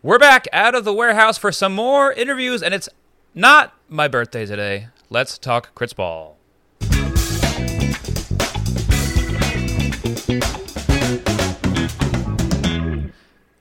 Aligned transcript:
We're 0.00 0.20
back 0.20 0.46
out 0.52 0.76
of 0.76 0.84
the 0.84 0.92
warehouse 0.92 1.38
for 1.38 1.50
some 1.50 1.74
more 1.74 2.12
interviews, 2.12 2.62
and 2.62 2.72
it's 2.72 2.88
not 3.34 3.74
my 3.88 4.06
birthday 4.06 4.46
today. 4.46 4.86
Let's 5.10 5.38
talk 5.38 5.74
Crits 5.74 5.92
Ball. 5.92 6.36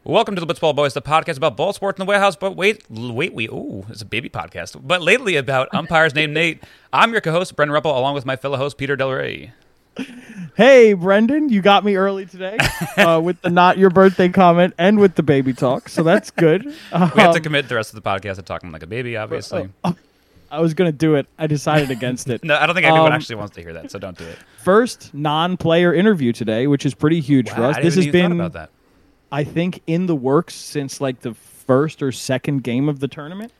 Welcome 0.03 0.35
to 0.35 0.45
the 0.45 0.45
Blitzball 0.45 0.75
Boys, 0.75 0.93
the 0.93 1.01
podcast 1.01 1.37
about 1.37 1.57
ball 1.57 1.73
sports 1.73 1.99
in 1.99 2.05
the 2.05 2.07
warehouse. 2.07 2.35
But 2.35 2.55
wait, 2.55 2.83
wait, 2.87 3.33
we 3.33 3.47
ooh, 3.47 3.87
it's 3.89 4.03
a 4.03 4.05
baby 4.05 4.29
podcast. 4.29 4.79
But 4.85 5.01
lately 5.01 5.37
about 5.37 5.69
umpires 5.73 6.13
named 6.13 6.35
Nate. 6.35 6.63
I'm 6.93 7.13
your 7.13 7.21
co-host 7.21 7.55
Brendan 7.55 7.75
Ruppel, 7.75 7.97
along 7.97 8.13
with 8.13 8.27
my 8.27 8.35
fellow 8.35 8.57
host 8.57 8.77
Peter 8.77 8.95
Del 8.95 9.11
Rey. 9.11 9.53
Hey, 10.55 10.93
Brendan, 10.93 11.49
you 11.49 11.61
got 11.61 11.85
me 11.85 11.95
early 11.97 12.25
today 12.25 12.57
uh, 12.97 13.21
with 13.23 13.39
the 13.41 13.49
not 13.51 13.77
your 13.77 13.91
birthday 13.91 14.29
comment 14.29 14.73
and 14.79 14.99
with 14.99 15.13
the 15.13 15.21
baby 15.21 15.53
talk, 15.53 15.87
so 15.87 16.01
that's 16.01 16.31
good. 16.31 16.65
Um, 16.91 17.11
We 17.15 17.21
have 17.21 17.35
to 17.35 17.39
commit 17.39 17.69
the 17.69 17.75
rest 17.75 17.93
of 17.93 18.01
the 18.03 18.09
podcast 18.09 18.37
to 18.37 18.41
talking 18.41 18.71
like 18.71 18.81
a 18.81 18.87
baby, 18.87 19.17
obviously. 19.17 19.69
I 20.49 20.59
was 20.59 20.73
gonna 20.73 20.91
do 20.91 21.15
it. 21.15 21.27
I 21.37 21.45
decided 21.45 21.91
against 21.91 22.29
it. 22.29 22.43
No, 22.47 22.55
I 22.55 22.65
don't 22.65 22.73
think 22.73 22.87
anyone 22.87 23.11
Um, 23.11 23.13
actually 23.13 23.35
wants 23.35 23.53
to 23.55 23.61
hear 23.61 23.73
that, 23.73 23.91
so 23.91 23.99
don't 23.99 24.17
do 24.17 24.23
it. 24.23 24.37
First 24.63 25.13
non-player 25.13 25.93
interview 25.93 26.31
today, 26.33 26.65
which 26.65 26.85
is 26.85 26.95
pretty 26.95 27.19
huge 27.19 27.49
for 27.51 27.63
us. 27.63 27.75
This 27.77 27.95
has 27.95 28.07
been, 28.07 28.31
about 28.31 28.53
that. 28.53 28.69
I 29.31 29.43
think, 29.43 29.81
in 29.85 30.05
the 30.07 30.15
works 30.15 30.55
since 30.55 30.99
like 31.01 31.19
the 31.19 31.33
first 31.33 32.01
or 32.01 32.11
second 32.11 32.63
game 32.63 32.89
of 32.89 32.99
the 32.99 33.07
tournament. 33.07 33.51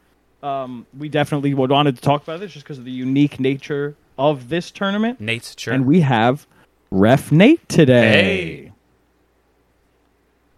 Um, 0.42 0.86
we 0.98 1.10
definitely 1.10 1.54
wanted 1.54 1.96
to 1.96 2.02
talk 2.02 2.24
about 2.24 2.40
this 2.40 2.54
just 2.54 2.66
because 2.66 2.78
of 2.78 2.86
the 2.86 2.92
unique 2.92 3.40
nature 3.40 3.96
of 4.18 4.50
this 4.50 4.72
tournament, 4.72 5.20
Nate, 5.22 5.56
sure. 5.58 5.74
and 5.74 5.86
we 5.86 6.02
have 6.02 6.48
Ref 6.92 7.32
Nate 7.32 7.68
today. 7.70 8.12
Hey. 8.12 8.72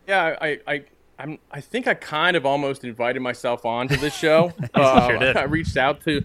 Yeah, 0.08 0.36
I, 0.42 0.60
I, 0.68 0.84
I'm, 1.20 1.38
I 1.52 1.62
think 1.62 1.88
I 1.88 1.94
kind 1.94 2.36
of 2.36 2.46
almost 2.46 2.84
invited 2.84 3.22
myself 3.22 3.66
on 3.66 3.88
to 3.90 3.98
this 3.98 4.16
show. 4.18 4.54
uh, 4.74 5.08
Sure 5.08 5.18
did. 5.20 5.38
I 5.38 5.44
reached 5.44 5.78
out 5.78 6.02
to, 6.06 6.24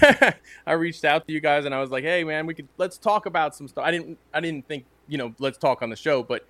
I 0.66 0.72
reached 0.72 1.04
out 1.04 1.26
to 1.26 1.32
you 1.32 1.40
guys, 1.40 1.64
and 1.64 1.74
I 1.74 1.80
was 1.80 1.90
like, 1.90 2.04
"Hey, 2.04 2.24
man, 2.24 2.46
we 2.46 2.54
could 2.54 2.68
let's 2.78 2.98
talk 2.98 3.26
about 3.26 3.54
some 3.54 3.68
stuff." 3.68 3.84
I 3.84 3.90
didn't, 3.90 4.18
I 4.32 4.40
didn't 4.40 4.66
think, 4.66 4.84
you 5.08 5.18
know, 5.18 5.34
let's 5.38 5.58
talk 5.58 5.82
on 5.82 5.90
the 5.90 5.96
show, 5.96 6.22
but, 6.22 6.46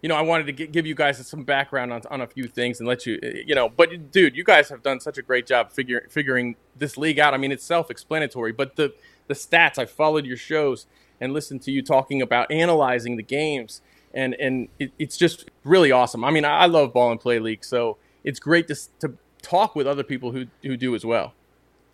you 0.00 0.08
know, 0.08 0.14
I 0.14 0.22
wanted 0.22 0.46
to 0.46 0.52
gi- 0.52 0.68
give 0.68 0.86
you 0.86 0.94
guys 0.94 1.24
some 1.26 1.42
background 1.44 1.92
on, 1.92 2.02
on 2.10 2.20
a 2.22 2.26
few 2.26 2.46
things 2.48 2.78
and 2.80 2.88
let 2.88 3.04
you, 3.04 3.18
uh, 3.22 3.26
you 3.46 3.54
know, 3.54 3.68
but 3.68 4.10
dude, 4.12 4.36
you 4.36 4.44
guys 4.44 4.68
have 4.70 4.82
done 4.82 5.00
such 5.00 5.18
a 5.18 5.22
great 5.22 5.46
job 5.46 5.70
figuring 5.72 6.08
figuring 6.08 6.56
this 6.76 6.96
league 6.96 7.18
out. 7.18 7.34
I 7.34 7.36
mean, 7.36 7.52
it's 7.52 7.64
self-explanatory, 7.64 8.52
but 8.52 8.76
the 8.76 8.94
the 9.28 9.34
stats. 9.34 9.78
I 9.78 9.86
followed 9.86 10.26
your 10.26 10.36
shows 10.36 10.86
and 11.20 11.32
listened 11.32 11.62
to 11.62 11.70
you 11.70 11.82
talking 11.82 12.20
about 12.22 12.50
analyzing 12.50 13.16
the 13.16 13.22
games 13.22 13.80
and 14.14 14.34
and 14.40 14.68
it, 14.78 14.90
it's 14.98 15.16
just 15.16 15.50
really 15.64 15.92
awesome. 15.92 16.24
I 16.24 16.30
mean, 16.30 16.44
I, 16.44 16.60
I 16.60 16.66
love 16.66 16.92
Ball 16.92 17.12
In 17.12 17.18
Play 17.18 17.38
league, 17.38 17.64
so 17.64 17.98
it's 18.24 18.40
great 18.40 18.66
to 18.68 18.74
to 19.00 19.12
talk 19.42 19.76
with 19.76 19.86
other 19.86 20.02
people 20.02 20.32
who 20.32 20.46
who 20.62 20.76
do 20.76 20.94
as 20.94 21.04
well. 21.04 21.34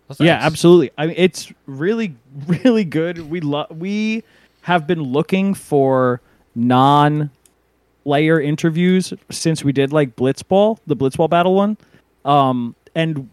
Well, 0.07 0.15
Yeah, 0.19 0.35
thanks. 0.35 0.45
absolutely. 0.45 0.91
I 0.97 1.07
mean, 1.07 1.15
it's 1.17 1.51
really, 1.65 2.15
really 2.47 2.85
good. 2.85 3.29
We 3.29 3.41
love. 3.41 3.69
We 3.71 4.23
have 4.61 4.87
been 4.87 5.01
looking 5.01 5.53
for 5.53 6.21
non-player 6.55 7.29
interviews 8.41 9.13
since 9.29 9.63
we 9.63 9.71
did 9.71 9.91
like 9.93 10.15
Blitzball, 10.15 10.77
the 10.87 10.95
Blitzball 10.95 11.29
battle 11.29 11.55
one. 11.55 11.77
Um, 12.23 12.75
and 12.95 13.29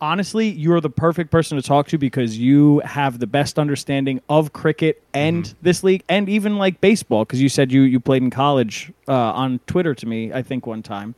honestly, 0.00 0.48
you 0.48 0.72
are 0.72 0.80
the 0.80 0.90
perfect 0.90 1.30
person 1.30 1.56
to 1.56 1.62
talk 1.62 1.88
to 1.88 1.98
because 1.98 2.38
you 2.38 2.80
have 2.80 3.18
the 3.18 3.26
best 3.26 3.58
understanding 3.58 4.20
of 4.28 4.52
cricket 4.52 5.02
and 5.14 5.54
this 5.62 5.82
league, 5.82 6.02
and 6.08 6.28
even 6.28 6.56
like 6.56 6.80
baseball. 6.80 7.24
Because 7.24 7.40
you 7.40 7.48
said 7.48 7.72
you 7.72 7.82
you 7.82 8.00
played 8.00 8.22
in 8.22 8.30
college 8.30 8.92
uh, 9.08 9.12
on 9.12 9.60
Twitter 9.66 9.94
to 9.94 10.06
me, 10.06 10.32
I 10.32 10.42
think 10.42 10.66
one 10.66 10.82
time. 10.82 11.14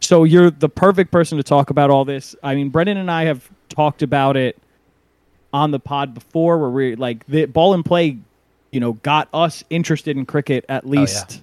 So 0.00 0.24
you're 0.24 0.50
the 0.50 0.68
perfect 0.68 1.10
person 1.10 1.38
to 1.38 1.44
talk 1.44 1.70
about 1.70 1.90
all 1.90 2.04
this. 2.04 2.36
I 2.42 2.54
mean, 2.54 2.68
Brendan 2.68 2.98
and 2.98 3.10
I 3.10 3.24
have 3.24 3.48
talked 3.68 4.02
about 4.02 4.36
it 4.36 4.56
on 5.52 5.70
the 5.70 5.80
pod 5.80 6.14
before, 6.14 6.58
where 6.58 6.70
we're 6.70 6.96
like 6.96 7.26
the 7.26 7.46
Ball 7.46 7.74
In 7.74 7.82
Play, 7.82 8.18
you 8.70 8.80
know, 8.80 8.92
got 8.92 9.28
us 9.32 9.64
interested 9.70 10.16
in 10.16 10.26
cricket 10.26 10.64
at 10.68 10.86
least 10.86 11.42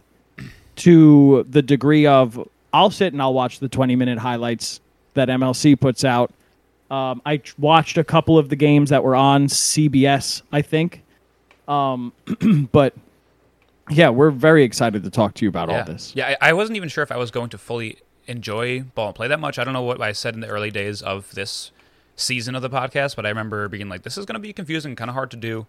to 0.77 1.45
the 1.49 1.61
degree 1.61 2.05
of 2.05 2.47
I'll 2.73 2.91
sit 2.91 3.13
and 3.13 3.21
I'll 3.21 3.33
watch 3.33 3.59
the 3.59 3.69
20 3.69 3.95
minute 3.95 4.17
highlights 4.17 4.81
that 5.13 5.29
MLC 5.29 5.79
puts 5.79 6.03
out. 6.03 6.31
Um, 6.95 7.21
I 7.25 7.41
watched 7.57 7.97
a 7.97 8.05
couple 8.05 8.37
of 8.37 8.47
the 8.47 8.55
games 8.55 8.89
that 8.89 9.03
were 9.03 9.17
on 9.17 9.47
CBS, 9.47 10.43
I 10.53 10.61
think. 10.61 11.03
Um, 11.67 12.13
but 12.71 12.93
yeah, 13.89 14.09
we're 14.09 14.31
very 14.31 14.63
excited 14.63 15.03
to 15.03 15.09
talk 15.09 15.33
to 15.35 15.45
you 15.45 15.49
about 15.49 15.69
yeah. 15.69 15.79
all 15.79 15.85
this. 15.85 16.13
Yeah, 16.15 16.35
I, 16.41 16.49
I 16.49 16.53
wasn't 16.53 16.77
even 16.77 16.87
sure 16.87 17.03
if 17.03 17.11
I 17.11 17.17
was 17.17 17.31
going 17.31 17.49
to 17.49 17.57
fully 17.57 17.97
enjoy 18.27 18.81
Ball 18.81 19.09
In 19.09 19.13
Play 19.13 19.27
that 19.27 19.41
much. 19.41 19.59
I 19.59 19.65
don't 19.65 19.73
know 19.73 19.81
what 19.81 20.01
I 20.01 20.13
said 20.13 20.35
in 20.35 20.39
the 20.39 20.47
early 20.47 20.71
days 20.71 21.01
of 21.01 21.31
this 21.35 21.71
season 22.15 22.55
of 22.55 22.61
the 22.61 22.69
podcast, 22.69 23.17
but 23.17 23.25
I 23.25 23.29
remember 23.29 23.67
being 23.67 23.89
like, 23.89 24.03
"This 24.03 24.17
is 24.17 24.25
going 24.25 24.35
to 24.35 24.39
be 24.39 24.53
confusing, 24.53 24.95
kind 24.95 25.09
of 25.09 25.15
hard 25.15 25.31
to 25.31 25.37
do." 25.37 25.67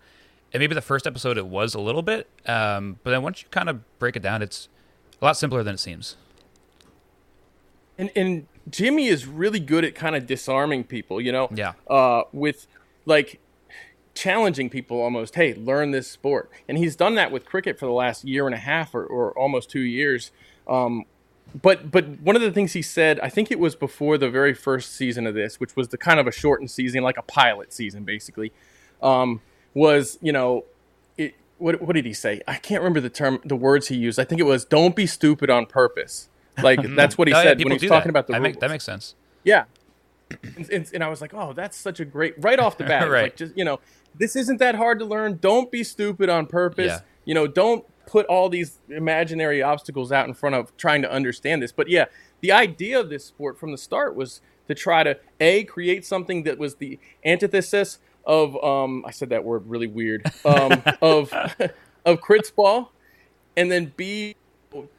And 0.52 0.60
maybe 0.60 0.76
the 0.76 0.80
first 0.80 1.08
episode 1.08 1.38
it 1.38 1.48
was 1.48 1.74
a 1.74 1.80
little 1.80 2.02
bit, 2.02 2.28
um, 2.46 3.00
but 3.02 3.10
then 3.10 3.22
once 3.22 3.42
you 3.42 3.48
kind 3.50 3.68
of 3.68 3.98
break 3.98 4.14
it 4.14 4.22
down, 4.22 4.42
it's 4.42 4.68
a 5.20 5.24
lot 5.24 5.36
simpler 5.36 5.64
than 5.64 5.74
it 5.74 5.80
seems. 5.80 6.16
And 7.98 8.10
and 8.16 8.46
Jimmy 8.70 9.06
is 9.06 9.26
really 9.26 9.60
good 9.60 9.84
at 9.84 9.94
kind 9.94 10.16
of 10.16 10.26
disarming 10.26 10.84
people, 10.84 11.20
you 11.20 11.32
know. 11.32 11.48
Yeah. 11.54 11.74
Uh, 11.88 12.24
with 12.32 12.66
like 13.04 13.40
challenging 14.14 14.68
people 14.68 15.00
almost. 15.00 15.36
Hey, 15.36 15.54
learn 15.54 15.92
this 15.92 16.10
sport, 16.10 16.50
and 16.68 16.76
he's 16.76 16.96
done 16.96 17.14
that 17.14 17.30
with 17.30 17.46
cricket 17.46 17.78
for 17.78 17.86
the 17.86 17.92
last 17.92 18.24
year 18.24 18.46
and 18.46 18.54
a 18.54 18.58
half 18.58 18.94
or, 18.94 19.04
or 19.04 19.32
almost 19.38 19.70
two 19.70 19.80
years. 19.80 20.32
Um, 20.66 21.04
but 21.62 21.90
but 21.90 22.20
one 22.20 22.34
of 22.34 22.42
the 22.42 22.50
things 22.50 22.72
he 22.72 22.82
said, 22.82 23.20
I 23.20 23.28
think 23.28 23.50
it 23.50 23.58
was 23.60 23.76
before 23.76 24.18
the 24.18 24.28
very 24.28 24.54
first 24.54 24.94
season 24.94 25.26
of 25.26 25.34
this, 25.34 25.60
which 25.60 25.76
was 25.76 25.88
the 25.88 25.98
kind 25.98 26.18
of 26.18 26.26
a 26.26 26.32
shortened 26.32 26.70
season, 26.70 27.02
like 27.02 27.18
a 27.18 27.22
pilot 27.22 27.72
season, 27.72 28.04
basically, 28.04 28.52
um, 29.02 29.40
was 29.74 30.18
you 30.20 30.32
know, 30.32 30.64
it, 31.16 31.34
what 31.58 31.80
what 31.80 31.94
did 31.94 32.04
he 32.04 32.12
say? 32.12 32.42
I 32.48 32.56
can't 32.56 32.80
remember 32.82 33.00
the 33.00 33.10
term, 33.10 33.40
the 33.44 33.56
words 33.56 33.88
he 33.88 33.96
used. 33.96 34.18
I 34.18 34.24
think 34.24 34.40
it 34.40 34.44
was 34.44 34.64
"Don't 34.64 34.96
be 34.96 35.06
stupid 35.06 35.50
on 35.50 35.66
purpose." 35.66 36.28
Like 36.62 36.80
that's 36.94 37.18
what 37.18 37.28
he 37.28 37.34
yeah, 37.34 37.42
said 37.42 37.58
people 37.58 37.70
when 37.70 37.78
he 37.78 37.84
was 37.84 37.90
talking 37.90 38.04
that. 38.04 38.10
about 38.10 38.26
the 38.26 38.32
that, 38.34 38.40
rules. 38.40 38.54
make, 38.54 38.60
that 38.60 38.70
makes 38.70 38.84
sense. 38.84 39.14
Yeah. 39.44 39.64
And, 40.42 40.70
and, 40.70 40.90
and 40.94 41.04
I 41.04 41.08
was 41.08 41.20
like, 41.20 41.34
oh, 41.34 41.52
that's 41.52 41.76
such 41.76 42.00
a 42.00 42.04
great 42.04 42.34
right 42.38 42.58
off 42.58 42.78
the 42.78 42.84
bat. 42.92 43.08
Right. 43.10 43.24
Like 43.24 43.36
just 43.36 43.56
you 43.56 43.64
know, 43.64 43.80
this 44.14 44.36
isn't 44.36 44.58
that 44.58 44.74
hard 44.74 44.98
to 45.00 45.04
learn. 45.04 45.38
Don't 45.40 45.70
be 45.70 45.84
stupid 45.84 46.28
on 46.28 46.46
purpose. 46.46 46.86
Yeah. 46.86 47.00
You 47.24 47.34
know, 47.34 47.46
don't 47.46 47.84
put 48.06 48.26
all 48.26 48.48
these 48.48 48.78
imaginary 48.88 49.62
obstacles 49.62 50.12
out 50.12 50.28
in 50.28 50.34
front 50.34 50.54
of 50.54 50.76
trying 50.76 51.02
to 51.02 51.10
understand 51.10 51.62
this. 51.62 51.72
But 51.72 51.88
yeah, 51.88 52.06
the 52.40 52.52
idea 52.52 52.98
of 52.98 53.10
this 53.10 53.24
sport 53.24 53.58
from 53.58 53.72
the 53.72 53.78
start 53.78 54.14
was 54.14 54.40
to 54.68 54.74
try 54.74 55.02
to 55.02 55.18
a 55.40 55.64
create 55.64 56.04
something 56.04 56.44
that 56.44 56.58
was 56.58 56.76
the 56.76 56.98
antithesis 57.24 57.98
of 58.24 58.56
um 58.64 59.04
I 59.06 59.10
said 59.10 59.28
that 59.30 59.44
word 59.44 59.66
really 59.66 59.86
weird 59.86 60.24
um 60.44 60.82
of 61.02 61.32
of 62.04 62.20
crits 62.20 62.54
ball 62.54 62.92
and 63.56 63.70
then 63.70 63.92
b 63.96 64.36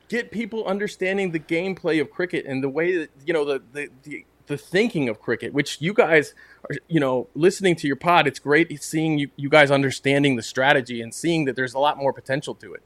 get 0.10 0.32
people 0.32 0.66
understanding 0.66 1.32
the 1.32 1.40
gameplay 1.40 2.00
of 2.02 2.10
cricket 2.12 2.46
and 2.46 2.64
the 2.64 2.70
way 2.70 2.98
that 2.98 3.10
you 3.26 3.34
know 3.34 3.46
the 3.46 3.62
the 3.74 3.90
the, 4.04 4.26
the 4.48 4.58
thinking 4.58 5.10
of 5.10 5.20
cricket 5.20 5.54
which 5.54 5.82
you 5.82 5.94
guys 5.94 6.34
are 6.70 6.76
you 6.88 7.00
know 7.00 7.28
listening 7.36 7.76
to 7.76 7.88
your 7.88 7.96
pod 7.96 8.28
it's 8.28 8.40
great 8.40 8.82
seeing 8.82 9.18
you, 9.18 9.30
you 9.36 9.50
guys 9.50 9.70
understanding 9.72 10.36
the 10.36 10.44
strategy 10.44 11.02
and 11.02 11.14
seeing 11.14 11.46
that 11.46 11.56
there's 11.56 11.74
a 11.74 11.80
lot 11.80 11.98
more 11.98 12.14
potential 12.14 12.56
to 12.56 12.74
it 12.74 12.82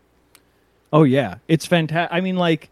Oh 0.94 1.04
yeah, 1.04 1.36
it's 1.48 1.66
fantastic. 1.66 2.14
I 2.16 2.22
mean, 2.22 2.36
like 2.36 2.70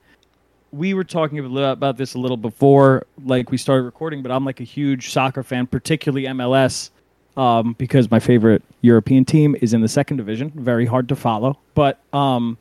we 0.72 0.94
were 0.94 1.04
talking 1.04 1.40
about 1.40 1.98
this 1.98 2.14
a 2.14 2.20
little 2.20 2.38
before, 2.38 3.06
like 3.24 3.50
we 3.50 3.58
started 3.58 3.84
recording. 3.84 4.22
But 4.22 4.32
I'm 4.32 4.46
like 4.46 4.60
a 4.60 4.66
huge 4.66 5.12
soccer 5.12 5.44
fan, 5.44 5.68
particularly 5.68 6.26
MLS, 6.28 6.90
um, 7.38 7.74
because 7.78 8.12
my 8.12 8.20
favorite 8.20 8.62
European 8.82 9.26
team 9.26 9.56
is 9.62 9.74
in 9.74 9.82
the 9.82 9.88
second 9.88 10.18
division. 10.18 10.52
Very 10.56 10.86
hard 10.86 11.08
to 11.10 11.16
follow, 11.16 11.58
but 11.76 12.00
um, 12.14 12.58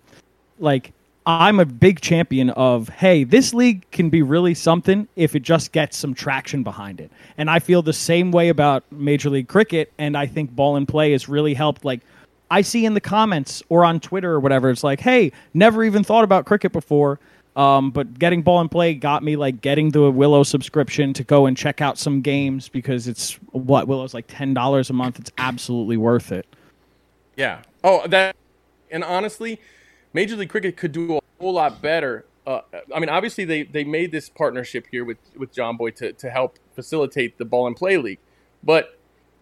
like 0.59 0.93
I'm 1.29 1.61
a 1.61 1.67
big 1.67 2.01
champion 2.01 2.49
of 2.49 2.89
hey, 2.89 3.23
this 3.23 3.53
league 3.53 3.89
can 3.91 4.09
be 4.09 4.23
really 4.23 4.55
something 4.55 5.07
if 5.15 5.37
it 5.37 5.43
just 5.43 5.73
gets 5.73 5.99
some 5.99 6.15
traction 6.15 6.63
behind 6.63 7.03
it. 7.03 7.13
And 7.37 7.51
I 7.51 7.59
feel 7.59 7.83
the 7.83 7.93
same 7.93 8.33
way 8.33 8.49
about 8.49 8.83
Major 8.91 9.29
League 9.29 9.47
Cricket, 9.47 9.93
and 9.99 10.17
I 10.17 10.25
think 10.25 10.53
Ball 10.53 10.77
In 10.77 10.87
Play 10.87 11.13
has 11.13 11.29
really 11.29 11.53
helped. 11.53 11.85
Like 11.85 12.01
I 12.51 12.63
see 12.63 12.87
in 12.87 12.95
the 12.95 13.01
comments 13.03 13.63
or 13.69 13.85
on 13.85 14.01
Twitter 14.01 14.33
or 14.33 14.41
whatever, 14.41 14.71
it's 14.71 14.83
like, 14.83 15.01
hey, 15.01 15.31
never 15.53 15.85
even 15.85 16.03
thought 16.03 16.25
about 16.25 16.47
cricket 16.47 16.73
before. 16.73 17.21
Um, 17.57 17.91
but 17.91 18.19
getting 18.19 18.41
Ball 18.41 18.63
In 18.63 18.71
Play 18.71 18.95
got 18.95 19.23
me 19.23 19.37
like 19.37 19.61
getting 19.61 19.91
the 19.91 20.11
Willow 20.11 20.45
subscription 20.45 21.13
to 21.13 21.25
go 21.25 21.45
and 21.45 21.55
check 21.55 21.83
out 21.83 21.99
some 21.99 22.23
games 22.23 22.71
because 22.71 23.07
it's 23.07 23.35
what 23.51 23.87
Willow's 23.87 24.15
like 24.15 24.25
ten 24.29 24.55
dollars 24.55 24.89
a 24.89 24.95
month. 24.95 25.19
It's 25.19 25.33
absolutely 25.37 25.99
worth 25.99 26.33
it. 26.33 26.47
Yeah. 27.37 27.61
Oh, 27.85 28.07
that. 28.07 28.35
And 28.91 29.05
honestly, 29.05 29.61
Major 30.13 30.37
League 30.37 30.49
Cricket 30.49 30.77
could 30.77 30.93
do 30.93 31.18
whole 31.41 31.53
lot 31.53 31.81
better. 31.83 32.25
Uh, 32.47 32.61
I 32.95 32.99
mean, 32.99 33.09
obviously 33.11 33.45
they, 33.45 33.63
they 33.65 33.85
made 33.85 34.11
this 34.11 34.29
partnership 34.29 34.87
here 34.91 35.05
with 35.05 35.19
with 35.37 35.55
Jomboy 35.55 35.95
to, 35.97 36.13
to 36.15 36.31
help 36.31 36.59
facilitate 36.75 37.37
the 37.39 37.45
Ball 37.45 37.67
In 37.67 37.75
Play 37.75 37.97
league, 37.99 38.21
but 38.63 38.99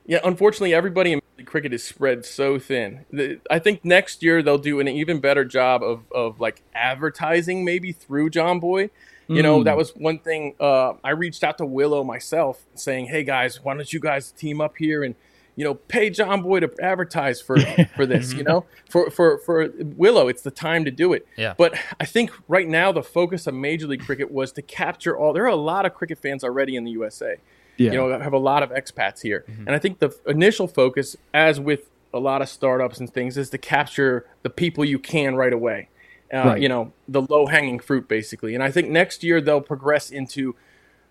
yeah, 0.08 0.20
unfortunately, 0.24 0.72
everybody 0.72 1.12
in 1.12 1.20
Cricket 1.44 1.72
is 1.72 1.82
spread 1.84 2.24
so 2.24 2.58
thin. 2.60 3.04
The, 3.12 3.40
I 3.50 3.58
think 3.58 3.84
next 3.84 4.22
year 4.22 4.40
they'll 4.42 4.56
do 4.56 4.78
an 4.80 4.86
even 4.88 5.20
better 5.20 5.44
job 5.44 5.82
of, 5.82 6.02
of 6.12 6.40
like 6.40 6.62
advertising 6.74 7.64
maybe 7.64 7.90
through 7.92 8.30
Jomboy, 8.30 8.90
You 9.28 9.42
know, 9.42 9.60
Mm. 9.60 9.64
that 9.64 9.76
was 9.76 9.90
one 9.96 10.18
thing. 10.20 10.54
Uh, 10.60 10.92
I 11.02 11.10
reached 11.10 11.42
out 11.42 11.58
to 11.58 11.66
Willow 11.66 12.04
myself, 12.04 12.64
saying, 12.76 13.06
"Hey 13.06 13.24
guys, 13.24 13.62
why 13.64 13.74
don't 13.74 13.92
you 13.92 13.98
guys 14.00 14.30
team 14.30 14.60
up 14.60 14.76
here 14.78 15.02
and 15.02 15.16
you 15.56 15.64
know 15.64 15.74
pay 15.74 16.10
Jomboy 16.10 16.60
to 16.60 16.84
advertise 16.84 17.40
for 17.40 17.58
for 17.96 18.06
this? 18.06 18.32
You 18.32 18.44
know, 18.44 18.64
for 18.88 19.10
for 19.10 19.38
for 19.38 19.68
Willow, 19.96 20.28
it's 20.28 20.42
the 20.42 20.50
time 20.50 20.84
to 20.84 20.90
do 20.90 21.12
it." 21.12 21.26
Yeah. 21.36 21.54
But 21.56 21.74
I 21.98 22.04
think 22.04 22.30
right 22.48 22.68
now 22.68 22.92
the 22.92 23.02
focus 23.02 23.46
of 23.46 23.54
Major 23.54 23.86
League 23.86 24.04
Cricket 24.04 24.30
was 24.30 24.52
to 24.52 24.62
capture 24.62 25.16
all. 25.16 25.32
There 25.32 25.44
are 25.44 25.48
a 25.48 25.56
lot 25.56 25.86
of 25.86 25.94
cricket 25.94 26.18
fans 26.20 26.44
already 26.44 26.76
in 26.76 26.84
the 26.84 26.90
USA 26.92 27.36
Yeah. 27.78 27.92
you 27.92 27.98
know 27.98 28.18
have 28.18 28.32
a 28.32 28.38
lot 28.38 28.62
of 28.62 28.70
expats 28.70 29.20
here 29.22 29.44
and 29.66 29.70
i 29.70 29.78
think 29.78 29.98
the 29.98 30.10
initial 30.26 30.66
focus 30.66 31.14
as 31.34 31.60
with 31.60 31.90
a 32.14 32.18
lot 32.18 32.40
of 32.40 32.48
startups 32.48 32.98
and 33.00 33.12
things 33.12 33.36
is 33.36 33.50
to 33.50 33.58
capture 33.58 34.24
the 34.42 34.48
people 34.48 34.82
you 34.84 34.98
can 34.98 35.34
right 35.36 35.52
away 35.52 35.88
uh, 36.32 36.38
Right. 36.38 36.62
you 36.62 36.68
know 36.70 36.92
the 37.06 37.20
low 37.20 37.44
hanging 37.46 37.78
fruit 37.78 38.08
basically 38.08 38.54
and 38.54 38.62
i 38.64 38.70
think 38.70 38.88
next 38.88 39.22
year 39.22 39.42
they'll 39.42 39.60
progress 39.74 40.10
into 40.10 40.54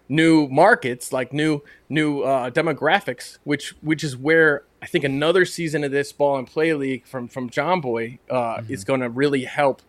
new 0.08 0.48
markets 0.48 1.12
like 1.12 1.34
new 1.34 1.62
new 1.90 2.22
uh, 2.22 2.50
demographics 2.52 3.40
which 3.44 3.76
which 3.82 4.04
is 4.04 4.16
where 4.16 4.64
i 4.82 4.86
think 4.86 5.04
another 5.04 5.46
season 5.46 5.84
of 5.84 5.92
this 5.92 6.12
Ball 6.12 6.38
In 6.38 6.46
Play 6.46 6.74
league 6.74 7.06
from 7.08 7.28
from 7.28 7.50
Jomboy 7.50 8.20
uh, 8.30 8.62
is 8.70 8.84
going 8.84 9.00
to 9.02 9.10
really 9.10 9.46
help. 9.46 9.82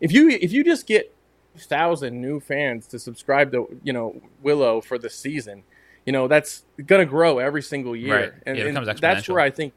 If 0.00 0.10
you 0.12 0.30
if 0.30 0.52
you 0.52 0.64
just 0.64 0.86
get 0.86 1.14
thousand 1.56 2.20
new 2.20 2.40
fans 2.40 2.86
to 2.86 2.98
subscribe 2.98 3.52
to 3.52 3.80
you 3.82 3.92
know 3.92 4.22
willow 4.42 4.80
for 4.80 4.96
the 4.96 5.10
season 5.10 5.64
you 6.06 6.12
know 6.12 6.28
that's 6.28 6.64
going 6.86 7.04
to 7.04 7.10
grow 7.10 7.38
every 7.38 7.62
single 7.62 7.94
year. 7.94 8.14
Right. 8.14 8.32
and, 8.46 8.56
Yeah, 8.56 8.66
and 8.66 8.98
that's 8.98 9.28
where 9.28 9.40
i 9.40 9.50
think 9.50 9.74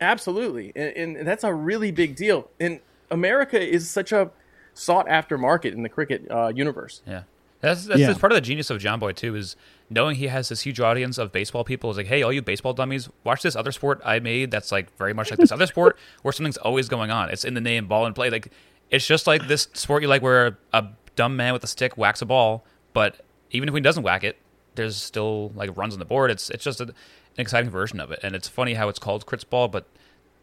absolutely. 0.00 0.72
And, 0.76 1.16
and 1.16 1.26
that's 1.26 1.42
a 1.42 1.52
really 1.52 1.90
big 1.90 2.16
deal. 2.16 2.50
And 2.60 2.80
america 3.10 3.58
is 3.58 3.88
such 3.88 4.12
a 4.12 4.30
sought 4.74 5.08
after 5.08 5.38
market 5.38 5.72
in 5.72 5.82
the 5.82 5.88
cricket 5.88 6.30
uh, 6.30 6.52
universe. 6.54 7.00
Yeah. 7.06 7.22
That's 7.60 7.86
that's, 7.86 8.00
Yeah. 8.00 8.06
that's 8.08 8.18
part 8.18 8.32
of 8.32 8.36
the 8.36 8.40
genius 8.42 8.70
of 8.70 8.80
Jomboy 8.80 9.14
too 9.16 9.34
is 9.34 9.56
knowing 9.90 10.16
he 10.16 10.28
has 10.28 10.48
this 10.48 10.60
huge 10.60 10.80
audience 10.80 11.18
of 11.18 11.32
baseball 11.32 11.64
people 11.64 11.90
is 11.90 11.96
like, 11.96 12.06
hey, 12.06 12.22
all 12.22 12.32
you 12.32 12.42
baseball 12.42 12.72
dummies, 12.72 13.08
watch 13.24 13.42
this 13.42 13.56
other 13.56 13.72
sport 13.72 14.00
I 14.04 14.18
made 14.20 14.50
that's 14.50 14.70
like 14.70 14.96
very 14.96 15.12
much 15.14 15.30
like 15.30 15.38
this 15.40 15.50
other 15.52 15.66
sport 15.66 15.98
where 16.22 16.32
something's 16.32 16.56
always 16.58 16.88
going 16.88 17.10
on. 17.10 17.30
It's 17.30 17.44
in 17.44 17.54
the 17.54 17.60
name 17.60 17.86
Ball 17.86 18.06
In 18.06 18.14
Play. 18.14 18.30
Like 18.30 18.52
it's 18.90 19.06
just 19.06 19.26
like 19.26 19.48
this 19.48 19.68
sport 19.74 20.02
you 20.02 20.08
like 20.08 20.22
where 20.22 20.58
a 20.72 20.86
dumb 21.16 21.36
man 21.36 21.52
with 21.52 21.64
a 21.64 21.66
stick 21.66 21.96
whacks 21.96 22.22
a 22.22 22.26
ball, 22.26 22.64
but 22.92 23.16
even 23.50 23.68
if 23.68 23.74
he 23.74 23.80
doesn't 23.80 24.02
whack 24.02 24.22
it, 24.24 24.38
there's 24.76 24.96
still 24.96 25.50
like 25.56 25.76
runs 25.76 25.94
on 25.94 25.98
the 25.98 26.04
board. 26.04 26.30
It's 26.30 26.50
it's 26.50 26.62
just 26.64 26.80
a, 26.80 26.84
an 26.84 26.94
exciting 27.38 27.70
version 27.70 27.98
of 27.98 28.12
it. 28.12 28.20
And 28.22 28.36
it's 28.36 28.46
funny 28.46 28.74
how 28.74 28.88
it's 28.88 28.98
called 29.00 29.26
Crits 29.26 29.48
Ball, 29.48 29.66
but 29.68 29.86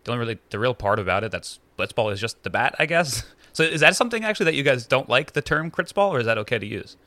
the 0.03 0.11
only 0.11 0.19
really 0.19 0.39
the 0.49 0.59
real 0.59 0.73
part 0.73 0.99
about 0.99 1.23
it 1.23 1.31
that's 1.31 1.59
Blitzball 1.79 2.11
is 2.11 2.19
just 2.19 2.43
the 2.43 2.49
bat, 2.49 2.75
I 2.79 2.85
guess. 2.85 3.23
So 3.55 3.63
is 3.63 3.79
that 3.79 3.95
something 3.95 4.25
actually 4.25 4.45
that 4.45 4.55
you 4.55 4.63
guys 4.63 4.85
don't 4.85 5.07
like 5.07 5.31
the 5.31 5.41
term 5.41 5.71
Crits 5.71 5.93
Ball, 5.93 6.13
or 6.13 6.19
is 6.19 6.25
that 6.25 6.37
okay 6.39 6.59
to 6.59 6.65
use? 6.65 6.97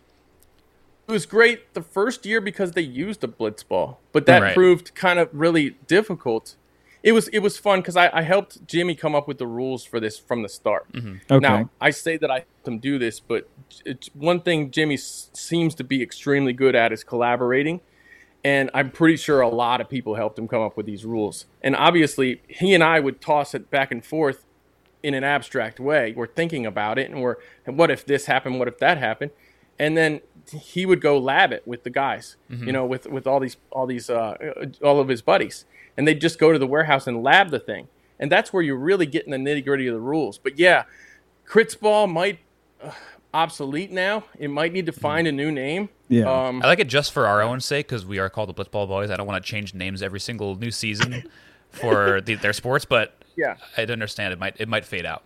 it 1.06 1.12
was 1.12 1.24
great 1.24 1.72
the 1.72 1.80
first 1.80 2.26
year 2.26 2.38
because 2.38 2.72
they 2.72 2.82
used 2.82 3.24
a 3.24 3.28
blitz 3.28 3.62
ball, 3.62 3.98
but 4.12 4.26
that 4.26 4.42
Right. 4.42 4.54
proved 4.54 4.94
kind 4.94 5.18
of 5.18 5.30
really 5.32 5.70
difficult. 5.86 6.54
It 7.02 7.12
was 7.12 7.28
it 7.28 7.38
was 7.38 7.56
fun 7.56 7.80
because 7.80 7.96
I, 7.96 8.10
I 8.12 8.22
helped 8.22 8.66
Jimmy 8.66 8.94
come 8.94 9.14
up 9.14 9.26
with 9.26 9.38
the 9.38 9.46
rules 9.46 9.84
for 9.84 10.00
this 10.00 10.18
from 10.18 10.42
the 10.42 10.48
start. 10.50 10.90
Mm-hmm. 10.92 11.14
Okay. 11.30 11.38
Now 11.48 11.70
I 11.80 11.90
say 11.90 12.16
that 12.18 12.30
I 12.30 12.34
helped 12.40 12.68
him 12.68 12.78
do 12.78 12.98
this, 12.98 13.20
but 13.20 13.48
it's 13.86 14.08
one 14.14 14.40
thing 14.40 14.70
Jimmy 14.70 14.94
s- 14.94 15.30
seems 15.32 15.74
to 15.76 15.84
be 15.84 16.02
extremely 16.02 16.52
good 16.52 16.74
at 16.74 16.92
is 16.92 17.04
collaborating, 17.04 17.80
and 18.44 18.68
I'm 18.74 18.90
pretty 18.90 19.16
sure 19.16 19.40
a 19.40 19.48
lot 19.48 19.80
of 19.80 19.88
people 19.88 20.16
helped 20.16 20.38
him 20.38 20.46
come 20.48 20.60
up 20.60 20.76
with 20.76 20.84
these 20.86 21.04
rules. 21.06 21.46
And 21.62 21.74
obviously, 21.76 22.42
he 22.48 22.74
and 22.74 22.82
I 22.84 23.00
would 23.00 23.20
toss 23.22 23.54
it 23.54 23.70
back 23.70 23.90
and 23.90 24.04
forth 24.04 24.44
in 25.08 25.14
an 25.14 25.25
abstract 25.25 25.81
way. 25.81 26.12
We're 26.16 26.26
thinking 26.28 26.66
about 26.66 26.99
it, 26.99 27.10
and 27.10 27.20
we're 27.22 27.37
and 27.66 27.76
what 27.76 27.90
if 27.90 28.06
this 28.06 28.26
happened? 28.26 28.58
What 28.58 28.69
if 28.69 28.78
that 28.78 28.99
happened? 28.99 29.32
And 29.78 29.96
then 29.96 30.20
he 30.52 30.87
would 30.87 31.00
go 31.00 31.19
lab 31.19 31.52
it 31.52 31.66
with 31.66 31.84
the 31.84 31.90
guys, 31.90 32.37
you 32.49 32.72
know, 32.72 32.84
with 32.84 33.06
with 33.06 33.26
all 33.26 33.40
these 33.40 33.56
all 33.70 33.87
these 33.87 34.08
uh, 34.10 34.37
all 34.82 35.00
of 35.00 35.08
his 35.08 35.22
buddies, 35.22 35.64
and 35.96 36.06
they'd 36.06 36.20
just 36.20 36.38
go 36.38 36.52
to 36.52 36.58
the 36.58 36.66
warehouse 36.66 37.06
and 37.06 37.22
lab 37.22 37.50
the 37.50 37.58
thing. 37.58 37.88
And 38.20 38.31
that's 38.32 38.52
where 38.52 38.62
you're 38.62 38.76
really 38.76 39.06
getting 39.06 39.31
the 39.31 39.37
nitty 39.37 39.64
gritty 39.64 39.87
of 39.87 39.94
the 39.94 40.00
rules. 40.00 40.38
But 40.38 40.58
yeah, 40.58 40.84
crits 41.46 41.78
ball 41.78 42.06
might 42.06 42.40
uh, 42.82 42.90
obsolete 43.32 43.93
now. 43.93 44.25
It 44.38 44.49
might 44.49 44.72
need 44.72 44.87
to 44.87 44.93
find 44.93 45.28
a 45.28 45.32
new 45.32 45.52
name. 45.52 45.88
Yeah. 46.08 46.25
Um, 46.25 46.62
I 46.62 46.66
like 46.66 46.81
it 46.81 46.88
just 46.88 47.12
for 47.12 47.26
our 47.26 47.43
own 47.43 47.60
sake 47.60 47.87
because 47.87 48.05
we 48.05 48.19
are 48.19 48.28
called 48.28 48.49
the 48.49 48.55
Blitzball 48.55 48.88
Boys. 48.88 49.10
I 49.10 49.16
don't 49.16 49.26
want 49.26 49.44
to 49.44 49.49
change 49.49 49.75
names 49.75 50.02
every 50.02 50.20
single 50.20 50.56
new 50.56 50.70
season 50.70 51.25
for 51.70 52.20
the, 52.20 52.34
their 52.34 52.52
sports, 52.52 52.84
but 52.84 53.18
yeah. 53.38 53.56
I'd 53.79 53.90
understand 53.90 54.32
it 54.35 54.38
might 54.38 54.56
it 54.61 54.69
might 54.69 54.85
fade 54.85 55.06
out. 55.06 55.23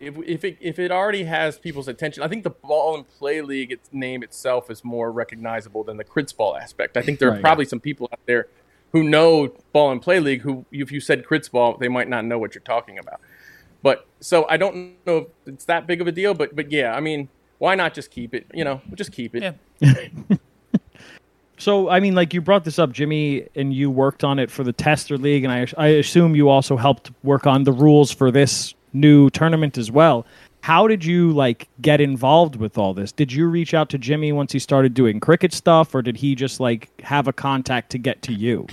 if 0.00 0.16
if 0.26 0.44
it 0.44 0.56
if 0.60 0.78
it 0.78 0.90
already 0.92 1.24
has 1.24 1.58
people's 1.58 1.88
attention, 1.88 2.22
I 2.22 2.28
think 2.28 2.44
the 2.44 2.50
Ball 2.50 2.96
In 2.98 3.04
Play 3.04 3.40
league 3.40 3.72
its 3.72 3.88
name 3.92 4.22
itself 4.22 4.70
is 4.70 4.84
more 4.84 5.10
recognizable 5.10 5.82
than 5.84 5.96
the 5.96 6.04
crits 6.04 6.36
ball 6.36 6.56
aspect. 6.56 6.96
I 6.96 7.02
think 7.02 7.18
there 7.18 7.28
are 7.28 7.32
Right. 7.32 7.40
probably 7.40 7.64
some 7.64 7.80
people 7.80 8.08
out 8.12 8.20
there 8.26 8.46
who 8.92 9.02
know 9.04 9.48
Ball 9.72 9.90
In 9.92 10.00
Play 10.00 10.20
league 10.20 10.42
who 10.42 10.64
if 10.70 10.92
you 10.92 11.00
said 11.00 11.24
crits 11.24 11.50
ball, 11.50 11.76
they 11.78 11.88
might 11.88 12.08
not 12.08 12.24
know 12.24 12.38
what 12.38 12.54
you're 12.54 12.62
talking 12.62 12.98
about. 12.98 13.20
But 13.82 14.06
so 14.20 14.46
I 14.48 14.56
don't 14.56 14.94
know 15.06 15.16
if 15.18 15.26
it's 15.46 15.64
that 15.66 15.86
big 15.86 16.00
of 16.00 16.06
a 16.06 16.12
deal, 16.12 16.32
but 16.34 16.54
but 16.54 16.70
yeah, 16.70 16.94
I 16.94 17.00
mean, 17.00 17.28
why 17.58 17.74
not 17.74 17.92
just 17.94 18.10
keep 18.10 18.34
it? 18.34 18.46
You 18.54 18.64
know, 18.64 18.80
just 18.94 19.12
keep 19.12 19.34
it. 19.34 19.54
Yeah. 19.80 19.94
So, 21.58 21.88
I 21.88 22.00
mean, 22.00 22.14
like 22.14 22.32
you 22.32 22.40
brought 22.40 22.64
this 22.64 22.78
up, 22.78 22.92
Jimmy, 22.92 23.48
and 23.54 23.74
you 23.74 23.90
worked 23.90 24.24
on 24.24 24.38
it 24.38 24.50
for 24.50 24.62
the 24.62 24.72
Tester 24.72 25.18
League, 25.18 25.44
and 25.44 25.52
I, 25.52 25.66
I 25.76 25.88
assume 25.88 26.36
you 26.36 26.48
also 26.48 26.76
helped 26.76 27.10
work 27.22 27.46
on 27.46 27.64
the 27.64 27.72
rules 27.72 28.12
for 28.12 28.30
this 28.30 28.74
new 28.92 29.28
tournament 29.30 29.76
as 29.76 29.90
well. 29.90 30.24
How 30.60 30.86
did 30.86 31.04
you 31.04 31.32
like 31.32 31.68
get 31.80 32.00
involved 32.00 32.56
with 32.56 32.78
all 32.78 32.94
this? 32.94 33.12
Did 33.12 33.32
you 33.32 33.46
reach 33.46 33.74
out 33.74 33.90
to 33.90 33.98
Jimmy 33.98 34.32
once 34.32 34.52
he 34.52 34.58
started 34.58 34.94
doing 34.94 35.20
cricket 35.20 35.52
stuff, 35.52 35.94
or 35.94 36.02
did 36.02 36.16
he 36.16 36.34
just 36.34 36.60
like 36.60 36.90
have 37.00 37.28
a 37.28 37.32
contact 37.32 37.90
to 37.90 37.98
get 37.98 38.22
to 38.22 38.32
you? 38.32 38.66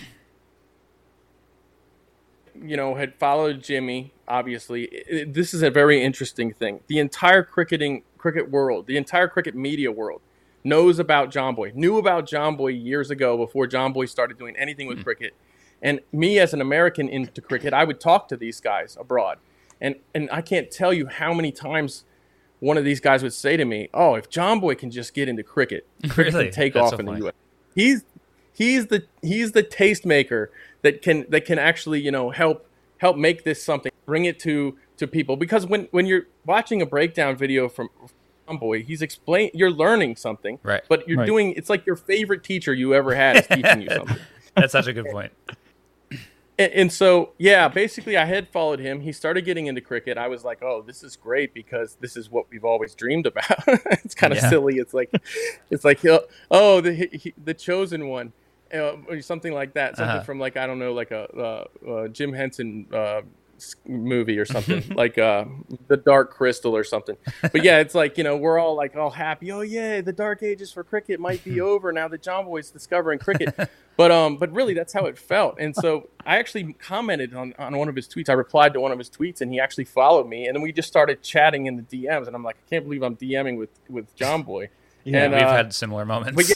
you 2.63 2.77
know, 2.77 2.95
had 2.95 3.15
followed 3.15 3.63
Jimmy, 3.63 4.11
obviously, 4.27 5.03
this 5.27 5.53
is 5.53 5.61
a 5.61 5.69
very 5.69 6.01
interesting 6.01 6.53
thing. 6.53 6.81
The 6.87 6.99
entire 6.99 7.43
cricketing 7.43 8.03
cricket 8.17 8.49
world, 8.49 8.87
the 8.87 8.97
entire 8.97 9.27
cricket 9.27 9.55
media 9.55 9.91
world, 9.91 10.21
knows 10.65 10.99
about 10.99 11.31
Jomboy, 11.31 11.75
knew 11.75 11.97
about 11.97 12.27
Jomboy 12.27 12.83
years 12.83 13.11
ago 13.11 13.37
before 13.37 13.67
Jomboy 13.67 14.09
started 14.09 14.37
doing 14.37 14.55
anything 14.57 14.87
with 14.87 14.97
hmm. 14.97 15.03
cricket. 15.03 15.33
And 15.81 15.99
me, 16.11 16.39
as 16.39 16.53
an 16.53 16.61
American 16.61 17.07
into 17.07 17.39
cricket, 17.41 17.73
I 17.73 17.83
would 17.83 17.99
talk 17.99 18.27
to 18.29 18.37
these 18.37 18.59
guys 18.59 18.97
abroad, 18.99 19.37
and 19.79 19.95
and 20.13 20.29
I 20.31 20.41
can't 20.41 20.71
tell 20.71 20.93
you 20.93 21.07
how 21.07 21.33
many 21.33 21.51
times 21.51 22.05
one 22.59 22.77
of 22.77 22.85
these 22.85 22.99
guys 22.99 23.21
would 23.21 23.33
say 23.33 23.55
to 23.55 23.65
me, 23.65 23.89
"Oh, 23.93 24.15
if 24.15 24.29
Jomboy 24.29 24.77
can 24.77 24.89
just 24.89 25.13
get 25.13 25.29
into 25.29 25.43
cricket, 25.43 25.85
cricket 26.09 26.33
Really? 26.33 26.45
can 26.45 26.53
take 26.53 26.73
That's 26.73 26.85
off 26.85 26.89
so 26.91 26.97
in 26.99 27.05
funny. 27.05 27.19
the 27.19 27.25
U.S." 27.25 27.33
He's 27.75 28.05
he's 28.53 28.87
the 28.87 29.05
he's 29.21 29.51
the 29.51 29.63
tastemaker 29.63 30.47
that 30.81 31.01
can 31.01 31.25
that 31.29 31.45
can 31.45 31.59
actually 31.59 32.01
you 32.01 32.11
know 32.11 32.31
help 32.31 32.67
help 32.97 33.17
make 33.17 33.43
this 33.43 33.61
something 33.61 33.91
bring 34.05 34.25
it 34.25 34.39
to 34.39 34.77
to 34.97 35.05
people 35.07 35.35
because 35.35 35.65
when 35.67 35.87
when 35.91 36.05
you're 36.05 36.25
watching 36.45 36.81
a 36.81 36.85
breakdown 36.85 37.35
video 37.35 37.67
from 37.67 37.89
Boy 38.47 38.83
he's 38.83 39.01
explain 39.01 39.49
you're 39.53 39.71
learning 39.71 40.15
something 40.15 40.59
Right. 40.63 40.83
but 40.87 41.07
you're 41.07 41.17
Right. 41.19 41.25
doing 41.25 41.53
it's 41.53 41.69
like 41.69 41.85
your 41.85 41.95
favorite 41.95 42.43
teacher 42.43 42.73
you 42.73 42.93
ever 42.93 43.13
had 43.15 43.37
is 43.37 43.47
teaching 43.47 43.81
you 43.81 43.89
something 43.95 44.17
That's 44.55 44.71
such 44.71 44.87
a 44.87 44.93
good 44.93 45.07
point. 45.07 45.31
and, 46.57 46.71
and 46.71 46.93
so 46.93 47.33
yeah 47.37 47.67
basically 47.67 48.15
i 48.17 48.25
had 48.25 48.47
followed 48.49 48.79
him 48.79 49.01
he 49.01 49.11
started 49.11 49.43
getting 49.45 49.65
into 49.67 49.81
cricket 49.81 50.17
i 50.17 50.27
was 50.27 50.43
like 50.43 50.61
oh 50.63 50.81
this 50.85 51.03
is 51.03 51.15
great 51.15 51.53
because 51.53 51.97
this 52.01 52.15
is 52.15 52.29
what 52.29 52.45
we've 52.49 52.63
always 52.65 52.93
dreamed 52.95 53.25
about 53.25 53.45
it's 53.67 54.15
kind 54.15 54.31
of 54.31 54.37
Yeah. 54.41 54.49
silly 54.49 54.75
it's 54.77 54.93
like 54.93 55.09
it's 55.69 55.83
like 55.83 55.99
oh 56.51 56.81
the 56.81 56.93
he, 56.93 57.07
he- 57.17 57.33
the 57.43 57.53
chosen 57.53 58.07
one 58.07 58.31
uh, 58.73 58.95
or 59.09 59.21
something 59.21 59.53
like 59.53 59.73
that 59.73 59.97
something 59.97 60.15
Uh-huh. 60.17 60.23
from 60.23 60.39
like 60.39 60.55
i 60.55 60.65
don't 60.67 60.79
know 60.79 60.93
like 60.93 61.11
a 61.11 61.27
uh, 61.35 61.89
uh, 61.91 62.07
jim 62.09 62.31
henson 62.33 62.85
uh, 62.93 63.21
s- 63.21 63.23
movie 63.85 64.37
or 64.37 64.45
something 64.45 64.83
like 64.95 65.17
uh, 65.17 65.45
the 65.87 65.97
dark 65.97 66.31
crystal 66.31 66.75
or 66.75 66.83
something. 66.83 67.17
But 67.41 67.63
yeah 67.63 67.79
it's 67.79 67.95
like 67.95 68.17
you 68.17 68.23
know 68.23 68.37
we're 68.37 68.59
all 68.59 68.75
like 68.75 68.95
all 68.95 69.09
happy 69.09 69.51
oh 69.51 69.61
yeah 69.61 70.01
the 70.01 70.13
dark 70.13 70.43
ages 70.43 70.71
for 70.71 70.83
cricket 70.83 71.19
might 71.19 71.43
be 71.43 71.61
over 71.73 71.91
now 71.91 72.07
that 72.07 72.21
Jomboy's 72.21 72.71
discovering 72.71 73.19
cricket. 73.19 73.55
But 73.97 74.11
um 74.11 74.37
but 74.37 74.51
really 74.51 74.73
that's 74.73 74.93
how 74.93 75.05
it 75.05 75.17
felt. 75.17 75.57
And 75.59 75.75
so 75.75 76.09
i 76.25 76.37
actually 76.37 76.73
commented 76.73 77.33
on, 77.33 77.53
on 77.57 77.77
one 77.77 77.87
of 77.87 77.95
his 77.95 78.07
tweets. 78.07 78.29
I 78.29 78.33
replied 78.33 78.73
to 78.73 78.79
one 78.79 78.91
of 78.91 78.97
his 78.97 79.09
tweets 79.09 79.41
and 79.41 79.51
he 79.51 79.59
actually 79.59 79.85
followed 79.85 80.27
me 80.27 80.47
and 80.47 80.55
then 80.55 80.61
we 80.61 80.71
just 80.71 80.87
started 80.87 81.21
chatting 81.21 81.67
in 81.67 81.75
the 81.77 81.83
dms 81.83 82.27
and 82.27 82.35
i'm 82.35 82.43
like 82.43 82.55
i 82.55 82.69
can't 82.69 82.85
believe 82.85 83.03
i'm 83.03 83.15
dming 83.15 83.57
with 83.57 83.69
with 83.89 84.15
Jomboy. 84.15 84.69
Yeah, 85.03 85.25
and, 85.25 85.33
We've 85.33 85.43
uh, 85.43 85.51
had 85.51 85.73
similar 85.73 86.03
moments. 86.03 86.53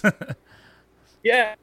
yeah 1.23 1.55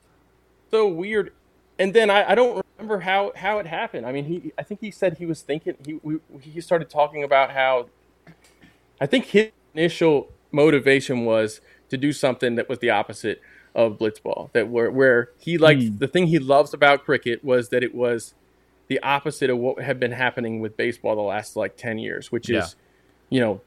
so 0.70 0.86
weird 0.86 1.32
and 1.78 1.92
then 1.94 2.10
I, 2.10 2.30
I 2.32 2.34
don't 2.34 2.64
remember 2.78 3.00
how 3.00 3.32
how 3.36 3.58
it 3.58 3.66
happened 3.66 4.06
i 4.06 4.12
mean 4.12 4.24
he 4.24 4.52
i 4.58 4.62
think 4.62 4.80
he 4.80 4.90
said 4.90 5.18
he 5.18 5.26
was 5.26 5.42
thinking 5.42 5.74
he 5.84 5.94
we, 6.02 6.18
he 6.40 6.60
started 6.60 6.88
talking 6.90 7.22
about 7.22 7.50
how 7.52 7.88
i 9.00 9.06
think 9.06 9.26
his 9.26 9.50
initial 9.74 10.30
motivation 10.52 11.24
was 11.24 11.60
to 11.90 11.96
do 11.96 12.12
something 12.12 12.54
that 12.56 12.68
was 12.68 12.78
the 12.80 12.90
opposite 12.90 13.40
of 13.74 13.98
blitzball 13.98 14.50
that 14.52 14.68
where 14.68 14.90
where 14.90 15.30
he 15.38 15.58
liked 15.58 15.82
Hmm. 15.82 15.98
the 15.98 16.08
thing 16.08 16.26
he 16.28 16.38
loves 16.38 16.72
about 16.74 17.04
cricket 17.04 17.44
was 17.44 17.68
that 17.70 17.82
it 17.82 17.94
was 17.94 18.34
the 18.88 18.98
opposite 19.00 19.50
of 19.50 19.58
what 19.58 19.82
had 19.82 19.98
been 19.98 20.12
happening 20.12 20.60
with 20.60 20.76
baseball 20.76 21.14
the 21.16 21.22
last 21.22 21.56
like 21.56 21.76
10 21.76 21.98
years 21.98 22.30
which 22.32 22.48
Yeah. 22.48 22.60
is 22.64 22.76
you 23.30 23.40
know 23.40 23.60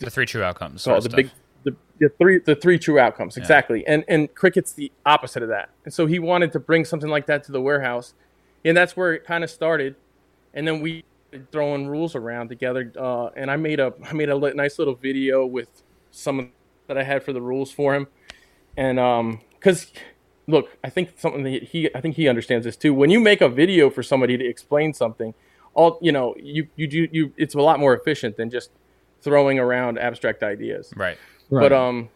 The 0.00 0.10
three 0.10 0.26
true 0.26 0.42
outcomes. 0.42 0.82
so 0.82 0.94
the 0.96 1.02
stuff. 1.02 1.16
big 1.16 1.30
the, 1.66 1.76
the 1.98 2.08
three 2.08 2.38
the 2.38 2.54
three 2.54 2.78
true 2.78 2.98
outcomes. 2.98 3.36
Exactly. 3.36 3.86
And 3.86 4.04
and 4.08 4.32
cricket's 4.34 4.72
the 4.72 4.92
opposite 5.04 5.42
of 5.42 5.48
that. 5.48 5.68
And 5.84 5.92
so 5.92 6.06
he 6.06 6.18
wanted 6.18 6.52
to 6.52 6.60
bring 6.60 6.84
something 6.84 7.10
like 7.10 7.26
that 7.26 7.42
to 7.44 7.52
the 7.52 7.60
warehouse. 7.60 8.14
And 8.64 8.76
that's 8.76 8.96
where 8.96 9.12
it 9.12 9.24
kind 9.24 9.42
of 9.42 9.50
started. 9.50 9.96
And 10.54 10.66
then 10.66 10.80
we 10.80 11.04
throwing 11.50 11.88
rules 11.88 12.14
around 12.14 12.48
together 12.48 12.90
uh, 12.98 13.26
and 13.36 13.50
i 13.50 13.56
made 13.56 13.78
a 13.78 13.92
i 14.04 14.12
made 14.14 14.30
a 14.30 14.54
nice 14.54 14.78
little 14.78 14.94
video 14.94 15.44
with 15.44 15.82
some 16.10 16.50
that 16.86 16.96
i 16.96 17.02
had 17.02 17.22
for 17.22 17.32
the 17.32 17.42
rules 17.42 17.70
for 17.70 17.94
him. 17.94 18.06
And 18.76 18.98
um 18.98 19.40
because 19.50 19.92
look 20.46 20.70
i 20.84 20.88
think 20.88 21.10
something 21.18 21.42
that 21.42 21.64
he 21.64 21.90
i 21.94 22.00
think 22.00 22.14
he 22.14 22.28
understands 22.28 22.64
this 22.64 22.76
too. 22.76 22.94
When 22.94 23.10
you 23.10 23.20
make 23.20 23.40
a 23.40 23.48
video 23.48 23.90
for 23.90 24.02
somebody 24.02 24.38
to 24.38 24.46
explain 24.46 24.94
something 24.94 25.34
all 25.74 25.98
you 26.00 26.12
know 26.12 26.34
you 26.38 26.68
you 26.76 26.86
do 26.86 27.08
you 27.10 27.32
it's 27.36 27.54
a 27.54 27.60
lot 27.60 27.80
more 27.80 27.94
efficient 27.94 28.36
than 28.36 28.48
just 28.48 28.70
throwing 29.20 29.58
around 29.58 29.98
abstract 29.98 30.42
ideas. 30.44 30.92
Right. 30.96 31.18
But 31.60 31.72
um, 31.72 32.08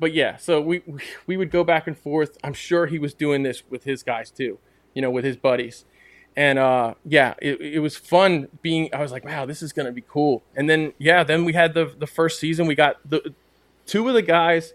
but 0.00 0.12
yeah, 0.14 0.36
so 0.36 0.60
we 0.60 0.82
we- 0.86 1.00
we 1.26 1.36
would 1.36 1.50
go 1.50 1.64
back 1.64 1.86
and 1.86 1.96
forth. 1.98 2.36
I'm 2.44 2.52
sure 2.54 2.86
he 2.86 2.98
was 2.98 3.14
doing 3.14 3.42
this 3.42 3.62
with 3.70 3.84
his 3.84 4.02
guys 4.02 4.30
too, 4.30 4.58
you 4.94 5.02
know, 5.02 5.10
with 5.10 5.24
his 5.24 5.36
buddies. 5.36 5.84
And 6.36 6.58
uh, 6.58 6.94
yeah, 7.04 7.34
it, 7.42 7.60
it 7.60 7.78
was 7.80 7.96
fun 7.96 8.46
being. 8.62 8.90
I 8.94 9.00
was 9.00 9.10
like, 9.10 9.24
wow, 9.24 9.44
this 9.44 9.60
is 9.62 9.72
gonna 9.72 9.90
be 9.92 10.04
cool. 10.08 10.42
And 10.54 10.70
then 10.70 10.92
yeah, 10.98 11.24
then 11.24 11.44
we 11.44 11.52
had 11.54 11.74
the 11.74 11.92
the 11.98 12.06
first 12.06 12.38
season. 12.38 12.66
We 12.66 12.74
got 12.76 12.96
the 13.08 13.34
two 13.86 14.06
of 14.06 14.14
the 14.14 14.22
guys, 14.22 14.72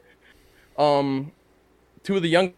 um, 0.78 1.32
two 2.04 2.16
of 2.18 2.22
the 2.22 2.28
young 2.30 2.54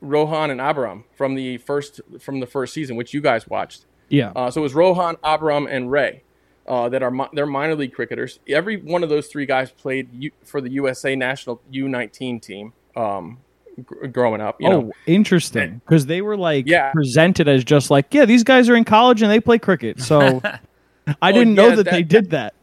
Rohan 0.00 0.50
and 0.50 0.60
Abram 0.60 1.04
from 1.16 1.34
the 1.34 1.56
first 1.58 2.00
from 2.20 2.40
the 2.40 2.46
first 2.46 2.74
season, 2.74 2.96
which 2.96 3.14
you 3.14 3.20
guys 3.22 3.48
watched. 3.48 3.86
yeah. 4.10 4.32
Uh, 4.36 4.50
so 4.50 4.60
it 4.60 4.62
was 4.62 4.74
Rohan, 4.74 5.16
Abram, 5.22 5.66
and 5.66 5.90
Ray 5.90 6.22
uh, 6.66 6.88
that 6.88 7.02
are 7.02 7.30
they're 7.32 7.46
minor 7.46 7.74
league 7.74 7.92
cricketers. 7.94 8.38
Every 8.48 8.76
one 8.76 9.02
of 9.02 9.08
those 9.08 9.28
three 9.28 9.46
guys 9.46 9.70
played 9.70 10.08
U- 10.12 10.30
for 10.44 10.60
the 10.60 10.70
USA 10.72 11.14
national 11.16 11.60
U19 11.72 12.42
team 12.42 12.72
um, 12.96 13.38
gr- 13.84 14.06
growing 14.06 14.40
up. 14.40 14.60
You 14.60 14.68
oh, 14.68 14.80
know, 14.80 14.92
interesting. 15.06 15.80
Because 15.84 16.06
they 16.06 16.22
were 16.22 16.36
like 16.36 16.66
Yeah. 16.66 16.90
presented 16.92 17.48
as 17.48 17.64
just 17.64 17.90
like, 17.90 18.12
yeah, 18.12 18.24
these 18.24 18.42
guys 18.44 18.68
are 18.68 18.76
in 18.76 18.84
college 18.84 19.22
and 19.22 19.30
they 19.30 19.40
play 19.40 19.58
cricket. 19.58 20.00
So 20.00 20.42
I 21.22 21.32
didn't 21.32 21.54
yeah, 21.56 21.62
know 21.62 21.76
that, 21.76 21.84
that- 21.84 21.90
they 21.92 22.02
did 22.02 22.30
that. 22.30 22.54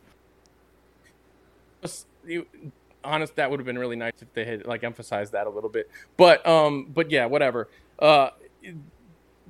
you- 2.26 2.48
honest, 3.04 3.36
that 3.36 3.52
would 3.52 3.60
have 3.60 3.66
been 3.66 3.78
really 3.78 3.96
nice 3.96 4.14
if 4.22 4.34
they 4.34 4.46
had 4.46 4.66
like 4.66 4.84
emphasized 4.84 5.34
that 5.34 5.48
a 5.48 5.50
little 5.50 5.70
bit. 5.70 5.90
But 6.18 6.46
um, 6.48 6.88
but 6.94 7.12
yeah, 7.12 7.26
whatever. 7.26 7.70
Uh, 8.00 8.30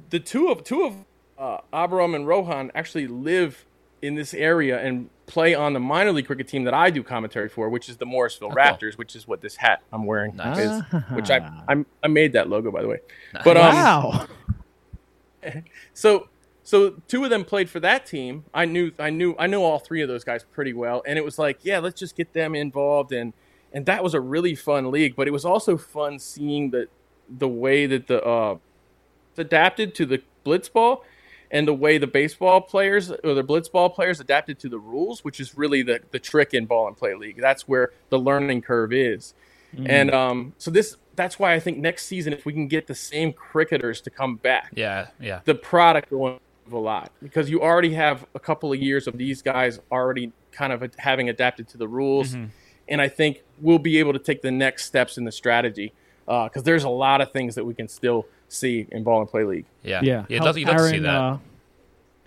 the 0.09 0.19
two 0.19 0.49
of 0.49 0.63
two 0.63 0.83
of 0.83 0.95
uh, 1.37 1.57
Abram 1.71 2.15
and 2.15 2.27
Rohan 2.27 2.71
actually 2.75 3.07
live 3.07 3.65
in 4.03 4.15
this 4.15 4.33
area 4.33 4.79
and 4.79 5.09
play 5.25 5.55
on 5.55 5.73
the 5.73 5.79
minor 5.79 6.11
league 6.11 6.27
cricket 6.27 6.47
team 6.47 6.65
that 6.65 6.73
I 6.73 6.89
do 6.89 7.01
commentary 7.03 7.47
for, 7.49 7.69
which 7.69 7.87
is 7.89 7.97
the 7.97 8.05
Morrisville 8.05 8.49
cool. 8.49 8.57
Raptors, 8.57 8.97
which 8.97 9.15
is 9.15 9.27
what 9.27 9.41
this 9.41 9.55
hat 9.55 9.81
I'm 9.93 10.05
wearing 10.05 10.35
Nice. 10.35 10.59
is. 10.59 10.81
Which 11.13 11.29
I, 11.31 11.39
Ah. 11.39 11.63
I 11.69 11.85
I 12.03 12.07
made 12.09 12.33
that 12.33 12.49
logo 12.49 12.69
by 12.71 12.81
the 12.81 12.87
way. 12.89 12.99
But 13.43 13.57
um, 13.57 13.75
wow. 13.75 14.27
so 15.93 16.27
so 16.63 16.91
two 17.07 17.23
of 17.23 17.29
them 17.29 17.43
played 17.43 17.69
for 17.69 17.79
that 17.81 18.05
team. 18.05 18.45
I 18.53 18.65
knew 18.65 18.91
I 18.99 19.09
knew 19.09 19.35
I 19.39 19.47
know 19.47 19.63
all 19.63 19.79
three 19.79 20.01
of 20.01 20.07
those 20.07 20.23
guys 20.23 20.43
pretty 20.43 20.73
well, 20.73 21.03
and 21.05 21.17
it 21.17 21.25
was 21.25 21.37
like, 21.37 21.59
yeah, 21.63 21.79
let's 21.79 21.99
just 21.99 22.15
get 22.15 22.33
them 22.33 22.55
involved, 22.55 23.11
and 23.11 23.33
and 23.73 23.85
that 23.85 24.03
was 24.03 24.13
a 24.13 24.21
really 24.21 24.55
fun 24.55 24.91
league. 24.91 25.15
But 25.15 25.27
it 25.27 25.31
was 25.31 25.45
also 25.45 25.77
fun 25.77 26.19
seeing 26.19 26.71
the 26.71 26.87
the 27.29 27.47
way 27.47 27.85
that 27.85 28.07
the 28.07 28.23
uh, 28.23 28.57
it's 29.31 29.39
adapted 29.39 29.95
to 29.95 30.05
the 30.05 30.21
blitzball, 30.45 31.01
and 31.53 31.67
the 31.67 31.73
way 31.73 31.99
the 31.99 32.07
baseball 32.07 32.59
players 32.59 33.11
or 33.11 33.35
the 33.35 33.43
blitzball 33.43 33.93
players 33.93 34.19
adapted 34.19 34.59
to 34.59 34.67
the 34.67 34.79
rules, 34.79 35.23
which 35.23 35.39
is 35.39 35.55
really 35.55 35.83
the 35.83 36.01
the 36.11 36.19
trick 36.19 36.53
in 36.53 36.65
Ball 36.65 36.89
In 36.89 36.95
Play 36.95 37.13
league. 37.13 37.37
That's 37.39 37.67
where 37.67 37.91
the 38.09 38.19
learning 38.19 38.63
curve 38.63 38.91
is. 38.91 39.35
Mm-hmm. 39.73 39.85
And 39.89 40.13
um, 40.13 40.53
so 40.57 40.71
this 40.71 40.97
that's 41.15 41.37
why 41.39 41.53
I 41.53 41.59
think 41.59 41.77
next 41.77 42.07
season, 42.07 42.33
if 42.33 42.45
we 42.45 42.51
can 42.53 42.67
get 42.67 42.87
the 42.87 42.95
same 42.95 43.31
cricketers 43.31 44.01
to 44.01 44.09
come 44.09 44.35
back, 44.37 44.71
Yeah. 44.75 45.07
Yeah. 45.21 45.41
the 45.45 45.53
product 45.53 46.11
will 46.11 46.39
improve 46.65 46.73
a 46.73 46.77
lot 46.77 47.11
because 47.21 47.51
you 47.51 47.61
already 47.61 47.93
have 47.93 48.25
a 48.33 48.39
couple 48.39 48.73
of 48.73 48.81
years 48.81 49.07
of 49.07 49.17
these 49.17 49.43
guys 49.43 49.79
already 49.91 50.31
kind 50.51 50.73
of 50.73 50.95
having 50.97 51.29
adapted 51.29 51.67
to 51.69 51.77
the 51.77 51.87
rules, 51.87 52.33
mm-hmm. 52.33 52.45
and 52.89 52.99
I 52.99 53.09
think 53.09 53.43
we'll 53.61 53.79
be 53.79 53.99
able 53.99 54.13
to 54.13 54.19
take 54.19 54.41
the 54.41 54.51
next 54.51 54.85
steps 54.85 55.17
in 55.19 55.23
the 55.23 55.31
strategy 55.31 55.93
uh, 56.27 56.45
because 56.45 56.63
there's 56.63 56.83
a 56.83 56.89
lot 56.89 57.21
of 57.21 57.31
things 57.31 57.55
that 57.55 57.65
we 57.65 57.73
can 57.73 57.87
still 57.87 58.25
see 58.53 58.87
in 58.91 59.03
Ball 59.03 59.21
In 59.21 59.27
Play 59.27 59.43
league. 59.43 59.65
Yeah. 59.83 60.01
Yeah. 60.03 60.25
You'd 60.29 60.37
help 60.37 60.45
love, 60.47 60.57
you'd 60.57 60.67
see 60.67 60.73
Aaron, 60.73 61.03
that. 61.03 61.09
uh, 61.15 61.37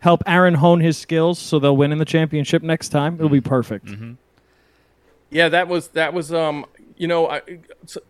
help 0.01 0.23
Aaron 0.27 0.55
hone 0.55 0.81
his 0.81 0.97
skills 0.99 1.39
so 1.39 1.59
they'll 1.59 1.77
win 1.77 1.93
in 1.93 1.99
the 1.99 2.05
championship 2.05 2.63
next 2.63 2.91
time. 2.91 3.15
It'll 3.17 3.29
be 3.29 3.41
perfect. 3.41 3.89
Yeah, 5.31 5.49
that 5.49 5.69
was 5.69 5.89
that 5.89 6.13
was 6.15 6.33
um 6.33 6.67
you 6.97 7.09
know 7.09 7.29
I 7.29 7.41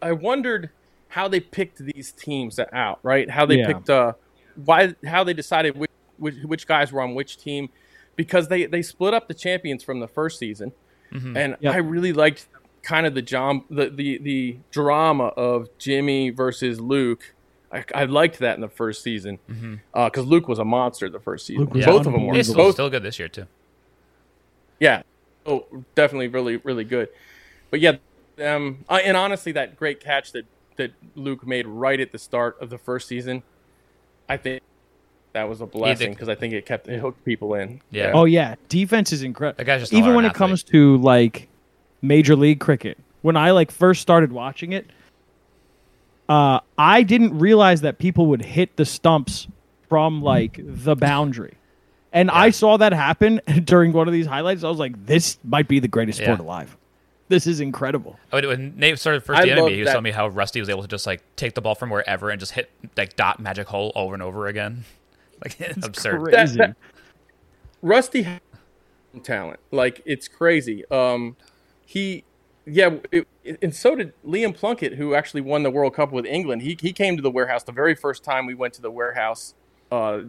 I 0.02 0.12
wondered 0.12 0.70
how 1.08 1.28
they 1.28 1.40
picked 1.40 1.78
these 1.78 2.12
teams 2.12 2.58
out, 2.73 2.99
right? 3.02 3.28
How 3.30 3.46
they 3.46 3.58
Yeah. 3.58 3.66
picked 3.68 3.90
uh 3.90 4.12
why 4.64 4.94
how 5.06 5.25
they 5.25 5.32
decided 5.35 5.76
which, 5.76 5.90
which 6.18 6.35
which 6.44 6.66
guys 6.66 6.92
were 6.92 7.00
on 7.00 7.14
which 7.14 7.38
team 7.38 7.70
because 8.16 8.49
they 8.49 8.66
they 8.66 8.82
split 8.82 9.14
up 9.14 9.28
the 9.28 9.35
champions 9.35 9.82
from 9.82 10.00
the 10.00 10.08
first 10.08 10.38
season. 10.38 10.73
And 11.12 11.56
Yep. 11.61 11.75
I 11.75 11.78
really 11.78 12.12
liked 12.12 12.46
kind 12.82 13.06
of 13.06 13.14
the 13.14 13.23
John 13.23 13.64
the 13.70 13.88
the, 13.88 14.18
the 14.18 14.58
drama 14.70 15.28
of 15.28 15.68
Jimmy 15.78 16.28
versus 16.28 16.78
Luke. 16.78 17.32
I, 17.76 17.85
I 18.02 18.04
liked 18.06 18.38
that 18.40 18.54
in 18.54 18.61
the 18.61 18.68
first 18.68 19.02
season 19.02 19.38
because 19.92 20.25
Luke 20.26 20.49
was 20.49 20.59
a 20.59 20.64
monster 20.64 21.09
the 21.09 21.21
first 21.21 21.47
season. 21.47 21.64
Luke 21.64 21.75
was 21.75 21.85
Both 21.85 22.06
of 22.06 22.12
them 22.12 22.26
were. 22.26 22.35
He's 22.35 22.47
still, 22.47 22.56
Both 22.56 22.75
still 22.75 22.90
good 22.90 23.02
this 23.02 23.18
year 23.18 23.28
too. 23.28 23.47
yeah. 24.80 25.02
Oh, 25.45 25.64
definitely, 25.95 26.28
really, 26.28 26.56
really 26.59 26.85
good. 26.85 27.09
But 27.71 27.80
yeah, 27.80 27.97
um, 28.45 28.85
I- 28.88 29.02
and 29.02 29.16
honestly, 29.16 29.52
that 29.52 29.76
great 29.76 30.00
catch 30.00 30.33
that 30.33 30.45
that 30.76 30.92
Luke 31.14 31.47
made 31.47 31.66
right 31.66 31.99
at 32.00 32.12
the 32.12 32.18
start 32.18 32.56
of 32.61 32.68
the 32.68 32.76
first 32.78 33.09
season, 33.09 33.42
I 34.28 34.37
think 34.37 34.62
that 35.33 35.49
was 35.49 35.61
a 35.61 35.66
blessing 35.66 36.12
because 36.12 36.28
I 36.28 36.35
think 36.35 36.52
it 36.52 36.66
kept 36.66 36.88
it 36.88 36.99
hooked 37.00 37.25
people 37.25 37.54
in. 37.54 37.80
Yeah. 37.90 38.11
Oh 38.14 38.25
yeah, 38.25 38.56
defense 38.68 39.12
is 39.12 39.23
incredible. 39.23 39.59
That 39.59 39.64
guy's 39.64 39.83
just 39.83 39.92
a 39.92 39.97
even 39.97 40.14
when 40.14 40.25
it 40.25 40.28
athlete. 40.28 40.38
comes 40.38 40.62
to 40.64 40.97
like 40.99 41.49
major 42.02 42.35
league 42.37 42.61
cricket. 42.61 42.99
When 43.23 43.37
I 43.37 43.52
like 43.52 43.71
first 43.71 44.02
started 44.02 44.33
watching 44.33 44.73
it, 44.73 44.87
uh, 46.28 46.61
I 46.78 47.02
didn't 47.02 47.38
realize 47.38 47.80
that 47.83 47.99
people 47.99 48.26
would 48.26 48.42
hit 48.42 48.76
the 48.76 48.85
stumps 48.85 49.49
from 49.88 50.23
like 50.23 50.61
the 50.62 50.97
boundary. 50.97 51.54
And 52.12 52.30
I 52.30 52.50
saw 52.50 52.76
that 52.78 52.92
happen 52.92 53.40
during 53.64 53.92
one 53.92 54.09
of 54.09 54.12
these 54.12 54.26
highlights. 54.26 54.64
I 54.64 54.68
was 54.68 54.78
like, 54.78 55.06
"This 55.06 55.38
might 55.45 55.68
be 55.68 55.78
the 55.80 55.88
greatest 55.88 56.18
sport 56.21 56.38
Yeah. 56.38 56.45
alive. 56.45 56.76
This 57.28 57.47
is 57.47 57.61
incredible." 57.61 58.18
Oh, 58.33 58.40
when 58.47 58.75
Nate 58.76 58.99
started 58.99 59.23
first 59.23 59.40
I 59.40 59.47
DMing 59.47 59.66
me, 59.66 59.73
he 59.75 59.80
was 59.80 59.87
that- 59.87 59.92
telling 59.92 60.04
me 60.04 60.11
how 60.12 60.28
Rusty 60.28 60.59
was 60.61 60.68
able 60.68 60.83
to 60.83 60.88
just 60.88 61.06
like 61.06 61.23
take 61.37 61.54
the 61.54 61.61
ball 61.61 61.75
from 61.75 61.90
wherever 61.90 62.30
and 62.30 62.40
just 62.40 62.52
hit 62.52 62.71
like 62.97 63.16
dot 63.16 63.38
magic 63.40 63.66
hole 63.68 63.92
over 63.95 64.14
and 64.14 64.23
over 64.23 64.47
again. 64.47 64.85
Like 65.45 65.61
it's 65.61 65.87
absurd. 65.87 66.23
Crazy. 66.23 66.56
that- 66.56 66.76
Rusty 67.83 68.23
has 68.23 68.40
talent, 69.23 69.61
like 69.71 70.00
it's 70.06 70.28
crazy. 70.28 70.85
Um, 70.90 71.37
he, 71.85 72.25
yeah, 72.66 72.96
it, 73.12 73.28
and 73.62 73.75
so 73.75 73.94
did 73.94 74.12
Liam 74.25 74.54
Plunkett, 74.54 74.94
who 74.94 75.14
actually 75.14 75.40
won 75.40 75.62
the 75.62 75.70
World 75.70 75.94
Cup 75.94 76.11
with 76.12 76.26
England. 76.26 76.62
He 76.62 76.76
he 76.80 76.92
came 76.92 77.16
to 77.16 77.23
the 77.23 77.30
warehouse 77.30 77.62
the 77.62 77.73
very 77.73 77.94
first 77.94 78.25
time 78.25 78.44
we 78.44 78.54
went 78.54 78.75
to 78.75 78.82
the 78.82 78.90
warehouse, 78.90 79.54
uh, 79.92 80.23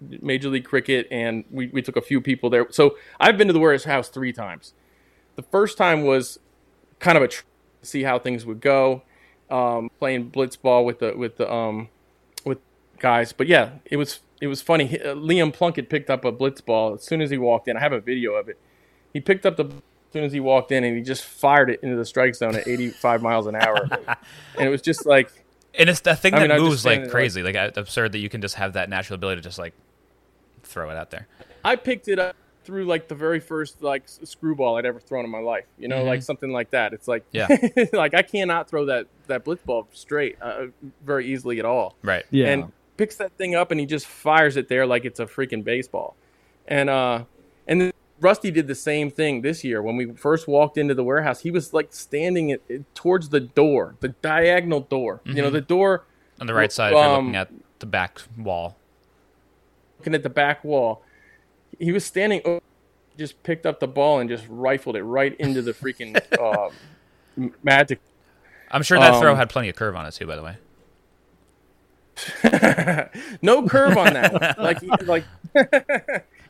Major 0.00 0.50
League 0.50 0.66
Cricket, 0.66 1.08
and 1.10 1.44
we 1.50 1.68
we 1.68 1.80
took 1.80 1.96
a 1.96 2.02
few 2.02 2.20
people 2.20 2.50
there. 2.50 2.66
So 2.70 2.98
I've 3.18 3.38
been 3.38 3.46
to 3.46 3.54
the 3.54 3.58
warehouse 3.58 4.10
three 4.10 4.32
times. 4.32 4.74
The 5.36 5.42
first 5.42 5.78
time 5.78 6.04
was 6.04 6.38
kind 6.98 7.16
of 7.16 7.24
a 7.24 7.28
tr- 7.28 7.44
see 7.80 8.02
how 8.02 8.18
things 8.18 8.44
would 8.44 8.60
go, 8.60 9.02
um, 9.50 9.90
playing 9.98 10.30
blitzball 10.30 10.84
with 10.84 10.98
the 10.98 11.16
with 11.16 11.38
the 11.38 11.50
um, 11.50 11.88
with 12.44 12.58
guys. 12.98 13.32
But 13.32 13.46
yeah, 13.46 13.70
it 13.86 13.96
was 13.96 14.20
it 14.42 14.48
was 14.48 14.60
funny. 14.60 14.86
He- 14.86 15.00
uh, 15.00 15.14
Liam 15.14 15.54
Plunkett 15.54 15.88
picked 15.88 16.10
up 16.10 16.26
a 16.26 16.32
blitzball 16.32 16.96
as 16.96 17.02
soon 17.02 17.22
as 17.22 17.30
he 17.30 17.38
walked 17.38 17.66
in. 17.66 17.78
I 17.78 17.80
have 17.80 17.92
a 17.92 18.00
video 18.00 18.34
of 18.34 18.48
it. 18.50 18.58
He 19.14 19.20
picked 19.20 19.46
up 19.46 19.56
the 19.56 19.72
as 20.08 20.12
soon 20.12 20.24
as 20.24 20.32
he 20.32 20.40
walked 20.40 20.72
in 20.72 20.84
and 20.84 20.96
he 20.96 21.02
just 21.02 21.24
fired 21.24 21.70
it 21.70 21.80
into 21.82 21.96
the 21.96 22.04
strike 22.04 22.34
zone 22.34 22.54
at 22.54 22.66
85 22.66 23.22
miles 23.22 23.46
an 23.46 23.54
hour, 23.54 23.86
and 24.58 24.66
it 24.66 24.70
was 24.70 24.82
just 24.82 25.06
like 25.06 25.30
And 25.74 25.88
it's 25.90 26.00
the 26.00 26.16
thing 26.16 26.34
I 26.34 26.40
that 26.46 26.48
mean, 26.48 26.60
moves 26.62 26.84
like 26.84 27.10
crazy, 27.10 27.42
like, 27.42 27.56
uh, 27.56 27.70
absurd 27.76 28.12
that 28.12 28.18
you 28.18 28.28
can 28.28 28.40
just 28.40 28.54
have 28.56 28.72
that 28.74 28.88
natural 28.88 29.14
ability 29.16 29.40
to 29.40 29.44
just 29.44 29.58
like 29.58 29.74
throw 30.62 30.90
it 30.90 30.96
out 30.96 31.10
there. 31.10 31.26
I 31.64 31.76
picked 31.76 32.08
it 32.08 32.18
up 32.18 32.36
through 32.64 32.84
like 32.84 33.08
the 33.08 33.14
very 33.14 33.40
first 33.40 33.82
like 33.82 34.02
screwball 34.06 34.76
I'd 34.76 34.84
ever 34.86 35.00
thrown 35.00 35.24
in 35.24 35.30
my 35.30 35.38
life. 35.40 35.64
You 35.78 35.88
know, 35.88 36.04
like 36.04 36.22
something 36.22 36.50
like 36.52 36.70
that. 36.70 36.92
It's 36.92 37.08
like 37.08 37.24
Yeah. 37.32 37.48
like 37.92 38.14
I 38.14 38.22
cannot 38.22 38.68
throw 38.68 38.86
that 38.86 39.06
that 39.26 39.44
blitzball 39.44 39.86
straight 39.92 40.36
uh, 40.40 40.66
very 41.04 41.26
easily 41.32 41.58
at 41.58 41.64
all. 41.64 41.96
Right. 42.02 42.24
Yeah. 42.30 42.48
and 42.48 42.72
picks 42.96 43.16
that 43.16 43.32
thing 43.38 43.54
up 43.54 43.70
and 43.70 43.78
he 43.78 43.86
just 43.86 44.06
fires 44.06 44.56
it 44.56 44.68
there 44.68 44.84
like 44.84 45.04
it's 45.04 45.20
a 45.20 45.26
freaking 45.26 45.62
baseball. 45.64 46.16
And 46.66 46.90
uh 46.90 46.96
and 47.16 47.24
then 47.24 47.24
Rusty 48.20 48.50
did 48.50 48.66
the 48.66 48.74
same 48.74 49.10
thing 49.10 49.42
this 49.42 49.62
year 49.62 49.80
when 49.80 49.96
we 49.96 50.12
first 50.12 50.48
walked 50.48 50.76
into 50.76 50.94
the 50.94 51.04
warehouse. 51.04 51.40
He 51.40 51.50
was 51.50 51.72
like 51.72 51.92
standing 51.92 52.56
towards 52.94 53.28
the 53.28 53.40
door, 53.40 53.94
the 54.00 54.08
diagonal 54.08 54.80
door. 54.80 55.20
You 55.24 55.42
know, 55.42 55.50
the 55.50 55.60
door 55.60 56.04
On 56.40 56.46
the 56.46 56.54
right 56.54 56.72
side, 56.72 56.92
if 56.92 56.96
you're 56.96 57.04
Um, 57.04 57.26
looking 57.26 57.36
at 57.36 57.50
the 57.78 57.86
back 57.86 58.20
wall. 58.36 58.76
looking 59.98 60.14
at 60.14 60.22
the 60.24 60.30
back 60.30 60.64
wall. 60.64 61.02
He 61.78 61.92
was 61.92 62.04
standing 62.04 62.60
just 63.16 63.40
picked 63.42 63.66
up 63.66 63.78
the 63.80 63.88
ball 63.88 64.18
and 64.20 64.28
just 64.30 64.44
rifled 64.48 64.96
it 64.96 65.02
right 65.02 65.34
into 65.40 65.60
the 65.62 65.72
freaking 65.72 66.16
uh, 66.40 66.70
magic. 67.62 68.00
I'm 68.70 68.82
sure 68.82 68.98
that 68.98 69.20
throw 69.20 69.32
Um, 69.32 69.36
had 69.36 69.48
plenty 69.50 69.68
of 69.68 69.76
curve 69.76 69.94
on 69.96 70.06
it 70.06 70.12
too. 70.12 70.26
By 70.26 70.36
the 70.36 70.42
way, 70.42 70.56
no 73.42 73.66
curve 73.66 73.96
on 73.96 74.12
that. 74.14 74.58
like, 74.58 74.82
like. 75.06 75.24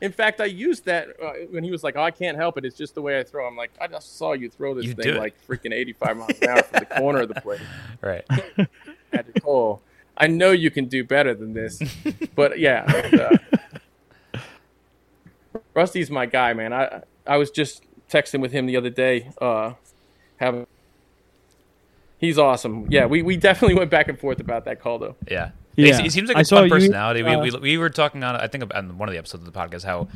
In 0.01 0.11
fact, 0.11 0.39
I 0.41 0.45
used 0.45 0.85
that 0.85 1.09
uh, 1.21 1.33
when 1.49 1.63
he 1.63 1.71
was 1.71 1.83
like, 1.83 1.95
"Oh, 1.95 2.01
I 2.01 2.11
can't 2.11 2.37
help 2.37 2.57
it. 2.57 2.65
It's 2.65 2.77
just 2.77 2.95
the 2.95 3.01
way 3.01 3.19
I 3.19 3.23
throw." 3.23 3.47
I'm 3.47 3.55
like, 3.55 3.71
I 3.79 3.87
just 3.87 4.17
saw 4.17 4.33
you 4.33 4.49
throw 4.49 4.73
this 4.73 4.85
You 4.85 4.93
thing 4.93 5.15
like 5.17 5.35
freaking 5.47 5.73
85 5.73 6.17
miles 6.17 6.31
an 6.41 6.49
hour 6.49 6.63
from 6.63 6.79
the 6.79 6.85
corner 6.85 7.19
of 7.21 7.27
the 7.29 7.41
plate. 7.41 7.61
right? 8.01 8.25
Magic 9.13 9.43
Cole. 9.43 9.81
I 10.17 10.27
know 10.27 10.51
you 10.51 10.69
can 10.69 10.85
do 10.85 11.03
better 11.03 11.33
than 11.33 11.53
this, 11.53 11.81
but 12.35 12.59
yeah, 12.59 13.37
uh, 14.33 14.39
Rusty's 15.73 16.11
my 16.11 16.25
guy, 16.25 16.53
man. 16.53 16.73
I 16.73 17.03
I 17.25 17.37
was 17.37 17.51
just 17.51 17.83
texting 18.09 18.41
with 18.41 18.51
him 18.51 18.65
the 18.65 18.75
other 18.75 18.89
day. 18.89 19.31
Uh, 19.39 19.73
having 20.37 20.67
he's 22.19 22.37
awesome. 22.37 22.87
Yeah, 22.89 23.05
we, 23.05 23.21
we 23.21 23.37
definitely 23.37 23.75
went 23.75 23.89
back 23.89 24.07
and 24.07 24.19
forth 24.19 24.39
about 24.39 24.65
that 24.65 24.79
call 24.79 24.99
though. 24.99 25.15
Yeah. 25.29 25.51
Yeah. 25.87 25.97
He, 25.97 26.03
he 26.03 26.09
seems 26.09 26.27
like 26.27 26.37
I 26.37 26.41
a 26.41 26.45
saw 26.45 26.57
fun 26.57 26.65
you, 26.65 26.69
personality. 26.71 27.23
uh, 27.23 27.39
we, 27.41 27.51
we, 27.51 27.59
we 27.59 27.77
were 27.77 27.89
talking 27.89 28.23
on, 28.23 28.35
I 28.35 28.47
think, 28.47 28.63
on 28.75 28.97
one 28.97 29.09
of 29.09 29.13
the 29.13 29.19
episodes 29.19 29.45
of 29.45 29.51
the 29.53 29.57
podcast, 29.59 29.83
how 29.83 30.07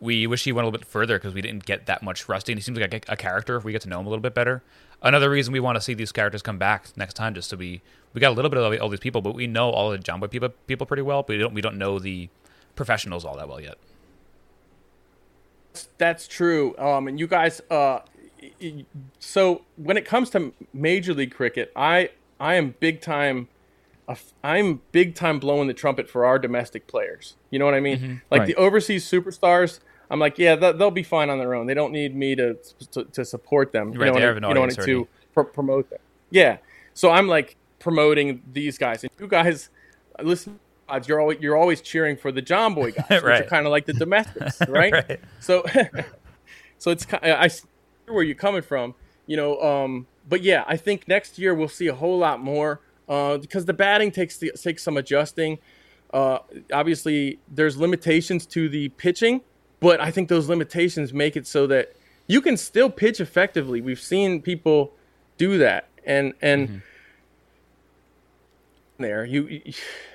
we 0.00 0.26
wish 0.26 0.44
he 0.44 0.52
went 0.52 0.64
a 0.64 0.66
little 0.68 0.78
bit 0.78 0.86
further 0.86 1.16
because 1.18 1.34
we 1.34 1.40
didn't 1.42 1.64
get 1.64 1.86
that 1.86 2.02
much 2.02 2.28
Rusty. 2.28 2.52
And 2.52 2.58
he 2.58 2.62
seems 2.62 2.78
like 2.78 2.92
a, 3.08 3.12
a 3.12 3.16
character 3.16 3.56
if 3.56 3.64
we 3.64 3.72
get 3.72 3.82
to 3.82 3.88
know 3.88 4.00
him 4.00 4.06
a 4.06 4.10
little 4.10 4.22
bit 4.22 4.34
better. 4.34 4.62
Another 5.02 5.28
reason 5.30 5.52
we 5.52 5.60
want 5.60 5.76
to 5.76 5.80
see 5.82 5.94
these 5.94 6.12
characters 6.12 6.40
come 6.42 6.56
back 6.58 6.86
next 6.96 7.14
time, 7.14 7.34
just 7.34 7.50
so 7.50 7.56
we 7.56 7.82
we 8.14 8.20
got 8.20 8.30
a 8.30 8.34
little 8.34 8.50
bit 8.50 8.58
of 8.58 8.80
all 8.80 8.88
these 8.88 9.00
people, 9.00 9.20
but 9.20 9.34
we 9.34 9.46
know 9.46 9.68
all 9.70 9.90
the 9.90 9.98
Jomboy 9.98 10.30
people 10.30 10.48
people 10.66 10.86
pretty 10.86 11.02
well, 11.02 11.22
but 11.22 11.30
we 11.34 11.38
don't 11.38 11.52
we 11.54 11.60
don't 11.60 11.76
know 11.76 11.98
the 11.98 12.28
professionals 12.74 13.24
all 13.24 13.36
that 13.36 13.48
well 13.48 13.60
yet. 13.60 13.76
That's 15.98 16.26
true. 16.28 16.76
Um, 16.78 17.08
and 17.08 17.18
you 17.18 17.26
guys, 17.26 17.60
uh, 17.70 18.00
y- 18.40 18.50
y- 18.62 18.84
so 19.18 19.62
when 19.76 19.96
it 19.96 20.04
comes 20.04 20.30
to 20.30 20.52
Major 20.72 21.12
League 21.12 21.34
Cricket, 21.34 21.72
I 21.76 22.10
I 22.38 22.54
am 22.54 22.74
big 22.80 23.00
time. 23.00 23.48
I'm 24.42 24.80
big 24.92 25.14
time 25.14 25.38
blowing 25.38 25.66
the 25.68 25.74
trumpet 25.74 26.08
for 26.10 26.24
our 26.26 26.38
domestic 26.38 26.86
players. 26.86 27.36
You 27.50 27.58
know 27.58 27.64
what 27.64 27.74
I 27.74 27.80
mean? 27.80 28.20
Like 28.30 28.40
Right. 28.40 28.46
the 28.46 28.54
overseas 28.56 29.04
superstars. 29.10 29.80
I'm 30.10 30.20
like, 30.20 30.38
yeah, 30.38 30.54
th- 30.56 30.76
they'll 30.76 30.90
be 30.90 31.02
fine 31.02 31.30
on 31.30 31.38
their 31.38 31.54
own. 31.54 31.66
They 31.66 31.74
don't 31.74 31.92
need 31.92 32.14
me 32.14 32.34
to 32.36 32.54
to, 32.92 33.04
to 33.04 33.24
support 33.24 33.72
them. 33.72 33.92
You 33.94 34.00
Right, 34.00 34.08
know, 34.08 34.14
they 34.14 34.20
have 34.20 34.36
an 34.36 34.42
you 34.42 34.54
know 34.54 34.60
what 34.60 34.70
audience 34.70 34.78
I- 34.80 34.86
to 34.86 35.08
pr- 35.32 35.42
promote 35.42 35.88
them. 35.90 36.00
Yeah. 36.30 36.58
So 36.92 37.10
I'm 37.10 37.26
like 37.28 37.56
promoting 37.78 38.42
these 38.52 38.76
guys, 38.78 39.02
and 39.04 39.10
you 39.18 39.26
guys 39.26 39.70
listen. 40.22 40.60
You're 41.06 41.18
always 41.20 41.40
you're 41.40 41.56
always 41.56 41.80
cheering 41.80 42.16
for 42.18 42.30
the 42.30 42.42
Jomboy 42.42 42.94
guys, 43.08 43.22
which 43.22 43.40
are 43.40 43.44
kind 43.44 43.64
of 43.66 43.70
like 43.72 43.86
the 43.86 43.94
domestics, 43.94 44.60
right? 44.68 44.92
Right. 44.92 45.20
So, 45.40 45.64
so 46.78 46.90
it's 46.90 47.06
I 47.22 47.48
see 47.48 47.64
where 48.06 48.22
you're 48.22 48.34
coming 48.34 48.60
from, 48.62 48.94
you 49.26 49.36
know. 49.38 49.58
Um, 49.62 50.06
but 50.28 50.42
yeah, 50.42 50.62
I 50.66 50.76
think 50.76 51.08
next 51.08 51.38
year 51.38 51.54
we'll 51.54 51.68
see 51.68 51.86
a 51.88 51.94
whole 51.94 52.18
lot 52.18 52.40
more 52.40 52.80
uh, 53.08 53.38
because 53.38 53.64
the 53.64 53.72
batting 53.74 54.10
takes 54.10 54.38
the, 54.38 54.50
takes 54.52 54.82
some 54.82 54.96
adjusting. 54.96 55.58
Uh, 56.12 56.38
obviously, 56.72 57.38
there's 57.48 57.76
limitations 57.76 58.46
to 58.46 58.68
the 58.68 58.88
pitching, 58.90 59.40
but 59.80 60.00
I 60.00 60.10
think 60.10 60.28
those 60.28 60.48
limitations 60.48 61.12
make 61.12 61.36
it 61.36 61.46
so 61.46 61.66
that 61.66 61.94
you 62.26 62.40
can 62.40 62.56
still 62.56 62.88
pitch 62.88 63.20
effectively. 63.20 63.80
We've 63.80 64.00
seen 64.00 64.40
people 64.40 64.92
do 65.38 65.58
that, 65.58 65.88
and 66.06 66.32
and 66.40 66.82
there 68.98 69.24
you, 69.24 69.46
you- 69.48 69.72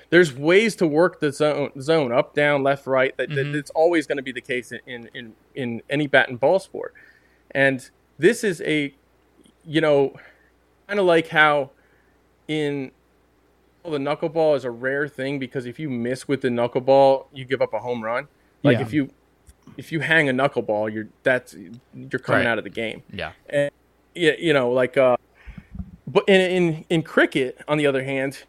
there's 0.08 0.34
ways 0.34 0.74
to 0.76 0.86
work 0.86 1.20
the 1.20 1.30
zone 1.32 1.70
zone 1.80 2.10
up 2.10 2.34
down 2.34 2.62
left 2.64 2.86
right 2.86 3.16
that, 3.16 3.28
that 3.30 3.46
it's 3.54 3.70
always 3.70 4.06
going 4.08 4.16
to 4.16 4.22
be 4.22 4.32
the 4.32 4.40
case 4.40 4.72
in, 4.86 5.08
in 5.14 5.34
in 5.54 5.82
any 5.88 6.06
bat 6.06 6.28
and 6.28 6.40
ball 6.40 6.58
sport 6.58 6.94
and 7.52 7.90
this 8.18 8.42
is 8.42 8.60
a 8.62 8.92
you 9.64 9.80
know 9.80 10.14
kind 10.88 10.98
of 10.98 11.06
like 11.06 11.28
how 11.28 11.70
in 12.50 12.90
well, 13.84 13.92
the 13.92 13.98
knuckleball 13.98 14.56
is 14.56 14.64
a 14.64 14.70
rare 14.70 15.06
thing 15.08 15.38
because 15.38 15.64
if 15.66 15.78
you 15.78 15.88
miss 15.88 16.26
with 16.28 16.40
the 16.42 16.48
knuckleball 16.48 17.26
you 17.32 17.44
give 17.44 17.62
up 17.62 17.72
a 17.72 17.78
home 17.78 18.02
run 18.02 18.26
like 18.64 18.78
Yeah. 18.78 18.82
if 18.82 18.92
you 18.92 19.08
if 19.76 19.92
you 19.92 20.00
hang 20.00 20.28
a 20.28 20.32
knuckleball 20.32 20.92
you're 20.92 21.08
that's 21.22 21.54
you're 21.94 22.18
coming 22.18 22.42
Right. 22.44 22.46
out 22.46 22.58
of 22.58 22.64
the 22.64 22.70
game 22.70 23.02
Yeah. 23.12 23.32
and 23.48 23.70
yeah, 24.14 24.32
you 24.38 24.52
know, 24.52 24.72
like 24.72 24.96
uh, 24.96 25.16
but 26.08 26.24
in 26.28 26.40
in 26.40 26.84
in 26.90 27.02
cricket, 27.04 27.62
on 27.68 27.78
the 27.78 27.86
other 27.86 28.02
hand, 28.02 28.42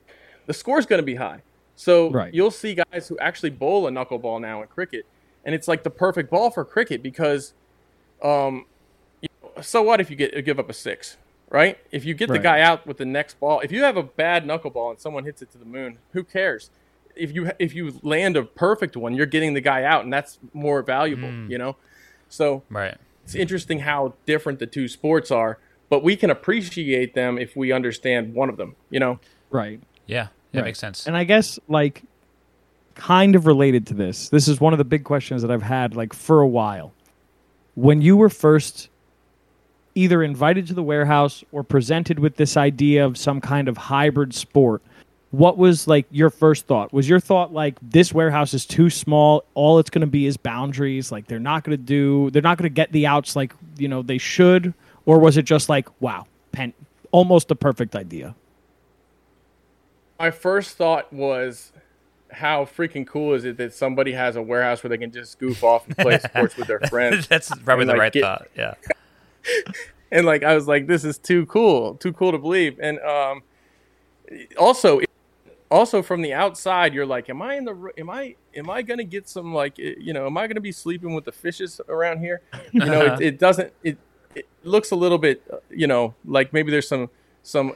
the 0.47 0.53
score's 0.55 0.87
going 0.87 0.97
to 0.97 1.05
be 1.05 1.13
high. 1.13 1.43
So 1.75 2.09
Right. 2.09 2.33
you'll 2.33 2.49
see 2.49 2.73
guys 2.73 3.07
who 3.07 3.15
actually 3.19 3.51
bowl 3.51 3.85
a 3.87 3.91
knuckleball 3.91 4.41
now 4.41 4.63
in 4.63 4.67
cricket, 4.67 5.05
and 5.45 5.53
it's 5.53 5.67
like 5.67 5.83
the 5.83 5.91
perfect 5.91 6.31
ball 6.31 6.49
for 6.49 6.65
cricket 6.65 7.03
because, 7.03 7.53
um, 8.23 8.65
you 9.21 9.27
know, 9.43 9.61
so 9.61 9.83
what 9.83 10.01
if 10.01 10.09
you 10.09 10.15
get 10.15 10.43
give 10.43 10.57
up 10.57 10.67
a 10.67 10.73
six, 10.73 11.17
right? 11.51 11.77
If 11.91 12.05
you 12.05 12.13
get 12.15 12.29
the 12.29 12.39
guy 12.39 12.61
out 12.61 12.87
with 12.87 12.97
the 12.97 13.05
next 13.05 13.39
ball, 13.39 13.59
if 13.59 13.71
you 13.71 13.83
have 13.83 13.97
a 13.97 14.03
bad 14.03 14.45
knuckleball 14.45 14.91
and 14.91 14.99
someone 14.99 15.25
hits 15.25 15.41
it 15.43 15.51
to 15.51 15.57
the 15.59 15.65
moon, 15.65 15.99
who 16.13 16.23
cares? 16.23 16.71
If 17.15 17.35
you 17.35 17.51
if 17.59 17.75
you 17.75 17.99
land 18.01 18.37
a 18.37 18.43
perfect 18.43 18.95
one, 18.97 19.13
you're 19.13 19.25
getting 19.25 19.53
the 19.53 19.61
guy 19.61 19.83
out, 19.83 20.03
and 20.05 20.11
that's 20.11 20.39
more 20.53 20.81
valuable, 20.81 21.29
hmm. 21.29 21.51
you 21.51 21.57
know. 21.57 21.75
So 22.29 22.63
Right. 22.69 22.95
it's 23.25 23.35
interesting 23.35 23.79
how 23.79 24.13
different 24.25 24.59
the 24.59 24.65
two 24.65 24.87
sports 24.87 25.29
are, 25.29 25.57
but 25.89 26.03
we 26.03 26.15
can 26.15 26.29
appreciate 26.29 27.13
them 27.13 27.37
if 27.37 27.55
we 27.55 27.73
understand 27.73 28.33
one 28.33 28.49
of 28.49 28.55
them. 28.57 28.75
You 28.89 29.01
know, 29.01 29.19
Right. 29.49 29.81
Yeah. 30.07 30.27
That 30.53 30.59
Right. 30.59 30.65
makes 30.67 30.79
sense. 30.79 31.05
And 31.05 31.17
I 31.17 31.25
guess 31.25 31.59
like 31.67 32.03
kind 32.95 33.35
of 33.35 33.45
related 33.45 33.87
to 33.87 33.93
this. 33.93 34.29
This 34.29 34.47
is 34.47 34.61
one 34.61 34.73
of 34.73 34.77
the 34.77 34.85
big 34.85 35.03
questions 35.03 35.41
that 35.41 35.51
I've 35.51 35.63
had 35.63 35.95
like 35.95 36.13
for 36.13 36.39
a 36.39 36.47
while. 36.47 36.93
When 37.75 38.01
you 38.01 38.15
were 38.15 38.29
first 38.29 38.89
either 39.95 40.23
invited 40.23 40.67
to 40.67 40.73
the 40.73 40.83
warehouse 40.83 41.43
or 41.51 41.63
presented 41.63 42.19
with 42.19 42.35
this 42.37 42.57
idea 42.57 43.05
of 43.05 43.17
some 43.17 43.41
kind 43.41 43.67
of 43.67 43.77
hybrid 43.77 44.33
sport, 44.33 44.81
what 45.31 45.57
was 45.57 45.87
like 45.87 46.05
your 46.11 46.29
first 46.29 46.65
thought? 46.67 46.91
Was 46.91 47.07
your 47.07 47.19
thought 47.19 47.53
like 47.53 47.77
this 47.81 48.13
warehouse 48.13 48.53
is 48.53 48.65
too 48.65 48.89
small, 48.89 49.43
all 49.53 49.79
it's 49.79 49.89
going 49.89 50.01
to 50.01 50.07
be 50.07 50.25
is 50.25 50.35
boundaries, 50.37 51.11
like 51.11 51.27
they're 51.27 51.39
not 51.39 51.63
going 51.63 51.77
to 51.77 51.83
do 51.83 52.29
they're 52.31 52.41
not 52.41 52.57
going 52.57 52.69
to 52.69 52.73
get 52.73 52.91
the 52.91 53.07
outs 53.07 53.35
like, 53.35 53.53
you 53.77 53.87
know, 53.87 54.01
they 54.01 54.17
should 54.17 54.73
or 55.05 55.19
was 55.19 55.37
it 55.37 55.43
just 55.43 55.69
like, 55.69 55.87
wow, 56.01 56.25
pen 56.51 56.73
almost 57.11 57.49
a 57.51 57.55
perfect 57.55 57.95
idea? 57.95 58.35
my 60.19 60.29
first 60.29 60.77
thought 60.77 61.11
was, 61.11 61.71
how 62.29 62.63
freaking 62.63 63.07
cool 63.07 63.33
is 63.33 63.43
it 63.43 63.57
that 63.57 63.73
somebody 63.73 64.11
has 64.11 64.35
a 64.35 64.41
warehouse 64.41 64.83
where 64.83 64.89
they 64.89 64.97
can 64.97 65.11
just 65.11 65.39
goof 65.39 65.63
off 65.63 65.87
and 65.87 65.97
play 65.97 66.19
sports 66.23 66.55
with 66.55 66.67
their 66.67 66.79
friends? 66.81 67.27
That's 67.27 67.49
probably 67.61 67.81
And, 67.83 67.89
the 67.89 67.93
like, 67.93 67.99
right 67.99 68.13
get- 68.13 68.21
thought. 68.21 68.47
Yeah. 68.55 68.75
and 70.11 70.25
like 70.25 70.43
I 70.43 70.55
was 70.55 70.67
like, 70.67 70.87
this 70.87 71.03
is 71.03 71.17
too 71.17 71.45
cool, 71.45 71.95
too 71.95 72.13
cool 72.13 72.31
to 72.31 72.37
believe. 72.37 72.79
And 72.81 72.99
um, 72.99 73.43
also, 74.57 75.01
also 75.69 76.01
from 76.01 76.21
the 76.21 76.33
outside, 76.33 76.93
you're 76.93 77.05
like, 77.05 77.29
am 77.29 77.41
I 77.41 77.55
in 77.55 77.65
the? 77.65 77.91
Am 77.97 78.09
I? 78.09 78.35
Am 78.55 78.69
I 78.69 78.81
gonna 78.81 79.03
get 79.03 79.29
some 79.29 79.53
like, 79.53 79.79
eh, 79.79 79.93
you 79.99 80.13
know, 80.13 80.25
am 80.25 80.37
I 80.37 80.47
gonna 80.47 80.61
be 80.61 80.71
sleeping 80.71 81.13
with 81.13 81.25
the 81.25 81.31
fishes 81.31 81.79
around 81.87 82.19
here? 82.19 82.41
You 82.71 82.85
know, 82.85 83.05
it, 83.05 83.21
it 83.21 83.39
doesn't. 83.39 83.73
It 83.83 83.97
it 84.35 84.47
looks 84.63 84.91
a 84.91 84.95
little 84.95 85.17
bit, 85.17 85.41
uh, 85.51 85.57
you 85.69 85.87
know, 85.87 86.15
like 86.25 86.53
maybe 86.53 86.71
there's 86.71 86.87
some 86.87 87.09
some 87.43 87.73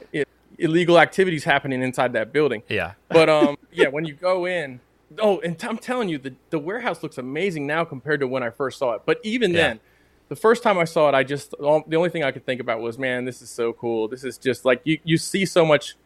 illegal 0.58 0.98
activities 0.98 1.44
happening 1.44 1.82
inside 1.82 2.12
that 2.14 2.32
building. 2.32 2.62
Yeah. 2.68 2.92
But 3.08 3.28
um, 3.28 3.56
yeah, 3.72 3.88
when 3.88 4.04
you 4.04 4.14
go 4.14 4.46
in, 4.46 4.80
oh, 5.18 5.40
and 5.40 5.62
I'm 5.64 5.78
telling 5.78 6.08
you, 6.08 6.18
the 6.18 6.34
the 6.50 6.58
warehouse 6.58 7.02
looks 7.02 7.18
amazing 7.18 7.66
now 7.66 7.84
compared 7.84 8.20
to 8.20 8.28
when 8.28 8.42
I 8.42 8.50
first 8.50 8.78
saw 8.78 8.92
it. 8.92 9.02
But 9.06 9.20
even 9.22 9.52
Yeah. 9.52 9.68
then, 9.68 9.80
the 10.28 10.36
first 10.36 10.62
time 10.62 10.78
I 10.78 10.84
saw 10.84 11.08
it, 11.08 11.14
I 11.14 11.22
just 11.22 11.54
all, 11.54 11.84
the 11.86 11.96
only 11.96 12.10
thing 12.10 12.24
I 12.24 12.30
could 12.32 12.44
think 12.44 12.60
about 12.60 12.80
was, 12.80 12.98
man, 12.98 13.24
this 13.24 13.40
is 13.42 13.48
so 13.50 13.72
cool. 13.72 14.08
This 14.08 14.24
is 14.24 14.38
just 14.38 14.64
like 14.64 14.80
you 14.84 14.98
you 15.04 15.18
see 15.18 15.44
so 15.46 15.64
much. 15.64 15.96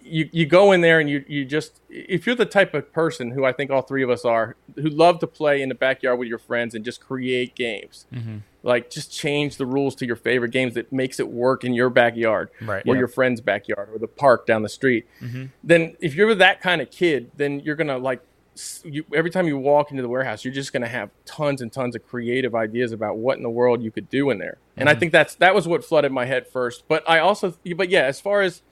You 0.00 0.28
you 0.32 0.46
go 0.46 0.72
in 0.72 0.80
there 0.80 0.98
and 0.98 1.10
you 1.10 1.24
you 1.28 1.44
just 1.44 1.80
if 1.90 2.26
you're 2.26 2.34
the 2.34 2.46
type 2.46 2.72
of 2.74 2.90
person 2.92 3.30
who 3.30 3.44
I 3.44 3.52
think 3.52 3.70
all 3.70 3.82
three 3.82 4.02
of 4.02 4.08
us 4.10 4.24
are 4.24 4.56
who 4.76 4.88
love 4.88 5.18
to 5.20 5.26
play 5.26 5.60
in 5.60 5.68
the 5.68 5.74
backyard 5.74 6.18
with 6.18 6.26
your 6.28 6.38
friends 6.38 6.74
and 6.74 6.84
just 6.84 7.00
create 7.00 7.54
games. 7.54 8.06
Mm-hmm. 8.12 8.38
Like 8.62 8.90
just 8.90 9.12
change 9.12 9.56
the 9.56 9.66
rules 9.66 9.94
to 9.96 10.06
your 10.06 10.16
favorite 10.16 10.50
games 10.50 10.74
that 10.74 10.90
makes 10.92 11.20
it 11.20 11.28
work 11.28 11.64
in 11.64 11.74
your 11.74 11.90
backyard 11.90 12.48
Right. 12.62 12.82
or 12.86 12.94
Yeah. 12.94 13.00
your 13.00 13.08
friend's 13.08 13.40
backyard 13.42 13.90
or 13.92 13.98
the 13.98 14.08
park 14.08 14.46
down 14.46 14.62
the 14.62 14.68
street 14.68 15.06
mm-hmm. 15.22 15.44
then 15.62 15.96
if 16.00 16.14
you're 16.14 16.34
that 16.34 16.60
kind 16.60 16.80
of 16.80 16.90
kid, 16.90 17.30
then 17.36 17.60
you're 17.60 17.76
gonna 17.76 17.98
like 17.98 18.20
you, 18.84 19.04
every 19.14 19.30
time 19.30 19.46
you 19.46 19.58
walk 19.58 19.90
into 19.90 20.02
the 20.02 20.08
warehouse, 20.08 20.44
you're 20.44 20.54
just 20.54 20.72
gonna 20.72 20.88
have 20.88 21.10
tons 21.24 21.60
and 21.60 21.72
tons 21.72 21.94
of 21.94 22.06
creative 22.06 22.54
ideas 22.54 22.92
about 22.92 23.18
what 23.18 23.36
in 23.36 23.42
the 23.42 23.50
world 23.50 23.82
you 23.82 23.90
could 23.90 24.08
do 24.08 24.30
in 24.30 24.38
there. 24.38 24.58
And 24.76 24.88
I 24.88 24.94
think 24.94 25.12
that's 25.12 25.34
that 25.36 25.54
was 25.54 25.66
what 25.66 25.84
flooded 25.84 26.12
my 26.12 26.24
head 26.24 26.46
first. 26.46 26.84
But 26.88 27.08
I 27.08 27.18
also, 27.18 27.56
but 27.76 27.88
yeah, 27.88 28.02
as 28.02 28.20
far 28.20 28.42
as 28.42 28.62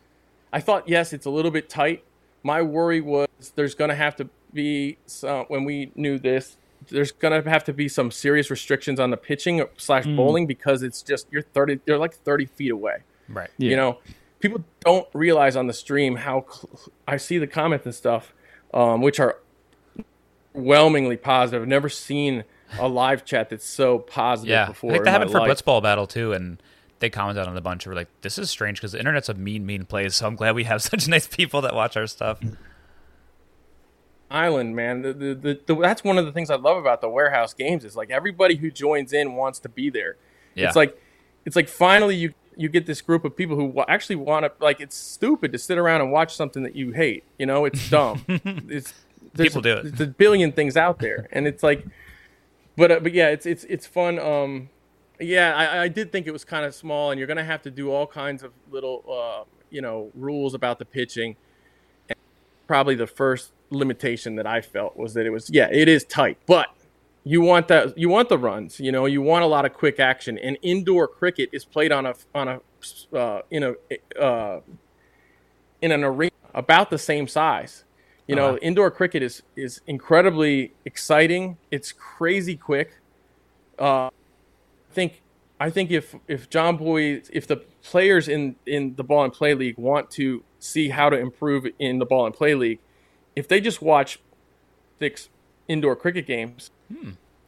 I 0.52 0.60
thought, 0.60 0.88
yes, 0.88 1.12
it's 1.12 1.26
a 1.26 1.30
little 1.30 1.50
bit 1.50 1.68
tight. 1.68 2.04
My 2.42 2.62
worry 2.62 3.00
was 3.00 3.28
there's 3.54 3.74
gonna 3.74 3.94
have 3.94 4.16
to 4.16 4.28
be 4.52 4.98
some 5.06 5.46
when 5.48 5.64
we 5.64 5.92
knew 5.94 6.18
this. 6.18 6.56
There's 6.88 7.12
gonna 7.12 7.48
have 7.48 7.64
to 7.64 7.72
be 7.72 7.88
some 7.88 8.10
serious 8.10 8.50
restrictions 8.50 9.00
on 9.00 9.10
the 9.10 9.16
pitching 9.16 9.64
slash 9.76 10.06
bowling 10.06 10.46
because 10.46 10.82
it's 10.82 11.02
just 11.02 11.26
you're 11.30 11.42
thirty, 11.42 11.80
you're 11.86 11.98
like 11.98 12.14
thirty 12.14 12.46
feet 12.46 12.70
away. 12.70 12.98
Right. 13.28 13.50
Yeah. 13.58 13.70
You 13.70 13.76
know, 13.76 13.98
people 14.40 14.64
don't 14.80 15.08
realize 15.12 15.56
on 15.56 15.66
the 15.66 15.72
stream 15.72 16.16
how 16.16 16.44
cl- 16.48 16.92
I 17.08 17.16
see 17.16 17.38
the 17.38 17.46
comments 17.46 17.86
and 17.86 17.94
stuff, 17.94 18.32
um, 18.72 19.02
which 19.02 19.18
are 19.18 19.38
overwhelmingly 20.56 21.16
positive. 21.16 21.62
I've 21.62 21.68
never 21.68 21.88
seen 21.88 22.44
a 22.78 22.88
live 22.88 23.24
chat 23.24 23.50
that's 23.50 23.66
so 23.66 23.98
positive 23.98 24.50
Yeah, 24.50 24.66
before. 24.66 24.90
I 24.90 24.94
think 24.94 25.04
that 25.04 25.10
happened 25.10 25.30
for 25.30 25.40
life. 25.40 25.50
Blitzball 25.50 25.82
Battle 25.82 26.06
too, 26.06 26.32
and 26.32 26.60
they 26.98 27.10
commented 27.10 27.46
on 27.46 27.56
a 27.56 27.60
bunch. 27.60 27.86
Were 27.86 27.94
like, 27.94 28.08
"This 28.22 28.38
is 28.38 28.50
strange 28.50 28.80
because 28.80 28.92
the 28.92 28.98
internet's 28.98 29.28
a 29.28 29.34
mean, 29.34 29.66
mean 29.66 29.84
place." 29.84 30.16
So 30.16 30.26
I'm 30.26 30.36
glad 30.36 30.54
we 30.54 30.64
have 30.64 30.82
such 30.82 31.08
nice 31.08 31.26
people 31.26 31.60
that 31.62 31.74
watch 31.74 31.96
our 31.96 32.06
stuff. 32.06 32.40
Island, 34.28 34.74
man. 34.74 35.02
The, 35.02 35.12
the, 35.12 35.34
the, 35.34 35.60
the, 35.66 35.74
that's 35.76 36.02
one 36.02 36.18
of 36.18 36.26
the 36.26 36.32
things 36.32 36.50
I 36.50 36.56
love 36.56 36.76
about 36.76 37.00
the 37.00 37.08
warehouse 37.08 37.54
games 37.54 37.84
is 37.84 37.94
like 37.94 38.10
everybody 38.10 38.56
who 38.56 38.70
joins 38.70 39.12
in 39.12 39.34
wants 39.34 39.60
to 39.60 39.68
be 39.68 39.88
there. 39.88 40.16
Yeah. 40.54 40.66
It's 40.66 40.76
like 40.76 41.00
it's 41.44 41.54
like 41.54 41.68
finally 41.68 42.16
you 42.16 42.34
you 42.56 42.68
get 42.68 42.86
this 42.86 43.02
group 43.02 43.24
of 43.24 43.36
people 43.36 43.54
who 43.54 43.84
actually 43.86 44.16
want 44.16 44.44
to 44.44 44.52
like 44.64 44.80
it's 44.80 44.96
stupid 44.96 45.52
to 45.52 45.58
sit 45.58 45.78
around 45.78 46.00
and 46.00 46.10
watch 46.10 46.34
something 46.34 46.64
that 46.64 46.74
you 46.74 46.90
hate. 46.90 47.22
You 47.38 47.46
know, 47.46 47.66
it's 47.66 47.88
dumb. 47.88 48.24
it's 48.28 48.94
there's 49.36 49.50
People 49.50 49.62
do 49.62 49.74
it. 49.74 49.82
There's 49.84 50.08
a 50.08 50.12
billion 50.12 50.52
things 50.52 50.76
out 50.76 50.98
there, 50.98 51.28
and 51.32 51.46
it's 51.46 51.62
like, 51.62 51.84
but 52.76 52.90
uh, 52.90 53.00
but 53.00 53.12
yeah, 53.12 53.28
it's 53.28 53.46
it's 53.46 53.64
it's 53.64 53.86
fun. 53.86 54.18
Um, 54.18 54.68
yeah, 55.20 55.54
I, 55.56 55.82
I 55.84 55.88
did 55.88 56.12
think 56.12 56.26
it 56.26 56.32
was 56.32 56.44
kind 56.44 56.64
of 56.64 56.74
small, 56.74 57.10
and 57.10 57.18
you're 57.18 57.28
gonna 57.28 57.44
have 57.44 57.62
to 57.62 57.70
do 57.70 57.90
all 57.90 58.06
kinds 58.06 58.42
of 58.42 58.52
little 58.70 59.04
uh, 59.08 59.44
you 59.70 59.80
know 59.80 60.10
rules 60.14 60.54
about 60.54 60.78
the 60.78 60.84
pitching. 60.84 61.36
And 62.08 62.18
probably 62.66 62.94
the 62.94 63.06
first 63.06 63.52
limitation 63.70 64.36
that 64.36 64.46
I 64.46 64.60
felt 64.60 64.96
was 64.96 65.14
that 65.14 65.26
it 65.26 65.30
was 65.30 65.50
yeah, 65.50 65.68
it 65.70 65.88
is 65.88 66.04
tight, 66.04 66.38
but 66.46 66.68
you 67.26 67.40
want 67.40 67.66
that 67.66 67.98
you 67.98 68.08
want 68.08 68.28
the 68.28 68.38
runs 68.38 68.78
you 68.78 68.92
know 68.92 69.04
you 69.04 69.20
want 69.20 69.42
a 69.42 69.46
lot 69.48 69.64
of 69.64 69.74
quick 69.74 69.98
action 69.98 70.38
and 70.38 70.56
indoor 70.62 71.08
cricket 71.08 71.50
is 71.52 71.64
played 71.64 71.90
on 71.90 72.06
a 72.06 72.14
on 72.32 72.46
a 72.46 72.60
uh, 73.16 73.42
in 73.50 73.64
a 73.64 74.22
uh, 74.22 74.60
in 75.82 75.90
an 75.90 76.04
arena 76.04 76.30
about 76.54 76.88
the 76.88 76.98
same 76.98 77.26
size 77.26 77.82
you 78.26 78.34
know 78.36 78.48
Uh-huh. 78.50 78.58
indoor 78.62 78.90
cricket 78.90 79.22
is 79.22 79.42
is 79.56 79.80
incredibly 79.86 80.72
exciting 80.84 81.56
it's 81.70 81.92
crazy 81.92 82.56
quick 82.56 82.94
uh, 83.78 84.06
i 84.08 84.92
think 84.92 85.22
i 85.60 85.70
think 85.70 85.90
if 85.90 86.14
if 86.28 86.48
Jomboy 86.50 87.28
if 87.32 87.46
the 87.46 87.56
players 87.82 88.28
in 88.28 88.56
in 88.66 88.94
the 88.96 89.04
Ball 89.04 89.24
In 89.24 89.30
Play 89.30 89.54
league 89.54 89.78
want 89.78 90.10
to 90.12 90.42
see 90.58 90.88
how 90.88 91.08
to 91.10 91.16
improve 91.16 91.66
in 91.78 91.98
the 91.98 92.06
Ball 92.06 92.26
In 92.26 92.32
Play 92.32 92.54
league 92.54 92.80
if 93.36 93.46
they 93.48 93.60
just 93.60 93.80
watch 93.82 94.18
six 94.98 95.28
indoor 95.68 95.94
cricket 95.96 96.26
games 96.26 96.70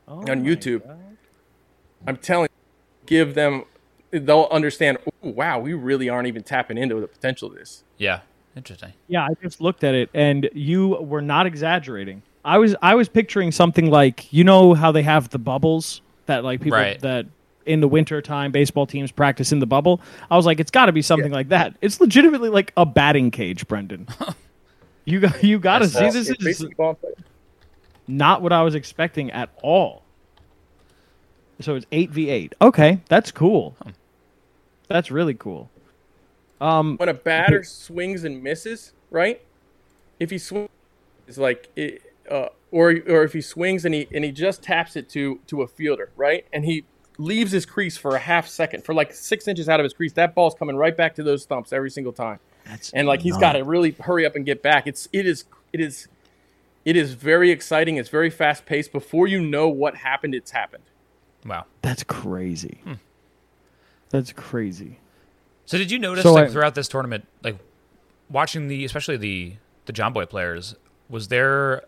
Oh 0.07 0.21
on 0.21 0.45
YouTube. 0.45 0.87
God. 0.87 0.99
I'm 2.07 2.17
telling 2.17 2.49
you, 2.51 3.07
give 3.07 3.35
them, 3.35 3.65
they'll 4.11 4.49
understand, 4.51 4.97
wow, 5.21 5.59
we 5.59 5.75
really 5.75 6.09
aren't 6.09 6.29
even 6.29 6.43
tapping 6.43 6.79
into 6.79 6.99
the 7.01 7.07
potential 7.09 7.49
of 7.51 7.57
this. 7.57 7.85
Yeah, 7.99 8.21
interesting. 8.59 8.93
Yeah, 9.07 9.25
I 9.25 9.29
just 9.43 9.61
looked 9.63 9.85
at 9.85 9.95
it, 9.95 10.11
and 10.13 10.51
you 10.53 10.89
were 10.89 11.23
not 11.23 11.47
exaggerating. 11.47 12.23
I 12.45 12.59
was 12.59 12.77
I 12.83 12.95
was 12.95 13.09
picturing 13.09 13.53
something 13.53 13.91
like 13.91 14.31
you 14.33 14.45
know 14.45 14.75
how 14.75 14.93
they 14.93 15.03
have 15.03 15.31
the 15.31 15.39
bubbles 15.39 16.03
that 16.27 16.45
like 16.45 16.61
people 16.61 16.79
Right. 16.79 17.01
that 17.01 17.27
in 17.67 17.81
the 17.81 17.89
winter 17.89 18.21
time 18.23 18.51
baseball 18.53 18.87
teams 18.87 19.11
practice 19.13 19.53
in 19.53 19.59
the 19.59 19.67
bubble. 19.67 20.01
I 20.31 20.37
was 20.37 20.47
like, 20.47 20.59
it's 20.61 20.71
got 20.71 20.87
to 20.87 20.93
be 20.93 21.03
something 21.03 21.33
like 21.33 21.49
that. 21.49 21.75
It's 21.81 22.01
legitimately 22.01 22.49
like 22.51 22.73
a 22.77 22.85
batting 22.87 23.31
cage, 23.31 23.67
Brendan. 23.69 24.07
you 25.05 25.21
got 25.21 25.43
you 25.43 25.59
got 25.59 25.79
to 25.81 25.89
see 25.89 26.11
this 26.11 26.29
is 26.29 26.37
basically 26.39 26.75
Ball 26.75 26.91
In 26.91 26.97
Play. 26.97 27.11
not 28.07 28.41
what 28.43 28.53
I 28.53 28.63
was 28.63 28.75
expecting 28.75 29.31
at 29.31 29.51
all. 29.63 30.03
So 31.61 31.75
it's 31.75 31.87
eight 31.93 32.11
v 32.11 32.31
eight. 32.31 32.55
Okay, 32.63 33.01
that's 33.09 33.31
cool. 33.33 33.77
Hmm. 33.83 33.91
That's 34.89 35.11
really 35.11 35.35
cool. 35.35 35.69
Um, 36.61 36.97
When 36.97 37.09
a 37.09 37.15
batter 37.15 37.63
swings 37.63 38.25
and 38.25 38.43
misses, 38.43 38.93
right? 39.11 39.41
If 40.19 40.31
he 40.31 40.39
swings, 40.39 40.69
it's 41.27 41.39
like, 41.39 41.69
it, 41.77 42.03
uh, 42.31 42.49
or 42.71 42.91
or 43.09 43.23
if 43.23 43.33
he 43.33 43.41
swings 43.41 43.85
and 43.85 43.95
he 43.95 44.09
and 44.13 44.25
he 44.25 44.33
just 44.33 44.63
taps 44.63 44.97
it 44.97 45.09
to 45.11 45.41
to 45.47 45.63
a 45.63 45.67
fielder, 45.67 46.11
right? 46.17 46.47
And 46.53 46.65
he 46.65 46.85
leaves 47.17 47.51
his 47.53 47.65
crease 47.67 47.97
for 47.97 48.15
a 48.15 48.19
half 48.19 48.47
second, 48.49 48.85
for 48.85 48.95
like 48.95 49.13
six 49.15 49.49
inches 49.49 49.69
out 49.69 49.81
of 49.81 49.85
his 49.85 49.93
crease. 49.93 50.13
That 50.13 50.35
ball's 50.35 50.55
coming 50.55 50.77
right 50.77 50.97
back 50.97 51.15
to 51.17 51.23
those 51.23 51.43
stumps 51.43 51.73
every 51.73 51.91
single 51.91 52.13
time. 52.13 52.39
that's 52.65 52.93
and 52.93 53.09
like 53.09 53.21
he's 53.23 53.37
got 53.37 53.53
to 53.53 53.65
really 53.65 53.93
hurry 53.93 54.27
up 54.27 54.37
and 54.37 54.45
get 54.45 54.63
back. 54.63 54.87
It's 54.87 55.09
it 55.13 55.27
is 55.27 55.45
it 55.73 55.81
is 55.81 56.09
it 56.85 56.97
is 56.97 57.15
very 57.15 57.51
exciting. 57.51 57.97
It's 57.97 58.09
very 58.09 58.31
fast 58.31 58.67
paced. 58.67 58.93
Before 58.93 59.27
you 59.27 59.41
know 59.41 59.69
what 59.69 59.97
happened, 59.97 60.35
it's 60.35 60.51
happened. 60.51 60.85
Wow. 61.47 61.65
That's 61.83 62.03
crazy. 62.03 62.81
Hmm. 62.85 62.95
That's 64.11 64.33
crazy. 64.33 64.99
So 65.69 65.77
did 65.77 65.91
you 65.91 65.99
notice 65.99 66.23
So 66.23 66.33
like 66.33 66.47
I- 66.47 66.51
throughout 66.51 66.75
this 66.75 66.89
tournament, 66.89 67.27
like 67.45 67.59
watching 68.31 68.69
the 68.69 68.87
especially 68.87 69.19
the 69.19 69.57
the 69.85 69.93
Jomboy 69.93 70.27
players, 70.31 70.75
was 71.11 71.29
there 71.29 71.83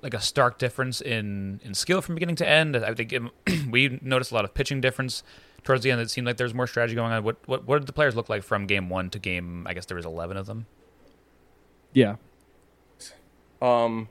like 0.00 0.12
a 0.12 0.20
stark 0.20 0.58
difference 0.58 1.00
in 1.00 1.60
in 1.62 1.72
skill 1.74 2.00
from 2.02 2.16
beginning 2.16 2.34
to 2.36 2.48
end? 2.48 2.76
I 2.76 2.92
think 2.94 3.12
it, 3.12 3.22
we 3.70 4.00
noticed 4.02 4.32
a 4.32 4.34
lot 4.34 4.44
of 4.44 4.54
pitching 4.54 4.80
difference 4.80 5.22
towards 5.62 5.84
the 5.84 5.92
end. 5.92 6.00
It 6.00 6.10
seemed 6.10 6.26
like 6.26 6.36
there's 6.36 6.52
more 6.52 6.66
strategy 6.66 6.96
going 6.96 7.12
on. 7.12 7.22
What 7.22 7.36
what 7.46 7.64
what 7.64 7.78
did 7.78 7.86
the 7.86 7.92
players 7.92 8.16
look 8.16 8.28
like 8.28 8.42
from 8.42 8.66
game 8.66 8.88
one 8.88 9.08
to 9.10 9.20
game? 9.20 9.68
I 9.68 9.74
guess 9.74 9.86
there 9.86 9.96
was 9.96 10.04
eleven 10.04 10.36
of 10.36 10.46
them. 10.46 10.66
Yeah. 11.92 12.16
Um, 13.60 14.08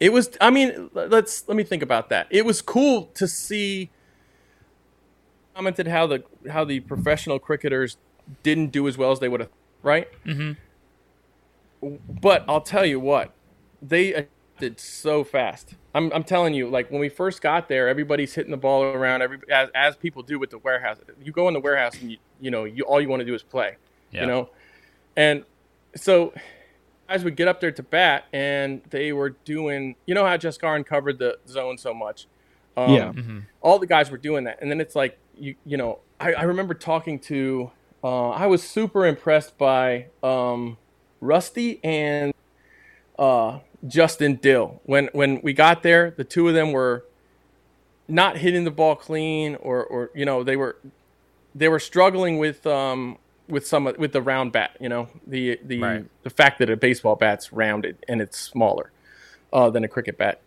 it 0.00 0.12
was. 0.12 0.36
I 0.38 0.50
mean, 0.50 0.90
let's 0.92 1.48
let 1.48 1.56
me 1.56 1.62
think 1.64 1.82
about 1.82 2.10
that. 2.10 2.26
It 2.28 2.44
was 2.44 2.60
cool 2.60 3.06
to 3.14 3.26
see. 3.26 3.88
Commented 5.56 5.88
how 5.88 6.06
the 6.06 6.22
how 6.50 6.64
the 6.64 6.80
professional 6.80 7.38
cricketers 7.38 7.96
didn't 8.42 8.72
do 8.72 8.86
as 8.86 8.98
well 8.98 9.10
as 9.10 9.20
they 9.20 9.28
would 9.28 9.40
have, 9.40 9.48
right? 9.82 10.06
Mm-hmm. 10.24 10.52
But 12.20 12.44
I'll 12.46 12.60
tell 12.60 12.84
you 12.84 13.00
what, 13.00 13.32
they 13.80 14.12
adapted 14.12 14.78
so 14.78 15.24
fast. 15.24 15.74
I'm 15.94 16.12
I'm 16.12 16.24
telling 16.24 16.52
you, 16.52 16.68
like 16.68 16.90
when 16.90 17.00
we 17.00 17.08
first 17.08 17.40
got 17.40 17.68
there, 17.68 17.88
everybody's 17.88 18.34
hitting 18.34 18.50
the 18.50 18.58
ball 18.58 18.82
around. 18.82 19.22
Every 19.22 19.38
as, 19.50 19.70
as 19.74 19.96
people 19.96 20.22
do 20.22 20.38
with 20.38 20.50
the 20.50 20.58
warehouse. 20.58 20.98
You 21.22 21.32
go 21.32 21.48
in 21.48 21.54
the 21.54 21.60
warehouse 21.60 22.00
and 22.00 22.10
you 22.10 22.18
you 22.38 22.50
know 22.50 22.64
you 22.64 22.84
all 22.84 23.00
you 23.00 23.08
want 23.08 23.20
to 23.20 23.26
do 23.26 23.34
is 23.34 23.42
play. 23.42 23.76
Yeah. 24.12 24.22
You 24.22 24.26
know, 24.26 24.50
and 25.16 25.44
so 25.94 26.34
guys 27.08 27.24
would 27.24 27.36
get 27.36 27.48
up 27.48 27.60
there 27.60 27.70
to 27.70 27.82
bat 27.82 28.24
and 28.32 28.82
they 28.90 29.12
were 29.12 29.30
doing 29.30 29.96
you 30.06 30.14
know 30.14 30.26
how 30.26 30.36
Jessica 30.36 30.82
covered 30.84 31.18
the 31.18 31.38
zone 31.46 31.78
so 31.78 31.94
much 31.94 32.26
um, 32.76 32.90
Yeah. 32.92 33.12
all 33.60 33.78
the 33.78 33.86
guys 33.86 34.10
were 34.10 34.18
doing 34.18 34.44
that 34.44 34.58
and 34.60 34.70
then 34.70 34.80
it's 34.80 34.96
like 34.96 35.16
you 35.38 35.54
you 35.64 35.76
know 35.76 35.98
I, 36.20 36.32
I 36.34 36.42
remember 36.42 36.74
talking 36.74 37.18
to 37.20 37.70
uh, 38.04 38.30
I 38.30 38.46
was 38.46 38.62
super 38.62 39.06
impressed 39.06 39.58
by 39.58 40.06
um, 40.22 40.76
Rusty 41.20 41.80
and 41.82 42.32
uh, 43.18 43.60
Justin 43.86 44.36
Dill 44.36 44.80
when 44.84 45.08
when 45.12 45.40
we 45.42 45.52
got 45.52 45.82
there 45.82 46.10
the 46.10 46.24
two 46.24 46.48
of 46.48 46.54
them 46.54 46.72
were 46.72 47.04
not 48.08 48.36
hitting 48.38 48.64
the 48.64 48.70
ball 48.70 48.94
clean 48.96 49.56
or 49.56 49.84
or 49.84 50.10
you 50.14 50.24
know 50.24 50.42
they 50.44 50.56
were 50.56 50.76
they 51.54 51.68
were 51.68 51.80
struggling 51.80 52.38
with 52.38 52.66
um 52.66 53.18
with 53.48 53.66
some 53.66 53.84
with 53.98 54.12
the 54.12 54.22
round 54.22 54.52
bat 54.52 54.76
you 54.80 54.88
know 54.88 55.08
the 55.26 55.58
the 55.64 55.80
Right. 55.80 56.04
the 56.22 56.30
fact 56.30 56.58
that 56.58 56.70
a 56.70 56.76
baseball 56.76 57.16
bat's 57.16 57.52
rounded 57.52 57.96
and 58.08 58.20
it's 58.20 58.38
smaller 58.38 58.90
uh, 59.52 59.70
than 59.70 59.84
a 59.84 59.88
cricket 59.88 60.18
bat 60.18 60.40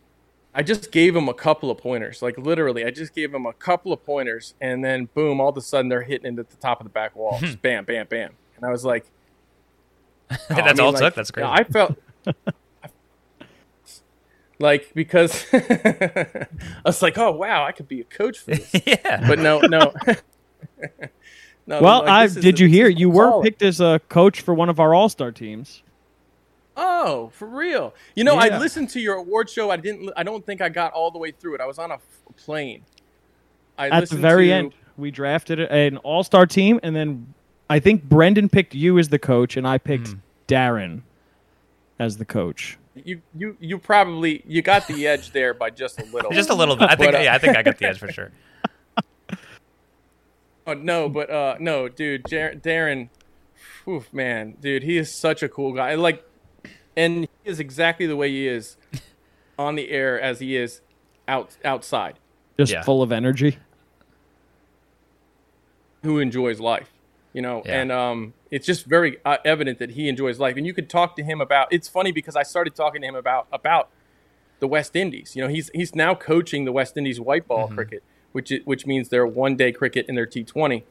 i 0.54 0.64
just 0.64 0.92
gave 0.92 1.14
them 1.14 1.30
a 1.30 1.34
couple 1.34 1.70
of 1.70 1.78
pointers 1.78 2.22
like 2.22 2.38
literally 2.38 2.86
i 2.86 2.92
just 2.92 3.14
gave 3.14 3.32
them 3.32 3.46
a 3.46 3.54
couple 3.54 3.94
of 3.94 4.04
pointers 4.04 4.54
and 4.62 4.84
then 4.84 5.06
boom 5.14 5.40
all 5.40 5.50
of 5.50 5.58
a 5.58 5.62
sudden 5.62 5.90
they're 5.90 6.02
hitting 6.02 6.34
it 6.34 6.40
at 6.40 6.50
the 6.50 6.58
top 6.58 6.80
of 6.80 6.86
the 6.86 6.90
back 6.90 7.16
wall 7.16 7.38
hmm. 7.38 7.46
just 7.46 7.62
bam 7.62 7.86
bam 7.86 8.06
bam 8.08 8.32
and 8.56 8.66
i 8.66 8.70
was 8.70 8.86
like 8.86 9.06
oh, 10.32 10.38
I 10.50 10.56
That's 10.56 10.78
mean, 10.78 10.86
all 10.86 10.90
it 10.90 10.94
like, 10.94 11.02
took. 11.02 11.16
That's 11.16 11.32
great. 11.32 11.44
yeah, 11.44 11.52
i 11.52 11.64
felt 11.64 11.98
like 14.60 14.92
because 14.94 15.46
i 15.54 16.48
was 16.86 17.02
like 17.02 17.18
oh 17.18 17.32
wow 17.32 17.66
i 17.66 17.72
could 17.72 17.88
be 17.88 18.02
a 18.02 18.06
coach 18.06 18.40
for 18.40 18.52
this 18.52 18.74
yeah. 18.86 19.26
but 19.28 19.40
no, 19.40 19.60
no. 19.62 19.94
no 21.68 21.82
Well, 21.82 22.00
like, 22.00 22.10
I 22.10 22.28
did 22.28 22.60
you 22.60 22.68
hear 22.68 22.90
you 22.90 23.10
were 23.10 23.30
solid. 23.30 23.44
picked 23.44 23.62
as 23.62 23.80
a 23.80 24.02
coach 24.10 24.42
for 24.42 24.54
one 24.54 24.70
of 24.70 24.80
our 24.80 24.94
All 24.94 25.08
Star 25.08 25.32
teams. 25.32 25.84
Oh, 26.82 27.30
for 27.34 27.46
real? 27.48 27.94
You 28.16 28.24
know, 28.24 28.36
I 28.36 28.58
listened 28.58 28.90
to 28.92 29.00
your 29.02 29.16
award 29.16 29.50
show. 29.50 29.70
I 29.70 29.76
didn't. 29.78 30.12
I 30.16 30.24
don't 30.24 30.46
think 30.46 30.62
I 30.62 30.70
got 30.70 30.94
all 30.94 31.12
the 31.12 31.18
way 31.20 31.32
through 31.32 31.56
it. 31.56 31.62
I 31.62 31.66
was 31.66 31.78
on 31.78 31.92
a 31.92 31.96
f- 31.96 32.02
plane. 32.38 32.84
I 33.78 33.90
At 33.90 34.10
the 34.10 34.16
very 34.16 34.48
to- 34.48 34.54
end, 34.54 34.74
we 34.98 35.12
drafted 35.12 35.60
an 35.60 35.98
All 35.98 36.24
Star 36.24 36.46
team, 36.46 36.80
and 36.84 36.96
then 36.96 37.34
I 37.70 37.80
think 37.80 38.04
Brendan 38.04 38.48
picked 38.50 38.74
you 38.74 38.98
as 38.98 39.10
the 39.10 39.20
coach, 39.20 39.58
and 39.58 39.68
I 39.68 39.78
picked 39.78 40.10
Hmm. 40.10 40.20
Darren 40.48 41.02
as 42.00 42.18
the 42.18 42.26
coach. 42.26 42.78
You, 42.96 43.22
you, 43.38 43.56
you 43.60 43.78
probably 43.78 44.44
you 44.48 44.62
got 44.62 44.88
the 44.88 45.06
edge 45.08 45.32
there 45.32 45.54
by 45.54 45.70
just 45.70 46.00
a 46.02 46.06
little. 46.06 46.32
Just 46.32 46.50
a 46.50 46.56
little 46.56 46.76
bit. 46.76 46.90
I 46.90 46.96
think. 46.96 47.12
But, 47.12 47.16
uh, 47.20 47.24
yeah, 47.24 47.34
I 47.34 47.38
think 47.38 47.58
I 47.58 47.62
got 47.64 47.78
the 47.78 47.88
edge 47.88 48.00
for 48.00 48.12
sure. 48.12 48.32
Oh, 50.68 50.74
no, 50.76 51.10
but 51.10 51.32
uh, 51.32 51.56
no, 51.60 51.90
dude, 51.90 52.28
Jar- 52.28 52.54
Darren, 52.54 53.10
oof, 53.88 54.14
man, 54.14 54.56
dude, 54.62 54.84
he 54.84 54.98
is 54.98 55.12
such 55.12 55.42
a 55.42 55.50
cool 55.50 55.74
guy. 55.74 55.96
Like, 55.96 56.24
and 57.00 57.12
he 57.44 57.50
is 57.52 57.60
exactly 57.60 58.06
the 58.06 58.16
way 58.16 58.30
he 58.30 58.48
is 58.48 58.78
on 59.58 59.76
the 59.76 59.90
air 59.90 60.20
as 60.20 60.40
he 60.40 60.56
is 60.56 60.82
out 61.28 61.58
outside. 61.64 62.16
Just 62.60 62.74
Yeah. 62.74 62.84
full 62.84 63.02
of 63.02 63.12
energy. 63.12 63.58
who 66.04 66.18
enjoys 66.20 66.60
life 66.62 66.90
you 67.34 67.42
know 67.42 67.62
Yeah. 67.66 67.82
and 67.82 67.92
um, 67.92 68.34
it's 68.52 68.66
just 68.66 68.86
very 68.86 69.18
uh, 69.26 69.38
evident 69.44 69.80
that 69.80 69.92
he 69.92 70.08
enjoys 70.08 70.40
life 70.40 70.56
and 70.56 70.66
you 70.66 70.74
could 70.74 70.90
talk 70.90 71.16
to 71.18 71.24
him 71.24 71.42
about 71.42 71.68
it's 71.72 71.90
funny 71.90 72.12
because 72.14 72.36
i 72.38 72.44
started 72.44 72.74
talking 72.74 73.02
to 73.02 73.08
him 73.08 73.16
about 73.16 73.48
about 73.52 73.90
the 74.62 74.68
West 74.68 74.94
Indies. 74.96 75.36
You 75.38 75.44
know, 75.44 75.48
he's 75.48 75.70
he's 75.74 75.96
now 75.96 76.14
coaching 76.16 76.66
the 76.66 76.74
West 76.74 76.98
Indies 76.98 77.18
white 77.20 77.48
ball 77.48 77.68
Mm-hmm. 77.68 77.76
cricket, 77.76 78.04
which 78.34 78.52
i- 78.52 78.60
which 78.66 78.86
means 78.86 79.08
they're 79.08 79.26
one 79.28 79.56
day 79.56 79.72
cricket 79.72 80.06
in 80.10 80.16
their 80.16 80.26
T20. 80.26 80.84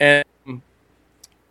And 0.00 0.24
um, 0.46 0.62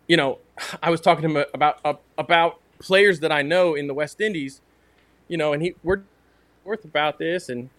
you 0.08 0.16
know, 0.16 0.38
I 0.82 0.90
was 0.90 1.00
talking 1.00 1.22
to 1.28 1.28
him 1.40 1.44
about 1.54 1.78
uh, 1.84 1.94
about 2.18 2.58
players 2.82 3.20
that 3.20 3.32
I 3.32 3.42
know 3.42 3.74
in 3.74 3.86
the 3.86 3.94
West 3.94 4.20
Indies. 4.20 4.60
You 5.28 5.38
know, 5.38 5.52
and 5.52 5.62
he 5.62 5.74
we're 5.82 6.02
worth 6.64 6.84
about 6.84 7.18
this, 7.18 7.48
and 7.48 7.70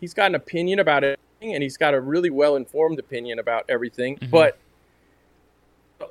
he's 0.00 0.14
got 0.14 0.26
an 0.26 0.34
opinion 0.34 0.78
about 0.78 1.04
it, 1.04 1.18
and 1.42 1.62
he's 1.62 1.76
got 1.76 1.94
a 1.94 2.00
really 2.00 2.30
well 2.30 2.56
informed 2.56 2.98
opinion 2.98 3.38
about 3.38 3.64
everything. 3.68 4.16
Mm-hmm. 4.16 4.30
But 4.30 4.58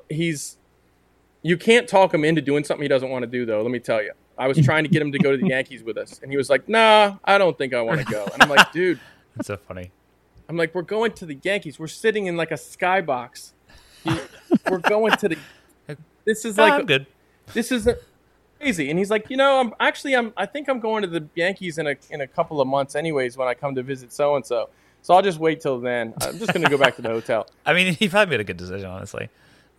he's 0.08 0.58
you 1.42 1.56
can't 1.56 1.88
talk 1.88 2.14
him 2.14 2.24
into 2.24 2.40
doing 2.40 2.64
something 2.64 2.82
he 2.82 2.88
doesn't 2.88 3.10
want 3.10 3.24
to 3.24 3.26
do, 3.26 3.44
though. 3.44 3.62
Let 3.62 3.70
me 3.70 3.80
tell 3.80 4.02
you. 4.02 4.12
I 4.38 4.48
was 4.48 4.58
trying 4.64 4.84
to 4.84 4.88
get 4.88 5.02
him 5.02 5.12
to 5.12 5.18
go 5.18 5.32
to 5.32 5.36
the 5.36 5.46
Yankees 5.48 5.82
with 5.82 5.98
us, 5.98 6.20
and 6.22 6.30
he 6.30 6.36
was 6.36 6.48
like, 6.48 6.68
"Nah, 6.68 7.16
I 7.24 7.38
don't 7.38 7.56
think 7.56 7.74
I 7.74 7.82
want 7.82 8.00
to 8.00 8.06
go." 8.06 8.26
And 8.32 8.42
I'm 8.42 8.48
like, 8.48 8.72
"Dude, 8.72 8.98
That's 9.36 9.48
so 9.48 9.56
funny. 9.56 9.90
I'm 10.48 10.56
like, 10.56 10.74
we're 10.74 10.82
going 10.82 11.12
to 11.12 11.26
the 11.26 11.38
Yankees. 11.42 11.78
We're 11.78 11.86
sitting 11.86 12.26
in 12.26 12.36
like 12.36 12.50
a 12.50 12.56
skybox. 12.56 13.52
We're 14.68 14.78
going 14.78 15.12
to 15.16 15.28
the. 15.30 15.38
This 16.24 16.44
is 16.44 16.56
like 16.56 16.86
good. 16.86 17.08
this 17.52 17.72
is 17.72 17.88
crazy. 18.62 18.88
And 18.90 18.98
he's 18.98 19.10
like, 19.10 19.28
you 19.28 19.36
know, 19.36 19.60
I'm 19.60 19.74
actually 19.80 20.14
I'm 20.16 20.32
I 20.36 20.46
think 20.46 20.68
I'm 20.68 20.80
going 20.80 21.02
to 21.02 21.08
the 21.08 21.26
Yankees 21.34 21.78
in 21.78 21.86
a 21.86 21.96
in 22.10 22.20
a 22.20 22.26
couple 22.26 22.60
of 22.60 22.68
months, 22.68 22.94
anyways, 22.94 23.36
when 23.36 23.48
I 23.48 23.54
come 23.54 23.74
to 23.74 23.82
visit 23.82 24.12
so 24.12 24.36
and 24.36 24.46
so. 24.46 24.68
So 25.04 25.14
I'll 25.14 25.22
just 25.22 25.38
wait 25.38 25.60
till 25.60 25.80
then. 25.80 26.14
I'm 26.22 26.38
just 26.38 26.52
gonna 26.52 26.70
go 26.70 26.78
back 26.78 26.94
to 26.96 27.02
the 27.02 27.08
hotel. 27.08 27.48
I 27.66 27.72
mean, 27.74 27.94
he 27.94 28.08
probably 28.08 28.30
made 28.30 28.40
a 28.40 28.44
good 28.44 28.56
decision, 28.56 28.88
honestly. 28.88 29.28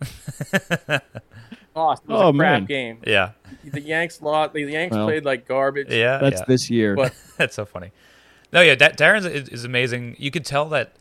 Lost. 1.74 2.02
It 2.04 2.08
was 2.08 2.20
Oh, 2.22 2.28
a 2.28 2.32
crap 2.32 2.36
man. 2.60 2.64
game. 2.66 2.98
Yeah, 3.06 3.30
The 3.64 3.80
Yanks 3.80 4.22
lost. 4.22 4.52
The 4.52 4.60
Yanks 4.62 4.94
Well. 4.94 5.06
played 5.06 5.24
like 5.24 5.48
garbage. 5.48 5.90
yeah. 5.90 6.18
That's 6.18 6.40
yeah. 6.40 6.44
this 6.46 6.70
year. 6.70 6.94
But 6.94 7.12
That's 7.36 7.54
so 7.56 7.64
funny. 7.64 7.90
No, 8.52 8.60
yeah, 8.60 8.76
da- 8.76 8.90
Darren 8.90 9.24
is, 9.28 9.48
is 9.48 9.64
amazing. 9.64 10.14
You 10.18 10.30
could 10.30 10.44
tell 10.44 10.68
that 10.68 10.94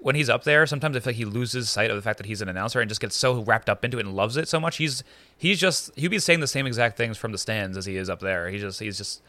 when 0.00 0.14
he's 0.14 0.28
up 0.28 0.44
there, 0.44 0.66
sometimes 0.66 0.96
I 0.96 1.00
feel 1.00 1.10
like 1.10 1.16
he 1.16 1.24
loses 1.24 1.70
sight 1.70 1.90
of 1.90 1.96
the 1.96 2.02
fact 2.02 2.18
that 2.18 2.26
he's 2.26 2.42
an 2.42 2.48
announcer 2.48 2.80
and 2.80 2.88
just 2.88 3.00
gets 3.00 3.16
so 3.16 3.42
wrapped 3.42 3.68
up 3.68 3.84
into 3.84 3.98
it 3.98 4.06
and 4.06 4.14
loves 4.14 4.36
it 4.36 4.48
so 4.48 4.60
much. 4.60 4.76
He's 4.76 5.02
he's 5.36 5.58
just 5.58 5.90
he'd 5.96 6.08
be 6.08 6.18
saying 6.18 6.40
the 6.40 6.46
same 6.46 6.66
exact 6.66 6.96
things 6.96 7.16
from 7.18 7.32
the 7.32 7.38
stands 7.38 7.76
as 7.76 7.86
he 7.86 7.96
is 7.96 8.08
up 8.10 8.20
there. 8.20 8.48
He 8.50 8.58
just 8.58 8.80
he's 8.80 8.98
just 8.98 9.22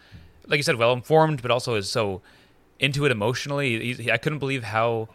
like 0.48 0.58
you 0.58 0.64
said, 0.64 0.76
well 0.76 0.94
informed, 0.94 1.42
but 1.42 1.52
also 1.52 1.76
is 1.76 1.90
so 1.90 2.22
into 2.80 3.06
it 3.06 3.12
emotionally. 3.12 3.94
He, 3.94 4.12
I 4.12 4.18
couldn't 4.18 4.40
believe 4.40 4.64
how 4.64 5.10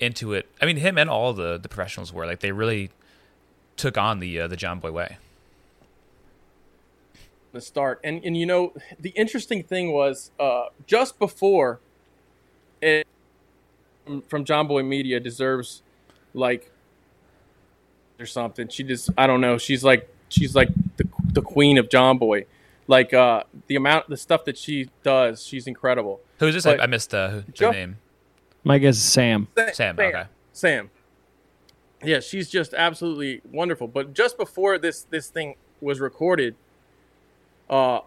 into 0.00 0.32
it. 0.32 0.48
I 0.60 0.66
mean, 0.66 0.76
him 0.76 0.98
and 0.98 1.10
all 1.10 1.32
the 1.32 1.58
the 1.58 1.68
professionals 1.68 2.12
were 2.12 2.26
like 2.26 2.40
they 2.40 2.52
really 2.52 2.90
took 3.76 3.98
on 3.98 4.20
the 4.20 4.40
uh, 4.40 4.48
the 4.48 4.56
Jomboy 4.56 4.92
way. 4.92 5.18
the 7.52 7.60
start. 7.60 8.00
And 8.02 8.24
and 8.24 8.36
you 8.36 8.46
know, 8.46 8.72
the 8.98 9.10
interesting 9.10 9.62
thing 9.62 9.92
was 9.92 10.30
uh, 10.40 10.66
just 10.86 11.18
before 11.18 11.80
it 12.80 13.06
from- 14.04 14.22
from 14.22 14.44
Jomboy 14.44 14.86
Media 14.86 15.20
deserves 15.20 15.82
like 16.34 16.70
or 18.18 18.26
something. 18.26 18.68
She 18.68 18.82
just 18.84 19.10
I 19.16 19.26
don't 19.26 19.40
know. 19.40 19.58
She's 19.58 19.82
like 19.84 20.08
she's 20.28 20.54
like 20.54 20.68
the 20.96 21.08
the 21.32 21.42
queen 21.42 21.78
of 21.78 21.88
Jomboy. 21.88 22.46
Like 22.88 23.14
uh, 23.14 23.44
the 23.68 23.76
amount 23.76 24.08
the 24.08 24.16
stuff 24.16 24.44
that 24.44 24.58
she 24.58 24.90
does, 25.02 25.44
she's 25.44 25.66
incredible. 25.66 26.20
Who 26.38 26.48
is 26.48 26.54
this? 26.54 26.64
But- 26.64 26.80
I, 26.80 26.84
I 26.84 26.86
missed 26.86 27.14
uh, 27.14 27.28
who- 27.30 27.40
the 27.42 27.52
Joe- 27.52 27.70
name. 27.70 27.98
My 28.64 28.78
guess 28.78 28.96
is 28.96 29.02
Sam. 29.02 29.48
Sam, 29.72 29.98
okay. 29.98 30.24
Sam. 30.52 30.90
Yeah, 32.04 32.20
she's 32.20 32.48
just 32.48 32.74
absolutely 32.74 33.40
wonderful. 33.50 33.88
But 33.88 34.14
just 34.14 34.36
before 34.36 34.78
this 34.78 35.02
this 35.10 35.28
thing 35.28 35.54
was 35.80 35.98
recorded, 36.00 36.54
uh, 37.70 38.00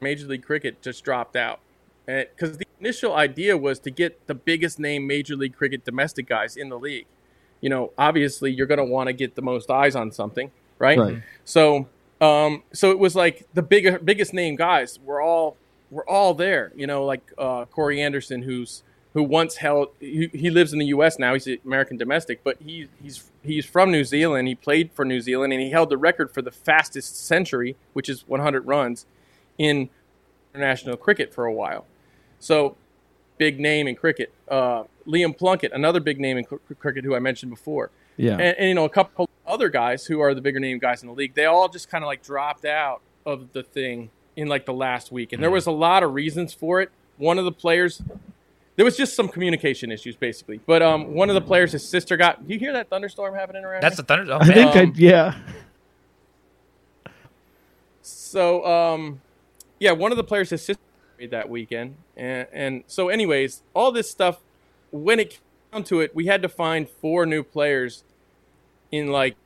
Major 0.00 0.26
League 0.26 0.44
Cricket 0.44 0.80
just 0.82 1.02
dropped 1.04 1.34
out, 1.36 1.60
because 2.08 2.56
the 2.56 2.66
initial 2.80 3.14
idea 3.14 3.56
was 3.56 3.78
to 3.80 3.90
get 3.90 4.26
the 4.26 4.34
biggest 4.34 4.78
name 4.78 5.06
Major 5.06 5.36
League 5.36 5.54
Cricket 5.54 5.84
domestic 5.84 6.26
guys 6.26 6.56
in 6.56 6.70
the 6.70 6.78
league. 6.78 7.06
You 7.60 7.68
know, 7.68 7.92
obviously 7.98 8.50
you're 8.50 8.66
going 8.66 8.78
to 8.78 8.84
want 8.84 9.08
to 9.08 9.12
get 9.12 9.34
the 9.34 9.42
most 9.42 9.70
eyes 9.70 9.94
on 9.94 10.10
something, 10.10 10.50
right? 10.78 10.98
Right. 10.98 11.22
So, 11.44 11.88
um, 12.20 12.62
so 12.72 12.90
it 12.90 12.98
was 12.98 13.14
like 13.14 13.46
the 13.52 13.62
bigger, 13.62 13.98
biggest 13.98 14.32
name 14.32 14.56
guys 14.56 14.98
were 15.04 15.20
all 15.20 15.56
were 15.90 16.08
all 16.08 16.34
there. 16.34 16.72
You 16.74 16.86
know, 16.86 17.04
like 17.04 17.30
uh, 17.36 17.66
Corey 17.66 18.00
Anderson, 18.00 18.42
who's 18.42 18.82
who 19.12 19.22
once 19.22 19.56
held. 19.56 19.88
He, 20.00 20.30
he 20.32 20.48
lives 20.48 20.72
in 20.72 20.78
the 20.78 20.86
U.S. 20.86 21.18
now. 21.18 21.34
He's 21.34 21.46
an 21.46 21.58
American 21.64 21.96
domestic, 21.96 22.42
but 22.42 22.56
he 22.64 22.88
he's 23.02 23.30
he's 23.42 23.66
from 23.66 23.90
New 23.90 24.04
Zealand. 24.04 24.48
He 24.48 24.54
played 24.54 24.92
for 24.92 25.04
New 25.04 25.20
Zealand, 25.20 25.52
and 25.52 25.60
he 25.60 25.70
held 25.70 25.90
the 25.90 25.98
record 25.98 26.32
for 26.32 26.40
the 26.40 26.52
fastest 26.52 27.26
century, 27.26 27.76
which 27.92 28.08
is 28.08 28.26
100 28.28 28.66
runs, 28.66 29.04
in 29.58 29.90
international 30.54 30.96
cricket 30.96 31.34
for 31.34 31.44
a 31.44 31.52
while. 31.52 31.84
So, 32.40 32.76
big 33.38 33.58
name 33.60 33.86
in 33.88 33.94
cricket. 33.96 34.32
Uh, 34.48 34.84
Liam 35.06 35.36
Plunkett, 35.36 35.72
another 35.72 36.00
big 36.00 36.20
name 36.20 36.38
in 36.38 36.44
cr- 36.44 36.56
cricket, 36.78 37.04
who 37.04 37.14
I 37.14 37.18
mentioned 37.18 37.50
before 37.50 37.90
Yeah. 38.16 38.32
and, 38.34 38.56
and 38.58 38.68
you 38.68 38.74
know 38.74 38.84
a 38.84 38.88
couple 38.90 39.28
other 39.46 39.68
guys 39.70 40.04
who 40.06 40.20
are 40.20 40.34
the 40.34 40.40
bigger 40.42 40.60
name 40.60 40.78
guys 40.78 41.02
in 41.02 41.08
the 41.08 41.14
league 41.14 41.32
they 41.34 41.46
all 41.46 41.68
just 41.70 41.88
kind 41.88 42.04
of 42.04 42.08
like 42.08 42.22
dropped 42.22 42.66
out 42.66 43.00
of 43.24 43.50
the 43.54 43.62
thing 43.62 44.10
in 44.36 44.46
like 44.46 44.66
the 44.66 44.72
last 44.74 45.10
week 45.10 45.32
and 45.32 45.42
there 45.42 45.50
was 45.50 45.64
a 45.66 45.70
lot 45.70 46.02
of 46.02 46.12
reasons 46.12 46.52
for 46.52 46.82
it 46.82 46.90
one 47.16 47.38
of 47.38 47.46
the 47.46 47.52
players 47.52 48.02
there 48.76 48.84
was 48.84 48.94
just 48.94 49.16
some 49.16 49.26
communication 49.26 49.90
issues 49.90 50.14
basically 50.16 50.60
but 50.66 50.82
um 50.82 51.14
one 51.14 51.30
of 51.30 51.34
the 51.34 51.40
players 51.40 51.72
his 51.72 51.88
sister 51.88 52.14
got 52.18 52.46
do 52.46 52.52
you 52.52 52.60
hear 52.60 52.74
that 52.74 52.90
thunderstorm 52.90 53.34
happening 53.34 53.64
around 53.64 53.80
That's 53.82 53.96
here? 53.96 54.02
the 54.02 54.06
thunder. 54.06 54.32
Oh, 54.34 54.38
I 54.38 54.44
think. 54.52 54.76
Um, 54.76 54.88
I, 54.90 54.92
yeah. 54.96 55.34
so 58.02 58.64
um 58.66 59.20
yeah 59.78 59.92
one 59.92 60.10
of 60.12 60.16
the 60.18 60.24
players 60.24 60.50
his 60.50 60.62
sister 60.62 60.82
made 61.18 61.30
that 61.30 61.48
weekend. 61.48 61.96
And 62.16 62.46
and 62.52 62.84
so 62.86 63.08
anyways 63.08 63.62
all 63.74 63.92
this 63.92 64.10
stuff 64.10 64.38
when 64.90 65.20
it 65.20 65.30
came 65.30 65.40
down 65.72 65.84
to 65.84 66.00
it 66.00 66.14
we 66.14 66.26
had 66.26 66.42
to 66.42 66.48
find 66.48 66.88
four 66.88 67.26
new 67.26 67.42
players 67.42 68.04
in 68.90 69.08
like 69.08 69.36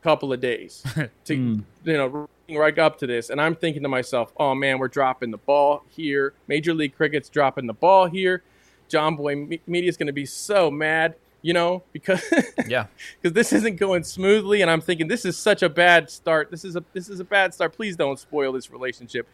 a 0.00 0.02
couple 0.02 0.32
of 0.32 0.40
days 0.40 0.82
to 1.24 1.36
Hmm. 1.36 1.60
you 1.84 1.92
know 1.96 2.28
right 2.50 2.78
up 2.78 2.98
to 2.98 3.06
this. 3.06 3.30
And 3.30 3.40
i'm 3.40 3.54
thinking 3.54 3.82
to 3.82 3.88
myself 3.88 4.32
oh 4.36 4.54
man 4.54 4.78
we're 4.78 4.88
dropping 4.88 5.30
the 5.30 5.38
ball 5.38 5.84
here. 5.90 6.34
Major 6.48 6.74
league 6.74 6.96
cricket's 6.96 7.28
dropping 7.28 7.66
the 7.66 7.74
ball 7.74 8.06
here. 8.06 8.42
Jomboy 8.90 9.48
Me- 9.48 9.60
media's 9.66 9.96
going 9.96 10.08
to 10.08 10.12
be 10.12 10.26
so 10.26 10.70
mad 10.70 11.14
you 11.42 11.52
know 11.52 11.82
because 11.92 12.22
yeah. 12.66 12.86
because 13.20 13.34
this 13.34 13.52
isn't 13.52 13.76
going 13.76 14.02
smoothly 14.02 14.62
and 14.62 14.70
i'm 14.70 14.80
thinking 14.80 15.08
this 15.08 15.24
is 15.26 15.36
such 15.36 15.62
a 15.62 15.68
bad 15.68 16.08
start. 16.10 16.50
This 16.50 16.64
is 16.64 16.74
a 16.76 16.84
this 16.94 17.08
is 17.10 17.20
a 17.20 17.24
bad 17.24 17.52
start. 17.52 17.74
Please 17.74 17.96
don't 17.96 18.18
spoil 18.18 18.52
this 18.52 18.70
relationship. 18.70 19.26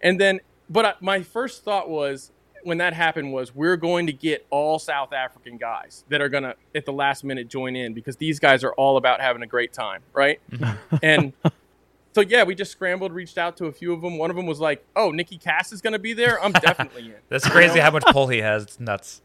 And 0.00 0.20
then 0.20 0.40
but 0.68 0.84
I, 0.84 0.94
my 1.00 1.22
first 1.22 1.64
thought 1.64 1.88
was 1.88 2.30
when 2.62 2.78
that 2.78 2.94
happened 2.94 3.32
was 3.32 3.54
we're 3.54 3.76
going 3.76 4.06
to 4.06 4.12
get 4.12 4.44
all 4.50 4.78
south 4.78 5.12
african 5.12 5.56
guys 5.56 6.04
that 6.08 6.20
are 6.20 6.28
going 6.28 6.42
to 6.42 6.56
at 6.74 6.84
the 6.84 6.92
last 6.92 7.22
minute 7.22 7.48
join 7.48 7.76
in 7.76 7.94
because 7.94 8.16
these 8.16 8.40
guys 8.40 8.64
are 8.64 8.72
all 8.72 8.96
about 8.96 9.20
having 9.20 9.42
a 9.42 9.46
great 9.46 9.72
time 9.72 10.02
right 10.12 10.40
mm-hmm. 10.50 10.96
and 11.02 11.32
so 12.12 12.22
yeah 12.22 12.42
we 12.42 12.54
just 12.54 12.72
scrambled 12.72 13.12
reached 13.12 13.38
out 13.38 13.56
to 13.56 13.66
a 13.66 13.72
few 13.72 13.92
of 13.92 14.00
them 14.00 14.18
one 14.18 14.30
of 14.30 14.36
them 14.36 14.46
was 14.46 14.58
like 14.58 14.84
oh 14.96 15.10
nikki 15.12 15.38
cass 15.38 15.72
is 15.72 15.80
going 15.80 15.92
to 15.92 15.98
be 15.98 16.12
there 16.12 16.42
i'm 16.42 16.52
definitely 16.52 17.02
in 17.02 17.14
That's 17.28 17.48
crazy 17.48 17.80
how 17.80 17.90
much 17.90 18.04
pull 18.04 18.28
he 18.28 18.38
has. 18.38 18.62
It's 18.62 18.80
nuts. 18.80 19.22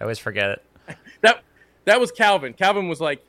I 0.00 0.04
always 0.04 0.18
forget 0.18 0.50
it. 0.50 0.96
that 1.22 1.42
that 1.84 2.00
was 2.00 2.12
Calvin. 2.12 2.52
Calvin 2.52 2.88
was 2.88 3.00
like, 3.00 3.24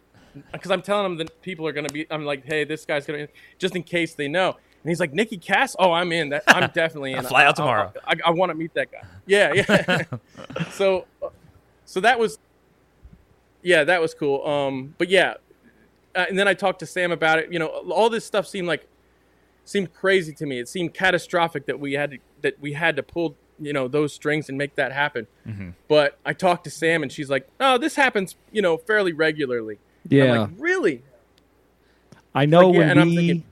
because 0.52 0.72
I'm 0.72 0.82
telling 0.82 1.06
him 1.06 1.18
that 1.18 1.42
people 1.42 1.68
are 1.68 1.72
gonna 1.72 1.90
be. 1.90 2.08
I'm 2.10 2.26
like, 2.26 2.46
hey, 2.46 2.64
this 2.64 2.86
guy's 2.86 3.06
gonna, 3.06 3.28
just 3.58 3.76
in 3.76 3.84
case 3.84 4.14
they 4.14 4.28
know. 4.28 4.58
And 4.86 4.92
he's 4.92 5.00
like, 5.00 5.14
Nikki 5.14 5.38
Cass. 5.40 5.76
Oh, 5.80 5.92
I'm 5.92 6.12
in. 6.12 6.30
That 6.30 6.44
I'm 6.48 6.70
definitely 6.70 7.14
in. 7.14 7.18
I'll 7.18 7.24
fly 7.24 7.44
out 7.44 7.48
I- 7.48 7.50
I- 7.50 7.66
tomorrow. 7.66 7.94
I, 8.06 8.16
I, 8.28 8.30
want 8.30 8.52
to 8.52 8.54
meet 8.56 8.72
that 8.76 8.92
guy. 8.92 9.02
Yeah, 9.26 9.54
yeah. 9.54 10.04
so, 10.74 11.06
uh, 11.24 11.30
so 11.86 12.00
that 12.02 12.20
was, 12.20 12.38
yeah, 13.64 13.84
that 13.84 14.00
was 14.00 14.14
cool. 14.14 14.46
Um, 14.46 14.94
but 15.00 15.10
yeah, 15.10 15.34
uh, 16.16 16.26
and 16.30 16.38
then 16.38 16.48
I 16.48 16.54
talked 16.54 16.78
to 16.82 16.86
Sam 16.86 17.12
about 17.12 17.40
it. 17.40 17.52
You 17.52 17.58
know, 17.58 17.66
all 17.66 18.12
this 18.12 18.26
stuff 18.26 18.46
seemed 18.46 18.68
like 18.68 18.88
seemed 19.64 19.92
crazy 19.92 20.34
to 20.34 20.46
me. 20.46 20.60
It 20.60 20.68
seemed 20.70 20.94
catastrophic 20.94 21.66
that 21.66 21.80
we 21.80 21.94
had 21.94 22.12
to, 22.12 22.18
that 22.44 22.60
we 22.62 22.74
had 22.74 22.96
to 22.98 23.02
pull 23.04 23.36
you 23.60 23.74
know 23.74 23.88
those 23.88 24.14
strings 24.14 24.50
and 24.50 24.58
make 24.58 24.76
that 24.76 24.92
happen. 24.92 25.26
But 25.88 26.20
I 26.24 26.34
talked 26.34 26.66
to 26.66 26.70
Sam 26.70 27.02
and 27.02 27.12
she's 27.12 27.32
like, 27.32 27.48
"Oh, 27.60 27.80
this 27.80 27.96
happens, 27.96 28.36
you 28.52 28.62
know, 28.62 28.78
fairly 28.78 29.14
regularly." 29.14 29.80
Yeah. 30.08 30.26
I'm 30.26 30.40
like, 30.42 30.50
"Really?" 30.60 31.02
I 32.36 32.46
know 32.46 32.68
Like, 32.68 32.74
yeah, 32.74 32.80
when 32.82 32.90
and 32.92 33.00
I'm 33.00 33.08
we 33.10 33.16
thinking- 33.16 33.44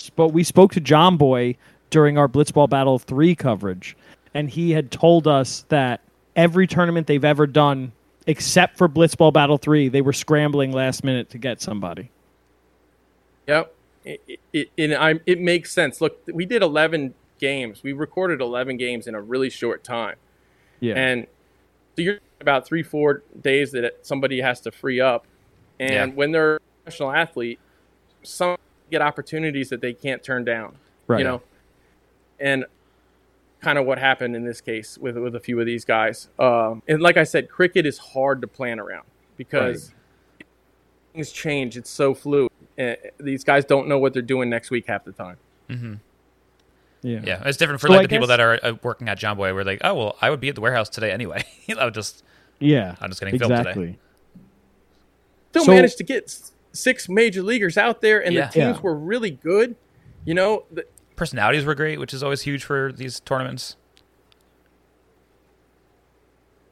spoke, 0.00 0.32
we 0.32 0.44
spoke 0.44 0.72
to 0.72 0.80
Jomboy 0.80 1.56
during 1.90 2.18
our 2.18 2.28
Blitzball 2.28 2.68
Battle 2.68 2.98
three 2.98 3.34
coverage, 3.34 3.96
and 4.34 4.50
he 4.50 4.72
had 4.72 4.90
told 4.90 5.26
us 5.26 5.64
that 5.68 6.00
every 6.36 6.66
tournament 6.66 7.06
they've 7.06 7.24
ever 7.24 7.46
done, 7.46 7.92
except 8.26 8.78
for 8.78 8.88
Blitzball 8.88 9.32
Battle 9.32 9.58
three, 9.58 9.88
they 9.88 10.00
were 10.00 10.12
scrambling 10.12 10.72
last 10.72 11.04
minute 11.04 11.30
to 11.30 11.38
get 11.38 11.60
somebody. 11.60 12.10
Yep. 13.46 13.74
It, 14.04 14.22
it, 14.26 14.40
it, 14.52 14.70
and 14.78 14.94
I, 14.94 15.20
it 15.26 15.40
makes 15.40 15.72
sense. 15.72 16.00
Look, 16.00 16.20
we 16.32 16.46
did 16.46 16.62
11 16.62 17.14
games. 17.38 17.82
We 17.82 17.92
recorded 17.92 18.40
11 18.40 18.76
games 18.76 19.06
in 19.06 19.14
a 19.14 19.20
really 19.20 19.50
short 19.50 19.84
time. 19.84 20.16
Yeah, 20.78 20.94
And 20.94 21.26
so 21.96 22.02
you're 22.02 22.18
about 22.40 22.66
three, 22.66 22.82
four 22.82 23.22
days 23.42 23.72
that 23.72 23.98
somebody 24.02 24.40
has 24.40 24.60
to 24.62 24.70
free 24.72 25.00
up. 25.00 25.26
And 25.78 25.90
Yeah. 25.92 26.06
when 26.16 26.32
they're 26.32 26.56
a 26.56 26.60
professional 26.84 27.12
athlete, 27.12 27.58
some 28.22 28.56
get 28.90 29.02
opportunities 29.02 29.68
that 29.70 29.80
they 29.80 29.92
can't 29.92 30.22
turn 30.22 30.44
down. 30.44 30.76
right. 31.06 31.18
You 31.18 31.24
know, 31.24 31.42
and 32.38 32.64
kind 33.60 33.78
of 33.78 33.84
what 33.84 33.98
happened 33.98 34.34
in 34.34 34.44
this 34.44 34.60
case 34.60 34.96
with 34.98 35.16
with 35.18 35.34
a 35.34 35.40
few 35.40 35.58
of 35.60 35.66
these 35.66 35.84
guys. 35.84 36.28
Um, 36.38 36.82
and 36.88 37.00
like 37.02 37.16
I 37.16 37.24
said, 37.24 37.48
cricket 37.50 37.84
is 37.86 37.98
hard 37.98 38.40
to 38.40 38.46
plan 38.46 38.80
around 38.80 39.04
because 39.36 39.92
things 41.12 41.30
change. 41.32 41.76
It's 41.76 41.90
so 41.90 42.14
fluid. 42.14 42.50
Uh, 42.78 42.94
these 43.18 43.44
guys 43.44 43.64
don't 43.66 43.88
know 43.88 43.98
what 43.98 44.12
they're 44.14 44.22
doing 44.22 44.48
next 44.48 44.70
week 44.70 44.86
half 44.86 45.04
the 45.04 45.12
time. 45.12 45.36
Yeah. 47.02 47.20
Yeah, 47.24 47.42
it's 47.46 47.56
different 47.56 47.80
for 47.80 47.86
So 47.86 47.92
like 47.94 48.00
I 48.00 48.02
the 48.04 48.08
people 48.08 48.26
that 48.28 48.40
are 48.40 48.58
uh, 48.62 48.74
working 48.82 49.08
at 49.08 49.18
Jomboy. 49.18 49.54
We're 49.54 49.64
like, 49.64 49.80
oh 49.84 49.94
well, 49.94 50.16
I 50.20 50.28
would 50.30 50.40
be 50.40 50.48
at 50.50 50.54
the 50.54 50.60
warehouse 50.60 50.88
today 50.88 51.10
anyway. 51.10 51.44
I 51.78 51.84
would 51.84 51.94
just 51.94 52.22
Yeah. 52.58 52.96
I'm 53.00 53.10
just 53.10 53.20
getting 53.20 53.38
filmed 53.38 53.50
today. 53.56 53.60
exactly. 53.70 53.98
Still 55.50 55.64
So- 55.64 55.72
managed 55.74 55.98
to 55.98 56.04
get 56.04 56.24
s- 56.24 56.52
six 56.72 57.08
major 57.08 57.42
leaguers 57.42 57.76
out 57.76 58.00
there, 58.00 58.24
and 58.24 58.34
Yeah. 58.34 58.46
the 58.46 58.52
teams 58.52 58.76
Yeah. 58.76 58.82
were 58.82 58.94
really 58.94 59.30
good. 59.30 59.76
You 60.24 60.34
know, 60.34 60.64
the, 60.70 60.84
personalities 61.16 61.64
were 61.64 61.74
great, 61.74 61.98
which 61.98 62.14
is 62.14 62.22
always 62.22 62.42
huge 62.42 62.64
for 62.64 62.92
these 62.92 63.20
tournaments. 63.20 63.76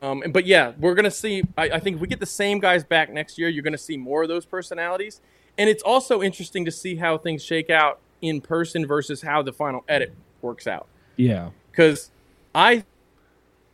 Um, 0.00 0.22
but 0.30 0.46
yeah, 0.46 0.72
we're 0.78 0.94
gonna 0.94 1.10
see. 1.10 1.42
I, 1.56 1.64
I 1.70 1.78
think 1.80 1.96
if 1.96 2.00
we 2.00 2.06
get 2.06 2.20
the 2.20 2.26
same 2.26 2.60
guys 2.60 2.84
back 2.84 3.12
next 3.12 3.36
year, 3.38 3.48
you're 3.48 3.64
gonna 3.64 3.76
see 3.76 3.96
more 3.96 4.22
of 4.22 4.28
those 4.28 4.46
personalities. 4.46 5.20
And 5.56 5.68
it's 5.68 5.82
also 5.82 6.22
interesting 6.22 6.64
to 6.66 6.70
see 6.70 6.96
how 6.96 7.18
things 7.18 7.44
shake 7.44 7.68
out 7.68 7.98
in 8.22 8.40
person 8.40 8.86
versus 8.86 9.22
how 9.22 9.42
the 9.42 9.52
final 9.52 9.84
edit 9.88 10.14
works 10.40 10.68
out. 10.68 10.86
Yeah. 11.16 11.50
Because 11.72 12.12
I, 12.54 12.84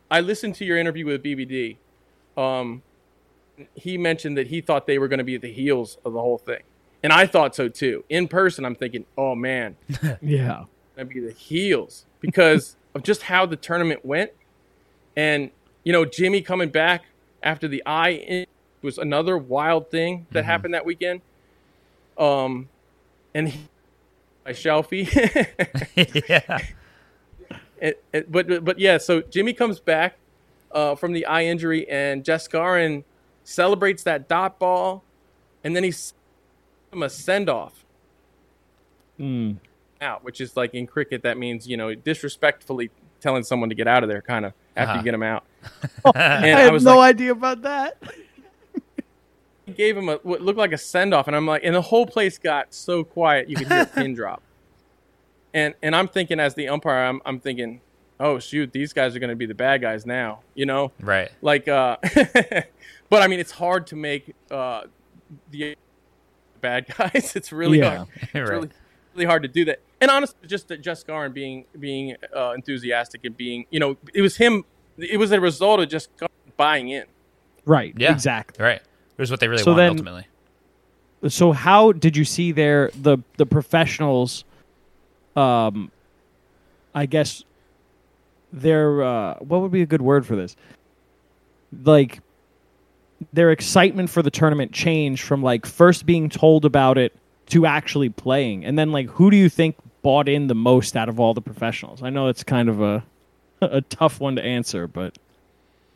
I 0.09 0.21
listened 0.21 0.55
to 0.55 0.65
your 0.65 0.79
interview 0.79 1.05
with 1.05 1.21
BBD. 1.23 1.77
Um, 2.35 2.81
he 3.75 3.97
mentioned 3.97 4.37
that 4.37 4.47
he 4.47 4.61
thought 4.61 4.87
they 4.87 4.97
were 4.99 5.07
going 5.07 5.19
to 5.19 5.23
be 5.23 5.35
at 5.35 5.41
the 5.41 5.51
heels 5.51 5.97
of 6.05 6.13
the 6.13 6.19
whole 6.19 6.37
thing, 6.37 6.61
and 7.03 7.11
I 7.13 7.25
thought 7.27 7.55
so 7.55 7.69
too. 7.69 8.03
In 8.09 8.27
person, 8.27 8.65
I'm 8.65 8.75
thinking, 8.75 9.05
oh 9.17 9.35
man, 9.35 9.75
Yeah. 10.21 10.65
to 10.97 11.05
be 11.05 11.19
the 11.19 11.31
heels 11.31 12.05
because 12.19 12.75
of 12.95 13.03
just 13.03 13.23
how 13.23 13.45
the 13.45 13.55
tournament 13.55 14.05
went. 14.05 14.31
And, 15.17 15.51
you 15.83 15.93
know, 15.93 16.03
Jimmy 16.05 16.41
coming 16.41 16.69
back 16.69 17.05
after 17.41 17.67
the 17.69 17.81
eye 17.85 18.45
was 18.81 18.97
another 18.97 19.37
wild 19.37 19.89
thing 19.89 20.27
that 20.31 20.43
happened 20.45 20.73
that 20.73 20.85
weekend. 20.85 21.21
Um, 22.17 22.67
and 23.33 23.47
he, 23.49 23.59
by 24.43 24.51
Shelfie. 24.51 25.07
yeah, 26.29 26.57
It- 27.79 28.03
it- 28.13 28.31
but, 28.31 28.63
but 28.65 28.79
yeah, 28.79 28.97
so 28.97 29.21
Jimmy 29.21 29.53
comes 29.53 29.79
back 29.79 30.17
uh, 30.71 30.95
from 30.95 31.13
the 31.13 31.25
eye 31.25 31.45
injury 31.45 31.87
and 31.89 32.23
Jaskaran 32.23 33.03
celebrates 33.45 34.03
that 34.03 34.27
dot 34.27 34.59
ball 34.59 35.03
and 35.63 35.75
then 35.75 35.83
he's 35.83 36.13
him 36.91 37.01
a 37.03 37.09
send 37.09 37.49
off. 37.49 37.83
Mm. 39.19 39.57
out, 40.01 40.25
which 40.25 40.41
is 40.41 40.57
like 40.57 40.73
in 40.73 40.85
cricket, 40.87 41.23
that 41.23 41.37
means 41.37 41.65
you 41.67 41.77
know 41.77 41.95
disrespectfully 41.95 42.91
telling 43.21 43.43
someone 43.43 43.69
to 43.69 43.75
get 43.75 43.87
out 43.87 44.03
of 44.03 44.09
there, 44.09 44.21
kind 44.21 44.45
of 44.45 44.53
after 44.75 44.91
Uh-huh. 44.91 44.97
you 44.99 45.03
get 45.05 45.11
them 45.11 45.23
out. 45.23 45.45
I 46.15 46.47
had 46.47 46.73
was 46.73 46.83
no 46.83 46.97
like, 46.97 47.15
idea 47.15 47.31
about 47.31 47.61
that. 47.61 47.97
he 49.65 49.71
gave 49.71 49.95
him 49.95 50.09
a 50.09 50.15
what 50.17 50.41
looked 50.41 50.59
like 50.59 50.73
a 50.73 50.77
send 50.77 51.13
off, 51.13 51.27
and 51.27 51.35
I'm 51.35 51.47
like, 51.47 51.61
and 51.63 51.73
the 51.73 51.81
whole 51.81 52.05
place 52.05 52.37
got 52.37 52.73
so 52.73 53.03
quiet 53.05 53.49
you 53.49 53.55
could 53.55 53.67
hear 53.67 53.81
a 53.81 53.85
pin 53.85 54.13
drop. 54.15 54.41
And 55.53 55.73
and 55.81 55.95
I'm 55.95 56.09
thinking 56.09 56.39
as 56.41 56.55
the 56.55 56.67
umpire, 56.67 57.05
I'm 57.05 57.21
I'm 57.25 57.39
thinking, 57.39 57.79
oh 58.19 58.37
shoot, 58.39 58.73
these 58.73 58.91
guys 58.91 59.15
are 59.15 59.19
going 59.19 59.29
to 59.29 59.35
be 59.37 59.45
the 59.45 59.55
bad 59.55 59.79
guys 59.81 60.05
now, 60.05 60.41
you 60.55 60.65
know, 60.65 60.91
right. 60.99 61.31
like 61.41 61.69
uh, 61.69 61.95
but 63.09 63.21
I 63.21 63.27
mean, 63.27 63.39
it's 63.39 63.51
hard 63.51 63.87
to 63.87 63.95
make 63.95 64.33
uh 64.51 64.83
the 65.51 65.75
bad 66.61 66.87
guys. 66.97 67.35
It's 67.35 67.51
really 67.51 67.79
Yeah. 67.79 67.97
hard. 67.97 68.07
It's 68.21 68.33
right. 68.33 68.49
really, 68.49 68.69
really 69.13 69.25
hard 69.25 69.43
to 69.43 69.49
do 69.49 69.65
that. 69.65 69.79
And 70.01 70.11
honestly, 70.11 70.37
just 70.47 70.67
that 70.67 70.81
Jaskaran 70.83 71.33
being 71.33 71.65
being 71.79 72.15
uh, 72.35 72.51
enthusiastic 72.55 73.23
and 73.25 73.35
being, 73.35 73.65
you 73.71 73.79
know, 73.79 73.97
it 74.13 74.21
was 74.21 74.37
him. 74.37 74.65
It 74.97 75.17
was 75.17 75.31
a 75.31 75.39
result 75.39 75.79
of 75.79 75.89
just 75.89 76.09
buying 76.57 76.89
in. 76.89 77.05
Right. 77.65 77.93
Yeah. 77.97 78.11
Exactly. 78.11 78.63
Right. 78.63 78.81
It 78.81 79.21
was 79.21 79.31
what 79.31 79.39
they 79.39 79.47
really 79.47 79.63
So 79.63 79.71
wanted 79.71 79.81
then- 79.83 79.89
ultimately. 79.91 80.27
So 81.29 81.53
how 81.53 81.91
did 81.91 82.15
you 82.15 82.23
see 82.25 82.51
their 82.51 82.91
the 82.93 83.17
the 83.37 83.45
professionals 83.47 84.43
um 85.35 85.91
I 86.93 87.05
guess 87.07 87.43
their 88.53 89.01
uh 89.03 89.35
what 89.39 89.61
would 89.61 89.71
be 89.71 89.81
a 89.81 89.85
good 89.87 90.01
word 90.03 90.25
for 90.27 90.35
this? 90.35 90.55
Like 91.83 92.19
their 93.33 93.51
excitement 93.51 94.09
for 94.09 94.21
the 94.21 94.31
tournament 94.31 94.71
changed 94.71 95.23
from 95.23 95.41
like 95.43 95.65
first 95.65 96.05
being 96.05 96.29
told 96.29 96.65
about 96.65 96.97
it 96.97 97.13
to 97.47 97.65
actually 97.65 98.09
playing. 98.09 98.65
And 98.65 98.77
then 98.77 98.91
like 98.91 99.09
who 99.09 99.29
do 99.31 99.37
you 99.37 99.49
think 99.49 99.75
bought 100.01 100.27
in 100.29 100.47
the 100.47 100.55
most 100.55 100.95
out 100.95 101.09
of 101.09 101.19
all 101.19 101.33
the 101.33 101.41
professionals? 101.41 102.01
I 102.03 102.09
know 102.09 102.27
it's 102.27 102.43
kind 102.43 102.69
of 102.69 102.81
a 102.81 103.03
a 103.61 103.81
tough 103.81 104.19
one 104.19 104.35
to 104.35 104.43
answer, 104.43 104.87
but 104.87 105.17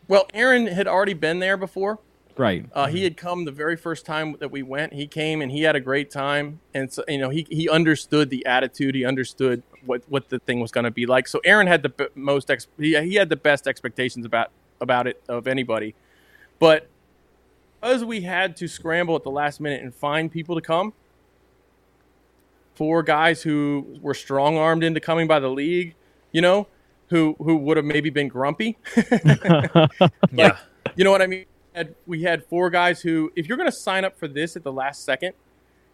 Well, 0.07 0.27
Aaron 0.33 0.67
had 0.67 0.87
already 0.87 1.13
been 1.13 1.39
there 1.39 1.57
before. 1.57 1.99
right. 2.37 2.65
Uh, 2.73 2.87
he 2.87 3.03
had 3.03 3.17
come 3.17 3.45
the 3.45 3.51
very 3.51 3.75
first 3.75 4.05
time 4.05 4.35
that 4.39 4.49
we 4.49 4.63
went. 4.63 4.93
He 4.93 5.07
came 5.07 5.41
and 5.41 5.51
he 5.51 5.63
had 5.63 5.75
a 5.75 5.79
great 5.81 6.09
time, 6.09 6.59
and 6.73 6.91
so 6.91 7.03
you 7.07 7.17
know 7.17 7.29
he 7.29 7.45
he 7.49 7.67
understood 7.69 8.29
the 8.29 8.45
attitude. 8.45 8.95
He 8.95 9.03
understood 9.05 9.61
what 9.85 10.03
what 10.07 10.29
the 10.29 10.39
thing 10.39 10.59
was 10.61 10.71
going 10.71 10.85
to 10.85 10.91
be 10.91 11.05
like. 11.05 11.27
So 11.27 11.41
Aaron 11.43 11.67
had 11.67 11.83
the 11.83 11.89
b- 11.89 12.07
most 12.15 12.49
ex- 12.49 12.67
he, 12.79 12.99
he 13.01 13.15
had 13.15 13.29
the 13.29 13.35
best 13.35 13.67
expectations 13.67 14.25
about 14.25 14.51
about 14.81 15.05
it 15.07 15.21
of 15.27 15.47
anybody, 15.47 15.93
but 16.59 16.87
because 17.81 18.03
we 18.03 18.21
had 18.21 18.55
to 18.57 18.67
scramble 18.67 19.15
at 19.15 19.23
the 19.23 19.31
last 19.31 19.59
minute 19.59 19.81
and 19.81 19.93
find 19.93 20.31
people 20.31 20.55
to 20.55 20.61
come, 20.61 20.93
four 22.75 23.03
guys 23.03 23.41
who 23.41 23.99
were 24.01 24.13
strong 24.13 24.57
armed 24.57 24.83
into 24.83 24.99
coming 24.99 25.27
by 25.27 25.39
the 25.39 25.49
league, 25.49 25.95
you 26.31 26.41
know, 26.41 26.67
who 27.09 27.35
who 27.39 27.55
would 27.57 27.77
have 27.77 27.85
maybe 27.85 28.09
been 28.09 28.27
grumpy. 28.27 28.77
yeah. 30.31 30.57
You 30.95 31.03
know 31.03 31.11
what 31.11 31.21
I 31.21 31.27
mean? 31.27 31.45
We 32.05 32.23
had 32.23 32.45
four 32.45 32.69
guys 32.69 33.01
who, 33.01 33.31
if 33.35 33.47
you're 33.47 33.57
going 33.57 33.69
to 33.69 33.75
sign 33.75 34.03
up 34.03 34.17
for 34.17 34.27
this 34.27 34.55
at 34.55 34.63
the 34.63 34.71
last 34.71 35.05
second, 35.05 35.33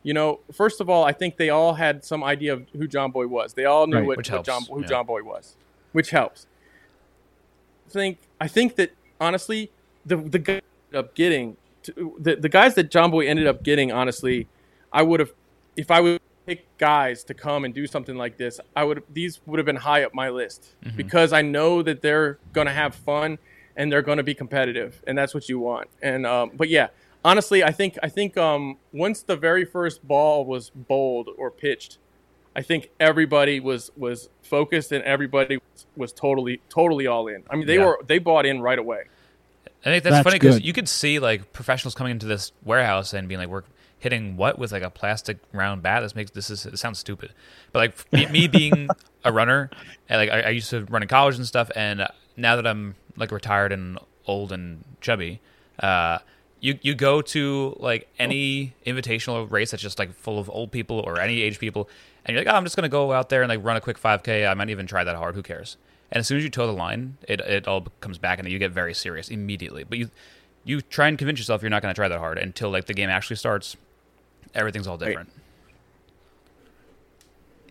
you 0.04 0.14
know, 0.14 0.40
first 0.52 0.82
of 0.82 0.90
all, 0.90 1.04
I 1.04 1.12
think 1.12 1.38
they 1.38 1.50
all 1.50 1.74
had 1.74 2.04
some 2.04 2.24
idea 2.24 2.54
of 2.54 2.66
who 2.74 2.88
Jomboy 2.88 3.28
was. 3.28 3.54
They 3.54 3.66
all 3.66 3.86
knew 3.88 3.98
Right. 3.98 4.06
what, 4.08 4.30
what 4.30 4.46
John, 4.46 4.64
who 4.64 4.82
yeah. 4.82 4.88
Jomboy 4.88 5.24
was, 5.24 5.56
which 5.92 6.10
helps. 6.12 6.48
I 7.88 7.92
think 7.92 8.18
I 8.42 8.48
think 8.48 8.76
that 8.76 8.92
honestly, 9.20 9.72
the 10.06 10.18
the 10.18 10.40
guy 10.40 10.54
ended 10.54 10.96
up 10.96 11.16
getting 11.16 11.58
to, 11.86 12.16
the 12.20 12.36
the 12.36 12.50
guys 12.50 12.76
that 12.76 12.90
Jomboy 12.92 13.28
ended 13.28 13.48
up 13.48 13.64
getting. 13.64 13.92
Honestly, 13.92 14.48
I 14.92 15.02
would 15.04 15.20
have 15.20 15.32
if 15.76 15.90
I 15.92 16.02
would 16.02 16.22
pick 16.46 16.66
guys 16.78 17.24
to 17.24 17.34
come 17.34 17.66
and 17.66 17.74
do 17.74 17.88
something 17.88 18.16
like 18.16 18.38
this. 18.38 18.60
I 18.76 18.84
would 18.84 19.04
these 19.12 19.40
would 19.46 19.58
have 19.60 19.66
been 19.66 19.76
high 19.78 20.04
up 20.04 20.14
my 20.14 20.30
list 20.30 20.76
Mm-hmm. 20.86 20.98
because 20.98 21.34
I 21.34 21.42
know 21.42 21.82
that 21.82 22.02
they're 22.02 22.38
going 22.54 22.68
to 22.68 22.74
have 22.74 22.94
fun 22.96 23.38
and 23.76 23.92
they're 23.92 24.02
going 24.04 24.18
to 24.20 24.24
be 24.24 24.34
competitive, 24.36 25.02
and 25.08 25.18
that's 25.18 25.34
what 25.34 25.50
you 25.50 25.60
want. 25.60 25.90
And 26.02 26.26
um, 26.26 26.52
but 26.56 26.70
yeah, 26.70 26.88
honestly, 27.26 27.64
I 27.64 27.72
think 27.72 27.98
I 28.04 28.10
think 28.10 28.38
um, 28.38 28.78
once 28.94 29.22
the 29.24 29.36
very 29.36 29.66
first 29.66 30.08
ball 30.08 30.46
was 30.46 30.70
bowled 30.70 31.30
or 31.38 31.50
pitched, 31.52 31.98
I 32.56 32.62
think 32.62 32.90
everybody 33.00 33.60
was 33.60 33.92
was 33.98 34.30
focused 34.44 34.92
and 34.92 35.04
everybody 35.04 35.58
was, 35.58 35.86
was 35.98 36.14
totally 36.14 36.62
totally 36.70 37.08
all 37.08 37.28
in. 37.28 37.44
I 37.50 37.56
mean, 37.58 37.66
they 37.68 37.76
Yeah. 37.78 37.86
were 37.86 38.00
they 38.06 38.20
bought 38.20 38.46
in 38.46 38.62
right 38.62 38.80
away. 38.80 39.06
I 39.86 39.90
think 39.90 40.04
that's, 40.04 40.16
That's 40.16 40.24
funny 40.24 40.40
because 40.40 40.62
you 40.62 40.74
could 40.74 40.90
see 40.90 41.20
like 41.20 41.54
professionals 41.54 41.94
coming 41.94 42.12
into 42.12 42.26
this 42.26 42.52
warehouse 42.64 43.14
and 43.14 43.28
being 43.28 43.40
like, 43.40 43.50
"We're 43.50 43.64
hitting 44.00 44.36
what 44.36 44.58
with 44.58 44.72
like 44.72 44.84
a 44.84 44.90
plastic 44.90 45.38
round 45.54 45.84
bat? 45.84 46.02
This 46.02 46.16
makes 46.16 46.32
this 46.32 46.50
is 46.50 46.66
it 46.66 46.78
sounds 46.78 46.98
stupid." 46.98 47.34
But 47.72 47.80
like 47.80 48.14
me, 48.14 48.26
me 48.28 48.48
being 48.60 48.90
a 49.24 49.32
runner, 49.32 49.70
and 50.10 50.20
like 50.20 50.30
I, 50.32 50.48
I 50.48 50.50
used 50.50 50.72
to 50.72 50.86
run 50.86 51.04
in 51.04 51.08
college 51.08 51.36
and 51.36 51.46
stuff, 51.46 51.70
and 51.76 52.02
uh, 52.02 52.08
now 52.36 52.56
that 52.56 52.66
I'm 52.66 52.96
like 53.16 53.32
retired 53.32 53.72
and 53.72 54.00
old 54.26 54.52
and 54.52 54.84
chubby, 55.02 55.40
uh, 55.80 56.18
you 56.60 56.80
you 56.82 56.96
go 56.96 57.22
to 57.22 57.78
like 57.80 58.08
any 58.18 58.74
invitational 58.88 59.50
race 59.52 59.70
that's 59.70 59.84
just 59.84 60.00
like 60.00 60.16
full 60.16 60.40
of 60.40 60.50
old 60.50 60.72
people 60.72 61.00
or 61.00 61.20
any 61.20 61.42
age 61.42 61.60
people, 61.60 61.90
and 62.26 62.34
you're 62.34 62.44
like, 62.44 62.52
"Oh, 62.52 62.58
I'm 62.58 62.64
just 62.64 62.76
gonna 62.76 62.90
go 62.90 63.12
out 63.12 63.30
there 63.30 63.44
and 63.44 63.50
like 63.50 63.64
run 63.64 63.78
a 63.78 63.82
quick 63.82 64.00
5K. 64.00 64.50
I 64.50 64.54
might 64.56 64.72
even 64.72 64.88
try 64.88 65.04
that 65.04 65.16
hard. 65.16 65.36
Who 65.36 65.44
cares?" 65.44 65.78
And 66.12 66.20
as 66.20 66.28
soon 66.28 66.38
as 66.38 66.44
you 66.44 66.50
toe 66.50 66.68
the 66.68 66.74
line, 66.74 67.18
it, 67.28 67.40
it 67.42 67.68
all 67.68 67.88
comes 68.00 68.18
back 68.18 68.40
and 68.40 68.48
you 68.50 68.60
get 68.60 68.72
very 68.72 68.94
serious 68.94 69.30
immediately. 69.30 69.84
But 69.84 69.98
you 69.98 70.10
you 70.64 70.82
try 70.82 71.08
and 71.08 71.18
convince 71.18 71.40
yourself 71.40 71.62
you're 71.62 71.70
not 71.70 71.82
going 71.82 71.94
to 71.94 71.98
try 71.98 72.08
that 72.08 72.20
hard 72.20 72.38
until 72.38 72.70
like 72.72 72.86
the 72.86 72.94
game 72.94 73.10
actually 73.10 73.36
starts. 73.38 73.76
Everything's 74.54 74.88
all 74.88 74.98
different. 74.98 75.30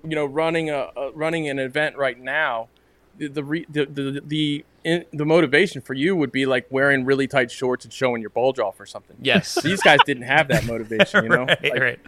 you 0.02 0.14
know 0.14 0.26
running 0.26 0.68
a, 0.70 0.90
a 0.96 1.10
running 1.12 1.48
an 1.48 1.58
event 1.58 1.96
right 1.96 2.20
now 2.20 2.68
the 3.16 3.28
the 3.28 3.42
re, 3.44 3.64
the 3.70 3.86
the 3.86 4.20
the, 4.24 4.64
in, 4.84 5.04
the 5.12 5.24
motivation 5.24 5.80
for 5.80 5.94
you 5.94 6.14
would 6.14 6.30
be 6.32 6.44
like 6.44 6.66
wearing 6.70 7.04
really 7.06 7.26
tight 7.26 7.50
shorts 7.50 7.84
and 7.84 7.94
showing 7.94 8.20
your 8.20 8.30
bulge 8.30 8.58
off 8.58 8.78
or 8.78 8.86
something 8.86 9.16
Yes, 9.22 9.54
these 9.62 9.80
guys 9.80 10.00
didn't 10.04 10.24
have 10.24 10.48
that 10.48 10.66
motivation 10.66 11.24
you 11.24 11.30
know 11.30 11.44
right, 11.44 11.62
Like, 11.62 11.80
right. 11.80 12.00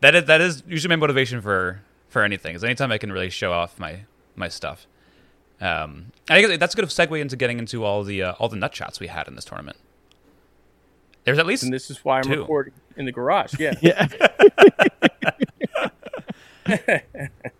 That 0.00 0.14
is 0.14 0.24
that 0.24 0.40
is 0.40 0.62
usually 0.66 0.90
my 0.90 0.96
motivation 0.96 1.40
for 1.40 1.82
for 2.08 2.22
anything. 2.22 2.54
Is 2.56 2.64
anytime 2.64 2.90
I 2.90 2.98
can 2.98 3.12
really 3.12 3.30
show 3.30 3.52
off 3.52 3.78
my 3.78 4.00
my 4.36 4.48
stuff. 4.48 4.86
Um, 5.60 6.12
I 6.28 6.42
think 6.42 6.60
that's 6.60 6.74
a 6.74 6.76
good 6.76 6.84
segue 6.86 7.18
into 7.20 7.36
getting 7.36 7.58
into 7.58 7.82
all 7.84 8.02
the 8.04 8.22
uh, 8.22 8.32
all 8.38 8.48
the 8.48 8.56
nut 8.56 8.74
shots 8.74 9.00
we 9.00 9.06
had 9.06 9.26
in 9.28 9.34
this 9.36 9.44
tournament. 9.44 9.78
There's 11.24 11.38
at 11.38 11.46
least 11.46 11.62
and 11.64 11.72
this 11.72 11.90
is 11.90 12.04
why 12.04 12.18
i'm 12.18 12.24
Two. 12.24 12.40
recording 12.42 12.72
in 12.96 13.04
the 13.04 13.10
garage 13.10 13.54
yeah 13.58 13.74
Yeah. 13.80 14.06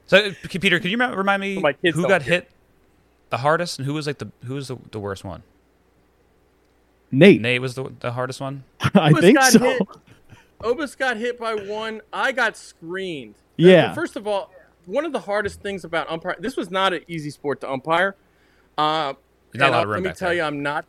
So, 0.06 0.30
Peter, 0.48 0.78
can 0.78 0.90
you 0.90 0.98
remind 0.98 1.40
me 1.40 1.58
My 1.58 1.72
kids 1.72 1.96
who 1.96 2.06
got 2.06 2.22
care. 2.22 2.34
hit 2.34 2.50
the 3.30 3.38
hardest 3.38 3.78
and 3.78 3.86
who 3.86 3.94
was 3.94 4.06
like 4.06 4.18
the 4.18 4.30
who 4.44 4.54
was 4.54 4.68
the, 4.68 4.76
the 4.92 5.00
worst 5.00 5.24
one? 5.24 5.42
Nate, 7.10 7.40
Nate 7.40 7.60
was 7.60 7.74
the 7.74 7.92
the 8.00 8.12
hardest 8.12 8.40
one. 8.40 8.62
I 8.80 9.12
Obus 9.12 9.20
think 9.20 9.38
got 9.38 9.52
so. 9.52 9.58
hit. 9.58 9.82
Obus 10.60 10.96
got 10.96 11.16
hit 11.16 11.38
by 11.40 11.54
one. 11.54 12.02
I 12.12 12.30
got 12.32 12.56
screened. 12.56 13.34
Yeah. 13.56 13.90
Uh, 13.90 13.94
First 13.94 14.14
of 14.16 14.26
all, 14.28 14.52
one 14.87 15.05
of 15.05 15.12
the 15.12 15.20
hardest 15.20 15.61
things 15.61 15.84
about 15.84 16.11
umpire. 16.11 16.37
This 16.39 16.57
was 16.57 16.70
not 16.70 16.93
an 16.93 17.03
easy 17.09 17.30
sport 17.30 17.61
to 17.61 17.70
umpire. 17.70 18.16
Uh, 18.78 19.14
not 19.55 19.68
a 19.68 19.72
lot 19.72 19.82
of 19.82 19.89
room 19.89 20.03
Let 20.05 20.11
me 20.11 20.14
tell 20.16 20.28
there. 20.28 20.37
you, 20.39 20.43
I'm 20.43 20.62
not. 20.62 20.87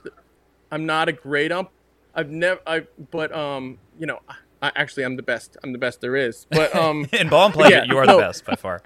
I'm 0.72 0.86
not 0.86 1.10
a 1.10 1.14
great 1.14 1.52
ump. 1.52 1.70
I've 2.14 2.30
never. 2.30 2.60
I 2.66 2.86
but 3.12 3.32
um, 3.36 3.78
you 4.00 4.06
know, 4.06 4.20
I, 4.62 4.72
actually, 4.76 5.04
I'm 5.04 5.16
the 5.16 5.24
best. 5.24 5.58
I'm 5.64 5.72
the 5.72 5.78
best 5.78 6.02
there 6.02 6.16
is. 6.16 6.45
But 6.50 6.76
um, 6.76 7.08
In 7.14 7.30
Ball 7.30 7.48
In 7.48 7.52
Play, 7.54 7.70
Yeah, 7.72 7.84
you 7.84 7.98
are 7.98 8.06
no. 8.06 8.18
the 8.18 8.24
best 8.24 8.45
by 8.45 8.56
far. 8.56 8.82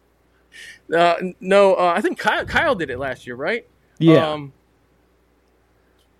uh, 0.96 1.14
no, 1.40 1.74
uh, 1.74 1.92
I 1.96 2.00
think 2.00 2.18
Kyle, 2.18 2.44
Kyle 2.44 2.74
did 2.74 2.90
it 2.90 2.98
last 2.98 3.26
year, 3.26 3.36
right? 3.36 3.66
Yeah. 3.98 4.30
Um, 4.30 4.52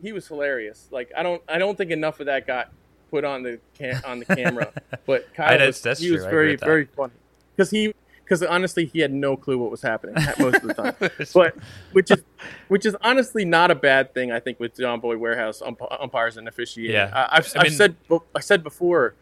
he 0.01 0.13
was 0.13 0.27
hilarious. 0.27 0.89
Like 0.91 1.13
I 1.17 1.23
don't, 1.23 1.43
I 1.49 1.59
don't 1.59 1.77
think 1.77 1.91
enough 1.91 2.21
of 2.21 2.27
that 2.27 2.47
got 2.47 2.73
put 3.11 3.25
on 3.25 3.43
the 3.43 3.61
cam- 3.75 4.01
on 4.05 4.19
the 4.21 4.25
camera. 4.25 4.73
But 5.07 5.33
Kyle, 5.35 5.49
that's- 5.51 5.69
was, 5.69 5.81
that's 5.83 6.01
he 6.01 6.07
true. 6.09 6.17
was 6.17 6.25
I 6.25 6.31
very, 6.31 6.57
very 6.57 6.85
funny 6.87 7.13
because 7.57 7.71
he, 7.71 7.95
because 8.25 8.43
honestly, 8.43 8.87
he 8.87 9.01
had 9.01 9.13
no 9.13 9.37
clue 9.37 9.59
what 9.59 9.71
was 9.71 9.83
happening 9.83 10.15
most 10.39 10.57
of 10.57 10.63
the 10.63 10.75
time. 10.75 10.95
but 11.35 11.57
which 11.93 12.11
is, 12.11 12.23
which 12.69 12.87
is 12.87 12.97
honestly 13.03 13.45
not 13.45 13.71
a 13.71 13.75
bad 13.75 14.15
thing. 14.15 14.33
I 14.33 14.41
think 14.41 14.59
with 14.59 14.77
Jomboy 14.77 15.19
Warehouse 15.19 15.61
ump- 15.63 15.83
umpires 16.01 16.37
and 16.37 16.49
officiating. 16.49 16.95
Yeah. 16.95 17.11
I, 17.15 17.37
I've, 17.39 17.53
I 17.57 17.61
I've 17.61 17.65
mean- 17.69 17.73
said, 17.73 17.97
I 18.35 18.41
said 18.41 18.63
before. 18.63 19.15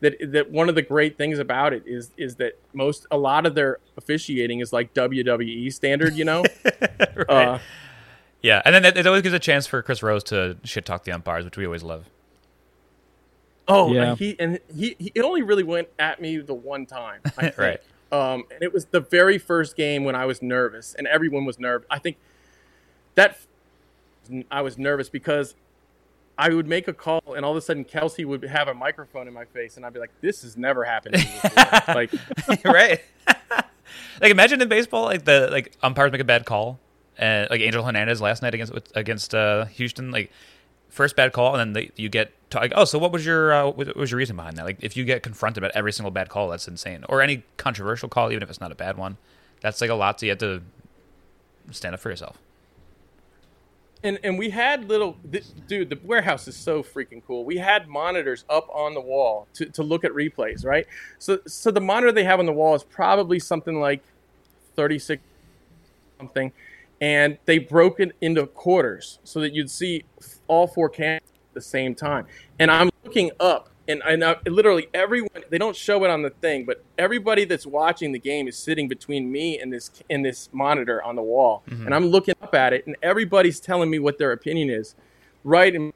That, 0.00 0.14
that 0.32 0.50
one 0.50 0.68
of 0.68 0.74
the 0.74 0.82
great 0.82 1.16
things 1.16 1.38
about 1.38 1.72
it 1.72 1.84
is 1.86 2.10
is 2.18 2.36
that 2.36 2.58
most 2.74 3.06
a 3.10 3.16
lot 3.16 3.46
of 3.46 3.54
their 3.54 3.78
officiating 3.96 4.60
is 4.60 4.70
like 4.70 4.92
WWE 4.92 5.72
standard, 5.72 6.12
you 6.12 6.26
know. 6.26 6.44
right. 7.00 7.30
uh, 7.30 7.58
yeah, 8.42 8.60
and 8.66 8.74
then 8.74 8.84
it, 8.84 8.98
it 8.98 9.06
always 9.06 9.22
gives 9.22 9.34
a 9.34 9.38
chance 9.38 9.66
for 9.66 9.82
Chris 9.82 10.02
Rose 10.02 10.22
to 10.24 10.58
shit 10.64 10.84
talk 10.84 11.04
the 11.04 11.12
umpires, 11.12 11.46
which 11.46 11.56
we 11.56 11.64
always 11.64 11.82
love. 11.82 12.10
Oh, 13.68 13.92
Yeah. 13.92 14.10
and 14.10 14.18
he 14.18 14.36
and 14.38 14.60
he, 14.74 14.94
he 14.98 15.12
it 15.14 15.22
only 15.22 15.42
really 15.42 15.62
went 15.64 15.88
at 15.98 16.20
me 16.20 16.38
the 16.38 16.54
one 16.54 16.86
time. 16.86 17.20
I 17.24 17.30
think. 17.30 17.58
Right. 17.58 17.80
Um, 18.12 18.44
and 18.52 18.62
it 18.62 18.72
was 18.72 18.86
the 18.86 19.00
very 19.00 19.36
first 19.38 19.76
game 19.76 20.04
when 20.04 20.14
I 20.14 20.26
was 20.26 20.40
nervous, 20.40 20.94
and 20.94 21.06
everyone 21.08 21.44
was 21.44 21.58
nervous. 21.58 21.86
I 21.90 21.98
think 21.98 22.16
that 23.16 23.38
I 24.50 24.60
was 24.62 24.78
nervous 24.78 25.08
because 25.08 25.54
I 26.38 26.50
would 26.50 26.66
make 26.68 26.86
a 26.86 26.92
call, 26.92 27.20
and 27.34 27.44
all 27.44 27.50
of 27.52 27.56
a 27.56 27.60
sudden 27.60 27.84
Kelsey 27.84 28.24
would 28.24 28.44
have 28.44 28.68
a 28.68 28.74
microphone 28.74 29.26
in 29.26 29.34
my 29.34 29.44
face, 29.46 29.76
and 29.76 29.84
I'd 29.84 29.92
be 29.92 29.98
like, 29.98 30.12
"This 30.20 30.42
has 30.42 30.56
never 30.56 30.84
happened 30.84 31.16
to 31.16 31.20
me 31.24 31.32
before." 31.42 31.94
like, 31.94 32.10
right. 32.64 33.00
like 34.20 34.30
imagine 34.30 34.62
in 34.62 34.68
baseball, 34.68 35.04
like 35.04 35.24
the 35.24 35.48
like 35.50 35.72
umpires 35.82 36.12
make 36.12 36.20
a 36.20 36.24
bad 36.24 36.44
call, 36.46 36.78
and 37.18 37.48
like 37.50 37.60
Angel 37.60 37.82
Hernandez 37.84 38.20
last 38.20 38.40
night 38.42 38.54
against 38.54 38.72
against 38.94 39.34
uh, 39.34 39.64
Houston, 39.66 40.10
like 40.12 40.30
first 40.90 41.16
bad 41.16 41.32
call, 41.32 41.54
and 41.56 41.60
then 41.60 41.72
they, 41.84 41.90
you 41.96 42.08
get 42.08 42.32
to, 42.50 42.58
like, 42.58 42.72
oh, 42.76 42.84
so 42.84 42.98
what 42.98 43.12
was 43.12 43.26
your 43.26 43.52
uh, 43.52 43.70
what 43.70 43.96
was 43.96 44.10
your 44.12 44.18
reason 44.18 44.36
behind 44.36 44.56
that? 44.58 44.64
Like 44.66 44.78
if 44.82 44.96
you 44.96 45.04
get 45.04 45.22
confronted 45.22 45.62
about 45.62 45.72
every 45.76 45.92
single 45.92 46.10
bad 46.10 46.28
call, 46.28 46.48
that's 46.48 46.68
insane. 46.68 47.04
Or 47.08 47.22
any 47.22 47.44
controversial 47.56 48.08
call, 48.08 48.30
even 48.32 48.42
if 48.42 48.50
it's 48.50 48.60
not 48.60 48.72
a 48.72 48.76
bad 48.76 48.96
one, 48.98 49.18
that's 49.60 49.80
like 49.80 49.90
a 49.90 49.94
lot. 49.94 50.20
So 50.20 50.26
you 50.26 50.30
have 50.30 50.38
to 50.40 50.62
stand 51.72 51.94
up 51.94 52.00
for 52.00 52.10
yourself. 52.10 52.38
and 54.02 54.18
and 54.24 54.38
we 54.38 54.50
had 54.50 54.88
little 54.88 55.16
dude 55.68 55.90
the 55.90 55.98
warehouse 56.04 56.48
is 56.48 56.56
so 56.56 56.82
freaking 56.82 57.22
cool 57.26 57.44
we 57.44 57.56
had 57.56 57.88
monitors 57.88 58.44
up 58.50 58.68
on 58.72 58.94
the 58.94 59.00
wall 59.00 59.48
to, 59.54 59.66
to 59.66 59.82
look 59.82 60.04
at 60.04 60.12
replays 60.12 60.64
right 60.64 60.86
so 61.18 61.38
so 61.46 61.70
the 61.70 61.80
monitor 61.80 62.12
they 62.12 62.24
have 62.24 62.38
on 62.40 62.46
the 62.46 62.52
wall 62.52 62.74
is 62.74 62.84
probably 62.84 63.38
something 63.38 63.80
like 63.80 64.02
36 64.76 65.22
something 66.18 66.52
and 67.00 67.38
they 67.46 67.58
broke 67.58 68.00
it 68.00 68.12
into 68.20 68.46
quarters 68.46 69.18
so 69.24 69.40
that 69.40 69.52
you'd 69.54 69.70
see 69.70 70.04
all 70.48 70.66
four 70.66 70.88
cameras 70.88 71.22
at 71.50 71.54
the 71.54 71.60
same 71.60 71.94
time. 71.94 72.26
And 72.58 72.70
i'm 72.70 72.90
looking 73.04 73.30
up 73.40 73.70
and, 73.88 74.02
and 74.06 74.24
I, 74.24 74.36
literally 74.46 74.88
everyone 74.94 75.30
they 75.50 75.58
don't 75.58 75.76
show 75.76 76.04
it 76.04 76.10
on 76.10 76.22
the 76.22 76.30
thing 76.30 76.64
but 76.64 76.84
everybody 76.98 77.44
that's 77.44 77.66
watching 77.66 78.12
the 78.12 78.18
game 78.18 78.48
is 78.48 78.56
sitting 78.56 78.88
between 78.88 79.30
me 79.30 79.58
and 79.58 79.72
this 79.72 79.90
and 80.10 80.24
this 80.24 80.48
monitor 80.52 81.02
on 81.02 81.16
the 81.16 81.22
wall. 81.22 81.62
And 81.86 81.94
i'm 81.94 82.06
looking 82.06 82.34
up 82.42 82.54
at 82.54 82.72
it 82.72 82.86
and 82.86 82.96
everybody's 83.02 83.60
telling 83.60 83.90
me 83.90 83.98
what 83.98 84.18
their 84.18 84.32
opinion 84.32 84.70
is 84.70 84.94
right 85.44 85.74
and 85.74 85.92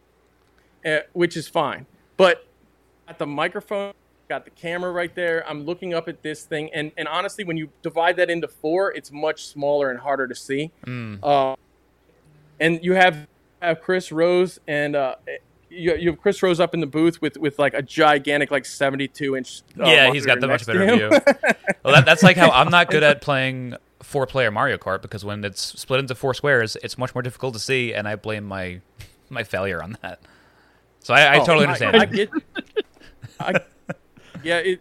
uh, 0.87 1.01
which 1.13 1.37
is 1.37 1.47
fine. 1.47 1.87
But 2.17 2.47
at 3.09 3.19
the 3.19 3.27
microphone 3.27 3.93
got 4.29 4.45
the 4.45 4.51
camera 4.51 4.93
right 4.93 5.13
there 5.17 5.45
i'm 5.49 5.65
looking 5.65 5.93
up 5.93 6.07
at 6.07 6.23
this 6.23 6.45
thing 6.45 6.71
and, 6.73 6.93
and 6.97 7.09
honestly 7.09 7.43
when 7.43 7.57
you 7.57 7.69
divide 7.83 8.15
that 8.17 8.31
into 8.31 8.47
four 8.47 8.93
it's 8.93 9.11
much 9.11 9.47
smaller 9.47 9.91
and 9.91 9.99
harder 9.99 10.29
to 10.29 10.35
see. 10.35 10.71
Uh, 11.23 11.57
and 12.61 12.79
you 12.85 12.93
have 12.93 13.27
have 13.69 13.81
chris 13.81 14.11
rose 14.13 14.59
and 14.67 14.97
uh, 14.97 15.15
you, 15.69 15.95
you 15.97 16.11
have 16.11 16.21
chris 16.21 16.43
rose 16.43 16.61
up 16.61 16.75
in 16.75 16.81
the 16.81 16.87
booth 16.87 17.21
with 17.23 17.37
with 17.37 17.59
like 17.59 17.75
a 17.75 17.83
gigantic 17.83 18.51
like 18.51 18.65
72 18.65 19.37
inch 19.37 19.63
uh, 19.79 19.85
yeah, 19.87 20.13
he's 20.13 20.27
got 20.27 20.41
the 20.41 20.47
much 20.49 20.67
better 20.67 20.85
view. 20.97 21.11
well, 21.85 21.95
that, 21.95 22.05
that's 22.05 22.23
like 22.23 22.37
how 22.37 22.51
I'm 22.51 22.71
not 22.71 22.91
good 22.91 23.03
at 23.03 23.21
playing 23.21 23.77
four 24.03 24.27
player 24.27 24.51
Mario 24.51 24.79
Kart 24.79 25.03
because 25.03 25.25
when 25.25 25.45
it's 25.45 25.61
split 25.81 26.01
into 26.01 26.15
four 26.15 26.35
squares, 26.35 26.77
it's 26.83 26.97
much 26.99 27.15
more 27.15 27.23
difficult 27.23 27.55
to 27.55 27.61
see, 27.61 27.93
and 27.95 28.09
I 28.09 28.17
blame 28.17 28.45
my 28.45 28.81
my 29.29 29.45
failure 29.45 29.83
on 29.83 29.97
that. 30.03 30.21
So 31.01 31.15
I, 31.15 31.35
I 31.35 31.39
Oh, 31.39 31.45
totally 31.47 31.67
understand. 31.67 31.97
I, 31.97 32.05
that. 32.07 32.13
get, 32.13 32.31
I, 33.39 33.55
yeah, 34.43 34.59
it 34.59 34.81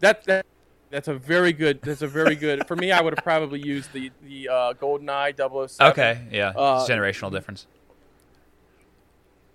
that 0.00 0.24
that 0.24 0.46
that's 0.90 1.08
a 1.08 1.14
very 1.14 1.52
good. 1.52 1.80
That's 1.82 2.02
a 2.02 2.06
very 2.08 2.34
good. 2.36 2.66
For 2.66 2.76
me, 2.76 2.92
I 2.92 3.00
would 3.02 3.14
have 3.16 3.24
probably 3.24 3.60
used 3.60 3.92
the 3.92 4.10
the 4.22 4.48
uh, 4.48 4.72
GoldenEye 4.74 5.36
007 5.68 5.90
okay, 5.92 6.26
yeah, 6.30 6.50
Uh, 6.50 6.86
generational 6.86 7.30
difference. 7.32 7.66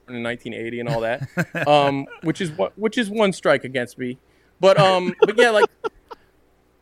In 0.10 0.24
1980 0.24 0.80
and 0.80 0.90
all 0.90 1.02
that, 1.02 1.68
um, 1.68 2.08
which 2.24 2.42
is 2.42 2.52
what 2.52 2.78
which 2.78 2.98
is 2.98 3.10
one 3.10 3.34
strike 3.34 3.64
against 3.64 3.98
me. 3.98 4.18
But 4.60 4.80
um, 4.80 5.14
but 5.22 5.38
yeah, 5.38 5.50
like 5.50 5.66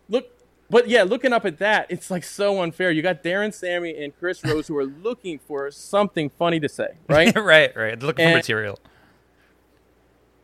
look, 0.09 0.27
but 0.69 0.87
yeah, 0.87 1.03
looking 1.03 1.33
up 1.33 1.45
at 1.45 1.57
that, 1.59 1.87
it's 1.89 2.09
like 2.09 2.23
so 2.23 2.61
unfair. 2.61 2.91
You 2.91 3.01
got 3.01 3.23
Darren 3.23 3.53
Sammy 3.53 4.03
and 4.03 4.17
Chris 4.17 4.43
Rose 4.43 4.67
who 4.67 4.77
are 4.77 4.85
looking 4.85 5.39
for 5.39 5.69
something 5.71 6.29
funny 6.29 6.59
to 6.59 6.69
say, 6.69 6.97
right? 7.09 7.35
right, 7.35 7.75
right. 7.75 7.99
Looking 8.01 8.29
for 8.29 8.35
material. 8.35 8.79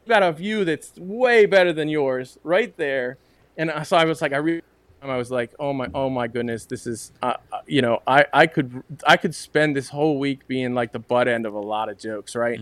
got 0.07 0.23
a 0.23 0.31
view 0.31 0.65
that's 0.65 0.97
way 0.97 1.45
better 1.45 1.71
than 1.71 1.89
yours 1.89 2.37
right 2.43 2.75
there. 2.77 3.17
And 3.57 3.71
so 3.87 3.97
I 3.97 4.05
was 4.05 4.21
like, 4.21 4.33
I 4.33 4.37
really, 4.37 4.61
I 5.01 5.17
was 5.17 5.31
like, 5.31 5.53
oh 5.59 5.73
my, 5.73 5.87
oh 5.93 6.09
my 6.09 6.27
goodness, 6.27 6.65
this 6.65 6.87
is, 6.87 7.11
uh, 7.21 7.33
uh, 7.51 7.59
you 7.67 7.81
know, 7.81 8.01
I, 8.07 8.25
I 8.33 8.47
could, 8.47 8.83
I 9.05 9.17
could 9.17 9.35
spend 9.35 9.75
this 9.75 9.89
whole 9.89 10.19
week 10.19 10.47
being 10.47 10.73
like 10.73 10.91
the 10.91 10.99
butt 10.99 11.27
end 11.27 11.45
of 11.45 11.53
a 11.53 11.59
lot 11.59 11.89
of 11.89 11.99
jokes, 11.99 12.35
right? 12.35 12.59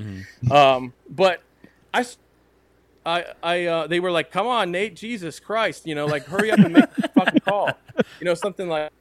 Um, 0.51 0.93
but 1.09 1.41
I, 3.43 3.65
uh, 3.65 3.87
they 3.87 3.99
were 3.99 4.11
like, 4.11 4.31
come 4.31 4.47
on, 4.47 4.71
Nate, 4.71 4.95
Jesus 4.95 5.39
Christ, 5.39 5.85
you 5.87 5.95
know, 5.95 6.05
like 6.07 6.25
hurry 6.25 6.51
up 6.51 6.59
and 6.59 6.73
make 6.73 6.93
the 6.95 7.07
fucking 7.09 7.39
call, 7.41 7.69
you 8.19 8.25
know, 8.25 8.33
something 8.33 8.67
like. 8.67 8.91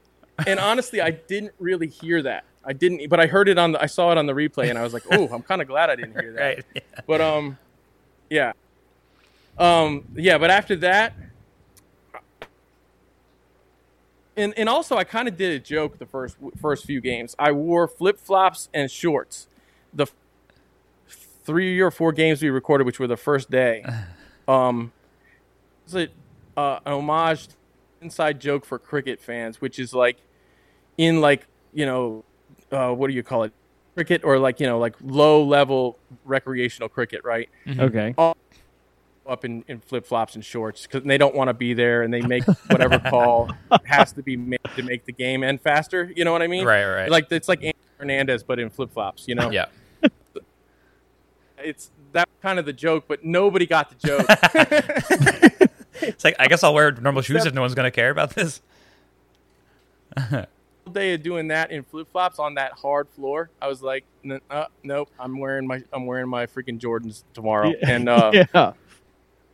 And 0.45 0.59
honestly, 0.59 1.01
I 1.01 1.11
didn't 1.11 1.53
really 1.59 1.87
hear 1.87 2.21
that. 2.21 2.43
I 2.63 2.73
didn't, 2.73 3.09
but 3.09 3.19
I 3.19 3.27
heard 3.27 3.49
it 3.49 3.57
on 3.57 3.71
the, 3.71 3.81
I 3.81 3.85
saw 3.85 4.11
it 4.11 4.17
on 4.17 4.25
the 4.25 4.33
replay, 4.33 4.69
and 4.69 4.77
I 4.77 4.83
was 4.83 4.93
like, 4.93 5.03
oh, 5.11 5.27
I'm 5.29 5.41
kind 5.41 5.61
of 5.61 5.67
glad 5.67 5.89
I 5.89 5.95
didn't 5.95 6.19
hear 6.19 6.33
that. 6.37 6.41
Right. 6.41 6.65
Yeah. 6.75 6.81
But 7.07 7.21
um, 7.21 7.57
yeah, 8.29 8.53
um, 9.57 10.05
yeah. 10.15 10.37
But 10.37 10.51
after 10.51 10.75
that, 10.77 11.13
and 14.37 14.53
and 14.57 14.69
also 14.69 14.97
I 14.97 15.03
kind 15.03 15.27
of 15.27 15.37
did 15.37 15.53
a 15.53 15.59
joke 15.63 15.97
the 15.97 16.05
first 16.05 16.37
first 16.59 16.85
few 16.85 17.01
games. 17.01 17.35
I 17.39 17.51
wore 17.51 17.87
flip 17.87 18.19
flops 18.19 18.69
and 18.73 18.89
shorts. 18.89 19.47
The 19.93 20.03
f- 20.03 20.15
three 21.43 21.79
or 21.79 21.91
four 21.91 22.11
games 22.11 22.41
we 22.41 22.49
recorded, 22.49 22.85
which 22.85 22.99
were 22.99 23.07
the 23.07 23.17
first 23.17 23.49
day, 23.49 23.85
um, 24.47 24.91
it's 25.85 25.95
a, 25.95 26.07
uh, 26.57 26.79
an 26.85 26.93
homage, 26.93 27.47
inside 28.01 28.39
joke 28.41 28.65
for 28.65 28.77
cricket 28.79 29.21
fans, 29.21 29.61
which 29.61 29.79
is 29.79 29.93
like 29.93 30.17
in 30.97 31.21
like 31.21 31.47
you 31.73 31.85
know, 31.85 32.23
uh, 32.71 32.91
what 32.91 33.07
do 33.07 33.13
you 33.13 33.23
call 33.23 33.43
it? 33.43 33.53
Cricket 33.95 34.23
or 34.25 34.37
like 34.39 34.59
you 34.59 34.67
know 34.67 34.77
like 34.79 34.95
low 35.01 35.43
level 35.43 35.97
recreational 36.25 36.89
cricket, 36.89 37.21
right? 37.23 37.49
Okay. 37.79 38.13
Up 39.27 39.45
in, 39.45 39.63
in 39.67 39.79
flip 39.79 40.05
flops 40.05 40.35
and 40.35 40.43
shorts 40.45 40.83
because 40.83 41.03
they 41.03 41.17
don't 41.17 41.35
want 41.35 41.47
to 41.49 41.53
be 41.53 41.73
there 41.73 42.03
and 42.03 42.13
they 42.13 42.21
make 42.21 42.43
whatever 42.69 42.99
call 43.09 43.49
has 43.85 44.11
to 44.13 44.23
be 44.23 44.37
made 44.37 44.59
to 44.75 44.83
make 44.83 45.05
the 45.05 45.11
game 45.11 45.43
end 45.43 45.61
faster. 45.61 46.11
You 46.15 46.25
know 46.25 46.31
what 46.31 46.41
I 46.41 46.47
mean? 46.47 46.65
Right, 46.65 46.85
right. 46.85 47.09
Like 47.09 47.31
it's 47.31 47.47
like 47.47 47.63
Andy 47.63 47.77
Hernandez 47.97 48.43
but 48.43 48.59
in 48.59 48.69
flip 48.69 48.91
flops. 48.93 49.27
You 49.27 49.35
know? 49.35 49.49
Yeah. 49.51 49.65
It's 51.57 51.89
that 52.11 52.29
kind 52.43 52.59
of 52.59 52.65
the 52.65 52.73
joke, 52.73 53.05
but 53.07 53.25
nobody 53.25 53.65
got 53.65 53.89
the 53.89 54.07
joke. 54.07 55.69
It's 56.01 56.23
like 56.23 56.35
I 56.37 56.47
guess 56.47 56.63
I'll 56.63 56.73
wear 56.73 56.91
normal 56.91 57.21
shoes 57.21 57.45
if 57.45 57.53
no 57.53 57.61
one's 57.61 57.73
gonna 57.73 57.89
care 57.89 58.09
about 58.09 58.31
this. 58.35 58.61
Whole 60.19 60.45
day 60.93 61.13
of 61.13 61.23
doing 61.23 61.47
that 61.47 61.71
in 61.71 61.83
flip 61.83 62.07
flops 62.11 62.37
on 62.37 62.55
that 62.55 62.73
hard 62.73 63.09
floor, 63.09 63.49
I 63.61 63.67
was 63.67 63.81
like, 63.81 64.03
N- 64.23 64.41
uh, 64.49 64.65
nope, 64.83 65.09
I'm 65.19 65.39
wearing 65.39 65.65
my 65.65 65.83
I'm 65.91 66.05
wearing 66.05 66.29
my 66.29 66.45
freaking 66.45 66.79
Jordans 66.79 67.23
tomorrow. 67.33 67.73
And 67.81 68.09
uh, 68.09 68.31
yeah. 68.33 68.73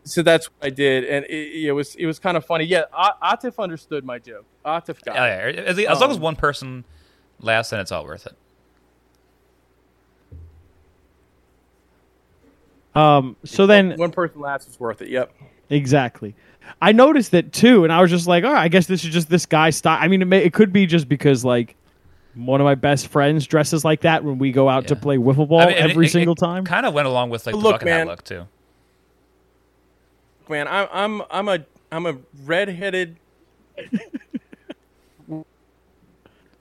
So 0.03 0.21
that's 0.23 0.47
what 0.47 0.67
I 0.67 0.69
did, 0.69 1.03
and 1.05 1.25
it, 1.25 1.65
it 1.67 1.71
was 1.73 1.95
it 1.95 2.05
was 2.05 2.19
kind 2.19 2.35
of 2.37 2.45
funny. 2.45 2.65
Yeah, 2.65 2.83
A- 2.93 3.35
Atif 3.35 3.61
understood 3.61 4.03
my 4.05 4.19
joke. 4.19 4.45
Atif 4.65 5.03
got 5.03 5.17
Oh, 5.17 5.23
it. 5.23 5.55
yeah. 5.55 5.61
As, 5.61 5.77
as 5.79 5.99
long 6.01 6.09
as 6.11 6.17
Um, 6.17 6.21
one 6.23 6.35
person 6.35 6.85
laughs, 7.39 7.69
then 7.69 7.79
it's 7.79 7.91
all 7.91 8.03
worth 8.05 8.25
it. 8.27 8.35
Um, 12.93 13.37
so 13.45 13.67
then 13.67 13.95
one 13.97 14.11
person 14.11 14.41
laughs 14.41 14.67
is 14.67 14.79
worth 14.79 15.01
it. 15.01 15.09
Yep. 15.09 15.33
Exactly. 15.69 16.35
I 16.81 16.91
noticed 16.91 17.31
that 17.31 17.53
too, 17.53 17.83
and 17.83 17.91
I 17.93 18.01
was 18.01 18.09
just 18.11 18.27
like, 18.27 18.43
"All 18.43 18.51
right, 18.51 18.61
I 18.63 18.67
guess 18.67 18.85
this 18.85 19.03
is 19.03 19.11
just 19.13 19.29
this 19.29 19.45
guy's 19.45 19.75
style." 19.77 19.97
I 19.99 20.07
mean, 20.07 20.21
it, 20.21 20.25
may, 20.25 20.43
it 20.43 20.53
could 20.53 20.73
be 20.73 20.85
just 20.85 21.07
because 21.07 21.45
like 21.45 21.75
one 22.35 22.59
of 22.61 22.65
my 22.65 22.75
best 22.75 23.07
friends 23.07 23.47
dresses 23.47 23.83
like 23.83 24.01
that 24.01 24.23
when 24.23 24.37
we 24.37 24.51
go 24.51 24.69
out 24.69 24.87
to 24.87 24.95
play 24.95 25.17
wiffle 25.17 25.47
ball 25.47 25.61
I 25.61 25.65
mean, 25.67 25.75
every 25.77 26.05
it- 26.05 26.09
it- 26.09 26.11
single 26.11 26.33
it 26.33 26.39
time. 26.39 26.65
Kind 26.65 26.85
of 26.85 26.93
went 26.93 27.07
along 27.07 27.29
with 27.29 27.45
like 27.45 27.53
the 27.53 27.59
Look, 27.61 27.73
bucket 27.75 27.87
hat 27.87 27.97
man. 27.99 28.07
look 28.07 28.23
too. 28.23 28.47
Man. 30.51 30.67
I'm 30.67 30.87
I'm 30.91 31.21
I'm 31.31 31.47
a 31.47 31.65
I'm 31.91 32.05
a 32.05 32.17
redheaded 32.43 33.15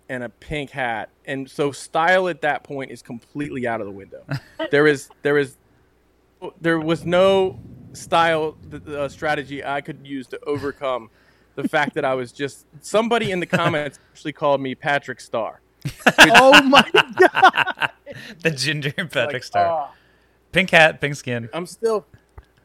and 0.09 0.22
a 0.24 0.28
pink 0.28 0.70
hat, 0.70 1.11
and 1.24 1.51
so 1.51 1.72
style 1.72 2.28
at 2.28 2.41
that 2.43 2.62
point 2.62 2.91
is 2.93 3.03
completely 3.03 3.66
out 3.66 3.80
of 3.80 3.86
the 3.86 3.93
window. 3.93 4.24
there 4.70 4.86
is 4.86 5.09
there 5.22 5.38
is 5.38 5.57
there 6.61 6.78
was 6.78 7.05
no 7.05 7.59
style 7.93 8.57
uh, 8.88 9.09
strategy 9.09 9.64
I 9.64 9.80
could 9.80 10.07
use 10.07 10.26
to 10.28 10.38
overcome 10.47 11.11
the 11.57 11.68
fact 11.68 11.95
that 11.95 12.05
I 12.05 12.14
was 12.14 12.30
just 12.30 12.66
somebody 12.80 13.32
in 13.32 13.41
the 13.41 13.47
comments 13.47 13.99
actually 14.12 14.32
called 14.34 14.61
me 14.61 14.74
Patrick 14.74 15.20
Star. 15.20 15.61
oh 16.18 16.62
my 16.62 16.88
god! 16.93 17.91
The 18.43 18.51
ginger 18.51 18.93
Patrick 18.93 19.32
Like, 19.32 19.43
Star, 19.43 19.66
ah. 19.66 19.93
pink 20.53 20.70
hat, 20.70 21.01
pink 21.01 21.16
skin. 21.16 21.49
I'm 21.53 21.66
still, 21.66 22.07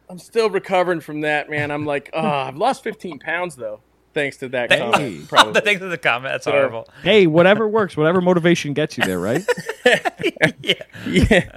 I'm 0.09 0.19
still 0.19 0.49
recovering 0.49 0.99
from 0.99 1.21
that, 1.21 1.49
man. 1.49 1.71
I'm 1.71 1.85
like, 1.85 2.09
oh, 2.13 2.19
I've 2.27 2.57
lost 2.57 2.83
15 2.83 3.19
pounds 3.19 3.55
though, 3.55 3.79
thanks 4.13 4.37
to 4.37 4.49
that 4.49 4.69
comment. 4.69 5.21
the 5.21 5.25
Probably. 5.29 5.61
thing 5.61 5.79
to 5.79 5.87
the 5.87 5.97
comment. 5.97 6.33
That's 6.33 6.47
uh, 6.47 6.51
Yeah. 6.51 6.55
horrible. 6.57 6.87
Hey, 7.03 7.27
whatever 7.27 7.67
works, 7.67 7.97
whatever 7.97 8.21
motivation 8.21 8.73
gets 8.73 8.97
you 8.97 9.03
there, 9.05 9.19
right? 9.19 9.43
yeah. 10.61 10.81
yeah, 11.07 11.49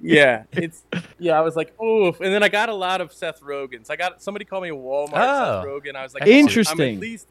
yeah. 0.00 0.42
It's 0.52 0.82
yeah. 1.18 1.38
I 1.38 1.40
was 1.42 1.56
like, 1.56 1.78
oof, 1.80 2.20
and 2.20 2.32
then 2.32 2.42
I 2.42 2.48
got 2.48 2.68
a 2.68 2.74
lot 2.74 3.00
of 3.00 3.12
Seth 3.12 3.40
Rogen's. 3.40 3.90
I 3.90 3.96
got 3.96 4.22
somebody 4.22 4.44
called 4.44 4.62
me 4.62 4.70
a 4.70 4.74
Walmart 4.74 5.10
Oh. 5.14 5.62
Seth 5.62 5.68
Rogen. 5.68 5.96
I 5.96 6.02
was 6.02 6.14
like, 6.14 6.22
I. 6.22 6.26
I'm 6.26 6.32
Interesting. 6.32 6.94
at 6.96 7.00
least. 7.00 7.28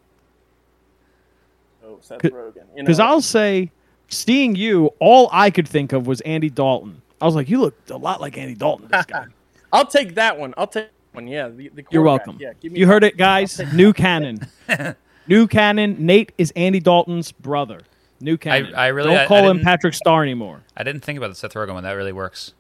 Oh, 1.84 1.98
Seth 2.02 2.22
C- 2.22 2.30
Rogen. 2.30 2.56
You 2.76 2.84
Because 2.84 3.00
know, 3.00 3.06
I'll 3.06 3.22
say, 3.22 3.72
seeing 4.10 4.56
you, 4.56 4.88
all 5.00 5.30
I 5.32 5.50
could 5.52 5.68
think 5.68 5.94
of 5.94 6.08
was 6.08 6.22
Andy 6.22 6.50
Dalton. 6.50 7.02
I 7.22 7.26
was 7.26 7.36
like, 7.36 7.50
you 7.50 7.62
look 7.62 7.76
a 7.90 7.98
lot 7.98 8.22
like 8.22 8.38
Andy 8.38 8.56
Dalton. 8.56 8.88
This 8.92 9.06
guy. 9.06 9.26
I'll 9.74 9.86
take 9.88 10.16
that 10.16 10.38
one. 10.38 10.54
I'll 10.58 10.68
take 10.68 10.90
one. 11.14 11.28
Yeah, 11.28 11.50
the, 11.50 11.70
the 11.70 11.86
You're 11.92 12.04
welcome. 12.04 12.38
Yeah, 12.40 12.54
give 12.60 12.72
me 12.72 12.80
You 12.80 12.86
that. 12.86 12.92
heard 12.92 13.04
it, 13.04 13.18
guys. 13.18 13.60
New 13.74 13.94
canon. 13.94 14.40
New 15.28 15.48
canon. 15.48 16.06
Nate 16.06 16.32
is 16.38 16.52
Andy 16.56 16.80
Dalton's 16.80 17.32
brother. 17.32 17.82
New 18.22 18.38
canon. 18.38 18.74
I 18.76 18.88
really- 18.88 19.10
don't 19.10 19.18
I- 19.20 19.26
call 19.28 19.46
I 19.46 19.52
him 19.52 19.62
Patrick 19.62 19.94
Star 19.94 20.24
anymore. 20.24 20.62
I 20.78 20.84
didn't 20.84 21.02
think 21.04 21.18
about 21.18 21.30
the 21.30 21.36
Seth 21.36 21.54
Rogen 21.54 21.74
one. 21.74 21.84
That 21.84 21.94
really 21.94 22.14
works. 22.14 22.54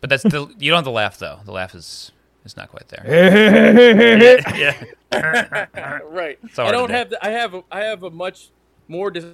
But 0.00 0.08
that's 0.10 0.22
the 0.22 0.52
you 0.58 0.70
don't 0.70 0.78
have 0.78 0.84
to 0.84 0.90
laugh 0.90 1.18
though. 1.18 1.40
The 1.44 1.50
laugh 1.52 1.74
is 1.74 2.12
is 2.44 2.56
not 2.56 2.68
quite 2.70 2.88
there. 2.88 3.02
yeah. 4.56 4.84
right. 6.04 6.38
I 6.58 6.70
don't 6.70 6.90
have. 6.90 7.10
The, 7.10 7.24
I 7.24 7.30
have. 7.30 7.54
A, 7.54 7.64
I 7.72 7.80
have 7.80 8.02
a 8.04 8.10
much 8.10 8.50
more. 8.88 9.10
Dis- 9.10 9.24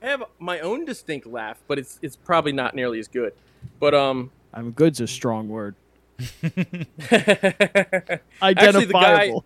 I 0.00 0.06
have 0.06 0.22
my 0.38 0.60
own 0.60 0.84
distinct 0.84 1.26
laugh, 1.26 1.58
but 1.66 1.78
it's 1.80 1.98
it's 2.00 2.14
probably 2.14 2.52
not 2.52 2.74
nearly 2.76 3.00
as 3.00 3.08
good. 3.08 3.32
But 3.80 3.94
um, 3.94 4.30
I 4.54 4.62
mean, 4.62 4.70
good's 4.70 5.00
a 5.00 5.06
strong 5.08 5.48
word. 5.48 5.74
guy- 7.10 8.20
Identifiable. 8.42 9.44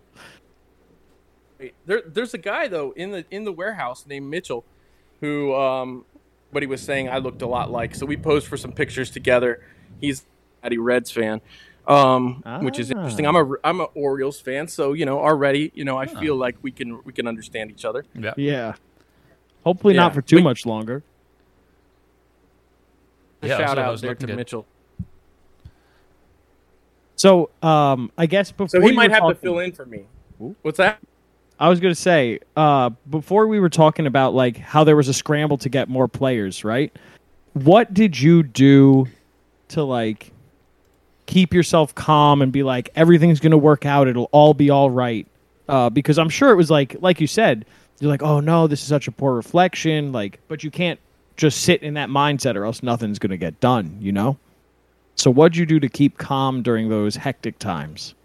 Wait, 1.59 1.75
there, 1.85 2.01
there's 2.05 2.33
a 2.33 2.37
guy 2.37 2.67
though 2.67 2.91
in 2.91 3.11
the 3.11 3.25
in 3.31 3.43
the 3.43 3.51
warehouse 3.51 4.05
named 4.07 4.29
Mitchell, 4.29 4.65
who 5.21 5.53
um, 5.55 6.05
what 6.51 6.63
he 6.63 6.67
was 6.67 6.81
saying 6.81 7.09
I 7.09 7.17
looked 7.19 7.41
a 7.41 7.47
lot 7.47 7.71
like. 7.71 7.95
So 7.95 8.05
we 8.05 8.17
posed 8.17 8.47
for 8.47 8.57
some 8.57 8.71
pictures 8.71 9.09
together. 9.09 9.63
He's 10.01 10.25
a 10.61 10.65
Eddie 10.67 10.77
Reds 10.79 11.11
fan, 11.11 11.41
um, 11.87 12.41
which 12.61 12.79
is 12.79 12.89
Ah. 12.91 12.95
interesting. 12.95 13.25
I'm 13.27 13.35
a 13.35 13.53
I'm 13.63 13.79
a 13.79 13.85
Orioles 13.95 14.39
fan, 14.41 14.67
so 14.67 14.93
you 14.93 15.05
know 15.05 15.19
already 15.19 15.71
you 15.75 15.85
know 15.85 15.97
I 15.97 16.05
feel 16.07 16.35
like 16.35 16.55
we 16.61 16.71
can 16.71 17.03
we 17.03 17.13
can 17.13 17.27
understand 17.27 17.71
each 17.71 17.85
other. 17.85 18.05
Yeah. 18.13 18.33
yeah. 18.37 18.73
Hopefully 19.63 19.93
not 19.93 20.13
for 20.13 20.21
too 20.21 20.37
Wait. 20.37 20.43
much 20.43 20.65
longer. 20.65 21.03
Yeah, 23.41 23.57
Shout 23.57 23.77
so 23.77 23.81
out 23.83 24.01
there 24.01 24.15
to 24.15 24.25
good. 24.27 24.35
Mitchell. 24.35 24.65
So, 27.23 27.51
um, 27.61 28.11
I 28.17 28.25
guess 28.25 28.51
before 28.51 28.67
So 28.67 28.81
he 28.81 28.91
might 28.91 29.09
were 29.09 29.15
have 29.15 29.29
to 29.29 29.35
fill 29.35 29.59
in 29.59 29.71
for 29.71 29.85
me. 29.85 30.03
What's 30.61 30.75
that? 30.75 30.99
I 31.57 31.69
was 31.69 31.79
going 31.79 31.93
to 31.93 31.99
say, 31.99 32.39
uh, 32.57 32.89
before 33.09 33.47
we 33.47 33.61
were 33.61 33.69
talking 33.69 34.07
about 34.07 34.33
like 34.33 34.57
how 34.57 34.83
there 34.83 34.97
was 34.97 35.07
a 35.07 35.13
scramble 35.13 35.57
to 35.59 35.69
get 35.69 35.87
more 35.87 36.09
players, 36.09 36.65
right? 36.65 36.93
What 37.53 37.93
did 37.93 38.19
you 38.19 38.43
do 38.43 39.07
to 39.69 39.83
like 39.83 40.33
keep 41.25 41.53
yourself 41.53 41.95
calm 41.95 42.41
and 42.41 42.51
be 42.51 42.61
like 42.61 42.89
everything's 42.93 43.39
going 43.39 43.51
to 43.51 43.57
work 43.57 43.85
out, 43.85 44.09
it'll 44.09 44.27
all 44.33 44.53
be 44.53 44.69
all 44.69 44.91
right? 44.91 45.25
Uh, 45.69 45.89
because 45.89 46.19
I'm 46.19 46.27
sure 46.27 46.51
it 46.51 46.57
was 46.57 46.69
like 46.69 46.97
like 46.99 47.21
you 47.21 47.27
said, 47.27 47.65
you're 48.01 48.11
like, 48.11 48.21
"Oh 48.21 48.41
no, 48.41 48.67
this 48.67 48.81
is 48.81 48.87
such 48.89 49.07
a 49.07 49.13
poor 49.13 49.33
reflection," 49.33 50.11
like 50.11 50.41
but 50.49 50.61
you 50.61 50.71
can't 50.71 50.99
just 51.37 51.61
sit 51.61 51.83
in 51.83 51.93
that 51.93 52.09
mindset 52.09 52.57
or 52.57 52.65
else 52.65 52.83
nothing's 52.83 53.17
going 53.17 53.31
to 53.31 53.37
get 53.37 53.61
done, 53.61 53.97
you 54.01 54.11
know? 54.11 54.37
So 55.15 55.31
what'd 55.31 55.55
you 55.55 55.65
do 55.65 55.79
to 55.79 55.89
keep 55.89 56.17
calm 56.17 56.61
during 56.63 56.89
those 56.89 57.15
hectic 57.15 57.59
times? 57.59 58.15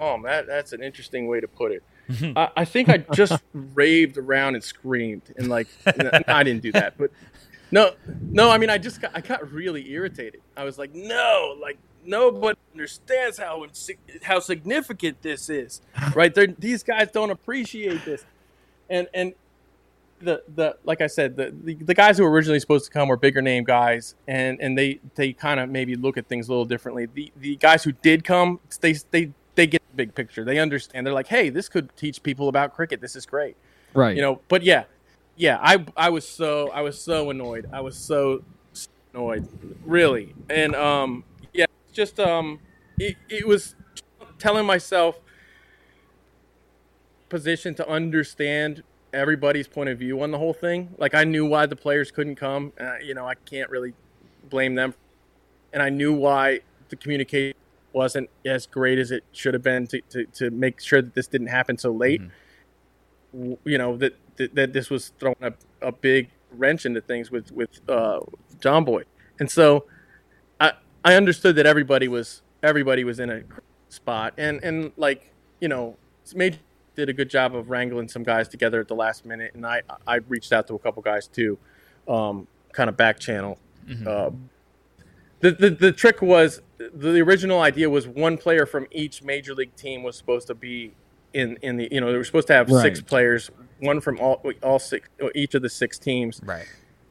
Oh, 0.00 0.20
that 0.22 0.46
that's 0.46 0.72
an 0.72 0.82
interesting 0.82 1.28
way 1.28 1.40
to 1.40 1.48
put 1.48 1.72
it. 1.72 1.82
I, 2.36 2.50
I 2.56 2.64
think 2.64 2.88
I 2.88 2.98
just 3.14 3.42
raved 3.52 4.18
around 4.18 4.54
and 4.54 4.64
screamed 4.64 5.22
and 5.36 5.48
like 5.48 5.68
no, 5.96 6.10
I 6.26 6.42
didn't 6.42 6.62
do 6.62 6.72
that, 6.72 6.98
but 6.98 7.10
no, 7.70 7.92
no. 8.20 8.50
I 8.50 8.58
mean, 8.58 8.68
I 8.68 8.78
just 8.78 9.00
got 9.00 9.12
I 9.14 9.20
got 9.20 9.50
really 9.52 9.90
irritated. 9.90 10.40
I 10.56 10.64
was 10.64 10.78
like, 10.78 10.94
no, 10.94 11.56
like 11.60 11.78
nobody 12.04 12.58
understands 12.72 13.38
how 13.38 13.64
how 14.22 14.40
significant 14.40 15.22
this 15.22 15.48
is, 15.48 15.80
right? 16.14 16.34
They're, 16.34 16.48
these 16.48 16.82
guys 16.82 17.10
don't 17.12 17.30
appreciate 17.30 18.04
this, 18.04 18.24
and 18.90 19.08
and 19.14 19.34
the 20.22 20.42
the 20.54 20.76
like 20.84 21.00
I 21.00 21.06
said, 21.06 21.36
the, 21.36 21.52
the 21.64 21.74
the 21.74 21.94
guys 21.94 22.16
who 22.18 22.24
were 22.24 22.30
originally 22.30 22.60
supposed 22.60 22.84
to 22.86 22.90
come 22.90 23.08
were 23.08 23.16
bigger 23.16 23.42
name 23.42 23.64
guys, 23.64 24.14
and 24.26 24.60
and 24.60 24.76
they 24.78 25.00
they 25.14 25.32
kind 25.32 25.60
of 25.60 25.68
maybe 25.68 25.94
look 25.96 26.16
at 26.16 26.26
things 26.28 26.48
a 26.48 26.50
little 26.50 26.64
differently. 26.64 27.06
The 27.06 27.32
the 27.36 27.56
guys 27.56 27.84
who 27.84 27.92
did 27.92 28.24
come, 28.24 28.60
they 28.80 28.94
they 29.10 29.32
they 29.54 29.66
get 29.66 29.82
the 29.90 29.96
big 29.96 30.14
picture. 30.14 30.44
They 30.44 30.58
understand. 30.58 31.06
They're 31.06 31.12
like, 31.14 31.26
hey, 31.28 31.50
this 31.50 31.68
could 31.68 31.94
teach 31.96 32.22
people 32.22 32.48
about 32.48 32.74
cricket. 32.74 33.00
This 33.00 33.16
is 33.16 33.26
great, 33.26 33.56
Right. 33.94 34.16
you 34.16 34.22
know. 34.22 34.40
But 34.48 34.62
yeah, 34.62 34.84
yeah, 35.36 35.58
I 35.60 35.84
I 35.96 36.08
was 36.10 36.26
so 36.26 36.70
I 36.70 36.80
was 36.82 37.00
so 37.00 37.30
annoyed. 37.30 37.68
I 37.72 37.80
was 37.80 37.96
so 37.96 38.42
annoyed, 39.12 39.46
really, 39.84 40.34
and 40.48 40.74
um 40.74 41.24
yeah, 41.52 41.66
just 41.92 42.18
um 42.20 42.60
it, 42.98 43.16
it 43.28 43.46
was 43.46 43.74
telling 44.38 44.66
myself 44.66 45.18
position 47.28 47.74
to 47.74 47.88
understand 47.88 48.82
everybody's 49.12 49.68
point 49.68 49.88
of 49.88 49.98
view 49.98 50.22
on 50.22 50.30
the 50.30 50.38
whole 50.38 50.54
thing. 50.54 50.94
Like 50.98 51.14
I 51.14 51.24
knew 51.24 51.46
why 51.46 51.66
the 51.66 51.76
players 51.76 52.10
couldn't 52.10 52.36
come. 52.36 52.72
Uh, 52.80 52.96
you 53.02 53.14
know, 53.14 53.26
I 53.26 53.34
can't 53.34 53.70
really 53.70 53.94
blame 54.48 54.74
them, 54.74 54.94
and 55.72 55.82
I 55.82 55.88
knew 55.90 56.12
why 56.12 56.60
the 56.88 56.96
communication 56.96 57.56
wasn't 57.92 58.30
as 58.46 58.66
great 58.66 58.98
as 58.98 59.10
it 59.10 59.22
should 59.32 59.52
have 59.54 59.62
been 59.62 59.86
to, 59.86 60.00
to, 60.10 60.24
to 60.26 60.50
make 60.50 60.80
sure 60.80 61.02
that 61.02 61.14
this 61.14 61.26
didn't 61.26 61.48
happen 61.48 61.76
so 61.76 61.90
late. 61.92 62.22
W- 63.32 63.58
You 63.64 63.78
know 63.78 63.96
that, 63.98 64.14
that 64.36 64.54
that 64.54 64.72
this 64.72 64.90
was 64.90 65.12
throwing 65.18 65.36
a, 65.42 65.52
a 65.80 65.92
big 65.92 66.30
wrench 66.50 66.86
into 66.86 67.00
things 67.00 67.30
with 67.30 67.50
with 67.52 67.80
uh, 67.88 68.20
Jomboy, 68.60 69.04
and 69.40 69.50
so 69.50 69.86
I 70.60 70.72
I 71.04 71.14
understood 71.14 71.56
that 71.56 71.66
everybody 71.66 72.08
was 72.08 72.42
everybody 72.62 73.04
was 73.04 73.20
in 73.20 73.30
a 73.30 73.42
spot, 73.88 74.34
and 74.38 74.62
and 74.62 74.92
like 74.96 75.32
you 75.60 75.68
know, 75.68 75.96
Major 76.34 76.58
did 76.96 77.08
a 77.08 77.12
good 77.12 77.30
job 77.30 77.54
of 77.54 77.70
wrangling 77.70 78.08
some 78.08 78.22
guys 78.22 78.48
together 78.48 78.80
at 78.80 78.88
the 78.88 78.94
last 78.94 79.24
minute, 79.24 79.52
and 79.54 79.66
I 79.66 79.82
I 80.06 80.16
reached 80.28 80.52
out 80.52 80.66
to 80.68 80.74
a 80.74 80.78
couple 80.78 81.02
guys 81.02 81.26
too, 81.26 81.58
um, 82.08 82.46
kind 82.72 82.88
of 82.90 82.96
back 82.96 83.18
channel. 83.18 83.58
Uh, 84.06 84.30
the, 85.40 85.50
the 85.52 85.70
the 85.70 85.92
trick 85.92 86.22
was 86.22 86.62
the 86.78 87.20
original 87.20 87.60
idea 87.60 87.90
was 87.90 88.06
one 88.06 88.36
player 88.38 88.64
from 88.66 88.86
each 88.92 89.22
major 89.22 89.54
league 89.54 89.74
team 89.76 90.02
was 90.02 90.16
supposed 90.16 90.46
to 90.48 90.54
be 90.54 90.92
in 91.34 91.56
in 91.62 91.76
the 91.76 91.88
you 91.90 92.00
know 92.00 92.12
they 92.12 92.18
were 92.18 92.24
supposed 92.24 92.46
to 92.48 92.52
have 92.54 92.70
six 92.70 93.00
players, 93.00 93.50
one 93.80 94.00
from 94.00 94.20
all 94.20 94.40
all 94.62 94.78
six 94.78 95.08
each 95.34 95.54
of 95.54 95.62
the 95.62 95.68
six 95.68 95.98
teams, 95.98 96.40
Right. 96.44 96.66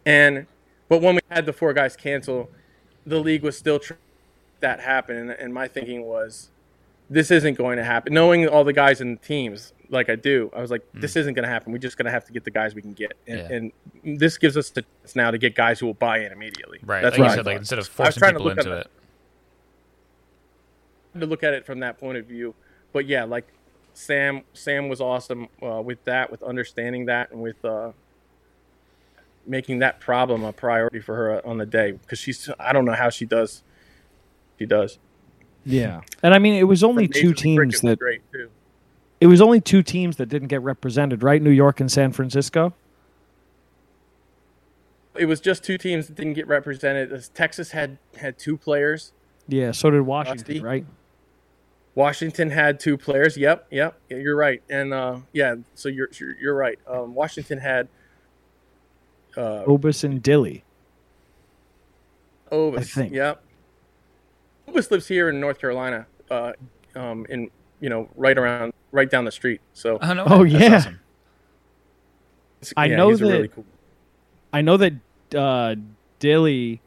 and 0.06 0.46
but 0.88 1.02
when 1.02 1.16
we 1.16 1.22
had 1.30 1.46
the 1.46 1.54
four 1.54 1.74
guys 1.74 1.96
cancel, 1.96 2.50
the 3.06 3.20
league 3.20 3.44
was 3.44 3.58
still 3.58 3.80
trying 3.80 4.00
that 4.60 4.80
happen. 4.80 5.18
And, 5.18 5.32
and 5.32 5.54
my 5.54 5.68
thinking 5.68 6.04
was, 6.04 6.52
this 7.12 7.30
isn't 7.30 7.55
going 7.55 7.78
to 7.78 7.84
happen. 7.84 8.14
Knowing 8.14 8.47
all 8.47 8.64
the 8.64 8.72
guys 8.72 9.01
in 9.01 9.16
the 9.16 9.20
teams 9.20 9.74
like 9.89 10.09
I 10.09 10.16
do, 10.16 10.49
I 10.55 10.62
was 10.62 10.72
like, 10.72 10.86
this 10.93 11.18
isn't 11.18 11.34
going 11.34 11.43
to 11.43 11.49
happen. 11.49 11.74
We're 11.74 11.78
just 11.78 11.97
going 11.97 12.05
to 12.05 12.12
have 12.12 12.24
to 12.26 12.32
get 12.32 12.45
the 12.45 12.51
guys 12.51 12.74
we 12.74 12.82
can 12.82 12.93
get, 12.93 13.12
and, 13.28 13.39
Yeah. 13.39 13.55
and 14.07 14.18
this 14.22 14.38
gives 14.38 14.55
us 14.55 14.70
the 14.70 14.84
chance 15.01 15.16
now 15.18 15.30
to 15.30 15.38
get 15.38 15.53
guys 15.53 15.82
who 15.82 15.88
will 15.88 15.93
buy 15.93 16.20
in 16.20 16.32
immediately. 16.32 16.80
Right. 16.86 17.01
That's 17.01 17.18
like 17.18 17.28
what 17.28 17.36
said, 17.36 17.45
like 17.45 17.57
instead 17.57 17.80
of 17.80 17.88
forcing 17.89 18.24
people 18.24 18.49
into 18.49 18.78
it. 18.78 18.88
to 21.20 21.26
look 21.26 21.43
at 21.43 21.53
it 21.53 21.66
from 21.66 21.82
that 21.82 21.99
point 21.99 22.18
of 22.18 22.26
view. 22.26 22.55
But 22.93 23.05
yeah, 23.07 23.26
like 23.26 23.45
Sam, 23.93 24.43
Sam 24.53 24.88
was 24.88 25.01
awesome 25.01 25.49
uh, 25.62 25.82
with 25.82 26.01
that, 26.05 26.32
with 26.32 26.41
understanding 26.41 27.07
that, 27.07 27.32
and 27.32 27.41
with 27.41 27.64
uh, 27.66 27.91
making 29.45 29.80
that 29.80 29.99
problem 29.99 30.45
a 30.45 30.53
priority 30.53 31.01
for 31.01 31.16
her 31.16 31.45
on 31.45 31.57
the 31.57 31.66
day 31.66 31.91
because 31.91 32.20
she's. 32.20 32.49
I 32.57 32.72
don't 32.72 32.86
know 32.86 32.93
how 32.93 33.09
she 33.09 33.26
does. 33.26 33.64
She 34.57 34.66
does. 34.66 34.97
Yeah, 35.66 36.01
and 36.24 36.34
I 36.34 36.39
mean 36.39 36.55
it 36.55 36.64
was 36.64 36.84
only 36.84 37.07
two 37.07 37.34
teams 37.34 37.82
that 37.82 37.99
great 37.99 38.22
too. 38.32 38.49
it 39.20 39.28
was 39.28 39.41
only 39.41 39.62
two 39.62 39.84
teams 39.84 40.18
that 40.18 40.28
didn't 40.28 40.47
get 40.47 40.62
represented, 40.62 41.24
right? 41.24 41.41
New 41.41 41.51
York 41.51 41.80
and 41.80 41.91
San 41.91 42.12
Francisco. 42.12 42.74
It 45.16 45.26
was 45.26 45.39
just 45.41 45.64
two 45.64 45.78
teams 45.78 46.07
that 46.07 46.16
didn't 46.16 46.34
get 46.34 46.47
represented. 46.47 47.12
As 47.12 47.30
Texas 47.30 47.72
had 47.72 47.97
had 48.18 48.38
two 48.39 48.57
players. 48.57 49.12
Yeah, 49.47 49.72
so 49.72 49.89
did 49.91 50.01
Washington, 50.01 50.45
Rusty? 50.45 50.59
right? 50.62 50.86
Washington 51.93 52.51
had 52.51 52.80
two 52.80 52.97
players. 52.97 53.36
Yep, 53.38 53.68
yep, 53.70 53.99
yeah, 54.09 54.18
you're 54.18 54.38
right. 54.38 54.64
And 54.70 54.93
uh, 54.93 55.20
yeah, 55.34 55.55
so 55.76 55.89
you're 55.89 56.09
you're, 56.20 56.38
you're 56.39 56.55
right. 56.55 56.80
Um, 56.88 57.14
Washington 57.14 57.59
had 57.59 57.89
uh, 59.36 59.64
Obus 59.68 60.03
and 60.03 60.24
Dilly. 60.24 60.64
Obus. 62.51 62.78
I 62.80 62.84
think. 62.84 63.14
Yep. 63.14 63.43
Obus 64.72 64.91
lives 64.91 65.07
here 65.07 65.30
in 65.30 65.39
North 65.39 65.59
Carolina, 65.59 66.05
uh, 66.30 66.53
um, 66.95 67.26
in 67.30 67.49
you 67.80 67.89
know 67.89 68.09
right 68.15 68.38
around 68.38 68.74
right 68.91 69.09
down 69.09 69.26
the 69.26 69.32
street. 69.32 69.61
So 69.74 69.97
Oh, 70.01 70.13
no, 70.13 70.24
Oh, 70.28 70.43
yeah. 70.43 70.76
awesome. 70.78 70.99
it's- 72.61 72.74
I 72.78 72.86
yeah, 72.86 72.95
know 72.97 73.09
he's 73.09 73.22
a 73.22 73.26
that- 73.26 73.32
really 73.32 73.47
cool. 73.47 73.65
I 74.53 74.61
know 74.61 74.78
that 74.78 74.93
uh, 75.36 75.76
Dilly 76.19 76.82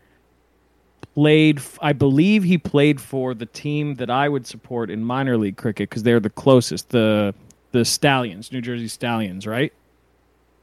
played. 1.14 1.60
I 1.80 1.92
believe 1.92 2.44
he 2.44 2.58
played 2.58 3.00
for 3.00 3.34
the 3.34 3.46
team 3.46 3.94
that 3.96 4.10
I 4.10 4.28
would 4.28 4.46
support 4.46 4.90
in 4.90 5.02
minor 5.04 5.36
league 5.38 5.56
cricket 5.56 5.88
because 5.88 6.02
they're 6.02 6.20
the 6.20 6.30
closest. 6.30 6.90
The 6.90 7.34
the 7.72 7.84
Stallions, 7.84 8.52
New 8.52 8.60
Jersey 8.60 8.86
Stallions, 8.88 9.46
right? 9.46 9.72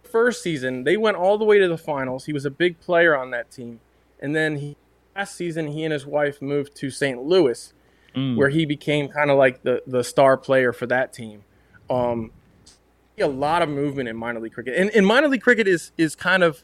First 0.04 0.44
season, 0.44 0.84
they 0.84 0.96
went 0.98 1.18
all 1.18 1.38
the 1.38 1.46
way 1.46 1.58
to 1.60 1.68
the 1.68 1.78
finals. 1.78 2.26
He 2.26 2.34
was 2.34 2.46
a 2.46 2.50
big 2.52 2.80
player 2.80 3.16
on 3.18 3.32
that 3.32 3.50
team, 3.52 3.80
and 4.22 4.36
then 4.36 4.58
he, 4.58 4.76
last 5.16 5.36
season, 5.36 5.68
he 5.68 5.84
and 5.84 5.94
his 5.94 6.06
wife 6.06 6.42
moved 6.42 6.76
to 6.78 6.90
St. 6.90 7.22
Louis, 7.22 7.74
Mm. 8.16 8.36
where 8.36 8.50
he 8.50 8.66
became 8.66 9.08
kind 9.08 9.32
of 9.32 9.38
like 9.38 9.64
the 9.64 9.82
the 9.88 10.04
star 10.04 10.36
player 10.36 10.74
for 10.74 10.86
that 10.88 11.14
team. 11.14 11.44
Um, 11.90 12.32
a 13.20 13.26
lot 13.28 13.62
of 13.62 13.70
movement 13.70 14.10
in 14.10 14.18
minor 14.18 14.40
league 14.42 14.54
cricket, 14.54 14.76
and, 14.76 14.90
and 14.90 15.06
minor 15.08 15.28
league 15.30 15.42
cricket 15.44 15.68
is 15.68 15.92
is 15.98 16.16
kind 16.16 16.44
of 16.44 16.64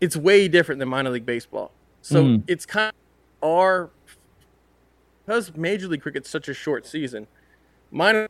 it's 0.00 0.16
way 0.16 0.48
different 0.48 0.80
than 0.80 0.88
minor 0.88 1.10
league 1.10 1.26
baseball. 1.26 1.70
So 2.00 2.24
Mm. 2.24 2.42
it's 2.48 2.66
kind 2.66 2.92
of 3.42 3.48
our 3.48 3.90
because 5.24 5.54
major 5.56 5.86
league 5.88 6.02
cricket's 6.02 6.28
such 6.28 6.48
a 6.48 6.54
short 6.54 6.86
season. 6.86 7.26
Minor 7.90 8.28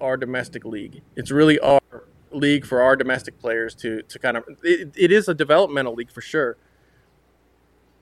our 0.00 0.16
domestic 0.16 0.64
league. 0.64 1.02
It's 1.14 1.30
really 1.30 1.58
our 1.58 1.80
league 2.30 2.64
for 2.66 2.80
our 2.80 2.96
domestic 2.96 3.38
players 3.38 3.74
to 3.76 4.02
to 4.02 4.18
kind 4.18 4.36
of 4.36 4.44
it, 4.62 4.92
it 4.96 5.12
is 5.12 5.28
a 5.28 5.34
developmental 5.34 5.94
league 5.94 6.10
for 6.10 6.20
sure. 6.20 6.56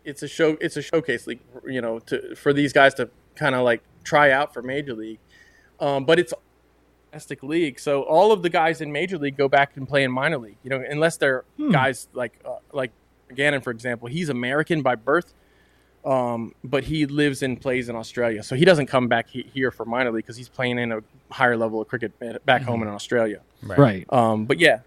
It's 0.04 0.22
a 0.22 0.28
show 0.28 0.56
it's 0.60 0.76
a 0.76 0.82
showcase 0.82 1.26
league, 1.26 1.40
you 1.66 1.80
know, 1.80 1.98
to 2.00 2.34
for 2.36 2.52
these 2.52 2.72
guys 2.72 2.94
to 2.94 3.08
kind 3.36 3.54
of 3.54 3.62
like 3.62 3.82
try 4.04 4.30
out 4.30 4.52
for 4.54 4.62
major 4.62 4.94
league. 4.94 5.18
Um, 5.80 6.04
but 6.04 6.18
it's 6.18 6.32
a 6.32 6.36
domestic 7.10 7.42
league, 7.42 7.78
so 7.80 8.02
all 8.02 8.32
of 8.32 8.42
the 8.42 8.50
guys 8.50 8.80
in 8.80 8.92
major 8.92 9.18
league 9.18 9.36
go 9.36 9.48
back 9.48 9.76
and 9.76 9.88
play 9.88 10.04
in 10.04 10.12
minor 10.12 10.38
league. 10.38 10.56
You 10.62 10.70
know, 10.70 10.84
unless 10.88 11.16
they're 11.16 11.44
Hmm. 11.56 11.70
guys 11.70 12.08
like 12.12 12.38
uh, 12.44 12.56
like 12.72 12.92
Gannon, 13.34 13.60
for 13.62 13.70
example. 13.70 14.08
He's 14.08 14.28
American 14.28 14.82
by 14.82 14.94
birth, 14.94 15.32
um, 16.04 16.54
but 16.62 16.84
he 16.84 17.06
lives 17.06 17.42
and 17.42 17.58
plays 17.60 17.88
in 17.88 17.96
Australia, 17.96 18.42
so 18.42 18.54
he 18.54 18.64
doesn't 18.64 18.86
come 18.86 19.08
back 19.08 19.28
he- 19.30 19.48
here 19.54 19.70
for 19.70 19.84
minor 19.86 20.12
league 20.12 20.24
because 20.24 20.36
he's 20.36 20.48
playing 20.50 20.78
in 20.78 20.92
a 20.92 21.00
higher 21.30 21.56
level 21.56 21.80
of 21.80 21.88
cricket 21.88 22.12
back 22.44 22.62
home 22.62 22.82
in 22.82 22.88
Australia. 22.88 23.40
Right. 23.62 23.78
Right. 23.78 24.12
Um, 24.12 24.44
but 24.44 24.60
yeah, 24.60 24.80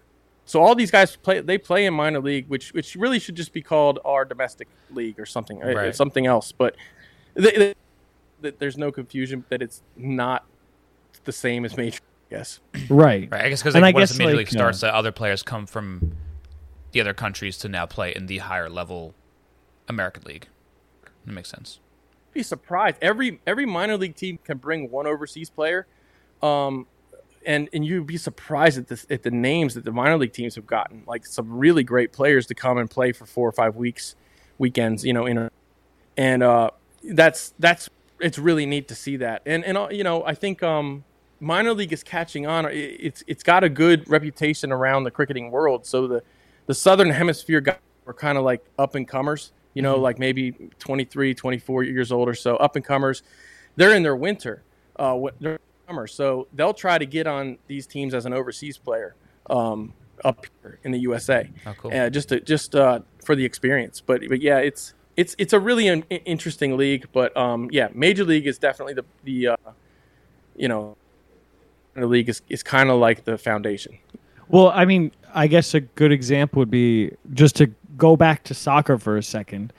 so 0.48 0.62
all 0.62 0.74
these 0.74 0.90
guys 0.90 1.14
play. 1.14 1.40
They 1.40 1.58
play 1.58 1.84
in 1.86 1.92
minor 1.94 2.20
league, 2.20 2.48
which 2.48 2.72
which 2.72 2.96
really 2.96 3.18
should 3.18 3.34
just 3.36 3.52
be 3.52 3.60
called 3.62 3.98
our 4.04 4.24
domestic 4.24 4.66
league 4.90 5.20
or 5.20 5.26
something, 5.26 5.62
uh, 5.62 5.66
Right. 5.74 5.94
something 5.94 6.26
else. 6.26 6.52
But 6.52 6.74
th 7.36 7.54
th- 7.54 7.76
th- 8.42 8.54
there's 8.58 8.78
no 8.78 8.90
confusion 8.90 9.44
that 9.50 9.60
it's 9.62 9.82
not 9.96 10.46
the 11.24 11.32
same 11.32 11.64
as 11.66 11.76
major. 11.76 12.00
Yes. 12.30 12.60
Right. 12.88 13.28
Right. 13.30 13.44
I 13.44 13.48
guess 13.50 13.60
because 13.62 13.74
And 13.74 13.82
like, 13.82 13.94
I 13.94 13.98
once 13.98 14.10
guess, 14.10 14.18
the 14.18 14.24
major 14.24 14.36
like, 14.36 14.46
league 14.46 14.48
starts, 14.52 14.82
uh, 14.82 14.86
that 14.88 14.94
other 14.94 15.12
players 15.12 15.42
come 15.42 15.66
from 15.66 16.16
the 16.92 17.00
other 17.00 17.14
countries 17.14 17.58
to 17.58 17.68
now 17.68 17.84
play 17.86 18.14
in 18.14 18.26
the 18.26 18.38
higher 18.38 18.68
level 18.70 19.14
American 19.88 20.22
League. 20.24 20.48
That 21.26 21.32
makes 21.32 21.50
sense. 21.50 21.80
be 22.32 22.42
surprised. 22.42 22.96
Every 23.02 23.40
every 23.46 23.66
minor 23.66 23.96
league 23.98 24.14
team 24.14 24.38
can 24.44 24.56
bring 24.58 24.90
one 24.90 25.06
overseas 25.06 25.50
player, 25.50 25.86
um, 26.42 26.86
and 27.46 27.68
and 27.72 27.84
you'd 27.84 28.06
be 28.06 28.16
surprised 28.16 28.78
at 28.78 28.88
the 28.88 29.04
at 29.10 29.22
the 29.22 29.30
names 29.30 29.74
that 29.74 29.84
the 29.84 29.92
minor 29.92 30.18
league 30.18 30.32
teams 30.32 30.54
have 30.56 30.66
gotten. 30.66 31.04
Like 31.06 31.26
some 31.26 31.50
really 31.58 31.82
great 31.84 32.12
players 32.12 32.46
to 32.48 32.54
come 32.54 32.78
and 32.78 32.90
play 32.90 33.12
for 33.12 33.26
four 33.26 33.48
or 33.48 33.52
five 33.52 33.76
weeks, 33.76 34.14
weekends. 34.58 35.04
You 35.04 35.12
know, 35.12 35.26
in 35.26 35.38
a, 35.38 35.50
and 36.16 36.42
uh, 36.42 36.70
that's 37.04 37.54
that's 37.58 37.90
it's 38.20 38.38
really 38.38 38.66
neat 38.66 38.88
to 38.88 38.94
see 38.94 39.16
that. 39.18 39.42
And 39.46 39.64
and 39.64 39.78
uh, 39.78 39.88
you 39.90 40.04
know, 40.04 40.24
I 40.24 40.34
think 40.34 40.62
um, 40.62 41.04
minor 41.40 41.72
league 41.74 41.92
is 41.92 42.02
catching 42.02 42.46
on. 42.46 42.66
It- 42.66 42.96
It's 43.00 43.24
it's 43.26 43.42
got 43.42 43.64
a 43.64 43.68
good 43.68 44.08
reputation 44.08 44.72
around 44.72 45.04
the 45.04 45.10
cricketing 45.10 45.50
world. 45.50 45.86
So 45.86 46.06
the 46.06 46.22
the 46.66 46.74
southern 46.74 47.10
hemisphere 47.10 47.60
guys 47.60 47.78
are 48.06 48.14
kind 48.14 48.38
of 48.38 48.44
like 48.44 48.64
up 48.78 48.94
and 48.94 49.06
comers. 49.08 49.52
You 49.74 49.82
know, 49.82 49.96
like 49.98 50.18
maybe 50.18 50.52
23, 50.80 51.34
24 51.34 51.84
years 51.84 52.10
old 52.10 52.28
or 52.28 52.34
so, 52.34 52.56
up 52.56 52.74
and 52.76 52.84
comers. 52.84 53.22
They're 53.76 53.94
in 53.94 54.02
their 54.02 54.16
winter, 54.16 54.64
uh, 54.96 55.16
summer, 55.88 56.06
so 56.06 56.46
they'll 56.52 56.74
try 56.74 56.98
to 56.98 57.06
get 57.06 57.26
on 57.26 57.58
these 57.66 57.86
teams 57.86 58.14
as 58.14 58.26
an 58.26 58.32
overseas 58.32 58.76
player 58.76 59.14
um, 59.50 59.92
up 60.24 60.46
here 60.62 60.78
in 60.84 60.92
the 60.92 60.98
USA 61.00 61.48
Oh, 61.66 61.74
cool. 61.78 61.94
uh, 61.94 62.10
just 62.10 62.28
to, 62.28 62.40
just 62.40 62.74
uh, 62.74 63.00
for 63.24 63.34
the 63.34 63.44
experience. 63.44 64.00
But 64.00 64.22
but 64.28 64.40
yeah, 64.42 64.58
it's 64.58 64.94
it's 65.16 65.34
it's 65.38 65.52
a 65.52 65.60
really 65.60 65.88
in, 65.88 66.02
interesting 66.02 66.76
league. 66.76 67.06
But 67.12 67.36
um, 67.36 67.68
yeah, 67.72 67.88
Major 67.94 68.24
League 68.24 68.46
is 68.46 68.58
definitely 68.58 68.94
the 68.94 69.04
the 69.24 69.48
uh, 69.48 69.56
you 70.56 70.68
know 70.68 70.96
the 71.94 72.06
league 72.06 72.28
is 72.28 72.42
is 72.48 72.62
kind 72.62 72.90
of 72.90 72.98
like 72.98 73.24
the 73.24 73.38
foundation. 73.38 73.98
Well, 74.48 74.70
I 74.70 74.84
mean, 74.84 75.10
I 75.34 75.46
guess 75.46 75.74
a 75.74 75.80
good 75.80 76.12
example 76.12 76.60
would 76.60 76.70
be 76.70 77.12
just 77.34 77.56
to 77.56 77.70
go 77.96 78.16
back 78.16 78.44
to 78.44 78.54
soccer 78.54 78.98
for 78.98 79.16
a 79.16 79.22
second. 79.22 79.72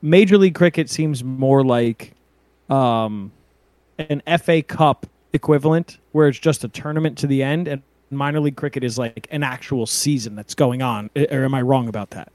Major 0.00 0.36
League 0.38 0.54
Cricket 0.54 0.88
seems 0.90 1.22
more 1.22 1.62
like 1.62 2.12
um, 2.70 3.30
an 3.98 4.22
FA 4.38 4.62
Cup 4.62 5.06
equivalent, 5.32 5.98
where 6.12 6.28
it's 6.28 6.38
just 6.38 6.64
a 6.64 6.68
tournament 6.68 7.18
to 7.18 7.26
the 7.26 7.42
end, 7.42 7.68
and 7.68 7.82
minor 8.10 8.40
league 8.40 8.56
cricket 8.56 8.84
is 8.84 8.98
like 8.98 9.26
an 9.30 9.42
actual 9.42 9.86
season 9.86 10.34
that's 10.34 10.54
going 10.54 10.82
on. 10.82 11.10
Or 11.16 11.44
am 11.44 11.54
I 11.54 11.62
wrong 11.62 11.88
about 11.88 12.10
that? 12.10 12.30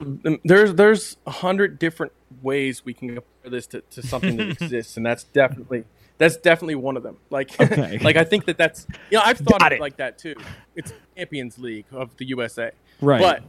Um, 0.00 0.38
There's 0.44 0.74
there's 0.74 1.16
a 1.26 1.30
hundred 1.30 1.78
different 1.78 2.12
ways 2.42 2.84
we 2.84 2.94
can 2.94 3.08
compare 3.08 3.50
this 3.50 3.66
to, 3.68 3.80
to 3.82 4.02
something 4.02 4.36
that 4.36 4.48
exists, 4.62 4.96
and 4.96 5.04
that's 5.04 5.24
definitely 5.24 5.84
that's 6.18 6.36
definitely 6.36 6.76
one 6.76 6.96
of 6.96 7.02
them. 7.02 7.16
Like 7.30 7.58
Okay. 7.60 7.98
like 7.98 8.16
I 8.16 8.24
think 8.24 8.44
that 8.46 8.58
that's 8.58 8.86
you 9.10 9.18
know 9.18 9.22
I've 9.24 9.38
thought 9.38 9.60
Got 9.60 9.72
of 9.72 9.72
it. 9.72 9.76
it 9.76 9.80
like 9.80 9.96
that 9.96 10.18
too. 10.18 10.34
It's 10.76 10.92
Champions 11.16 11.58
League 11.58 11.86
of 11.92 12.16
the 12.16 12.26
USA. 12.26 12.70
Right. 13.00 13.20
But 13.20 13.42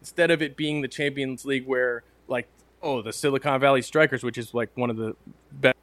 instead 0.00 0.30
of 0.30 0.42
it 0.42 0.56
being 0.56 0.80
the 0.82 0.88
Champions 0.88 1.44
League 1.44 1.66
where 1.66 2.02
like 2.28 2.46
oh 2.82 3.02
the 3.02 3.12
Silicon 3.12 3.60
Valley 3.60 3.82
Strikers, 3.82 4.22
which 4.22 4.38
is 4.38 4.54
like 4.54 4.70
one 4.76 4.90
of 4.90 4.96
the 4.96 5.16
best 5.50 5.76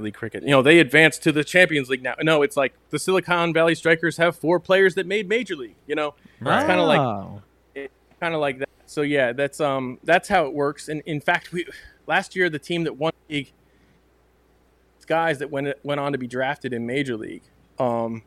league 0.00 0.14
cricket, 0.14 0.42
you 0.42 0.50
know 0.50 0.62
they 0.62 0.78
advanced 0.78 1.22
to 1.24 1.32
the 1.32 1.44
Champions 1.44 1.88
League 1.90 2.02
now. 2.02 2.14
No, 2.22 2.42
it's 2.42 2.56
like 2.56 2.72
the 2.90 2.98
Silicon 2.98 3.52
Valley 3.52 3.74
Strikers 3.74 4.16
have 4.16 4.36
four 4.36 4.58
players 4.58 4.94
that 4.94 5.06
made 5.06 5.28
Major 5.28 5.54
League. 5.56 5.76
You 5.86 5.94
know, 5.94 6.14
Right. 6.40 6.58
it's 6.58 6.66
kind 6.66 6.80
of 6.80 6.86
like 6.86 7.90
kind 8.20 8.34
of 8.34 8.40
like 8.40 8.58
that. 8.60 8.68
So 8.86 9.02
yeah, 9.02 9.32
that's 9.32 9.60
um 9.60 9.98
that's 10.04 10.28
how 10.28 10.46
it 10.46 10.52
works. 10.54 10.88
And 10.88 11.02
in 11.06 11.20
fact, 11.20 11.52
we 11.52 11.66
last 12.06 12.34
year 12.36 12.48
the 12.48 12.58
team 12.58 12.84
that 12.84 12.96
won 12.96 13.12
the 13.28 13.34
league, 13.34 13.52
guys 15.06 15.38
that 15.40 15.50
went 15.50 15.74
went 15.82 16.00
on 16.00 16.12
to 16.12 16.18
be 16.18 16.26
drafted 16.26 16.72
in 16.72 16.86
Major 16.86 17.16
League. 17.16 17.42
Um, 17.78 18.22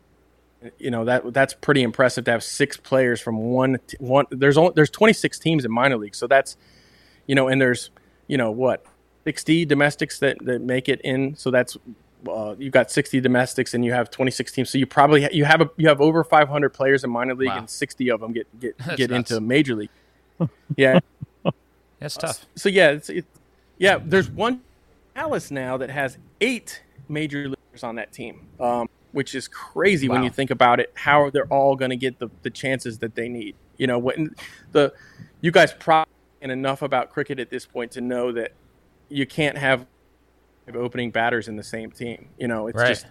you 0.80 0.90
know 0.92 1.06
that 1.06 1.34
that's 1.34 1.54
pretty 1.54 1.84
impressive 1.84 2.26
to 2.26 2.32
have 2.32 2.44
six 2.44 2.78
players 2.78 3.22
from 3.22 3.38
one 3.38 3.78
one. 4.00 4.26
There's 4.32 4.58
only 4.58 4.74
there's 4.76 4.90
26 4.90 5.38
teams 5.40 5.66
in 5.66 5.72
minor 5.72 5.98
league, 5.98 6.16
so 6.16 6.28
that's 6.28 6.58
you 7.28 7.36
know, 7.36 7.48
and 7.48 7.62
there's 7.62 7.92
you 8.28 8.38
know 8.38 8.52
what 8.52 8.86
60 9.26 9.66
domestics 9.66 10.20
that 10.20 10.38
that 10.46 10.62
make 10.62 10.88
it 10.88 11.02
in. 11.02 11.36
So 11.36 11.52
that's 11.52 11.78
uh, 12.30 12.56
you've 12.58 12.74
got 12.74 12.90
60 12.90 13.20
domestics 13.22 13.74
and 13.74 13.84
you 13.86 13.92
have 13.94 14.10
26 14.10 14.52
teams. 14.52 14.70
So 14.70 14.78
you 14.78 14.86
probably 14.86 15.24
ha- 15.24 15.30
you 15.32 15.46
have 15.46 15.62
a, 15.62 15.70
you 15.78 15.88
have 15.88 16.02
over 16.02 16.24
500 16.24 16.70
players 16.70 17.04
in 17.04 17.10
minor 17.12 17.36
league, 17.36 17.50
Wow. 17.50 17.60
and 17.60 17.70
60 17.70 18.10
of 18.12 18.20
them 18.22 18.34
get 18.34 18.48
get 18.60 18.78
That's 18.86 18.96
get 18.98 19.10
nuts. 19.12 19.32
into 19.32 19.42
major 19.42 19.76
league. 19.76 19.90
yeah, 20.76 21.00
That's 22.00 22.16
tough. 22.18 22.46
so 22.56 22.70
yeah, 22.70 22.92
it's, 22.92 23.10
it, 23.10 23.26
yeah. 23.78 24.00
There's 24.04 24.30
one 24.30 24.62
Alice 25.16 25.50
now 25.52 25.78
that 25.78 25.90
has 25.90 26.18
eight 26.42 26.82
major 27.08 27.44
leaguers 27.50 27.84
on 27.84 27.96
that 27.96 28.12
team, 28.12 28.42
um, 28.60 28.90
which 29.12 29.34
is 29.36 29.48
crazy 29.48 30.10
when 30.10 30.24
you 30.24 30.30
think 30.30 30.52
about 30.52 30.80
it. 30.80 30.92
How 30.96 31.30
they're 31.30 31.48
all 31.48 31.76
going 31.76 31.92
to 31.92 31.96
get 31.98 32.20
the, 32.20 32.30
the 32.42 32.50
chances 32.50 33.00
that 33.00 33.16
they 33.16 33.30
need. 33.30 33.56
You 33.78 33.88
know, 33.88 33.98
when 34.00 34.36
the 34.72 34.94
you 35.42 35.52
guys 35.52 35.74
probably 35.74 36.12
enough 36.42 36.82
about 36.82 37.12
cricket 37.12 37.40
at 37.40 37.50
this 37.50 37.66
point 37.66 37.92
to 37.94 38.02
know 38.02 38.32
that 38.34 38.52
you 39.10 39.26
can't 39.26 39.58
have 39.58 39.86
opening 40.74 41.12
batters 41.12 41.48
in 41.48 41.56
the 41.56 41.64
same 41.64 41.92
team. 41.92 42.30
You 42.38 42.48
know, 42.48 42.68
it's 42.68 42.78
Right. 42.78 42.88
just 42.90 43.06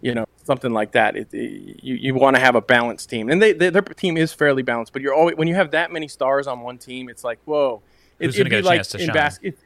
you 0.00 0.14
know 0.14 0.26
something 0.44 0.72
like 0.72 0.92
that. 0.92 1.16
It, 1.16 1.28
it- 1.32 1.82
you 1.84 1.94
you 1.96 2.14
want 2.14 2.36
to 2.36 2.40
have 2.40 2.54
a 2.54 2.60
balanced 2.60 3.10
team, 3.10 3.28
and 3.30 3.40
they, 3.42 3.52
they 3.52 3.70
their 3.70 3.82
team 3.82 4.16
is 4.16 4.32
fairly 4.32 4.62
balanced. 4.62 4.92
But 4.92 5.02
you're 5.02 5.14
always 5.14 5.36
when 5.36 5.48
you 5.48 5.54
have 5.54 5.70
that 5.72 5.92
many 5.92 6.08
stars 6.08 6.46
on 6.46 6.60
one 6.60 6.78
team, 6.78 7.08
it's 7.08 7.24
like 7.24 7.38
whoa. 7.44 7.82
It, 8.18 8.26
Who's 8.26 8.36
gonna 8.36 8.42
it'd 8.42 8.50
get 8.52 8.56
be 8.62 8.66
a 8.66 8.68
like 8.68 8.78
chance 8.78 8.88
to 8.90 8.98
in 8.98 9.06
shine? 9.06 9.14
basket. 9.14 9.58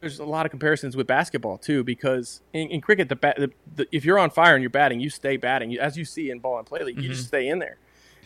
There's 0.00 0.18
a 0.18 0.24
lot 0.24 0.44
of 0.44 0.50
comparisons 0.50 0.96
with 0.96 1.06
basketball 1.06 1.56
too, 1.56 1.82
because 1.82 2.42
in, 2.52 2.68
in 2.68 2.80
cricket, 2.80 3.08
the, 3.08 3.16
bat, 3.16 3.36
the, 3.38 3.50
the 3.76 3.86
if 3.92 4.04
you're 4.04 4.18
on 4.18 4.30
fire 4.30 4.54
and 4.54 4.62
you're 4.62 4.70
batting, 4.70 5.00
you 5.00 5.08
stay 5.10 5.36
batting. 5.36 5.70
You- 5.70 5.80
As 5.80 5.96
you 5.96 6.04
see 6.04 6.30
in 6.30 6.38
Ball 6.38 6.58
In 6.58 6.64
Play 6.64 6.82
league, 6.84 6.96
you 6.96 7.04
Mm-hmm. 7.04 7.12
just 7.12 7.28
stay 7.28 7.48
in 7.48 7.58
there. 7.58 7.78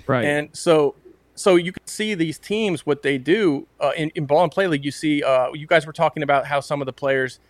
Right. 0.06 0.24
And 0.24 0.48
so, 0.52 0.94
so 1.40 1.56
you 1.56 1.72
can 1.72 1.86
see 1.86 2.14
these 2.14 2.38
teams 2.38 2.84
what 2.84 3.02
they 3.02 3.16
do 3.16 3.66
uh, 3.80 3.92
in, 3.96 4.10
in 4.14 4.26
Ball 4.26 4.44
In 4.44 4.50
Play 4.50 4.66
league. 4.66 4.84
You 4.84 4.90
see, 4.90 5.22
uh, 5.22 5.52
you 5.54 5.66
guys 5.66 5.86
were 5.86 5.92
talking 5.92 6.22
about 6.22 6.46
how 6.46 6.60
some 6.60 6.82
of 6.82 6.86
the 6.86 6.92
players 6.92 7.40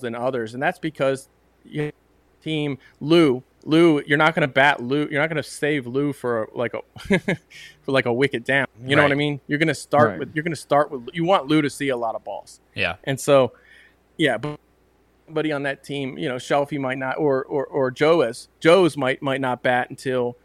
than 0.00 0.14
others, 0.14 0.54
and 0.54 0.62
that's 0.62 0.78
because 0.78 1.28
you 1.64 1.92
team 2.42 2.78
Lou. 3.00 3.42
Lou, 3.64 4.02
you're 4.06 4.18
not 4.18 4.34
going 4.34 4.42
to 4.42 4.52
bat 4.52 4.82
Lou. 4.82 5.06
You're 5.08 5.20
not 5.20 5.28
going 5.28 5.40
to 5.40 5.48
save 5.48 5.86
Lou 5.86 6.12
for 6.12 6.48
like 6.52 6.74
a 6.74 6.80
for 7.82 7.92
like 7.92 8.06
a 8.06 8.12
wicket 8.12 8.44
down. 8.44 8.66
You 8.84 8.96
know 8.96 9.02
what 9.04 9.12
I 9.12 9.14
mean? 9.14 9.40
You're 9.46 9.58
going 9.60 9.68
to 9.68 9.74
start 9.74 10.08
Right. 10.10 10.18
with. 10.18 10.34
You're 10.34 10.42
going 10.42 10.54
to 10.54 10.60
start 10.60 10.90
with. 10.90 11.08
You 11.12 11.24
want 11.24 11.46
Lou 11.46 11.62
to 11.62 11.70
see 11.70 11.90
a 11.90 11.96
lot 11.96 12.16
of 12.16 12.24
balls. 12.24 12.60
Yeah. 12.74 12.96
And 13.04 13.20
so, 13.20 13.52
yeah, 14.16 14.36
but 14.38 14.58
somebody 15.26 15.52
on 15.52 15.62
that 15.62 15.84
team, 15.84 16.18
you 16.18 16.28
know, 16.28 16.36
Shelfie 16.36 16.80
might 16.80 16.98
not, 16.98 17.18
or 17.18 17.44
or 17.44 17.64
or 17.66 17.92
Joe's 17.92 18.48
Joe's 18.58 18.96
might 18.96 19.22
might 19.22 19.40
not 19.40 19.62
bat 19.62 19.90
until 19.90 20.36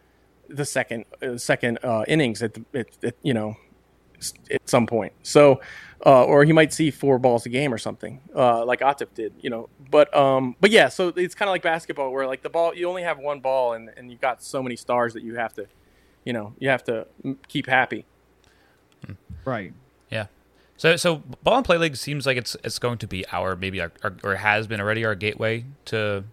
the 0.50 0.66
second 0.66 1.06
uh, 1.22 1.38
second 1.38 1.80
uh, 1.84 2.04
innings 2.08 2.42
at, 2.42 2.54
the, 2.54 2.66
at, 2.74 2.88
at 3.04 3.16
you 3.24 3.34
know 3.34 3.58
at 4.52 4.68
some 4.68 4.88
point. 4.88 5.14
So, 5.24 5.62
uh, 6.06 6.24
or 6.24 6.44
he 6.44 6.54
might 6.54 6.74
see 6.74 6.92
four 6.92 7.20
balls 7.20 7.46
a 7.46 7.50
game 7.50 7.74
or 7.74 7.78
something, 7.78 8.22
uh, 8.36 8.66
like 8.66 8.82
Atif 8.82 9.14
did, 9.14 9.34
you 9.42 9.50
know. 9.50 9.70
But 9.90 10.16
um, 10.16 10.56
but 10.60 10.72
yeah, 10.72 10.90
so 10.90 11.10
it's 11.10 11.36
kind 11.36 11.50
of 11.50 11.54
like 11.54 11.62
basketball 11.62 12.12
where 12.12 12.28
like 12.28 12.42
the 12.42 12.50
ball, 12.50 12.74
you 12.74 12.88
only 12.88 13.04
have 13.04 13.20
one 13.20 13.40
ball, 13.40 13.74
and 13.74 13.90
and 13.98 14.12
you've 14.12 14.22
got 14.22 14.44
so 14.44 14.62
many 14.62 14.76
stars 14.76 15.14
that 15.14 15.24
you 15.24 15.36
have 15.36 15.54
to, 15.54 15.68
you 16.24 16.34
know, 16.34 16.54
you 16.60 16.70
have 16.70 16.84
to 16.86 17.08
keep 17.48 17.68
happy. 17.68 18.06
right. 19.46 19.74
Yeah. 20.10 20.28
So 20.78 20.96
so 20.96 21.18
Ball 21.44 21.60
In 21.60 21.64
Play 21.64 21.78
league 21.78 21.96
seems 21.96 22.26
like 22.26 22.38
it's 22.38 22.56
it's 22.64 22.80
going 22.80 23.00
to 23.00 23.08
be 23.08 23.26
our 23.32 23.56
maybe 23.56 23.82
our, 23.82 23.92
our 24.04 24.16
or 24.24 24.36
has 24.36 24.68
been 24.68 24.80
already 24.80 25.06
our 25.06 25.16
gateway 25.16 25.66
to 25.86 26.24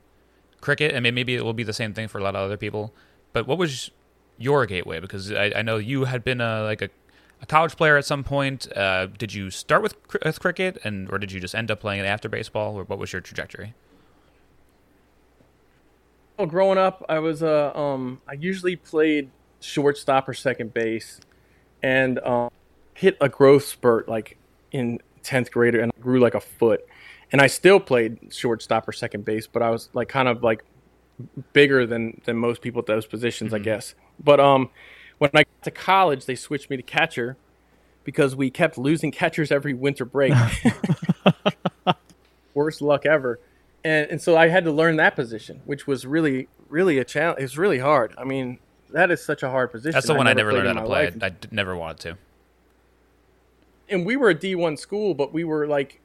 cricket, 0.60 0.92
and 0.92 1.02
maybe 1.02 1.34
it 1.34 1.44
will 1.44 1.54
be 1.54 1.62
the 1.62 1.72
same 1.72 1.94
thing 1.94 2.08
for 2.08 2.18
a 2.18 2.22
lot 2.22 2.34
of 2.34 2.42
other 2.42 2.56
people. 2.56 2.92
But 3.32 3.46
what 3.46 3.58
was 3.58 3.90
your 4.38 4.66
gateway? 4.66 5.00
Because 5.00 5.32
I, 5.32 5.52
I 5.56 5.62
know 5.62 5.76
you 5.76 6.04
had 6.04 6.24
been 6.24 6.40
a 6.40 6.62
like 6.62 6.82
a, 6.82 6.90
a 7.40 7.46
college 7.46 7.76
player 7.76 7.96
at 7.96 8.04
some 8.04 8.24
point. 8.24 8.66
Uh, 8.76 9.06
did 9.06 9.32
you 9.32 9.50
start 9.50 9.82
with, 9.82 9.96
with 10.24 10.40
cricket, 10.40 10.78
and 10.84 11.10
or 11.10 11.18
did 11.18 11.32
you 11.32 11.40
just 11.40 11.54
end 11.54 11.70
up 11.70 11.80
playing 11.80 12.00
it 12.00 12.06
after 12.06 12.28
baseball, 12.28 12.76
or 12.76 12.84
what 12.84 12.98
was 12.98 13.12
your 13.12 13.20
trajectory? 13.20 13.74
Well, 16.36 16.48
growing 16.48 16.78
up, 16.78 17.04
I 17.08 17.20
was 17.20 17.42
uh, 17.42 17.72
um, 17.74 18.20
I 18.28 18.32
usually 18.32 18.76
played 18.76 19.30
shortstop 19.60 20.28
or 20.28 20.34
second 20.34 20.74
base, 20.74 21.20
and 21.82 22.18
um, 22.20 22.50
hit 22.94 23.16
a 23.20 23.28
growth 23.28 23.64
spurt 23.64 24.08
like 24.08 24.36
in 24.72 25.00
tenth 25.22 25.50
grade, 25.50 25.74
and 25.74 25.92
I 25.96 26.00
grew 26.00 26.20
like 26.20 26.34
a 26.34 26.40
foot. 26.40 26.84
And 27.32 27.40
I 27.40 27.46
still 27.46 27.80
played 27.80 28.32
shortstop 28.32 28.86
or 28.86 28.92
second 28.92 29.24
base, 29.24 29.46
but 29.46 29.62
I 29.62 29.70
was 29.70 29.88
like 29.92 30.08
kind 30.08 30.28
of 30.28 30.42
like 30.42 30.64
bigger 31.52 31.86
than 31.86 32.20
than 32.24 32.36
most 32.36 32.60
people 32.62 32.80
at 32.80 32.86
those 32.86 33.06
positions, 33.06 33.54
I 33.54 33.58
guess. 33.58 33.94
But 34.22 34.40
um, 34.40 34.70
when 35.18 35.30
I 35.34 35.44
got 35.44 35.62
to 35.62 35.70
college, 35.70 36.26
they 36.26 36.34
switched 36.34 36.70
me 36.70 36.76
to 36.76 36.82
catcher 36.82 37.36
because 38.04 38.36
we 38.36 38.50
kept 38.50 38.76
losing 38.78 39.10
catchers 39.10 39.50
every 39.50 39.74
winter 39.74 40.04
break. 40.04 40.32
Worst 42.54 42.82
luck 42.82 43.06
ever. 43.06 43.40
And, 43.84 44.10
and 44.12 44.22
so 44.22 44.36
I 44.36 44.48
had 44.48 44.64
to 44.64 44.72
learn 44.72 44.96
that 44.96 45.14
position, 45.14 45.60
which 45.64 45.86
was 45.86 46.06
really, 46.06 46.48
really 46.68 46.98
a 46.98 47.04
challenge. 47.04 47.38
It 47.40 47.42
was 47.42 47.58
really 47.58 47.78
hard. 47.78 48.14
I 48.16 48.24
mean, 48.24 48.58
that 48.90 49.10
is 49.10 49.22
such 49.22 49.42
a 49.42 49.50
hard 49.50 49.72
position. 49.72 49.92
That's 49.92 50.06
the 50.06 50.14
one 50.14 50.26
I 50.26 50.32
never 50.32 50.50
played 50.50 50.64
learned 50.64 50.78
how 50.78 50.84
to 50.84 50.88
play. 50.88 51.04
life. 51.06 51.16
I, 51.20 51.26
I 51.26 51.28
d- 51.30 51.48
never 51.50 51.76
wanted 51.76 51.98
to. 52.00 52.18
and 53.88 54.06
we 54.06 54.16
were 54.16 54.30
a 54.30 54.34
D1 54.34 54.78
school, 54.78 55.14
but 55.14 55.32
we 55.32 55.44
were 55.44 55.66
like 55.66 56.00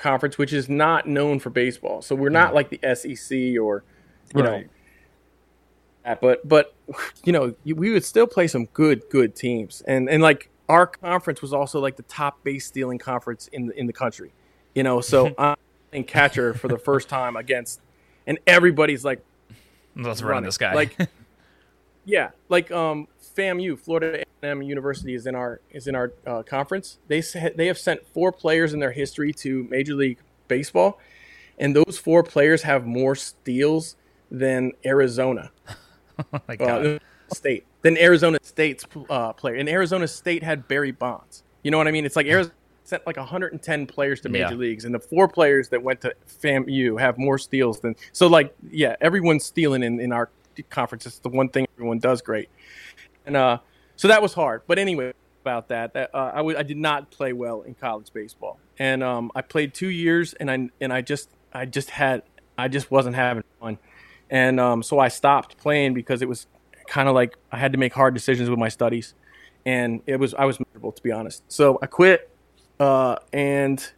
conference 0.00 0.38
which 0.38 0.52
is 0.52 0.68
not 0.68 1.06
known 1.06 1.38
for 1.38 1.50
baseball. 1.50 2.02
So 2.02 2.14
we're 2.14 2.30
not 2.30 2.54
like 2.54 2.70
the 2.70 2.80
SEC 2.94 3.60
or 3.60 3.84
you 4.34 4.42
know 4.42 4.64
that, 6.04 6.20
but 6.20 6.46
but 6.48 6.74
you 7.24 7.32
know, 7.32 7.54
we 7.64 7.92
would 7.92 8.04
still 8.04 8.26
play 8.26 8.46
some 8.46 8.66
good 8.66 9.02
good 9.10 9.36
teams. 9.36 9.82
And 9.86 10.08
and 10.08 10.22
like 10.22 10.50
our 10.68 10.86
conference 10.86 11.42
was 11.42 11.52
also 11.52 11.80
like 11.80 11.96
the 11.96 12.02
top 12.04 12.42
base 12.42 12.66
stealing 12.66 12.98
conference 12.98 13.48
in 13.48 13.66
the 13.66 13.78
in 13.78 13.86
the 13.86 13.92
country. 13.92 14.32
You 14.74 14.82
know, 14.82 15.00
so 15.00 15.34
I'm 15.38 15.56
playing 15.90 16.04
catcher 16.04 16.54
for 16.54 16.68
the 16.68 16.78
first 16.78 17.08
time 17.08 17.36
against 17.36 17.80
and 18.26 18.38
everybody's 18.46 19.04
like 19.04 19.24
Let's 19.96 20.22
run 20.22 20.44
this 20.44 20.58
guy. 20.58 20.74
Like, 20.74 20.96
yeah, 22.04 22.30
like 22.48 22.70
um, 22.70 23.08
FAMU, 23.36 23.78
Florida 23.78 24.24
A&M 24.42 24.62
University 24.62 25.14
is 25.14 25.26
in 25.26 25.34
our 25.34 25.60
is 25.70 25.86
in 25.86 25.94
our 25.94 26.12
uh, 26.26 26.42
conference. 26.42 26.98
They 27.08 27.20
they 27.54 27.66
have 27.66 27.78
sent 27.78 28.06
four 28.12 28.32
players 28.32 28.72
in 28.72 28.80
their 28.80 28.92
history 28.92 29.32
to 29.34 29.64
Major 29.64 29.94
League 29.94 30.18
Baseball, 30.48 30.98
and 31.58 31.74
those 31.76 31.98
four 31.98 32.22
players 32.22 32.62
have 32.62 32.86
more 32.86 33.14
steals 33.14 33.96
than 34.30 34.72
Arizona 34.84 35.50
like 36.48 36.60
uh, 36.60 36.66
God. 36.82 37.00
State 37.32 37.64
than 37.82 37.96
Arizona 37.96 38.38
State's 38.42 38.84
uh, 39.08 39.32
player. 39.32 39.54
And 39.54 39.68
Arizona 39.68 40.08
State 40.08 40.42
had 40.42 40.66
Barry 40.68 40.90
Bonds. 40.90 41.42
You 41.62 41.70
know 41.70 41.78
what 41.78 41.86
I 41.88 41.92
mean? 41.92 42.04
It's 42.04 42.16
like 42.16 42.26
Arizona 42.26 42.54
sent 42.84 43.06
like 43.06 43.16
110 43.16 43.86
players 43.86 44.20
to 44.22 44.28
major 44.28 44.48
Yeah. 44.50 44.54
leagues, 44.54 44.84
and 44.84 44.92
the 44.94 44.98
four 44.98 45.28
players 45.28 45.68
that 45.68 45.82
went 45.82 46.00
to 46.00 46.12
FAMU 46.42 46.98
have 47.00 47.18
more 47.18 47.38
steals 47.38 47.78
than. 47.80 47.94
So 48.12 48.26
like, 48.26 48.52
yeah, 48.70 48.96
everyone's 49.00 49.44
stealing 49.44 49.82
in 49.84 50.00
in 50.00 50.12
our 50.12 50.30
conference. 50.70 51.06
It's 51.06 51.20
the 51.20 51.28
one 51.28 51.48
thing 51.48 51.66
everyone 51.76 52.00
does 52.00 52.20
great, 52.20 52.48
and 53.30 53.36
uh, 53.36 53.58
so 53.94 54.08
that 54.08 54.22
was 54.22 54.34
hard. 54.34 54.62
But 54.66 54.78
anyway, 54.78 55.12
about 55.42 55.68
that, 55.68 55.94
that 55.94 56.12
uh, 56.12 56.32
I 56.34 56.38
w- 56.38 56.58
I 56.58 56.64
did 56.64 56.76
not 56.76 57.10
play 57.12 57.32
well 57.32 57.62
in 57.62 57.74
college 57.74 58.12
baseball, 58.12 58.58
and 58.78 59.04
um, 59.04 59.30
I 59.36 59.42
played 59.42 59.72
two 59.72 59.88
years, 59.88 60.34
and 60.34 60.50
I 60.50 60.68
and 60.80 60.92
I 60.92 61.00
just 61.00 61.30
I 61.52 61.64
just 61.64 61.90
had 61.90 62.22
I 62.58 62.66
just 62.66 62.90
wasn't 62.90 63.14
having 63.14 63.44
fun, 63.60 63.78
and 64.28 64.58
um, 64.58 64.82
so 64.82 64.98
I 64.98 65.08
stopped 65.08 65.58
playing 65.58 65.94
because 65.94 66.22
it 66.22 66.28
was 66.28 66.48
kind 66.88 67.08
of 67.08 67.14
like 67.14 67.36
I 67.52 67.58
had 67.58 67.70
to 67.70 67.78
make 67.78 67.94
hard 67.94 68.14
decisions 68.14 68.50
with 68.50 68.58
my 68.58 68.68
studies, 68.68 69.14
and 69.64 70.02
it 70.06 70.16
was 70.16 70.34
I 70.34 70.44
was 70.44 70.58
miserable 70.58 70.90
to 70.90 71.02
be 71.02 71.12
honest. 71.12 71.44
So 71.46 71.78
I 71.80 71.86
quit, 71.86 72.28
uh, 72.80 73.14
and 73.32 73.92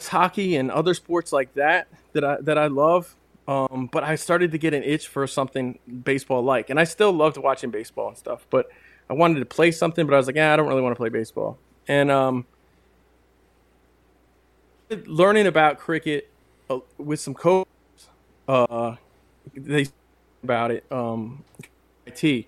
hockey 0.00 0.56
and 0.56 0.68
other 0.72 0.94
sports 0.94 1.32
like 1.32 1.54
that 1.54 1.86
that 2.12 2.24
I 2.24 2.38
that 2.40 2.58
I 2.58 2.66
love. 2.66 3.14
Um, 3.52 3.88
but 3.92 4.02
I 4.02 4.14
started 4.14 4.52
to 4.52 4.58
get 4.58 4.72
an 4.72 4.82
itch 4.82 5.08
for 5.08 5.26
something 5.26 5.78
baseball 6.04 6.42
like, 6.42 6.70
and 6.70 6.80
I 6.80 6.84
still 6.84 7.12
loved 7.12 7.36
watching 7.36 7.70
baseball 7.70 8.08
and 8.08 8.16
stuff. 8.16 8.46
But 8.48 8.70
I 9.10 9.12
wanted 9.12 9.40
to 9.40 9.46
play 9.46 9.72
something, 9.72 10.06
but 10.06 10.14
I 10.14 10.16
was 10.16 10.26
like, 10.26 10.38
I 10.38 10.56
don't 10.56 10.68
really 10.68 10.80
want 10.80 10.94
to 10.94 10.96
play 10.96 11.10
baseball. 11.10 11.58
And 11.86 12.10
um, 12.10 12.46
learning 15.04 15.46
about 15.46 15.78
cricket 15.78 16.30
uh, 16.70 16.78
with 16.96 17.20
some 17.20 17.34
coaches, 17.34 17.68
uh, 18.48 18.96
they 19.54 19.86
about 20.42 20.70
it 20.70 20.90
um, 20.90 21.44
IT. 22.06 22.46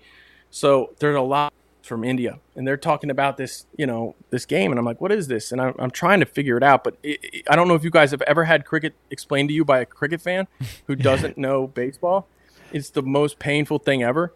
So 0.49 0.95
there's 0.99 1.15
a 1.15 1.21
lot 1.21 1.53
from 1.85 2.03
India, 2.03 2.39
and 2.55 2.67
they're 2.67 2.77
talking 2.77 3.09
about 3.09 3.37
this, 3.37 3.65
you 3.77 3.85
know, 3.85 4.15
this 4.29 4.45
game, 4.45 4.71
and 4.71 4.79
I'm 4.79 4.85
like, 4.85 4.99
what 4.99 5.11
is 5.11 5.27
this? 5.27 5.51
And 5.51 5.61
I'm, 5.61 5.73
I'm 5.79 5.91
trying 5.91 6.19
to 6.19 6.25
figure 6.25 6.57
it 6.57 6.63
out, 6.63 6.83
but 6.83 6.97
it, 7.03 7.19
it- 7.23 7.43
I 7.49 7.55
don't 7.55 7.67
know 7.67 7.75
if 7.75 7.83
you 7.83 7.89
guys 7.91 8.11
have 8.11 8.21
ever 8.23 8.43
had 8.45 8.65
cricket 8.65 8.93
explained 9.11 9.49
to 9.49 9.55
you 9.55 9.63
by 9.63 9.79
a 9.79 9.85
cricket 9.85 10.21
fan 10.21 10.47
who 10.87 10.95
doesn't 11.09 11.37
know 11.37 11.67
baseball. 11.67 12.27
It's 12.71 12.89
the 12.89 13.01
most 13.03 13.39
painful 13.39 13.79
thing 13.79 14.03
ever. 14.03 14.33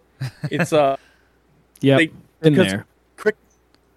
It's 0.51 0.71
uh, 0.71 0.95
yeah, 1.81 1.97
in 2.41 2.53
there. 2.53 2.85
cricket, 3.17 3.39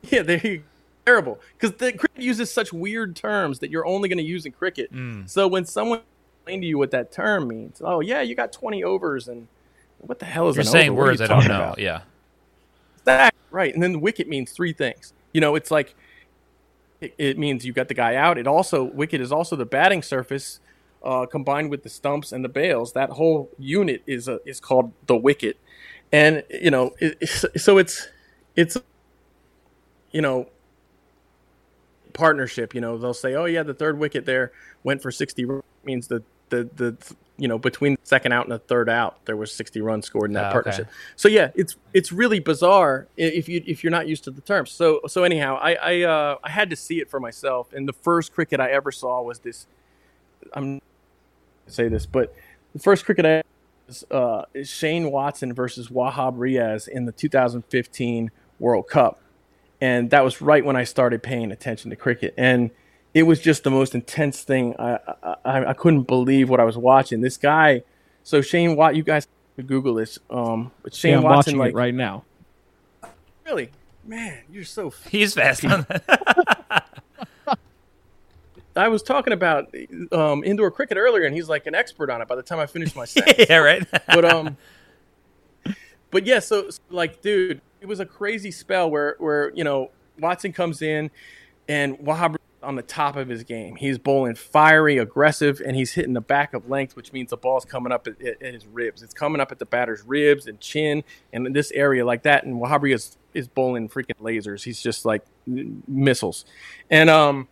yeah, 0.03 0.23
they 0.23 0.63
terrible 1.05 1.41
because 1.59 1.77
the 1.79 1.93
cricket 1.93 2.23
uses 2.23 2.53
such 2.53 2.73
weird 2.73 3.15
terms 3.17 3.59
that 3.59 3.71
you're 3.71 3.85
only 3.87 4.09
going 4.09 4.19
to 4.19 4.25
use 4.25 4.47
in 4.47 4.53
cricket. 4.53 4.91
So 5.27 5.47
when 5.49 5.65
someone 5.65 6.01
explains 6.39 6.63
to 6.63 6.67
you 6.67 6.79
what 6.79 6.91
that 6.93 7.13
term 7.13 7.49
means, 7.49 7.81
oh 7.85 8.01
yeah, 8.01 8.21
you 8.23 8.35
got 8.35 8.53
20 8.53 8.83
overs 8.85 9.29
and 9.29 9.49
what 9.99 10.19
the 10.19 10.25
hell 10.27 10.49
is 10.49 10.57
You're 10.57 10.63
an 10.63 10.69
saying 10.69 10.91
over? 10.91 11.03
Words 11.03 11.21
you 11.21 11.27
I 11.27 11.29
don't 11.29 11.47
know. 11.47 11.55
about? 11.57 11.79
Yeah. 11.79 12.01
Right, 13.53 13.73
and 13.73 13.83
then 13.83 13.93
the 13.93 13.99
wicket 13.99 14.29
means 14.29 14.51
three 14.51 14.73
things. 14.73 15.13
You 15.33 15.41
know, 15.41 15.55
it's 15.55 15.71
like 15.71 15.95
it, 17.01 17.15
it 17.19 17.39
means 17.39 17.65
you 17.65 17.73
got 17.73 17.89
the 17.89 17.95
guy 17.95 18.17
out. 18.17 18.39
It 18.39 18.47
also 18.47 18.83
wicket 18.83 19.21
is 19.21 19.31
also 19.31 19.57
the 19.57 19.67
batting 19.67 20.03
surface 20.03 20.59
uh, 21.05 21.27
combined 21.27 21.71
with 21.71 21.83
the 21.83 21.89
stumps 21.89 22.33
and 22.33 22.45
the 22.45 22.49
bails. 22.49 22.93
That 22.95 23.11
whole 23.11 23.51
unit 23.59 24.03
is 24.07 24.27
a, 24.29 24.41
is 24.47 24.59
called 24.59 24.93
the 25.07 25.17
wicket, 25.17 25.59
and 26.13 26.43
you 26.51 26.71
know, 26.71 26.93
it, 26.99 27.29
so 27.57 27.79
it's 27.79 28.09
it's 28.57 28.79
you 30.13 30.23
know 30.23 30.49
partnership. 32.15 32.75
You 32.75 32.81
know, 32.81 32.97
they'll 32.97 33.15
say, 33.15 33.35
oh 33.35 33.45
yeah, 33.45 33.63
the 33.63 33.75
third 33.75 33.99
wicket 33.99 34.25
there 34.25 34.53
went 34.83 35.03
for 35.03 35.11
sixty. 35.11 35.47
means 35.85 36.09
the 36.09 36.23
the 36.49 36.69
the 36.75 36.97
you 37.39 37.49
know 37.49 37.59
between 37.59 37.95
the 37.95 38.07
second 38.07 38.33
out 38.33 38.45
and 38.45 38.53
the 38.53 38.59
third 38.59 38.89
out 38.89 39.25
there 39.25 39.37
was 39.37 39.53
60 39.53 39.81
runs 39.81 40.07
scored 40.07 40.31
in 40.31 40.35
that 40.35 40.47
okay. 40.47 40.53
partnership. 40.53 40.89
So 41.17 41.29
yeah, 41.29 41.51
it's 41.55 41.77
it's 41.93 42.13
really 42.13 42.41
bizarre 42.41 43.09
if 43.17 43.49
you 43.49 43.63
if 43.67 43.83
you're 43.83 43.91
not 43.91 44.07
used 44.07 44.25
to 44.25 44.31
the 44.31 44.41
terms. 44.41 44.71
So 44.71 45.01
so 45.07 45.25
anyhow, 45.25 45.59
I 45.61 45.75
I 45.75 46.03
uh, 46.03 46.37
I 46.45 46.51
had 46.51 46.71
to 46.71 46.77
see 46.77 47.01
it 47.01 47.11
for 47.11 47.21
myself, 47.21 47.73
and 47.73 47.89
the 47.89 47.93
first 47.93 48.33
cricket 48.33 48.61
I 48.61 48.71
ever 48.71 48.93
saw 48.93 49.23
was 49.23 49.41
this. 49.41 49.67
I'm 50.53 50.81
say 51.67 51.89
this, 51.89 52.07
but 52.07 52.35
the 52.75 52.79
first 52.79 53.05
cricket 53.05 53.25
I 53.25 53.43
was 53.87 54.05
uh, 54.11 54.45
is 54.55 54.69
Shane 54.69 55.11
Watson 55.11 55.53
versus 55.53 55.89
Wahab 55.89 56.37
Riaz 56.37 56.87
in 56.87 57.07
the 57.07 57.13
2015 57.13 58.31
World 58.59 58.89
Cup, 58.89 59.21
and 59.81 60.11
that 60.11 60.23
was 60.23 60.41
right 60.41 60.65
when 60.65 60.77
I 60.77 60.85
started 60.85 61.23
paying 61.23 61.51
attention 61.51 61.91
to 61.91 61.97
cricket, 61.97 62.35
and 62.37 62.71
it 63.15 63.25
was 63.25 63.41
just 63.41 63.65
the 63.65 63.71
most 63.71 63.95
intense 63.95 64.43
thing. 64.43 64.75
I 64.79 64.99
I, 65.45 65.65
I 65.67 65.73
couldn't 65.75 66.05
believe 66.05 66.49
what 66.49 66.61
I 66.61 66.65
was 66.65 66.77
watching. 66.79 67.21
This 67.21 67.37
guy, 67.37 67.83
so 68.23 68.41
Shane 68.41 68.77
Watt, 68.77 68.97
you 68.97 69.03
guys 69.03 69.27
could 69.57 69.67
Google 69.67 69.95
this. 69.95 70.19
Um, 70.31 70.71
but 70.83 70.95
Shane 70.95 71.13
Yeah, 71.13 71.17
I'm 71.19 71.23
Watson, 71.25 71.37
watching 71.37 71.59
like 71.59 71.71
it 71.71 71.77
right 71.77 71.95
now. 71.95 72.25
really, 73.45 73.71
man, 74.05 74.39
you're 74.51 74.65
so. 74.65 74.89
F- 74.89 75.07
He's 75.11 75.35
fast 75.35 75.65
on 75.65 75.83
that. 75.89 76.89
I 78.75 78.89
was 78.89 79.03
talking 79.03 79.35
about 79.35 79.75
um, 80.13 80.43
indoor 80.45 80.71
cricket 80.71 80.97
earlier, 80.97 81.25
and 81.27 81.35
he's 81.35 81.47
like 81.49 81.67
an 81.67 81.75
expert 81.75 82.09
on 82.09 82.23
it. 82.23 82.29
By 82.29 82.37
the 82.37 82.43
time 82.43 82.59
I 82.59 82.65
finished 82.65 82.97
my 82.97 83.05
sentence, 83.07 83.47
yeah, 83.51 83.59
right. 83.59 83.87
but 84.09 84.25
um 84.25 84.57
but 86.11 86.25
yeah 86.27 86.39
so, 86.39 86.71
so, 86.71 86.79
like 86.91 87.21
dude 87.23 87.61
it 87.81 87.87
was 87.87 88.01
a 88.01 88.07
crazy 88.07 88.51
spell 88.51 88.91
where 88.91 89.17
where 89.19 89.51
you 89.55 89.65
know 89.65 89.91
watson 90.19 90.53
comes 90.53 90.83
in 90.83 91.11
and 91.69 91.99
wahab 92.01 92.37
on 92.63 92.77
the 92.77 92.83
top 92.83 93.17
of 93.17 93.29
his 93.29 93.45
game. 93.45 93.77
He's 93.77 93.99
bowling 93.99 94.35
fiery 94.35 94.99
aggressive 94.99 95.61
and 95.65 95.77
he's 95.77 95.93
hitting 95.93 96.13
the 96.13 96.21
back 96.21 96.55
of 96.55 96.69
length 96.69 96.97
which 96.97 97.13
means 97.13 97.31
the 97.31 97.37
ball's 97.37 97.65
coming 97.65 97.93
up 97.93 98.07
at, 98.07 98.21
at, 98.23 98.55
his 98.55 98.67
ribs. 98.67 99.03
It's 99.03 99.15
coming 99.15 99.41
up 99.41 99.53
at 99.53 99.59
the 99.59 99.67
batter's 99.67 100.03
ribs 100.03 100.47
and 100.47 100.61
chin 100.61 101.05
and 101.33 101.47
in 101.47 101.53
this 101.53 101.71
area 101.73 102.05
like 102.05 102.23
that. 102.23 102.45
And 102.45 102.61
Wahab 102.61 102.81
Riaz 102.81 103.17
is 103.35 103.49
bowling 103.49 103.89
freaking 103.89 104.19
lasers. 104.21 104.65
He's 104.65 104.81
just 104.81 105.05
like 105.05 105.25
missiles. 105.47 106.45
And 106.91 107.11
um 107.11 107.49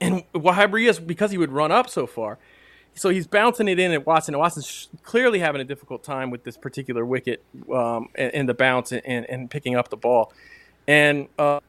and 0.00 0.24
Wahab 0.32 0.70
Riaz 0.70 1.04
because 1.04 1.30
he 1.30 1.38
would 1.38 1.52
run 1.52 1.72
up 1.72 1.88
so 1.88 2.06
far 2.06 2.38
so 2.94 3.08
he's 3.08 3.26
bouncing 3.26 3.68
it 3.68 3.78
in 3.78 3.92
at 3.92 4.06
Watson, 4.06 4.34
and 4.34 4.40
Watson's 4.40 4.88
clearly 5.02 5.40
having 5.40 5.60
a 5.60 5.64
difficult 5.64 6.04
time 6.04 6.30
with 6.30 6.44
this 6.44 6.56
particular 6.56 7.04
wicket 7.04 7.42
um, 7.72 8.08
and, 8.14 8.34
and 8.34 8.48
the 8.48 8.54
bounce 8.54 8.92
and, 8.92 9.02
and, 9.04 9.26
and 9.28 9.50
picking 9.50 9.74
up 9.76 9.88
the 9.88 9.96
ball. 9.96 10.32
And 10.86 11.28
uh, 11.38 11.60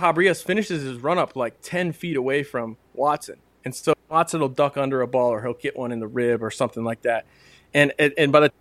Habrias 0.00 0.42
finishes 0.42 0.82
his 0.82 0.98
run 0.98 1.18
up 1.18 1.36
like 1.36 1.54
10 1.62 1.92
feet 1.92 2.16
away 2.16 2.42
from 2.42 2.76
Watson. 2.94 3.36
And 3.64 3.74
so 3.74 3.94
Watson 4.08 4.40
will 4.40 4.48
duck 4.48 4.76
under 4.76 5.02
a 5.02 5.06
ball 5.06 5.30
or 5.30 5.42
he'll 5.42 5.54
get 5.54 5.76
one 5.76 5.92
in 5.92 6.00
the 6.00 6.06
rib 6.06 6.42
or 6.42 6.50
something 6.50 6.82
like 6.82 7.02
that. 7.02 7.26
And, 7.74 7.92
and, 7.98 8.12
and 8.16 8.32
by 8.32 8.40
the 8.40 8.52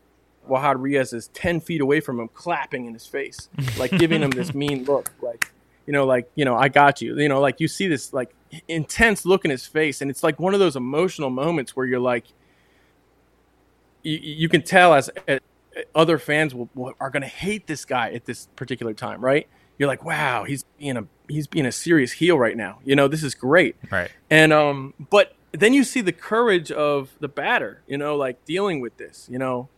Wahab 0.48 0.76
Riaz 0.76 1.14
is 1.14 1.30
10 1.30 1.62
feet 1.62 1.82
away 1.82 2.00
from 2.02 2.20
him, 2.20 2.28
clapping 2.34 2.86
in 2.86 2.94
his 2.94 3.06
face, 3.06 3.50
like 3.78 3.92
giving 3.92 4.22
him 4.22 4.32
this 4.32 4.54
mean 4.54 4.84
look, 4.84 5.12
like, 5.22 5.52
you 5.86 5.94
know, 5.94 6.06
like, 6.06 6.30
you 6.36 6.46
know, 6.46 6.56
I 6.56 6.68
got 6.68 7.02
you. 7.02 7.18
You 7.18 7.30
know, 7.30 7.40
like 7.40 7.60
you 7.60 7.68
see 7.68 7.88
this 7.88 8.14
like 8.14 8.34
intense 8.68 9.26
look 9.26 9.46
in 9.46 9.52
his 9.52 9.66
face. 9.66 10.02
And 10.02 10.12
it's 10.12 10.24
like 10.24 10.40
one 10.40 10.54
of 10.54 10.60
those 10.60 10.76
emotional 10.76 11.30
moments 11.30 11.76
where 11.76 11.86
you're 11.86 12.00
like, 12.00 12.26
you, 14.04 14.20
you 14.22 14.50
can 14.50 14.62
tell 14.62 14.94
as, 14.94 15.10
as 15.28 15.40
other 15.96 16.18
fans 16.18 16.54
will, 16.54 16.70
will 16.76 16.94
are 17.00 17.10
going 17.10 17.22
to 17.22 17.28
hate 17.28 17.68
this 17.68 17.86
guy 17.86 18.12
at 18.12 18.26
this 18.26 18.48
particular 18.56 18.94
time, 18.94 19.24
right? 19.24 19.48
You're 19.80 19.88
like, 19.88 20.06
wow, 20.06 20.44
he's 20.44 20.64
being 20.78 20.98
a 20.98 21.06
he's 21.28 21.48
being 21.48 21.66
a 21.66 21.72
serious 21.72 22.12
heel 22.12 22.38
right 22.38 22.56
now. 22.56 22.80
You 22.84 22.96
know, 22.96 23.08
this 23.08 23.24
is 23.24 23.34
great. 23.34 23.78
right. 23.90 24.12
And 24.30 24.54
um, 24.54 24.94
but 25.10 25.36
then 25.52 25.74
you 25.74 25.84
see 25.84 26.02
the 26.02 26.12
courage 26.12 26.72
of 26.72 27.16
the 27.20 27.28
batter, 27.28 27.82
you 27.88 27.98
know, 27.98 28.16
like 28.16 28.44
dealing 28.46 28.82
with 28.82 28.98
this, 28.98 29.28
you 29.32 29.40
know, 29.40 29.70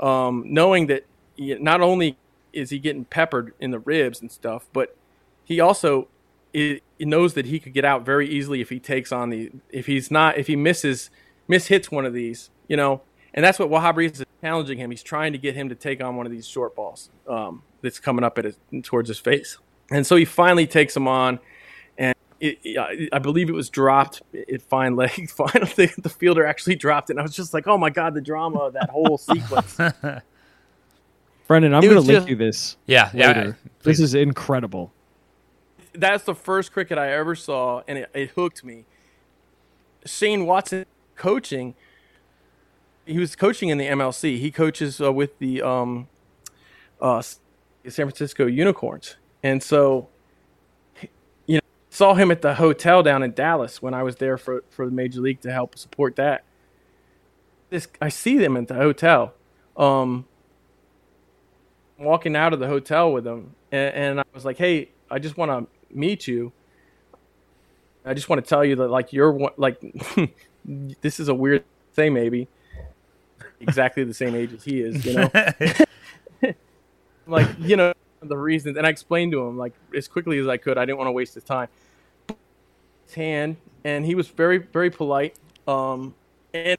um, 0.00 0.44
knowing 0.46 0.88
that 0.88 1.06
he, 1.36 1.54
not 1.54 1.80
only 1.80 2.18
is 2.52 2.70
he 2.70 2.78
getting 2.78 3.04
peppered 3.04 3.54
in 3.60 3.70
the 3.70 3.78
ribs 3.78 4.20
and 4.20 4.30
stuff, 4.30 4.66
but 4.72 4.96
he 5.44 5.60
also 5.60 6.08
he 6.52 6.80
knows 7.00 7.34
that 7.34 7.46
he 7.46 7.58
could 7.58 7.72
get 7.72 7.84
out 7.84 8.04
very 8.04 8.28
easily 8.28 8.60
if 8.60 8.70
he 8.70 8.78
takes 8.78 9.12
on 9.12 9.30
the 9.30 9.50
if 9.70 9.86
he's 9.86 10.10
not 10.10 10.36
if 10.36 10.46
he 10.46 10.56
misses 10.56 11.10
mishits 11.48 11.90
one 11.90 12.04
of 12.04 12.12
these, 12.12 12.50
you 12.68 12.76
know, 12.76 13.02
and 13.32 13.44
that's 13.44 13.58
what 13.58 13.68
Wahab 13.68 13.94
Riaz 13.94 14.12
is 14.14 14.24
challenging 14.44 14.76
him. 14.78 14.90
He's 14.90 15.02
trying 15.02 15.32
to 15.32 15.38
get 15.38 15.54
him 15.54 15.70
to 15.70 15.74
take 15.74 16.02
on 16.04 16.16
one 16.16 16.26
of 16.26 16.32
these 16.32 16.46
short 16.46 16.74
balls 16.76 17.08
um, 17.26 17.62
that's 17.80 17.98
coming 17.98 18.24
up 18.24 18.36
at 18.38 18.44
his, 18.44 18.58
towards 18.82 19.08
his 19.08 19.18
face, 19.18 19.56
and 19.90 20.06
so 20.06 20.16
he 20.16 20.24
finally 20.26 20.66
takes 20.66 20.94
him 20.94 21.08
on 21.08 21.38
and 21.96 22.14
it, 22.40 22.58
it- 22.62 23.08
I 23.12 23.18
believe 23.20 23.48
it 23.48 23.52
was 23.54 23.70
dropped 23.70 24.20
at 24.52 24.60
fine 24.60 24.96
leg. 24.96 25.30
Finally, 25.36 25.92
the 25.98 26.10
fielder 26.10 26.44
actually 26.44 26.74
dropped 26.76 27.08
it, 27.08 27.14
and 27.14 27.20
I 27.20 27.22
was 27.22 27.34
just 27.34 27.54
like, 27.54 27.66
"Oh 27.66 27.78
my 27.78 27.88
god, 27.90 28.12
the 28.14 28.20
drama 28.20 28.58
of 28.58 28.72
that 28.74 28.90
whole 28.90 29.16
sequence." 29.30 29.76
Brendan, 31.46 31.74
I'm 31.74 31.82
going 31.82 31.94
to 31.94 32.00
link 32.00 32.18
just- 32.20 32.28
you 32.28 32.36
this 32.36 32.76
Yeah, 32.86 33.10
yeah. 33.14 33.28
later. 33.28 33.58
this 33.82 33.98
is 34.00 34.14
incredible. 34.14 34.92
That's 35.94 36.24
the 36.24 36.34
first 36.34 36.72
cricket 36.72 36.98
I 36.98 37.12
ever 37.12 37.34
saw, 37.34 37.82
and 37.88 37.98
it, 37.98 38.10
it 38.14 38.30
hooked 38.30 38.62
me. 38.64 38.84
Shane 40.04 40.44
Watson 40.44 40.84
coaching. 41.16 41.74
He 43.06 43.18
was 43.18 43.36
coaching 43.36 43.68
in 43.68 43.78
the 43.78 43.86
MLC. 43.86 44.38
He 44.38 44.50
coaches 44.50 45.00
uh, 45.00 45.12
with 45.12 45.38
the 45.38 45.62
um, 45.62 46.08
uh, 47.00 47.20
San 47.20 48.06
Francisco 48.06 48.46
Unicorns, 48.46 49.16
and 49.42 49.62
so 49.62 50.08
you 51.46 51.56
know 51.56 51.60
saw 51.90 52.14
him 52.14 52.30
at 52.30 52.40
the 52.40 52.54
hotel 52.54 53.02
down 53.02 53.22
in 53.22 53.32
Dallas 53.32 53.82
when 53.82 53.92
I 53.92 54.02
was 54.02 54.16
there 54.16 54.38
for 54.38 54.64
for 54.70 54.86
the 54.86 54.92
major 54.92 55.20
league 55.20 55.40
to 55.42 55.52
help 55.52 55.76
support 55.76 56.16
that. 56.16 56.44
This 57.68 57.88
I 58.00 58.08
see 58.08 58.38
them 58.38 58.56
at 58.56 58.68
the 58.68 58.74
hotel. 58.74 59.34
Um, 59.76 60.26
walking 61.98 62.36
out 62.36 62.52
of 62.52 62.60
the 62.60 62.68
hotel 62.68 63.12
with 63.12 63.26
him, 63.26 63.54
and, 63.70 63.94
and 63.94 64.20
I 64.20 64.24
was 64.32 64.44
like, 64.44 64.56
"Hey, 64.56 64.90
I 65.10 65.18
just 65.18 65.36
want 65.36 65.50
to 65.50 65.96
meet 65.96 66.26
you. 66.26 66.52
I 68.04 68.14
just 68.14 68.28
want 68.28 68.42
to 68.42 68.48
tell 68.48 68.64
you 68.64 68.76
that 68.76 68.88
like 68.88 69.12
you're 69.12 69.52
like 69.58 69.80
this 70.64 71.20
is 71.20 71.28
a 71.28 71.34
weird 71.34 71.64
thing, 71.92 72.14
maybe 72.14 72.48
exactly 73.60 74.04
the 74.04 74.14
same 74.14 74.34
age 74.34 74.52
as 74.52 74.64
he 74.64 74.80
is, 74.80 75.04
you 75.04 75.14
know." 75.14 75.30
like 77.26 77.48
you 77.60 77.76
know 77.76 77.92
the 78.22 78.36
reasons, 78.36 78.76
and 78.76 78.86
I 78.86 78.90
explained 78.90 79.32
to 79.32 79.42
him 79.42 79.56
like 79.56 79.72
as 79.94 80.08
quickly 80.08 80.38
as 80.38 80.48
I 80.48 80.56
could. 80.56 80.78
I 80.78 80.84
didn't 80.84 80.98
want 80.98 81.08
to 81.08 81.12
waste 81.12 81.34
his 81.34 81.44
time. 81.44 81.68
His 83.06 83.14
hand, 83.14 83.56
and 83.84 84.04
he 84.04 84.14
was 84.14 84.28
very 84.28 84.58
very 84.58 84.90
polite. 84.90 85.36
Um, 85.66 86.14
and 86.52 86.78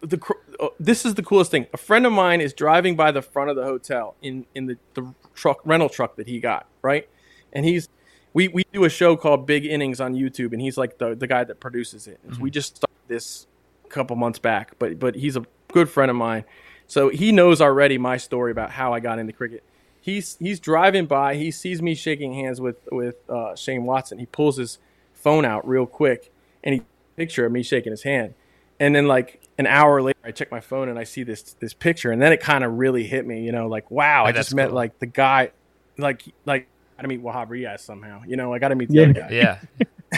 the 0.00 0.20
uh, 0.60 0.68
this 0.78 1.04
is 1.04 1.14
the 1.14 1.22
coolest 1.22 1.50
thing. 1.50 1.66
A 1.72 1.76
friend 1.76 2.06
of 2.06 2.12
mine 2.12 2.40
is 2.40 2.52
driving 2.52 2.96
by 2.96 3.10
the 3.12 3.22
front 3.22 3.50
of 3.50 3.56
the 3.56 3.64
hotel 3.64 4.14
in 4.22 4.46
in 4.54 4.66
the 4.66 4.78
the 4.94 5.14
truck 5.34 5.60
rental 5.64 5.88
truck 5.88 6.16
that 6.16 6.26
he 6.26 6.40
got 6.40 6.66
right, 6.82 7.08
and 7.52 7.64
he's 7.64 7.88
we 8.32 8.48
we 8.48 8.64
do 8.72 8.84
a 8.84 8.90
show 8.90 9.16
called 9.16 9.46
Big 9.46 9.64
Innings 9.64 10.00
on 10.00 10.14
YouTube, 10.14 10.52
and 10.52 10.60
he's 10.60 10.76
like 10.76 10.98
the 10.98 11.14
the 11.14 11.26
guy 11.26 11.44
that 11.44 11.60
produces 11.60 12.06
it. 12.06 12.20
We 12.40 12.50
just 12.50 12.76
started 12.76 12.96
this 13.08 13.46
a 13.84 13.88
couple 13.88 14.16
months 14.16 14.38
back, 14.38 14.72
but 14.78 14.98
but 14.98 15.14
he's 15.14 15.36
a 15.36 15.46
good 15.72 15.88
friend 15.88 16.10
of 16.10 16.16
mine, 16.16 16.44
so 16.86 17.08
he 17.08 17.32
knows 17.32 17.60
already 17.60 17.98
my 17.98 18.16
story 18.16 18.50
about 18.52 18.70
how 18.72 18.92
I 18.92 19.00
got 19.00 19.18
into 19.18 19.32
cricket. 19.32 19.62
He's 20.00 20.36
he's 20.38 20.60
driving 20.60 21.06
by, 21.06 21.34
he 21.34 21.50
sees 21.50 21.82
me 21.82 21.94
shaking 21.94 22.34
hands 22.34 22.60
with 22.60 22.76
with 22.92 23.16
uh, 23.28 23.56
Shane 23.56 23.84
Watson. 23.84 24.18
He 24.18 24.26
pulls 24.26 24.56
his 24.56 24.78
phone 25.14 25.44
out 25.44 25.66
real 25.66 25.86
quick, 25.86 26.32
and 26.62 26.74
he 26.74 26.82
picture 27.16 27.46
of 27.46 27.52
me 27.52 27.62
shaking 27.62 27.90
his 27.92 28.02
hand, 28.04 28.34
and 28.78 28.94
then 28.94 29.06
like 29.08 29.40
an 29.58 29.66
hour 29.66 30.02
later, 30.02 30.18
I 30.22 30.32
check 30.32 30.50
my 30.50 30.60
phone 30.60 30.88
and 30.88 30.98
I 30.98 31.04
see 31.04 31.22
this 31.22 31.54
this 31.60 31.72
picture, 31.74 32.12
and 32.12 32.20
then 32.20 32.32
it 32.32 32.40
kind 32.40 32.62
of 32.62 32.74
really 32.78 33.04
hit 33.04 33.26
me. 33.26 33.42
You 33.42 33.52
know, 33.52 33.66
like 33.68 33.90
wow, 33.90 34.24
I 34.26 34.32
just 34.32 34.50
that's 34.50 34.54
met 34.54 34.72
like 34.72 34.98
the 35.00 35.06
guy, 35.06 35.50
like 35.98 36.22
like 36.44 36.68
I 36.98 37.02
got 37.02 37.02
to 37.02 37.08
meet 37.08 37.22
Wahab 37.24 37.48
Riaz 37.48 37.80
somehow. 37.80 38.22
You 38.26 38.36
know, 38.36 38.52
I 38.54 38.58
got 38.58 38.68
to 38.68 38.74
meet 38.74 38.88
the 38.90 38.94
Yeah. 38.94 39.02
other 39.02 39.12
guy. 39.14 39.28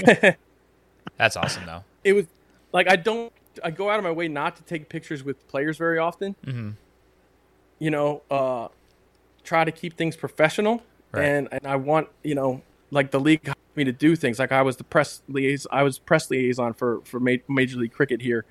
yeah. 0.03 0.35
That's 1.17 1.37
awesome, 1.37 1.67
though. 1.67 1.83
It 2.05 2.13
was 2.13 2.27
like 2.73 2.89
I 2.89 2.97
don't 2.97 3.33
I 3.65 3.71
go 3.71 3.91
out 3.91 3.99
of 3.99 4.05
my 4.05 4.11
way 4.13 4.29
not 4.29 4.57
to 4.57 4.63
take 4.63 4.89
pictures 4.89 5.23
with 5.25 5.47
players 5.49 5.77
very 5.77 5.99
often. 5.99 6.35
Mm-hmm. 6.47 6.71
You 7.79 7.91
know, 7.91 8.23
uh, 8.31 8.69
try 9.45 9.65
to 9.65 9.73
keep 9.73 9.97
things 9.97 10.17
professional, 10.17 10.83
Right. 11.13 11.25
and 11.25 11.49
and 11.53 11.67
I 11.67 11.77
want 11.77 12.09
you 12.23 12.35
know 12.35 12.63
like 12.91 13.11
the 13.11 13.21
league 13.21 13.51
me 13.77 13.85
to 13.85 13.93
do 13.93 14.17
things 14.17 14.39
like 14.41 14.51
I 14.51 14.63
was 14.63 14.77
the 14.77 14.85
press 14.85 15.23
liaison 15.29 15.69
I 15.73 15.83
was 15.85 15.99
press 15.99 16.29
liaison 16.31 16.73
for 16.75 17.01
for 17.05 17.21
Major 17.21 17.77
League 17.79 17.93
Cricket 17.93 18.21
here 18.23 18.45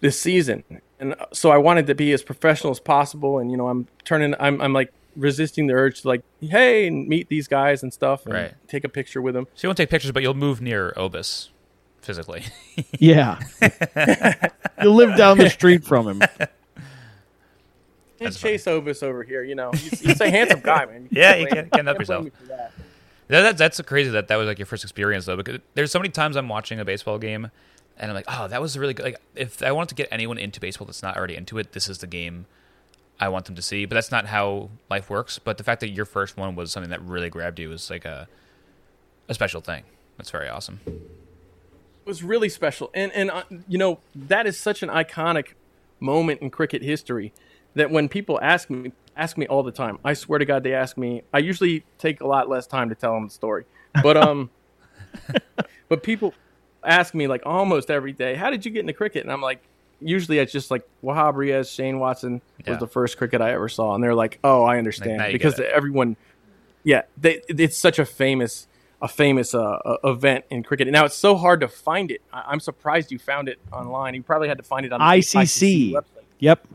this 0.00 0.18
season, 0.20 0.64
and 0.98 1.14
uh, 1.14 1.26
so 1.32 1.50
I 1.50 1.58
wanted 1.58 1.86
to 1.86 1.94
be 1.94 2.12
as 2.12 2.22
professional 2.22 2.70
as 2.72 2.80
possible. 2.80 3.38
And 3.38 3.50
you 3.50 3.56
know, 3.56 3.68
I'm 3.68 3.86
turning 4.04 4.34
I'm 4.40 4.60
I'm 4.60 4.72
like 4.72 4.92
resisting 5.14 5.66
the 5.66 5.74
urge 5.74 6.00
to 6.02 6.08
like 6.08 6.22
hey 6.40 6.88
meet 6.90 7.28
these 7.28 7.46
guys 7.46 7.82
and 7.82 7.92
stuff 7.92 8.24
and 8.24 8.34
Right. 8.34 8.54
take 8.66 8.82
a 8.84 8.88
picture 8.88 9.20
with 9.20 9.34
them. 9.34 9.46
So 9.54 9.66
you 9.66 9.68
won't 9.68 9.76
take 9.76 9.90
pictures, 9.90 10.10
but 10.10 10.22
you'll 10.22 10.32
move 10.34 10.60
near 10.62 10.92
Obus 10.96 11.50
physically. 12.02 12.44
Yeah. 12.98 13.38
you 14.82 14.90
live 14.90 15.16
down 15.16 15.38
the 15.38 15.50
street 15.50 15.84
from 15.84 16.06
him. 16.08 16.22
And 16.22 16.48
That's 18.18 18.40
Chase 18.40 18.64
Obus 18.66 19.02
over 19.02 19.22
here, 19.24 19.42
you 19.42 19.54
know, 19.54 19.72
he's, 19.72 20.00
he's 20.00 20.20
a 20.20 20.30
handsome 20.30 20.60
guy, 20.60 20.86
man. 20.86 21.08
Yeah, 21.12 21.34
you 21.36 21.46
can't- 21.48 21.70
can't 21.72 21.86
help 21.86 21.98
yourself. 21.98 22.24
me 22.24 22.30
for 22.30 22.46
that. 22.46 22.72
That, 23.28 23.40
that's 23.42 23.58
that's 23.58 23.80
crazy 23.82 24.10
that 24.10 24.28
that 24.28 24.36
was 24.36 24.46
like 24.46 24.58
your 24.58 24.66
first 24.66 24.84
experience 24.84 25.24
though, 25.26 25.36
because 25.36 25.58
there's 25.74 25.90
so 25.90 25.98
many 25.98 26.10
times 26.10 26.36
I'm 26.36 26.48
watching 26.48 26.78
a 26.80 26.84
baseball 26.84 27.18
game, 27.18 27.50
and 27.98 28.10
I'm 28.10 28.14
like, 28.14 28.26
oh, 28.28 28.46
that 28.48 28.60
was 28.60 28.78
really 28.78 28.92
good. 28.94 29.04
Like, 29.04 29.20
if 29.34 29.62
I 29.62 29.72
wanted 29.72 29.88
to 29.90 29.94
get 29.94 30.08
anyone 30.10 30.36
into 30.38 30.60
baseball 30.60 30.86
that's 30.86 31.02
not 31.02 31.16
already 31.16 31.34
into 31.36 31.56
it, 31.58 31.72
this 31.72 31.88
is 31.88 31.98
the 31.98 32.06
game 32.06 32.46
I 33.20 33.28
want 33.28 33.46
them 33.46 33.54
to 33.54 33.62
see. 33.62 33.86
But 33.86 33.94
that's 33.94 34.10
not 34.10 34.26
how 34.26 34.68
life 34.90 35.08
works. 35.08 35.38
But 35.38 35.56
the 35.56 35.64
fact 35.64 35.80
that 35.80 35.88
your 35.90 36.04
first 36.04 36.36
one 36.36 36.54
was 36.56 36.70
something 36.72 36.90
that 36.90 37.00
really 37.02 37.30
grabbed 37.30 37.58
you 37.58 37.72
is 37.72 37.88
like 37.90 38.04
a 38.04 38.28
a 39.28 39.34
special 39.34 39.60
thing. 39.62 39.84
That's 40.18 40.30
very 40.30 40.48
awesome. 40.48 40.80
Was 42.04 42.22
really 42.22 42.48
special, 42.48 42.90
and 42.94 43.12
and 43.12 43.30
uh, 43.30 43.44
you 43.68 43.78
know 43.78 44.00
that 44.14 44.46
is 44.46 44.58
such 44.58 44.82
an 44.82 44.88
iconic 44.88 45.54
moment 46.00 46.42
in 46.42 46.50
cricket 46.50 46.82
history 46.82 47.32
that 47.74 47.90
when 47.90 48.08
people 48.08 48.38
ask 48.42 48.68
me 48.68 48.92
ask 49.16 49.36
me 49.36 49.46
all 49.46 49.62
the 49.62 49.72
time, 49.72 49.98
I 50.04 50.14
swear 50.14 50.38
to 50.38 50.44
God, 50.44 50.62
they 50.62 50.74
ask 50.74 50.96
me. 50.96 51.22
I 51.32 51.38
usually 51.38 51.84
take 51.98 52.20
a 52.20 52.26
lot 52.26 52.48
less 52.48 52.66
time 52.66 52.88
to 52.88 52.94
tell 52.94 53.14
them 53.14 53.24
the 53.24 53.30
story, 53.30 53.64
but 54.02 54.16
um, 54.16 54.50
but 55.88 56.02
people 56.02 56.34
ask 56.84 57.14
me 57.14 57.26
like 57.28 57.42
almost 57.46 57.90
every 57.90 58.12
day, 58.12 58.34
"How 58.34 58.50
did 58.50 58.64
you 58.64 58.70
get 58.70 58.80
into 58.80 58.92
cricket?" 58.92 59.22
And 59.22 59.32
I'm 59.32 59.42
like, 59.42 59.62
usually 60.00 60.38
it's 60.38 60.52
just 60.52 60.70
like 60.70 60.86
Wahab 61.02 61.34
Riaz, 61.34 61.74
Shane 61.74 61.98
Watson 61.98 62.40
was 62.66 62.78
the 62.78 62.86
first 62.86 63.16
cricket 63.16 63.40
I 63.40 63.52
ever 63.52 63.68
saw, 63.68 63.94
and 63.94 64.02
they're 64.02 64.14
like, 64.14 64.38
"Oh, 64.44 64.62
I 64.64 64.78
understand," 64.78 65.20
you 65.26 65.32
because 65.32 65.58
everyone, 65.60 66.16
yeah, 66.84 67.02
they, 67.16 67.42
it's 67.48 67.76
such 67.76 67.98
a 67.98 68.04
famous 68.04 68.66
a 69.02 69.08
famous 69.08 69.52
uh, 69.54 69.78
event 70.04 70.44
in 70.48 70.62
cricket. 70.62 70.86
Now 70.88 71.04
it's 71.04 71.16
so 71.16 71.36
hard 71.36 71.60
to 71.60 71.68
find 71.68 72.10
it. 72.10 72.22
I, 72.32 72.44
I'm 72.46 72.60
surprised 72.60 73.10
you 73.10 73.18
found 73.18 73.48
it 73.48 73.58
online. 73.72 74.14
You 74.14 74.22
probably 74.22 74.46
had 74.48 74.56
to 74.58 74.62
find 74.62 74.86
it 74.86 74.92
on 74.92 75.00
the 75.00 75.04
ICC. 75.04 75.92
website. 75.92 76.04
Yep. 76.38 76.66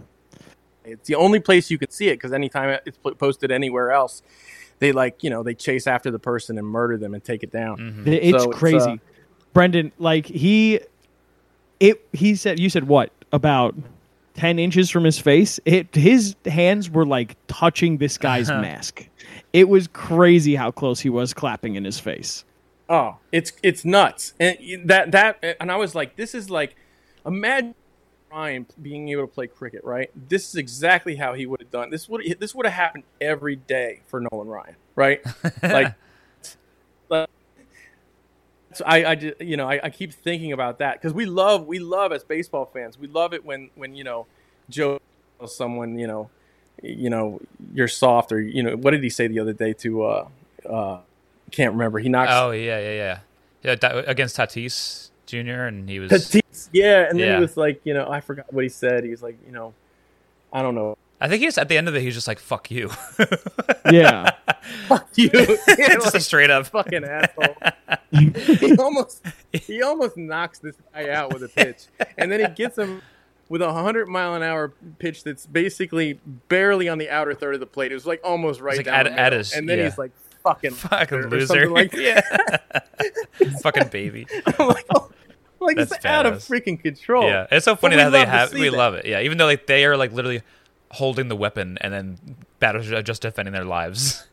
It's 0.83 1.07
the 1.07 1.15
only 1.15 1.39
place 1.39 1.71
you 1.71 1.77
could 1.77 1.91
see 1.91 2.09
it 2.09 2.15
because 2.15 2.33
anytime 2.33 2.79
it's 2.85 2.97
posted 3.17 3.49
anywhere 3.51 3.91
else, 3.91 4.21
they 4.79 4.91
like 4.91 5.23
you 5.23 5.29
know 5.29 5.41
they 5.41 5.53
chase 5.53 5.87
after 5.87 6.11
the 6.11 6.19
person 6.19 6.57
and 6.57 6.67
murder 6.67 6.97
them 6.97 7.13
and 7.13 7.23
take 7.23 7.43
it 7.43 7.51
down. 7.51 7.77
Mm-hmm. 7.77 8.07
It's 8.07 8.43
So 8.43 8.49
it's, 8.51 8.59
crazy. 8.59 8.77
uh, 8.91 8.97
Brendan, 9.53 9.91
like 9.97 10.25
he 10.25 10.81
it 11.79 12.05
he 12.13 12.35
said 12.35 12.59
you 12.59 12.69
said 12.69 12.87
what? 12.87 13.11
About 13.31 13.75
10 14.35 14.59
inches 14.59 14.89
from 14.89 15.03
his 15.03 15.19
face. 15.19 15.59
It 15.65 15.93
his 15.95 16.35
hands 16.45 16.89
were 16.89 17.05
like 17.05 17.35
touching 17.47 17.97
this 17.97 18.17
guy's 18.17 18.49
mask. 18.49 19.07
It 19.57 19.67
was 19.67 19.87
crazy 19.87 20.53
how 20.53 20.69
close 20.69 20.99
he 20.99 21.09
was 21.09 21.33
clapping 21.33 21.73
in 21.73 21.83
his 21.83 21.99
face. 21.99 22.45
Oh, 22.87 23.17
it's 23.31 23.53
it's 23.63 23.83
nuts, 23.83 24.33
and 24.39 24.55
that 24.85 25.11
that 25.13 25.57
and 25.59 25.71
I 25.71 25.77
was 25.77 25.95
like, 25.95 26.15
this 26.15 26.35
is 26.35 26.51
like, 26.51 26.75
imagine 27.25 27.73
Ryan 28.31 28.67
being 28.79 29.09
able 29.09 29.23
to 29.23 29.33
play 29.33 29.47
cricket, 29.47 29.83
right? 29.83 30.11
This 30.15 30.47
is 30.47 30.55
exactly 30.57 31.15
how 31.15 31.33
he 31.33 31.47
would 31.47 31.59
have 31.59 31.71
done. 31.71 31.89
This 31.89 32.07
would 32.07 32.23
this 32.39 32.53
would 32.53 32.67
have 32.67 32.75
happened 32.75 33.05
every 33.19 33.55
day 33.55 34.01
for 34.05 34.21
Nolan 34.21 34.47
Ryan, 34.47 34.75
right? 34.95 35.21
like, 35.63 35.95
like- 37.09 37.29
so 38.73 38.85
I, 38.85 39.05
I 39.05 39.15
ju- 39.15 39.33
you 39.39 39.57
know, 39.57 39.67
I, 39.67 39.79
I 39.85 39.89
keep 39.89 40.13
thinking 40.13 40.51
about 40.51 40.77
that 40.77 41.01
because 41.01 41.15
we 41.15 41.25
love, 41.25 41.65
we 41.65 41.79
love 41.79 42.11
as 42.11 42.23
baseball 42.23 42.69
fans, 42.71 42.95
we 42.99 43.07
love 43.07 43.33
it 43.33 43.43
when, 43.43 43.71
when 43.73 43.95
you 43.95 44.03
know, 44.03 44.27
Joe 44.69 44.99
tells 45.39 45.55
someone, 45.57 45.97
you 45.97 46.05
know, 46.05 46.29
you 46.83 47.09
know, 47.09 47.39
you're 47.73 47.87
soft, 47.87 48.31
or 48.31 48.41
you 48.41 48.63
know, 48.63 48.75
what 48.75 48.91
did 48.91 49.03
he 49.03 49.09
say 49.09 49.27
the 49.27 49.39
other 49.39 49.53
day 49.53 49.73
to, 49.73 50.03
uh, 50.03 50.27
uh, 50.69 50.99
can't 51.51 51.71
remember. 51.73 51.99
He 51.99 52.09
knocks 52.09 52.31
Oh 52.33 52.51
yeah, 52.51 52.79
yeah, 52.79 52.91
yeah, 52.93 53.19
yeah. 53.63 53.75
Da- 53.75 54.03
against 54.07 54.37
Tatis 54.37 55.09
Jr. 55.25 55.63
and 55.67 55.89
he 55.89 55.99
was 55.99 56.11
Tatis, 56.11 56.69
yeah, 56.73 57.09
and 57.09 57.19
then 57.19 57.27
Yeah. 57.27 57.35
he 57.35 57.41
was 57.41 57.57
like, 57.57 57.81
you 57.83 57.93
know, 57.93 58.09
I 58.09 58.19
forgot 58.21 58.51
what 58.53 58.63
he 58.63 58.69
said. 58.69 59.03
He 59.03 59.09
was 59.09 59.21
like, 59.23 59.37
you 59.45 59.51
know, 59.51 59.73
I 60.53 60.61
don't 60.61 60.75
know, 60.75 60.97
I 61.19 61.27
think 61.27 61.41
he's 61.43 61.57
at 61.57 61.67
the 61.69 61.77
end 61.77 61.87
of 61.87 61.95
it. 61.95 62.01
He's 62.01 62.13
just 62.13 62.27
like, 62.27 62.37
"Fuck 62.39 62.69
you," 62.69 62.91
Yeah. 63.91 64.31
fuck 64.87 65.07
you, 65.15 65.29
Yeah, 65.33 65.95
just 65.95 66.13
a 66.13 66.17
like, 66.17 66.21
straight 66.21 66.49
up. 66.51 66.67
fucking 66.67 67.03
asshole. 67.03 67.55
he 68.11 68.75
almost 68.77 69.25
he 69.51 69.81
almost 69.81 70.15
knocks 70.17 70.59
this 70.59 70.75
guy 70.93 71.09
out 71.09 71.33
with 71.33 71.43
a 71.43 71.49
pitch, 71.49 71.85
and 72.17 72.31
then 72.31 72.39
he 72.41 72.47
gets 72.55 72.77
him 72.77 73.01
with 73.49 73.61
a 73.61 73.71
hundred 73.73 74.07
mile 74.07 74.33
an 74.35 74.43
hour 74.43 74.73
pitch 74.99 75.23
that's 75.23 75.45
basically 75.45 76.19
barely 76.49 76.89
on 76.89 76.97
the 76.97 77.09
outer 77.09 77.33
third 77.33 77.53
of 77.53 77.59
the 77.59 77.65
plate. 77.65 77.91
It 77.91 77.95
was 77.95 78.05
like 78.05 78.21
almost 78.23 78.59
right 78.59 78.77
like 78.77 78.85
down 78.85 79.07
at- 79.07 79.17
at 79.17 79.33
his- 79.33 79.53
and 79.53 79.67
then 79.67 79.77
yeah. 79.79 79.85
he's 79.85 79.97
like, 79.97 80.11
"Fucking 80.43 80.71
Fucking 80.75 81.29
loser. 81.29 81.69
like 81.69 81.93
yeah. 81.97 82.21
Fucking 83.61 83.87
baby. 83.89 84.27
I'm 84.59 84.67
like, 84.67 84.85
oh, 84.95 85.09
like 85.59 85.77
it's 85.77 85.91
That's 85.91 86.05
out 86.05 86.25
of 86.25 86.35
freaking 86.35 86.81
control. 86.81 87.23
Yeah, 87.23 87.47
it's 87.51 87.65
so 87.65 87.75
funny 87.75 87.97
how 87.97 88.09
they 88.09 88.25
have. 88.25 88.53
We 88.53 88.69
that. 88.69 88.77
love 88.77 88.93
it. 88.95 89.05
Yeah, 89.05 89.21
even 89.21 89.37
though 89.37 89.45
like 89.45 89.67
they 89.67 89.85
are 89.85 89.97
like 89.97 90.11
literally 90.11 90.41
holding 90.91 91.27
the 91.27 91.35
weapon 91.35 91.77
and 91.81 91.93
then 91.93 92.17
batters 92.59 92.91
are 92.91 93.01
just 93.01 93.21
defending 93.21 93.53
their 93.53 93.65
lives, 93.65 94.25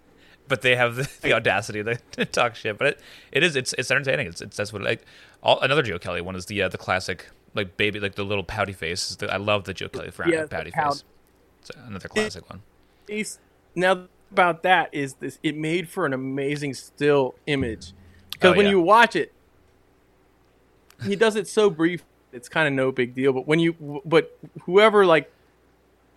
but 0.48 0.62
they 0.62 0.76
have 0.76 0.96
the, 0.96 1.10
the 1.22 1.32
audacity 1.32 1.82
to, 1.82 1.98
to 2.12 2.24
talk 2.24 2.54
shit. 2.54 2.78
But 2.78 2.88
it, 2.88 3.00
it 3.32 3.42
is 3.42 3.56
it's 3.56 3.72
it's 3.78 3.90
entertaining. 3.90 4.26
It's, 4.26 4.40
it's 4.40 4.56
that's 4.56 4.72
what 4.72 4.82
like 4.82 5.04
all, 5.42 5.60
another 5.60 5.82
Joe 5.82 5.98
Kelly 5.98 6.20
one 6.20 6.36
is 6.36 6.46
the 6.46 6.62
uh, 6.62 6.68
the 6.68 6.78
classic 6.78 7.28
like 7.54 7.76
baby 7.76 8.00
like 8.00 8.14
the 8.16 8.24
little 8.24 8.44
pouty 8.44 8.72
face. 8.72 9.10
Is 9.10 9.16
the, 9.18 9.32
I 9.32 9.36
love 9.36 9.64
the 9.64 9.74
Joe 9.74 9.88
Kelly 9.88 10.10
frown 10.10 10.30
Yeah, 10.30 10.42
the 10.42 10.48
pouty 10.48 10.70
pout. 10.70 10.94
face. 10.94 11.04
It's 11.60 11.70
another 11.86 12.08
classic 12.08 12.48
one. 12.50 12.62
Ace- 13.08 13.38
Now 13.74 14.06
about 14.30 14.62
that 14.64 14.90
is 14.92 15.14
this: 15.14 15.38
it 15.42 15.56
made 15.56 15.88
for 15.88 16.04
an 16.06 16.12
amazing 16.12 16.74
still 16.74 17.34
image 17.46 17.92
because 18.32 18.52
Oh, 18.52 18.56
when 18.56 18.66
yeah. 18.66 18.70
you 18.72 18.80
watch 18.80 19.14
it, 19.16 19.32
he 21.04 21.16
does 21.16 21.36
it 21.36 21.46
so 21.48 21.70
brief. 21.70 22.04
It's 22.32 22.48
kind 22.48 22.66
of 22.66 22.74
no 22.74 22.90
big 22.92 23.14
deal. 23.14 23.32
But 23.32 23.46
when 23.46 23.60
you, 23.60 24.02
but 24.04 24.36
whoever 24.62 25.06
like 25.06 25.30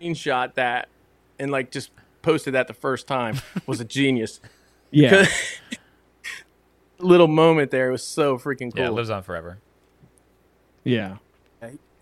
screenshot 0.00 0.54
that 0.54 0.88
and 1.38 1.50
like 1.52 1.70
just 1.70 1.90
posted 2.22 2.54
that 2.54 2.66
the 2.66 2.74
first 2.74 3.06
time 3.06 3.38
was 3.66 3.80
a 3.80 3.84
genius. 3.96 4.40
Yeah. 4.90 5.26
Little 7.00 7.28
moment 7.28 7.70
there 7.70 7.92
was 7.92 8.02
so 8.02 8.36
freaking 8.38 8.72
cool. 8.74 8.82
Yeah, 8.82 8.88
it 8.88 8.92
lives 8.92 9.10
on 9.10 9.22
forever. 9.22 9.58
Yeah. 10.82 11.18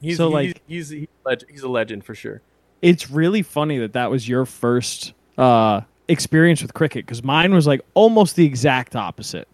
He's, 0.00 0.16
So, 0.16 0.28
he's, 0.28 0.34
like- 0.34 0.62
he's, 0.66 0.88
he's, 0.90 1.09
a 1.24 1.28
legend, 1.28 1.50
he's 1.50 1.62
a 1.62 1.68
legend 1.68 2.04
for 2.04 2.14
sure. 2.14 2.40
It's 2.82 3.11
really 3.11 3.42
funny 3.42 3.78
that 3.78 3.94
that 3.94 4.11
was 4.11 4.28
your 4.28 4.44
first 4.44 5.12
uh, 5.38 5.80
experience 6.09 6.62
with 6.62 6.74
cricket 6.74 7.07
because 7.07 7.22
mine 7.22 7.54
was 7.54 7.66
like 7.66 7.80
almost 7.94 8.36
the 8.36 8.44
exact 8.44 8.94
opposite. 8.94 9.48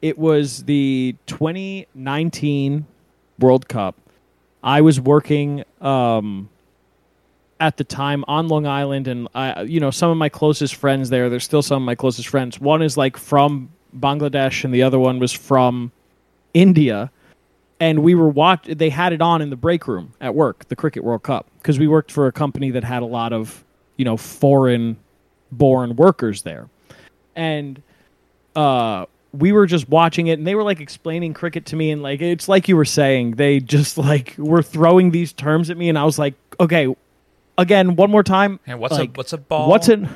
It 0.00 0.16
was 0.16 0.62
the 0.64 1.16
2019 1.26 2.86
World 3.40 3.68
Cup. 3.68 3.96
I 4.62 4.80
was 4.80 5.00
working 5.00 5.64
um, 5.80 6.48
at 7.60 7.76
the 7.76 7.84
time 7.84 8.24
on 8.28 8.48
Long 8.48 8.66
Island, 8.66 9.08
and 9.08 9.28
I, 9.34 9.62
you 9.62 9.80
know, 9.80 9.90
some 9.90 10.10
of 10.10 10.16
my 10.16 10.28
closest 10.28 10.76
friends 10.76 11.10
there. 11.10 11.28
There's 11.28 11.44
still 11.44 11.62
some 11.62 11.82
of 11.82 11.86
my 11.86 11.94
closest 11.94 12.28
friends. 12.28 12.60
One 12.60 12.80
is 12.82 12.96
like 12.96 13.16
from 13.16 13.70
Bangladesh, 13.98 14.64
and 14.64 14.72
the 14.72 14.82
other 14.82 14.98
one 14.98 15.18
was 15.18 15.32
from 15.32 15.90
India 16.54 17.10
and 17.80 18.02
we 18.02 18.14
were 18.14 18.28
watch 18.28 18.64
they 18.64 18.90
had 18.90 19.12
it 19.12 19.22
on 19.22 19.40
in 19.42 19.50
the 19.50 19.56
break 19.56 19.86
room 19.86 20.12
at 20.20 20.34
work 20.34 20.66
the 20.68 20.76
cricket 20.76 21.04
world 21.04 21.22
cup 21.22 21.46
because 21.58 21.78
we 21.78 21.86
worked 21.86 22.10
for 22.10 22.26
a 22.26 22.32
company 22.32 22.70
that 22.70 22.84
had 22.84 23.02
a 23.02 23.06
lot 23.06 23.32
of 23.32 23.64
you 23.96 24.04
know 24.04 24.16
foreign 24.16 24.96
born 25.52 25.96
workers 25.96 26.42
there. 26.42 26.68
And 27.36 27.82
uh 28.56 29.06
we 29.32 29.52
were 29.52 29.66
just 29.66 29.88
watching 29.88 30.28
it 30.28 30.38
and 30.38 30.46
they 30.46 30.54
were 30.54 30.62
like 30.62 30.80
explaining 30.80 31.34
cricket 31.34 31.66
to 31.66 31.76
me 31.76 31.90
and 31.90 32.02
like 32.02 32.20
it's 32.20 32.48
like 32.48 32.66
you 32.66 32.76
were 32.76 32.84
saying 32.84 33.32
they 33.32 33.60
just 33.60 33.98
like 34.10 34.34
were 34.38 34.62
throwing 34.62 35.10
these 35.10 35.32
terms 35.32 35.68
at 35.68 35.76
me 35.76 35.90
and 35.90 35.98
i 35.98 36.04
was 36.04 36.18
like 36.18 36.34
okay 36.58 36.92
again 37.58 37.94
one 37.94 38.10
more 38.10 38.22
time 38.22 38.58
And 38.66 38.80
what's 38.80 38.94
like, 38.94 39.10
a 39.10 39.12
what's 39.12 39.32
a 39.34 39.38
ball? 39.38 39.68
what's 39.68 39.88
an 39.88 40.08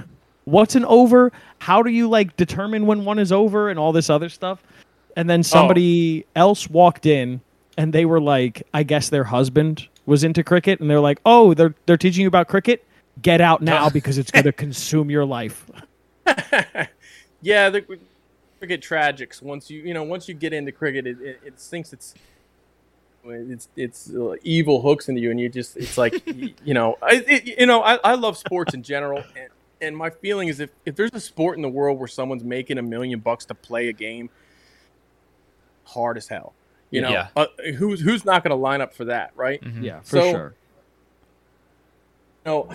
what's 0.45 0.75
an 0.75 0.85
over? 0.87 1.33
How 1.59 1.83
do 1.83 1.91
you 1.91 2.09
like 2.09 2.37
determine 2.37 2.87
when 2.87 3.05
one 3.05 3.19
is 3.19 3.33
over 3.33 3.69
and 3.71 3.79
all 3.79 3.93
this 3.93 4.11
other 4.11 4.29
stuff? 4.29 4.63
And 5.17 5.29
then 5.29 5.43
somebody 5.43 6.25
else 6.35 6.69
walked 6.69 7.07
in 7.07 7.41
and 7.77 7.93
they 7.93 8.05
were 8.05 8.20
like 8.20 8.66
i 8.75 8.83
guess 8.83 9.09
their 9.09 9.25
husband 9.25 9.89
was 10.07 10.25
into 10.25 10.43
cricket 10.43 10.81
and 10.81 10.91
they're 10.91 11.01
like 11.01 11.20
oh 11.25 11.55
they're 11.55 11.75
they're 11.87 11.97
teaching 11.97 12.23
you 12.23 12.29
about 12.29 12.49
cricket 12.49 12.85
get 13.20 13.41
out 13.41 13.62
now 13.62 13.89
because 13.99 14.18
it's 14.18 14.31
going 14.31 14.45
to 14.45 14.53
consume 14.53 15.11
your 15.11 15.25
life 15.25 15.70
Yeah, 17.43 17.70
the 17.70 17.83
cricket 18.61 18.81
tragics. 18.81 19.43
Once 19.43 19.68
you 19.68 19.83
you 19.83 19.93
know 19.93 20.05
once 20.05 20.29
you 20.29 20.35
get 20.35 20.53
into 20.53 20.73
cricket, 20.73 21.07
it, 21.07 21.20
it, 21.20 21.41
it 21.45 21.59
thinks 21.59 21.93
it's 21.93 22.14
it's 23.25 23.68
it's 23.77 24.14
uh, 24.14 24.37
evil 24.43 24.81
hooks 24.81 25.09
into 25.09 25.20
you, 25.20 25.31
and 25.33 25.41
you 25.41 25.49
just 25.49 25.77
it's 25.77 25.99
like 25.99 26.23
you 26.64 26.73
know 26.73 26.97
I 27.03 27.25
it, 27.27 27.59
you 27.59 27.66
know 27.66 27.83
I, 27.83 27.97
I 27.97 28.14
love 28.14 28.39
sports 28.39 28.75
in 28.75 28.85
general, 28.85 29.25
and, 29.37 29.49
and 29.81 29.97
my 29.97 30.11
feeling 30.11 30.49
is 30.49 30.61
if 30.61 30.70
if 30.87 30.95
there's 30.95 31.12
a 31.12 31.20
sport 31.20 31.57
in 31.57 31.62
the 31.62 31.68
world 31.68 31.99
where 31.99 32.09
someone's 32.09 32.45
making 32.45 32.79
a 32.79 32.83
million 32.83 33.18
bucks 33.18 33.45
to 33.47 33.55
play 33.55 33.89
a 33.89 33.93
game, 33.93 34.31
hard 35.85 36.16
as 36.16 36.29
hell. 36.29 36.53
You 36.93 37.01
know, 37.01 37.11
Yeah. 37.11 37.28
uh, 37.34 37.47
who's 37.76 38.01
who's 38.01 38.24
not 38.24 38.45
going 38.45 38.51
to 38.51 38.57
line 38.57 38.80
up 38.80 38.95
for 38.95 39.07
that, 39.07 39.32
right? 39.34 39.61
yeah 39.80 39.99
for 40.01 40.07
So- 40.20 40.30
sure 40.30 40.55
you 42.45 42.51
know, 42.51 42.68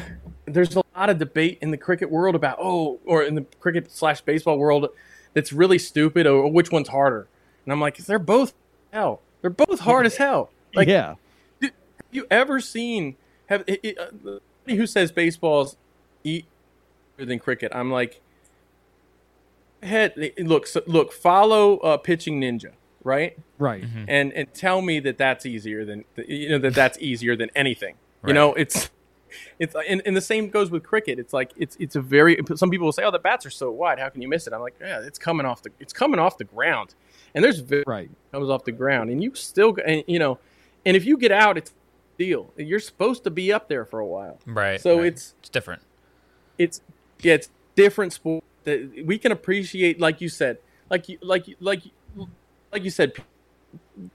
there's 0.46 0.76
a 0.76 0.84
lot 0.96 1.10
of 1.10 1.18
debate 1.18 1.58
in 1.62 1.72
the 1.72 1.78
cricket 1.78 2.10
world 2.10 2.36
about 2.36 2.58
oh, 2.60 3.00
or 3.06 3.22
in 3.24 3.36
the 3.36 3.46
cricket 3.60 3.92
slash 3.92 4.22
baseball 4.22 4.58
world 4.58 4.88
that's 5.34 5.52
really 5.54 5.78
stupid, 5.78 6.26
or, 6.26 6.44
or 6.44 6.52
which 6.52 6.72
one's 6.72 6.88
harder. 6.90 7.28
And 7.66 7.74
I'm 7.74 7.82
like, 7.82 7.98
they're 7.98 8.18
both 8.18 8.54
hell. 8.92 9.22
They're 9.42 9.50
both 9.50 9.82
hard 9.82 10.06
as 10.06 10.18
hell. 10.18 10.50
Like, 10.74 10.88
yeah 10.88 11.16
have 11.62 11.72
you 12.12 12.26
ever 12.32 12.62
seen 12.62 13.18
have 13.48 13.64
it, 13.68 13.80
it, 13.84 13.98
uh, 14.00 14.40
who 14.68 14.88
says 14.88 15.12
baseball's 15.12 15.76
easier 16.24 16.46
than 17.18 17.38
cricket? 17.40 17.72
I'm 17.76 17.92
like, 17.92 18.22
head 19.84 20.14
look, 20.40 20.66
so, 20.68 20.82
look, 20.88 21.12
follow 21.12 21.78
uh, 21.80 21.98
pitching 21.98 22.40
ninja, 22.40 22.72
right? 23.08 23.38
Right. 23.58 23.84
Mm-hmm. 23.84 24.06
And 24.08 24.34
and 24.34 24.54
tell 24.54 24.82
me 24.82 25.00
that 25.00 25.18
that's 25.18 25.46
easier 25.46 25.84
than 25.86 26.06
you 26.28 26.50
know 26.50 26.60
that 26.60 26.76
that's 26.76 27.00
easier 27.00 27.36
than 27.36 27.50
anything. 27.56 27.96
You 28.26 28.34
know, 28.34 28.54
it's 28.54 28.90
it's 29.58 29.74
and, 29.88 30.02
and 30.06 30.16
the 30.16 30.22
same 30.22 30.50
goes 30.50 30.70
with 30.70 30.84
cricket. 30.84 31.18
It's 31.18 31.32
like 31.34 31.52
it's 31.58 31.78
it's 31.80 31.96
a 31.96 32.02
very 32.02 32.38
some 32.56 32.70
people 32.70 32.86
will 32.86 32.92
say, 32.92 33.04
"Oh, 33.04 33.12
the 33.12 33.20
bats 33.20 33.46
are 33.46 33.50
so 33.50 33.72
wide. 33.72 34.00
How 34.00 34.10
can 34.10 34.22
you 34.22 34.28
miss 34.28 34.48
it?" 34.48 34.54
I'm 34.54 34.60
like, 34.62 34.76
"Yeah, 34.82 35.00
it's 35.00 35.18
coming 35.18 35.46
off 35.46 35.62
the 35.64 35.72
it's 35.80 35.94
coming 35.94 36.20
off 36.20 36.38
the 36.38 36.44
ground." 36.44 36.94
And 37.34 37.44
there's 37.44 37.62
Right. 37.86 38.10
comes 38.32 38.50
off 38.50 38.66
the 38.66 38.72
ground, 38.74 39.10
and 39.10 39.24
you 39.24 39.34
still 39.36 39.78
and 39.86 40.04
you 40.08 40.20
know, 40.20 40.40
and 40.86 40.98
if 40.98 41.06
you 41.06 41.18
get 41.18 41.32
out, 41.32 41.58
it's 41.58 41.72
a 41.72 42.18
deal. 42.18 42.52
You're 42.58 42.80
supposed 42.82 43.24
to 43.24 43.30
be 43.32 43.54
up 43.54 43.70
there 43.70 43.86
for 43.86 44.00
a 44.00 44.06
while. 44.06 44.40
Right. 44.46 44.82
So 44.82 44.98
right. 44.98 45.06
it's 45.08 45.34
it's 45.40 45.50
different. 45.50 45.82
it's 46.58 46.82
yeah, 47.22 47.36
it's 47.36 47.50
different 47.76 48.12
sport 48.14 48.44
that 48.66 49.04
we 49.06 49.18
can 49.18 49.32
appreciate, 49.32 50.00
like 50.02 50.20
you 50.20 50.28
said, 50.28 50.58
like 50.90 51.08
you 51.08 51.18
like 51.22 51.48
you 51.48 51.56
like 51.62 51.86
you- 51.86 52.28
like 52.72 52.84
you 52.84 52.90
said, 52.90 53.14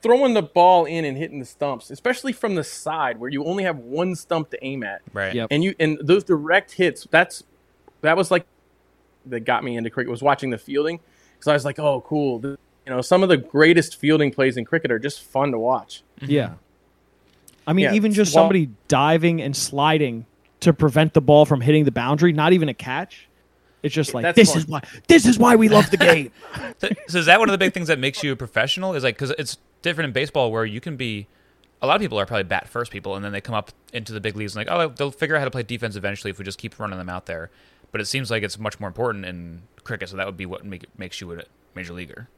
throwing 0.01 0.33
the 0.33 0.41
ball 0.41 0.85
in 0.85 1.05
and 1.05 1.17
hitting 1.17 1.39
the 1.39 1.45
stumps, 1.45 1.89
especially 1.91 2.33
from 2.33 2.55
the 2.55 2.63
side 2.63 3.19
where 3.19 3.29
you 3.29 3.43
only 3.45 3.63
have 3.63 3.77
one 3.77 4.15
stump 4.15 4.49
to 4.51 4.63
aim 4.65 4.83
at, 4.83 5.01
Right. 5.13 5.33
Yep. 5.35 5.47
and 5.51 5.63
you 5.63 5.75
and 5.79 5.97
those 6.01 6.23
direct 6.23 6.73
hits. 6.73 7.07
That's 7.11 7.43
that 8.01 8.15
was 8.17 8.31
like 8.31 8.45
that 9.25 9.41
got 9.41 9.63
me 9.63 9.77
into 9.77 9.89
cricket 9.89 10.11
was 10.11 10.21
watching 10.21 10.49
the 10.49 10.57
fielding 10.57 10.99
because 11.33 11.47
I 11.47 11.53
was 11.53 11.65
like, 11.65 11.79
oh, 11.79 12.01
cool. 12.01 12.39
This- 12.39 12.57
you 12.85 12.91
know, 12.91 12.99
some 12.99 13.23
of 13.23 13.29
the 13.29 13.37
greatest 13.37 13.95
fielding 13.95 14.29
plays 14.29 14.57
in 14.57 14.65
cricket 14.65 14.91
are 14.91 14.99
just 14.99 15.23
fun 15.23 15.51
to 15.53 15.57
watch. 15.57 16.03
Mm-hmm. 16.19 16.31
Yeah. 16.31 16.53
I 17.65 17.71
mean, 17.71 17.83
Yeah, 17.85 17.93
even 17.93 18.11
just 18.11 18.35
well- 18.35 18.43
somebody 18.43 18.71
diving 18.89 19.41
and 19.41 19.55
sliding 19.55 20.25
to 20.59 20.73
prevent 20.73 21.13
the 21.13 21.21
ball 21.21 21.45
from 21.45 21.61
hitting 21.61 21.85
the 21.85 21.93
boundary, 21.93 22.33
not 22.33 22.51
even 22.51 22.67
a 22.67 22.73
catch. 22.73 23.29
It's 23.83 23.93
just 23.93 24.13
like 24.13 24.23
That's 24.23 24.35
this 24.37 24.51
fun. 24.51 24.57
is 24.59 24.67
why 24.67 24.81
this 25.07 25.25
is 25.25 25.37
why 25.37 25.55
we 25.55 25.69
love 25.69 25.91
the 25.91 25.97
game. 25.97 26.31
So, 26.79 26.89
so 27.07 27.17
is 27.19 27.25
that 27.27 27.39
one 27.39 27.49
of 27.49 27.53
the 27.53 27.57
big 27.57 27.73
things 27.73 27.87
that 27.87 27.99
makes 27.99 28.23
you 28.23 28.31
a 28.31 28.35
professional? 28.35 28.93
Is 28.93 29.03
like 29.03 29.15
because 29.15 29.31
it's 29.37 29.57
different 29.81 30.07
in 30.07 30.13
baseball 30.13 30.51
where 30.51 30.65
you 30.65 30.81
can 30.81 30.97
be. 30.97 31.27
A 31.81 31.87
lot 31.87 31.95
of 31.95 32.01
people 32.01 32.17
are 32.17 32.25
probably 32.25 32.43
bat 32.43 32.69
first 32.69 32.91
people, 32.91 33.15
and 33.15 33.23
then 33.23 33.33
they 33.33 33.41
come 33.41 33.55
up 33.55 33.71
into 33.91 34.13
the 34.13 34.21
big 34.21 34.37
leagues 34.37 34.55
and 34.55 34.65
like, 34.65 34.73
oh, 34.73 34.87
they'll 34.87 35.11
figure 35.11 35.35
out 35.35 35.39
how 35.39 35.45
to 35.45 35.51
play 35.51 35.63
defense 35.63 35.97
eventually 35.97 36.31
if 36.31 36.39
we 36.39 36.45
just 36.45 36.57
keep 36.57 36.79
running 36.79 36.97
them 36.97 37.09
out 37.09 37.25
there. 37.25 37.51
But 37.91 37.99
it 37.99 38.05
seems 38.05 38.31
like 38.31 38.41
it's 38.41 38.57
much 38.57 38.79
more 38.79 38.87
important 38.87 39.25
in 39.25 39.63
cricket, 39.83 40.07
so 40.09 40.15
that 40.17 40.25
would 40.25 40.37
be 40.37 40.45
what 40.45 40.65
make, 40.65 40.85
makes 40.97 41.19
you 41.19 41.31
a 41.33 41.43
major 41.75 41.93
leaguer. 41.93 42.29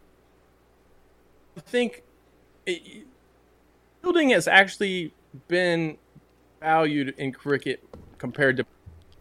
I 1.55 1.61
think 1.61 2.01
it, 2.65 3.05
fielding 4.01 4.29
has 4.29 4.47
actually 4.47 5.13
been 5.47 5.97
valued 6.59 7.13
in 7.17 7.31
cricket 7.31 7.83
compared 8.17 8.57
to 8.57 8.65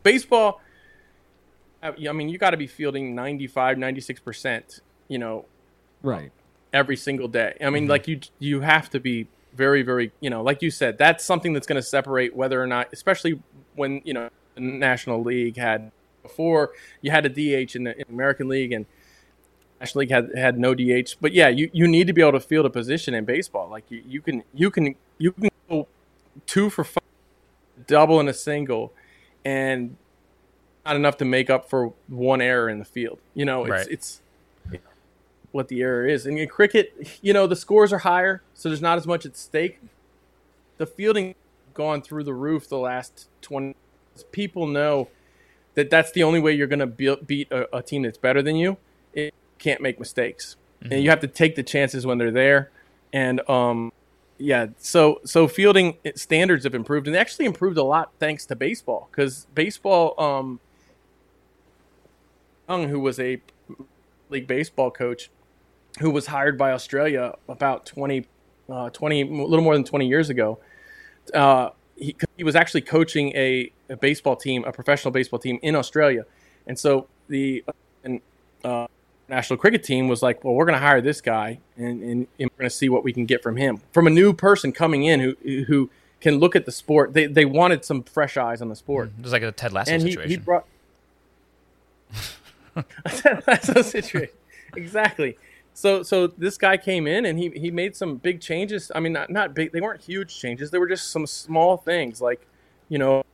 baseball. 0.03 0.61
I 1.85 2.13
mean, 2.13 2.29
you 2.29 2.39
got 2.39 2.51
to 2.51 2.57
be 2.57 2.67
fielding 2.67 3.15
95, 3.15 3.77
96%, 3.77 4.81
you 5.09 5.19
know, 5.19 5.45
right. 6.03 6.33
every 6.73 6.97
single 6.97 7.29
day. 7.29 7.57
I 7.61 7.69
mean, 7.69 7.83
mm-hmm. 7.85 7.91
like 7.91 8.09
you 8.09 8.21
you 8.39 8.61
have 8.61 8.89
to 8.91 9.01
be 9.01 9.29
very 9.55 9.83
very, 9.83 10.11
you 10.21 10.31
know, 10.31 10.43
like 10.43 10.63
you 10.63 10.71
said, 10.71 10.97
that's 10.97 11.25
something 11.25 11.53
that's 11.53 11.67
going 11.67 11.81
to 11.81 11.87
separate 11.87 12.35
whether 12.35 12.61
or 12.61 12.67
not 12.67 12.89
especially 12.93 13.41
when, 13.75 14.01
you 14.05 14.15
know, 14.15 14.31
the 14.55 14.63
National 14.63 15.23
League 15.23 15.57
had 15.57 15.93
before 16.23 16.71
you 17.03 17.11
had 17.11 17.27
a 17.27 17.29
DH 17.29 17.77
in 17.77 17.85
the, 17.85 17.97
in 17.97 18.05
American 18.09 18.49
League 18.49 18.73
and 18.73 18.87
National 19.79 20.01
League 20.01 20.11
had 20.11 20.31
had 20.35 20.59
no 20.59 20.75
DH. 20.75 21.17
But 21.21 21.33
yeah, 21.33 21.49
you, 21.49 21.69
you 21.73 21.87
need 21.87 22.07
to 22.07 22.15
be 22.15 22.23
able 22.23 22.33
to 22.33 22.41
field 22.41 22.65
a 22.65 22.71
position 22.71 23.13
in 23.13 23.27
baseball. 23.27 23.69
Like 23.69 23.91
you, 23.91 24.03
you 24.07 24.23
can 24.23 24.43
you 24.55 24.71
can 24.71 24.95
you 25.19 25.33
can 25.33 25.51
go 25.69 25.87
two 26.47 26.71
for 26.71 26.85
five, 26.85 27.03
double 27.87 28.19
and 28.19 28.29
a 28.29 28.35
single, 28.35 28.95
and 29.45 29.97
not 30.85 30.97
enough 30.97 31.17
to 31.19 31.25
make 31.25 31.51
up 31.51 31.69
for 31.69 31.93
one 32.09 32.41
error 32.41 32.69
in 32.69 32.79
the 32.79 32.85
field. 32.85 33.19
You 33.35 33.45
know, 33.45 33.65
it's 33.65 33.71
Right. 33.71 33.87
it's 33.91 34.21
what 35.53 35.69
the 35.69 35.83
error 35.83 36.07
is. 36.07 36.27
And 36.27 36.39
in 36.39 36.49
cricket, 36.49 36.93
you 37.23 37.33
know, 37.33 37.47
the 37.47 37.57
scores 37.57 37.93
are 37.93 37.99
higher, 37.99 38.43
so 38.55 38.69
there's 38.69 38.83
not 38.83 38.99
as 38.99 39.07
much 39.07 39.25
at 39.25 39.37
stake. 39.37 39.81
The 40.79 40.87
fielding 40.87 41.35
gone 41.75 42.03
through 42.03 42.25
the 42.25 42.35
roof 42.35 42.69
the 42.69 42.79
last 42.79 43.29
20 43.43 43.75
people 44.31 44.67
know 44.67 45.09
that 45.75 45.91
that's 45.91 46.13
the 46.13 46.23
only 46.23 46.39
way 46.41 46.53
you're 46.53 46.69
going 46.69 46.79
to 46.79 46.87
be- 46.87 47.17
beat 47.27 47.51
a, 47.51 47.77
a 47.79 47.83
team 47.83 48.03
that's 48.03 48.19
better 48.19 48.43
than 48.43 48.55
you. 48.57 48.77
It 49.13 49.35
can't 49.59 49.81
make 49.81 49.99
mistakes. 49.99 50.57
And 50.83 51.03
you 51.03 51.09
have 51.11 51.21
to 51.21 51.27
take 51.29 51.55
the 51.57 51.63
chances 51.63 52.05
when 52.05 52.19
they're 52.19 52.31
there. 52.31 52.71
And 53.13 53.41
um 53.49 53.91
yeah, 54.39 54.67
so 54.77 55.21
so 55.25 55.49
fielding 55.49 55.97
standards 56.17 56.65
have 56.65 56.75
improved 56.75 57.07
and 57.07 57.15
they 57.15 57.19
actually 57.19 57.47
improved 57.47 57.79
a 57.79 57.83
lot 57.85 58.11
thanks 58.19 58.45
to 58.47 58.57
baseball 58.57 59.09
cuz 59.13 59.47
baseball 59.55 60.15
um 60.21 60.61
Young 62.69 62.89
who 62.89 63.01
was 63.01 63.21
a 63.21 63.41
league 64.31 64.47
baseball 64.47 64.91
coach 64.91 65.31
who 66.01 66.11
was 66.11 66.27
hired 66.27 66.59
by 66.59 66.73
Australia 66.73 67.35
about 67.49 67.87
20, 67.87 68.27
uh, 68.69 68.91
20 68.91 69.21
a 69.21 69.27
little 69.27 69.65
more 69.65 69.75
than 69.75 69.85
20 69.85 70.09
years 70.09 70.31
ago. 70.31 70.59
Uh, 71.33 71.71
he, 71.97 72.17
he 72.37 72.45
was 72.45 72.57
actually 72.57 72.81
coaching 72.81 73.29
a, 73.37 73.71
a 73.89 73.97
baseball 73.97 74.35
team, 74.35 74.65
a 74.65 74.73
professional 74.73 75.13
baseball 75.13 75.39
team 75.39 75.59
in 75.63 75.77
Australia. 75.77 76.25
And 76.67 76.79
so 76.79 77.07
the 77.29 77.65
and, 78.03 78.21
uh, 78.65 78.87
national 79.29 79.59
cricket 79.59 79.85
team 79.85 80.09
was 80.09 80.23
like, 80.23 80.43
well, 80.43 80.55
we're 80.55 80.65
going 80.65 80.79
to 80.79 80.85
hire 80.85 81.01
this 81.01 81.21
guy 81.21 81.61
and, 81.77 82.03
and, 82.03 82.27
and 82.39 82.51
we're 82.51 82.59
going 82.59 82.71
to 82.71 82.71
see 82.71 82.89
what 82.89 83.05
we 83.05 83.13
can 83.13 83.27
get 83.27 83.43
from 83.43 83.57
him. 83.57 83.81
From 83.93 84.07
a 84.07 84.11
new 84.11 84.33
person 84.33 84.73
coming 84.73 85.05
in 85.05 85.21
who, 85.21 85.65
who 85.65 85.91
can 86.21 86.39
look 86.39 86.57
at 86.57 86.67
the 86.67 86.73
sport. 86.73 87.13
They, 87.13 87.27
they 87.27 87.45
wanted 87.45 87.85
some 87.85 88.03
fresh 88.03 88.37
eyes 88.37 88.61
on 88.61 88.69
the 88.69 88.77
sport 88.77 89.13
It's 89.21 89.33
like 89.33 89.43
a 89.43 89.53
Ted 89.53 89.73
Lasso 89.73 89.93
and 89.93 90.03
he, 90.03 90.11
situation. 90.11 90.31
he 90.31 90.37
brought 90.39 90.67
that's 93.47 93.69
a 93.69 93.85
situation. 93.85 94.35
Exactly. 94.77 95.39
So 95.75 96.03
so 96.03 96.29
this 96.29 96.57
guy 96.57 96.77
came 96.77 97.07
in 97.07 97.27
and 97.27 97.39
he 97.39 97.51
he 97.51 97.71
made 97.71 97.97
some 97.97 98.17
big 98.17 98.41
changes. 98.41 98.93
I 98.95 99.01
mean 99.01 99.13
not 99.13 99.31
not 99.31 99.55
big 99.55 99.73
they 99.73 99.81
weren't 99.81 100.03
huge 100.03 100.39
changes. 100.39 100.71
They 100.71 100.79
were 100.79 100.89
just 100.89 101.11
some 101.11 101.27
small 101.27 101.77
things 101.77 102.21
like 102.21 102.47
you 102.89 102.99
know 102.99 103.25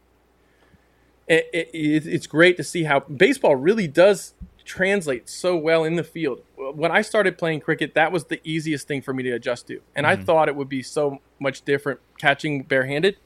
it, 1.28 1.49
it, 1.53 1.70
it- 1.72 2.07
it's 2.07 2.26
great 2.26 2.57
to 2.57 2.64
see 2.64 2.84
how 2.84 3.01
baseball 3.01 3.57
really 3.57 3.86
does 3.86 4.34
translate 4.64 5.28
so 5.28 5.57
well 5.57 5.84
in 5.84 5.97
the 5.97 6.05
field. 6.05 6.43
When 6.57 6.91
i 6.93 7.03
started 7.03 7.36
playing 7.36 7.61
cricket 7.61 7.95
that 7.95 8.12
was 8.12 8.24
the 8.24 8.41
easiest 8.45 8.86
thing 8.86 9.03
for 9.03 9.12
me 9.12 9.22
to 9.24 9.32
adjust 9.32 9.66
to. 9.68 9.80
And 9.95 10.07
i 10.07 10.14
mm-hmm. 10.14 10.24
thought 10.24 10.49
it 10.49 10.57
would 10.57 10.68
be 10.68 10.82
so 10.82 11.20
much 11.38 11.62
different 11.62 12.01
catching 12.18 12.62
barehanded. 12.62 13.16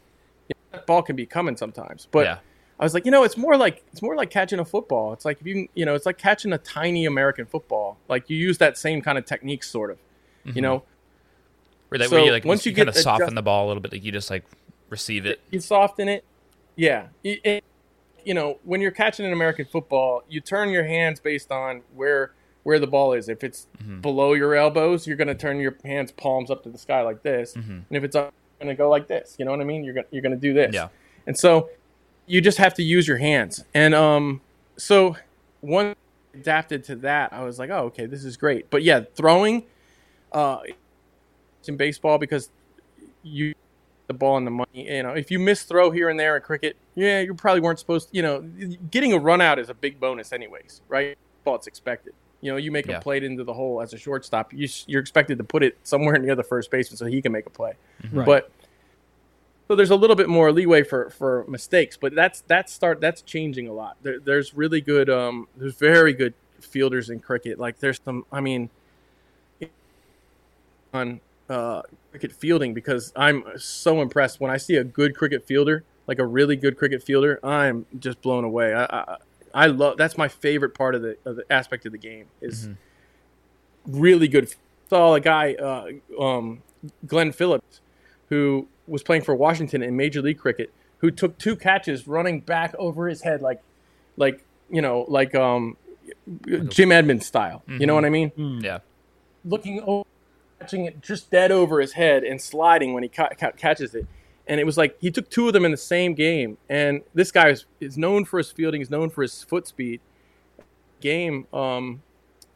That 0.73 0.87
ball 0.87 1.03
can 1.03 1.15
be 1.15 1.27
coming 1.27 1.57
sometimes. 1.57 2.09
But 2.11 2.27
yeah. 2.27 2.39
I 2.79 2.85
was 2.85 2.93
like, 2.95 3.05
you 3.05 3.11
know, 3.12 3.22
it's 3.22 3.37
more 3.37 3.57
like 3.57 3.85
it's 3.93 4.03
more 4.03 4.16
like 4.16 4.31
catching 4.31 4.59
a 4.59 4.64
football. 4.64 5.12
It's 5.12 5.25
like 5.25 5.41
if 5.41 5.47
you 5.47 5.68
you 5.75 5.85
know, 5.87 5.95
it's 5.95 6.07
like 6.07 6.18
catching 6.18 6.53
a 6.53 6.59
tiny 6.59 7.07
American 7.07 7.47
football. 7.47 7.99
Like 8.09 8.29
you 8.29 8.37
use 8.37 8.59
that 8.59 8.77
same 8.77 9.01
kind 9.03 9.16
of 9.18 9.25
technique, 9.27 9.62
sort 9.64 9.91
of. 9.91 9.99
You 10.45 10.61
know, 10.61 10.83
Where, 11.89 11.99
that, 11.99 12.11
so 12.11 12.16
where 12.16 12.25
you 12.27 12.33
like 12.33 12.45
once 12.45 12.66
you, 12.66 12.70
you 12.70 12.77
kind 12.77 12.87
get 12.89 12.97
of 12.97 13.03
soften 13.03 13.22
adjust- 13.25 13.35
the 13.37 13.43
ball 13.43 13.66
a 13.66 13.68
little 13.68 13.81
bit, 13.81 13.93
like 13.93 14.05
you 14.05 14.12
just 14.12 14.29
like 14.31 14.45
receive 14.91 15.25
it. 15.27 15.41
you 15.51 15.61
soften 15.61 16.09
it. 16.09 16.25
Yeah, 16.77 17.07
It- 17.22 17.41
it- 17.45 17.64
you 18.25 18.33
know, 18.35 18.59
when 18.64 18.81
you're 18.81 18.91
catching 18.91 19.25
an 19.27 19.33
American 19.35 19.66
football, 19.66 20.22
you 20.29 20.41
turn 20.41 20.70
your 20.70 20.85
hands 20.85 21.20
based 21.20 21.51
on 21.53 21.83
where 21.95 22.33
where 22.62 22.79
the 22.79 22.87
ball 22.87 23.12
is. 23.12 23.29
If 23.29 23.45
it's 23.45 23.66
Mm-hmm. 23.83 24.01
below 24.01 24.33
your 24.33 24.55
elbows, 24.55 25.07
you're 25.07 25.16
going 25.18 25.29
to 25.29 25.35
turn 25.35 25.61
your 25.61 25.77
hands 25.85 26.11
palms 26.12 26.51
up 26.51 26.62
to 26.64 26.70
the 26.70 26.79
sky 26.79 27.03
like 27.03 27.22
this, 27.22 27.55
and 27.55 27.84
if 27.91 28.03
it's 28.03 28.17
up, 28.17 28.33
you're 28.59 28.67
going 28.67 28.76
to 28.76 28.79
go 28.83 28.88
like 28.88 29.07
this. 29.07 29.37
You 29.38 29.45
know 29.45 29.51
what 29.51 29.61
I 29.61 29.64
mean? 29.64 29.84
You're 29.84 29.95
going 29.95 30.07
you're 30.11 30.22
going 30.22 30.33
to 30.34 30.41
do 30.41 30.53
this. 30.55 30.75
Yeah. 30.75 30.88
And 31.26 31.38
so 31.38 31.68
you 32.26 32.41
just 32.41 32.59
have 32.59 32.75
to 32.75 32.83
use 32.83 33.07
your 33.07 33.18
hands. 33.18 33.64
And 33.75 33.95
um, 33.95 34.41
so 34.76 35.17
one 35.61 35.95
adapted 36.34 36.84
to 36.84 36.96
that, 36.96 37.33
I 37.33 37.45
was 37.45 37.59
like, 37.59 37.71
oh, 37.71 37.84
okay, 37.87 38.07
this 38.07 38.25
is 38.25 38.37
great. 38.37 38.71
But 38.71 38.83
yeah, 38.83 39.03
throwing 39.14 39.64
uh, 40.33 40.59
in 41.67 41.76
baseball 41.76 42.18
because 42.18 42.51
you 43.22 43.55
the 44.07 44.14
ball 44.14 44.37
in 44.37 44.45
the 44.45 44.51
money. 44.51 44.68
You 44.75 45.03
know, 45.03 45.11
if 45.13 45.30
you 45.30 45.38
miss 45.38 45.63
throw 45.63 45.91
here 45.91 46.11
and 46.11 46.21
there 46.21 46.37
in 46.37 46.42
cricket, 46.42 46.76
yeah, 46.95 47.21
you 47.21 47.34
probably 47.34 47.61
weren't 47.61 47.79
supposed. 47.79 48.11
To, 48.11 48.17
you 48.17 48.22
know, 48.22 48.41
getting 48.91 49.13
a 49.13 49.18
run 49.18 49.41
out 49.41 49.59
is 49.59 49.71
a 49.71 49.75
big 49.75 49.99
bonus, 49.99 50.33
anyways, 50.33 50.83
right? 50.88 51.17
Ball 51.45 51.57
it's 51.57 51.67
expected. 51.67 52.13
You 52.41 52.51
know, 52.51 52.59
you 52.59 52.71
make 52.71 52.87
Yeah. 52.87 52.99
a 52.99 53.01
play 53.01 53.25
into 53.25 53.45
the 53.45 53.55
hole 53.55 53.80
as 53.80 53.95
a 53.95 53.99
shortstop, 53.99 54.53
you, 54.53 54.68
you're 54.87 55.01
expected 55.01 55.38
to 55.38 55.45
put 55.45 55.63
it 55.63 55.79
somewhere 55.84 56.18
near 56.18 56.34
the 56.34 56.42
first 56.42 56.71
baseman 56.71 56.99
so 56.99 57.07
he 57.07 57.22
can 57.22 57.33
make 57.33 57.46
a 57.46 57.51
play. 57.51 57.72
Right. 58.13 58.26
But 58.26 58.51
so 59.68 59.74
there's 59.74 59.91
a 59.91 59.96
little 59.96 60.16
bit 60.16 60.28
more 60.28 60.53
leeway 60.53 60.82
for 60.82 61.11
for 61.11 61.45
mistakes, 61.49 61.96
but 61.96 62.14
that's 62.14 62.42
that's 62.46 62.72
start 62.72 63.00
that's 63.00 63.22
changing 63.22 63.68
a 63.68 63.72
lot. 63.72 63.96
There, 64.03 64.18
there's 64.20 64.54
really 64.54 64.80
good, 64.80 65.08
um, 65.08 65.49
there's 65.57 65.76
very 65.76 66.12
good 66.12 66.34
fielders 66.61 67.11
in 67.11 67.20
cricket. 67.20 67.58
Like 67.58 67.78
there's 67.78 68.00
some, 68.04 68.26
I 68.30 68.41
mean, 68.41 68.70
on 70.92 71.20
uh, 71.49 71.82
cricket 72.11 72.32
fielding 72.32 72.74
because 72.74 73.12
I'm 73.16 73.45
so 73.57 74.03
impressed 74.03 74.41
when 74.41 74.50
I 74.50 74.58
see 74.58 74.76
a 74.76 74.84
good 74.84 75.16
cricket 75.16 75.46
fielder, 75.46 75.84
like 76.07 76.18
a 76.18 76.26
really 76.26 76.57
good 76.57 76.76
cricket 76.76 77.03
fielder. 77.03 77.41
I'm 77.42 77.86
just 77.99 78.20
blown 78.20 78.45
away. 78.45 78.74
I 78.74 78.84
I, 78.84 79.16
I 79.54 79.66
love 79.66 79.96
that's 79.96 80.18
my 80.18 80.28
favorite 80.28 80.74
part 80.74 80.95
of 80.95 81.03
the, 81.03 81.16
of 81.24 81.36
the 81.36 81.45
aspect 81.50 81.86
of 81.86 81.92
the 81.92 81.99
game 81.99 82.26
is 82.41 82.68
really 83.86 84.28
good. 84.28 84.53
Saw 84.91 85.14
a 85.14 85.20
guy, 85.20 85.54
uh, 85.54 86.22
um, 86.22 86.62
Glenn 87.07 87.32
Phillips, 87.32 87.80
who 88.28 88.68
was 88.87 89.03
playing 89.03 89.23
for 89.23 89.35
Washington 89.35 89.83
in 89.83 89.97
Major 89.97 90.23
League 90.23 90.39
Cricket, 90.39 90.73
who 90.99 91.11
took 91.11 91.39
two 91.39 91.57
catches 91.57 92.07
running 92.07 92.41
back 92.41 92.75
over 92.79 93.09
his 93.09 93.23
head 93.23 93.43
like, 93.43 93.63
like 94.17 94.45
you 94.71 94.83
know, 94.83 95.05
like 95.09 95.35
um, 95.35 95.77
Jim 96.69 96.93
Edmonds 96.93 97.27
style. 97.27 97.63
You 97.67 97.87
know 97.87 97.95
what 97.95 98.05
I 98.05 98.11
mean? 98.11 98.61
Yeah. 98.63 98.79
Looking 99.45 99.81
over 99.81 100.05
catching 100.59 100.87
it 100.87 101.03
just 101.03 101.31
dead 101.31 101.53
over 101.53 101.81
his 101.81 101.93
head 101.93 102.25
and 102.25 102.41
sliding 102.41 102.95
when 102.95 103.03
he 103.03 103.09
ca- 103.09 103.31
ca- 103.39 103.53
catches 103.53 103.95
it. 103.95 104.07
And 104.47 104.61
it 104.61 104.65
was 104.65 104.77
like 104.77 104.97
he 105.01 105.11
took 105.11 105.31
two 105.31 105.47
of 105.47 105.53
them 105.53 105.65
in 105.65 105.71
the 105.71 105.77
same 105.77 106.15
game. 106.15 106.59
And 106.69 107.03
this 107.13 107.31
guy 107.31 107.51
is, 107.51 107.67
is 107.81 107.99
known 107.99 108.25
for 108.25 108.39
his 108.39 108.51
fielding, 108.51 108.81
he's 108.81 108.91
known 108.91 109.11
for 109.11 109.23
his 109.23 109.43
foot 109.43 109.67
speed. 109.67 110.01
Game, 111.01 111.47
um, 111.53 112.03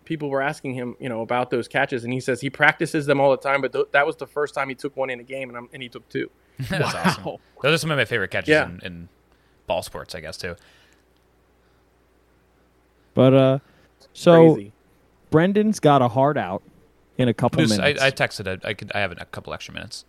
people 0.08 0.30
were 0.30 0.40
asking 0.42 0.72
him, 0.74 0.96
you 0.98 1.08
know, 1.08 1.20
about 1.20 1.50
those 1.50 1.68
catches, 1.68 2.02
and 2.02 2.12
he 2.12 2.18
says 2.18 2.40
he 2.40 2.48
practices 2.50 3.04
them 3.06 3.20
all 3.20 3.30
the 3.30 3.36
time, 3.36 3.60
but 3.60 3.72
th- 3.72 3.86
that 3.92 4.06
was 4.06 4.16
the 4.16 4.26
first 4.26 4.54
time 4.54 4.68
he 4.70 4.74
took 4.74 4.96
one 4.96 5.10
in 5.10 5.20
a 5.20 5.22
game, 5.22 5.50
and, 5.50 5.56
I'm, 5.58 5.68
and 5.72 5.82
he 5.82 5.88
took 5.88 6.08
two. 6.08 6.30
That's 6.70 6.94
awesome. 6.94 7.24
Wow. 7.24 7.40
Those 7.62 7.74
are 7.74 7.78
some 7.78 7.90
of 7.90 7.98
my 7.98 8.04
favorite 8.06 8.30
catches 8.30 8.48
Yeah. 8.48 8.64
in, 8.68 8.80
in 8.82 9.08
ball 9.66 9.82
sports, 9.82 10.14
I 10.14 10.20
guess 10.20 10.36
too. 10.38 10.56
But 13.14 13.34
uh, 13.34 13.58
so 14.12 14.54
Crazy. 14.54 14.72
Brendan's 15.30 15.80
got 15.80 16.02
a 16.02 16.08
hard 16.08 16.38
out 16.38 16.62
in 17.18 17.28
a 17.28 17.34
couple 17.34 17.62
Just- 17.64 17.78
I, 17.80 17.92
minutes. 17.94 18.02
I 18.02 18.10
texted. 18.10 18.46
it. 18.46 18.64
I 18.64 18.74
could. 18.74 18.92
I 18.94 19.00
have 19.00 19.12
a 19.12 19.24
couple 19.26 19.52
extra 19.52 19.74
minutes. 19.74 20.04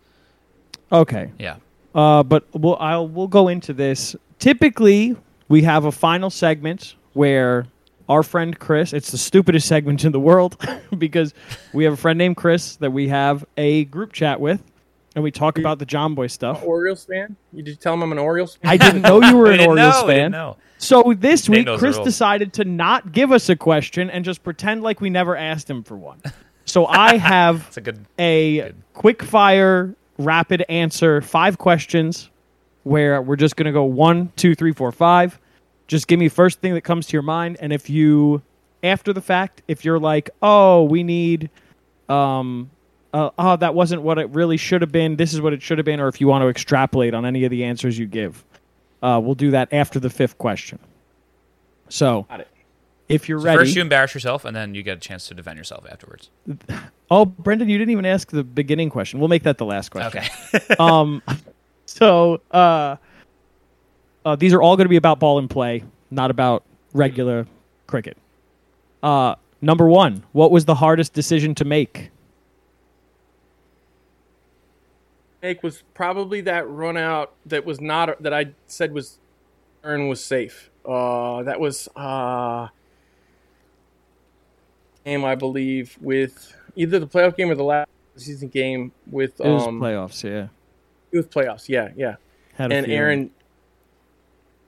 okay. 0.92 1.30
Yeah. 1.38 1.56
Uh, 1.94 2.22
but 2.22 2.44
we'll 2.54 2.76
I'll 2.76 3.08
we'll 3.08 3.26
go 3.28 3.48
into 3.48 3.72
this. 3.72 4.14
Typically, 4.38 5.16
we 5.48 5.62
have 5.62 5.84
a 5.84 5.92
final 5.92 6.30
segment 6.30 6.94
where 7.14 7.66
our 8.10 8.22
friend 8.22 8.58
Chris. 8.58 8.92
It's 8.92 9.10
the 9.10 9.16
stupidest 9.18 9.66
segment 9.68 10.04
in 10.04 10.12
the 10.12 10.20
world 10.20 10.56
because 10.98 11.32
we 11.72 11.84
have 11.84 11.94
a 11.94 11.96
friend 11.96 12.18
named 12.18 12.36
Chris 12.36 12.76
that 12.76 12.90
we 12.90 13.08
have 13.08 13.44
a 13.56 13.84
group 13.86 14.12
chat 14.12 14.40
with, 14.40 14.62
and 15.14 15.24
we 15.24 15.30
talk 15.30 15.58
about 15.58 15.78
the 15.78 15.86
Jomboy 15.86 16.30
stuff. 16.30 16.62
Orioles 16.62 17.04
fan? 17.04 17.36
You 17.52 17.62
did 17.62 17.70
you 17.70 17.76
tell 17.76 17.94
him 17.94 18.02
I'm 18.02 18.12
an 18.12 18.18
Orioles 18.18 18.56
fan? 18.56 18.70
I 18.70 18.76
didn't 18.76 19.02
know 19.02 19.22
you 19.22 19.36
were 19.36 19.46
an 19.50 19.52
didn't 19.58 19.68
Orioles 19.70 20.02
know, 20.02 20.06
fan. 20.06 20.30
know. 20.32 20.56
So 20.78 21.14
this 21.16 21.48
Nate 21.48 21.68
week, 21.68 21.78
Chris 21.78 21.98
decided 21.98 22.52
to 22.54 22.64
not 22.64 23.12
give 23.12 23.32
us 23.32 23.48
a 23.48 23.56
question 23.56 24.10
and 24.10 24.24
just 24.24 24.42
pretend 24.42 24.82
like 24.82 25.00
we 25.00 25.10
never 25.10 25.36
asked 25.36 25.68
him 25.70 25.82
for 25.82 25.96
one. 25.96 26.20
So 26.64 26.86
I 26.86 27.16
have 27.18 27.64
It's 27.68 27.76
a 27.76 27.80
good. 27.82 28.04
a 28.18 28.60
Good. 28.60 28.76
quick 28.94 29.22
fire, 29.22 29.94
rapid 30.18 30.64
answer, 30.68 31.20
five 31.20 31.58
questions 31.58 32.30
where 32.84 33.20
we're 33.20 33.36
just 33.36 33.56
going 33.56 33.66
to 33.66 33.72
go 33.72 33.84
one, 33.84 34.32
two, 34.36 34.54
three, 34.54 34.72
four, 34.72 34.90
five. 34.90 35.38
Just 35.90 36.06
give 36.06 36.20
me 36.20 36.28
first 36.28 36.60
thing 36.60 36.74
that 36.74 36.82
comes 36.82 37.08
to 37.08 37.14
your 37.14 37.22
mind. 37.22 37.56
And 37.58 37.72
if 37.72 37.90
you, 37.90 38.42
after 38.84 39.12
the 39.12 39.20
fact, 39.20 39.62
if 39.66 39.84
you're 39.84 39.98
like, 39.98 40.30
oh, 40.40 40.84
we 40.84 41.02
need, 41.02 41.50
um, 42.08 42.70
uh, 43.12 43.30
oh, 43.36 43.56
that 43.56 43.74
wasn't 43.74 44.02
what 44.02 44.16
it 44.16 44.30
really 44.30 44.56
should 44.56 44.82
have 44.82 44.92
been. 44.92 45.16
This 45.16 45.34
is 45.34 45.40
what 45.40 45.52
it 45.52 45.60
should 45.60 45.78
have 45.78 45.84
been. 45.84 45.98
Or 45.98 46.06
if 46.06 46.20
you 46.20 46.28
want 46.28 46.42
to 46.42 46.48
extrapolate 46.48 47.12
on 47.12 47.26
any 47.26 47.42
of 47.42 47.50
the 47.50 47.64
answers 47.64 47.98
you 47.98 48.06
give, 48.06 48.44
uh, 49.02 49.20
we'll 49.20 49.34
do 49.34 49.50
that 49.50 49.72
after 49.72 49.98
the 49.98 50.08
fifth 50.08 50.38
question. 50.38 50.78
So 51.88 52.24
if 53.08 53.28
you're 53.28 53.40
So 53.40 53.46
ready. 53.46 53.58
First, 53.58 53.74
you 53.74 53.82
embarrass 53.82 54.14
yourself, 54.14 54.44
and 54.44 54.54
then 54.54 54.76
you 54.76 54.84
get 54.84 54.96
a 54.96 55.00
chance 55.00 55.26
to 55.26 55.34
defend 55.34 55.58
yourself 55.58 55.86
afterwards. 55.90 56.30
oh, 57.10 57.24
Brendan, 57.24 57.68
you 57.68 57.78
didn't 57.78 57.90
even 57.90 58.06
ask 58.06 58.30
the 58.30 58.44
beginning 58.44 58.90
question. 58.90 59.18
We'll 59.18 59.28
make 59.28 59.42
that 59.42 59.58
the 59.58 59.66
last 59.66 59.88
question. 59.88 60.22
Okay. 60.54 60.74
um 60.78 61.20
so 61.86 62.40
uh, 62.52 62.94
uh 64.24 64.36
these 64.36 64.52
are 64.52 64.62
all 64.62 64.76
going 64.76 64.84
to 64.84 64.90
be 64.90 64.96
about 64.96 65.18
Ball 65.18 65.38
In 65.38 65.48
Play 65.48 65.84
not 66.10 66.30
about 66.30 66.64
regular 66.92 67.46
cricket 67.86 68.16
uh 69.02 69.34
number 69.60 69.88
one 69.88 70.24
what 70.32 70.50
was 70.50 70.64
the 70.64 70.74
hardest 70.74 71.12
decision 71.12 71.54
to 71.54 71.64
make 71.64 72.10
make 75.42 75.62
was 75.62 75.82
probably 75.94 76.40
that 76.42 76.68
run 76.68 76.96
out 76.96 77.32
that 77.46 77.64
was 77.64 77.80
not 77.80 78.22
that 78.22 78.32
I 78.32 78.52
said 78.66 78.92
was 78.92 79.18
earn 79.84 80.08
was 80.08 80.22
safe. 80.22 80.70
Uh, 80.84 81.42
that 81.42 81.60
was 81.60 81.88
uh, 81.96 82.68
game 85.04 85.24
I 85.24 85.34
believe 85.34 85.96
with 86.00 86.54
either 86.76 86.98
the 86.98 87.06
playoff 87.06 87.36
game 87.36 87.50
or 87.50 87.54
the 87.54 87.64
last 87.64 87.88
season 88.16 88.48
game 88.48 88.92
with 89.10 89.40
it 89.40 89.48
was 89.48 89.66
um 89.66 89.80
playoffs 89.80 90.22
yeah 90.22 90.48
it 91.12 91.16
was 91.16 91.26
playoffs. 91.26 91.68
Yeah, 91.68 91.88
yeah. 91.96 92.16
Had 92.54 92.72
and. 92.72 92.86
Aaron, 92.86 93.30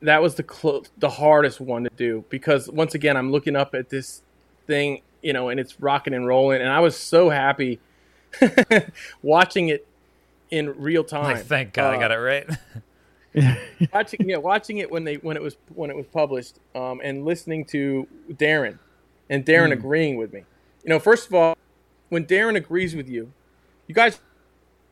that 0.02 0.20
was 0.22 0.34
the 0.34 0.42
clo- 0.42 0.82
the 0.98 1.08
hardest 1.10 1.60
one 1.60 1.84
to 1.84 1.90
do 1.96 2.24
because 2.28 2.68
once 2.68 2.94
again 2.94 3.16
I'm 3.16 3.30
looking 3.32 3.56
up 3.56 3.74
at 3.74 3.88
this 3.88 4.22
thing, 4.66 5.00
you 5.22 5.32
know, 5.32 5.48
and 5.48 5.58
it's 5.60 5.80
rocking 5.80 6.12
and 6.14 6.26
rolling, 6.26 6.60
and 6.60 6.70
I 6.70 6.80
was 6.80 6.96
so 6.96 7.30
happy 7.30 7.78
watching 9.22 9.68
it 9.68 9.86
in 10.50 10.78
real 10.80 11.04
time. 11.04 11.36
like, 11.36 11.44
thank 11.46 11.72
God 11.72 11.94
I 11.94 11.96
Uh, 11.96 12.00
got 12.00 12.12
it 12.12 12.16
right. 12.16 12.46
watching 13.94 14.28
yeah 14.28 14.36
watching 14.36 14.78
it 14.78 14.90
when 14.90 15.04
they 15.04 15.14
when 15.16 15.36
it 15.36 15.42
was 15.42 15.56
when 15.74 15.88
it 15.90 15.96
was 15.96 16.06
published 16.06 16.58
um, 16.74 17.00
and 17.02 17.24
listening 17.24 17.64
to 17.64 18.06
Darren 18.32 18.78
and 19.30 19.46
Darren 19.46 19.66
Hmm. 19.68 19.72
agreeing 19.72 20.16
with 20.16 20.32
me. 20.32 20.44
You 20.84 20.90
know, 20.90 20.98
first 20.98 21.28
of 21.28 21.34
all, 21.34 21.56
when 22.10 22.26
Darren 22.26 22.56
agrees 22.56 22.94
with 22.94 23.08
you, 23.08 23.32
you 23.86 23.94
guys, 23.94 24.20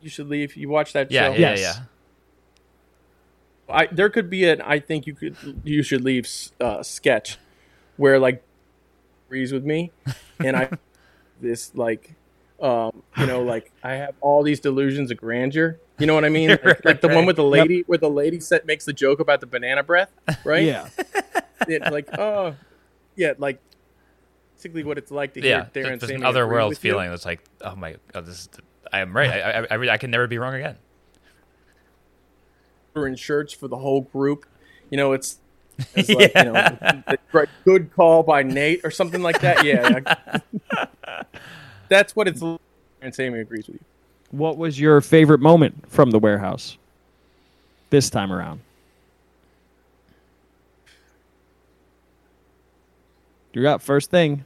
you 0.00 0.08
should 0.08 0.28
leave. 0.28 0.56
You 0.56 0.68
watch 0.70 0.92
that 0.94 1.10
yeah, 1.10 1.26
show. 1.28 1.32
yeah, 1.32 1.38
Yes. 1.50 1.60
yeah. 1.60 1.82
I, 3.70 3.86
there 3.86 4.08
could 4.10 4.28
be 4.30 4.48
an 4.48 4.60
I 4.60 4.78
think 4.78 5.06
you 5.06 5.14
could 5.14 5.36
you 5.64 5.82
should 5.82 6.02
leave 6.02 6.28
uh, 6.60 6.82
sketch 6.82 7.38
where 7.96 8.18
like 8.18 8.42
agrees 9.26 9.52
with 9.52 9.64
me 9.64 9.92
and 10.40 10.56
I 10.56 10.70
this 11.40 11.74
like 11.74 12.14
um 12.60 13.02
you 13.16 13.26
know 13.26 13.42
like 13.42 13.72
I 13.82 13.94
have 13.94 14.14
all 14.20 14.42
these 14.42 14.60
delusions 14.60 15.10
of 15.10 15.16
grandeur. 15.16 15.78
You 15.98 16.06
know 16.06 16.14
what 16.14 16.24
I 16.24 16.30
mean? 16.30 16.50
Like, 16.64 16.84
like 16.84 17.00
the 17.02 17.08
one 17.08 17.26
with 17.26 17.36
the 17.36 17.44
lady 17.44 17.82
where 17.86 17.98
the 17.98 18.08
lady 18.10 18.40
set 18.40 18.64
makes 18.66 18.84
the 18.86 18.92
joke 18.92 19.20
about 19.20 19.40
the 19.40 19.46
banana 19.46 19.82
breath, 19.82 20.10
right? 20.44 20.62
yeah 20.62 20.88
like 21.90 22.18
oh 22.18 22.54
yeah, 23.16 23.34
like 23.38 23.60
basically 24.56 24.82
what 24.82 24.98
it's 24.98 25.10
like 25.10 25.34
to 25.34 25.40
Yeah, 25.40 25.66
hear 25.74 25.84
Darren 25.84 26.00
There's 26.00 26.10
an 26.10 26.24
otherworld 26.24 26.70
with 26.70 26.84
you. 26.84 26.92
feeling 26.92 27.10
that's 27.10 27.26
like, 27.26 27.40
oh 27.60 27.76
my 27.76 27.96
God, 28.12 28.26
this 28.26 28.40
is. 28.40 28.48
I 28.92 29.00
am 29.00 29.14
right. 29.14 29.30
I, 29.30 29.50
I, 29.70 29.76
I, 29.76 29.92
I 29.92 29.98
can 29.98 30.10
never 30.10 30.26
be 30.26 30.38
wrong 30.38 30.54
again. 30.54 30.76
We're 32.94 33.16
shirts 33.16 33.52
for 33.52 33.68
the 33.68 33.76
whole 33.76 34.02
group. 34.02 34.46
You 34.90 34.96
know, 34.96 35.12
it's, 35.12 35.38
it's 35.94 36.08
like, 36.08 36.32
you 36.34 36.44
know, 36.44 36.52
the 36.52 37.18
great- 37.30 37.48
good 37.64 37.92
call 37.94 38.22
by 38.22 38.42
Nate 38.42 38.80
or 38.84 38.90
something 38.90 39.22
like 39.22 39.40
that. 39.40 39.64
Yeah, 39.64 41.24
that's 41.88 42.14
what 42.16 42.28
it's. 42.28 42.42
like. 42.42 42.60
And 43.02 43.14
Sammy 43.14 43.40
agrees 43.40 43.66
with 43.66 43.76
you. 43.76 43.84
what 44.30 44.58
was 44.58 44.78
your 44.78 45.00
favorite 45.00 45.40
moment 45.40 45.90
from 45.90 46.10
the 46.10 46.18
warehouse 46.18 46.76
this 47.88 48.10
time 48.10 48.30
around 48.30 48.60
you 53.54 53.62
got 53.62 53.80
first 53.82 54.10
thing 54.10 54.44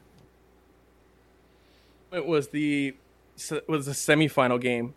It 2.13 2.25
was 2.27 2.49
the 2.49 2.95
was 3.69 3.87
the 3.87 3.93
semifinal 3.93 4.61
game. 4.61 4.95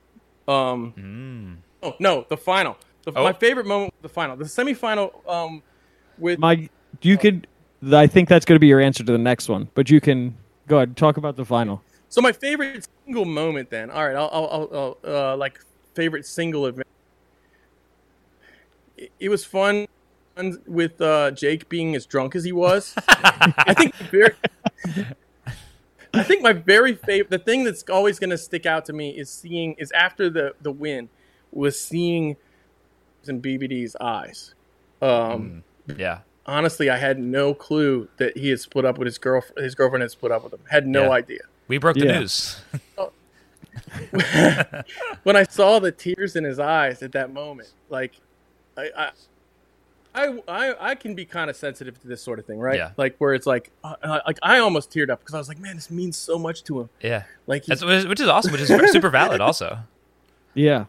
Um, 0.47 0.93
Mm. 0.95 1.57
oh 1.81 1.95
no, 1.99 2.25
the 2.29 2.37
final. 2.37 2.77
The, 3.07 3.13
Oh. 3.17 3.23
My 3.23 3.31
favorite 3.31 3.65
moment 3.65 3.93
was 3.93 4.01
the 4.01 4.13
final. 4.13 4.35
The 4.35 4.43
semifinal 4.43 5.11
um, 5.29 5.63
with 6.17 6.39
my 6.39 6.67
you 7.01 7.17
could 7.17 7.47
i 7.93 8.07
think 8.07 8.27
that's 8.27 8.43
going 8.43 8.55
to 8.55 8.59
be 8.59 8.67
your 8.67 8.81
answer 8.81 9.03
to 9.03 9.11
the 9.11 9.17
next 9.19 9.47
one 9.47 9.69
but 9.75 9.87
you 9.89 10.01
can 10.01 10.35
go 10.67 10.77
ahead 10.77 10.97
talk 10.97 11.15
about 11.17 11.35
the 11.35 11.45
final 11.45 11.81
So 12.09 12.21
my 12.21 12.31
favorite 12.31 12.87
single 13.05 13.25
moment, 13.25 13.69
then. 13.69 13.91
All 13.91 14.05
right, 14.05 14.15
I'll, 14.15 14.29
I'll, 14.31 14.69
I'll 14.73 14.97
uh, 15.33 15.37
like 15.37 15.59
favorite 15.93 16.25
single 16.25 16.65
event. 16.65 16.87
It, 18.97 19.11
it 19.19 19.29
was 19.29 19.43
fun 19.45 19.87
with 20.65 20.99
uh, 21.01 21.31
Jake 21.31 21.67
being 21.69 21.95
as 21.95 22.05
drunk 22.05 22.35
as 22.35 22.43
he 22.43 22.51
was. 22.51 22.93
I 23.07 23.73
think 23.73 23.95
very, 23.95 24.33
I 26.13 26.23
think 26.23 26.41
my 26.43 26.53
very 26.53 26.95
favorite, 26.95 27.29
the 27.29 27.39
thing 27.39 27.63
that's 27.63 27.83
always 27.89 28.19
going 28.19 28.29
to 28.31 28.37
stick 28.37 28.65
out 28.65 28.85
to 28.85 28.93
me 28.93 29.09
is 29.11 29.29
seeing 29.29 29.73
is 29.77 29.91
after 29.91 30.29
the 30.29 30.55
the 30.61 30.71
win 30.71 31.09
was 31.51 31.79
seeing 31.79 32.37
in 33.29 33.41
BBD's 33.41 33.95
eyes. 34.01 34.53
Um, 35.01 35.63
Yeah. 35.95 36.19
Honestly, 36.45 36.89
I 36.89 36.97
had 36.97 37.19
no 37.19 37.53
clue 37.53 38.07
that 38.17 38.37
he 38.37 38.49
had 38.49 38.59
split 38.59 38.85
up 38.85 38.97
with 38.97 39.05
his 39.05 39.17
girlfriend. 39.17 39.63
His 39.63 39.75
girlfriend 39.75 40.01
had 40.01 40.11
split 40.11 40.31
up 40.31 40.43
with 40.45 40.53
him. 40.53 40.59
Had 40.69 40.87
no 40.87 41.03
Yeah. 41.05 41.09
idea. 41.11 41.39
We 41.67 41.77
broke 41.77 41.95
the 41.97 42.05
Yeah. 42.05 42.19
news. 42.19 42.61
when 45.23 45.35
I 45.35 45.43
saw 45.43 45.79
the 45.79 45.91
tears 45.91 46.35
in 46.35 46.43
his 46.43 46.59
eyes 46.59 47.01
at 47.03 47.11
that 47.13 47.31
moment, 47.33 47.69
like 47.89 48.13
I, 48.77 48.89
I, 48.97 49.09
I, 50.15 50.39
I, 50.47 50.89
I 50.91 50.95
can 50.95 51.15
be 51.15 51.25
kind 51.25 51.49
of 51.49 51.55
sensitive 51.55 51.99
to 52.01 52.07
this 52.07 52.21
sort 52.21 52.39
of 52.39 52.45
thing, 52.45 52.59
right? 52.59 52.77
Yeah. 52.77 52.91
Like 52.97 53.15
where 53.17 53.33
it's 53.33 53.45
like, 53.45 53.71
uh, 53.83 54.19
like 54.25 54.39
I 54.41 54.59
almost 54.59 54.91
teared 54.91 55.09
up 55.09 55.19
because 55.19 55.35
I 55.35 55.37
was 55.37 55.47
like, 55.47 55.59
man, 55.59 55.75
this 55.75 55.91
means 55.91 56.17
so 56.17 56.39
much 56.39 56.63
to 56.65 56.81
him. 56.81 56.89
yeah. 57.01 57.23
Like 57.45 57.65
he, 57.65 57.69
That's, 57.75 57.83
which 57.83 58.19
is 58.19 58.27
awesome, 58.27 58.51
which 58.51 58.61
is 58.61 58.67
super 58.91 59.09
valid 59.09 59.41
also. 59.47 59.79
yeah 60.53 60.85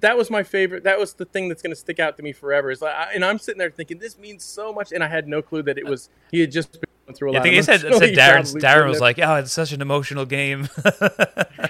that 0.00 0.16
was 0.16 0.30
my 0.30 0.42
favorite. 0.42 0.84
That 0.84 0.98
was 0.98 1.14
the 1.14 1.24
thing 1.24 1.48
that's 1.48 1.62
going 1.62 1.72
to 1.72 1.76
stick 1.76 1.98
out 1.98 2.16
to 2.16 2.22
me 2.22 2.32
forever. 2.32 2.70
Is 2.70 2.80
like, 2.82 2.94
I, 2.94 3.12
and 3.14 3.24
I'm 3.24 3.38
sitting 3.38 3.58
there 3.58 3.70
thinking, 3.70 3.98
this 3.98 4.18
means 4.18 4.44
so 4.44 4.72
much, 4.72 4.92
and 4.92 5.02
I 5.02 5.08
had 5.08 5.28
no 5.28 5.42
clue 5.42 5.62
that 5.64 5.78
it 5.78 5.86
was. 5.86 6.08
He 6.30 6.40
had 6.40 6.50
just 6.52 6.72
been 6.72 6.82
going 7.06 7.16
through 7.16 7.30
a 7.30 7.32
I 7.32 7.34
lot. 7.34 7.40
I 7.40 7.42
think 7.42 7.52
of 7.52 7.56
he 7.56 7.62
said, 7.62 7.80
emotional- 7.86 8.00
said 8.00 8.16
Darren, 8.16 8.54
Darren 8.62 8.88
was 8.88 9.00
like, 9.00 9.18
oh, 9.18 9.34
it's 9.36 9.52
such 9.52 9.72
an 9.72 9.80
emotional 9.82 10.24
game. 10.24 10.68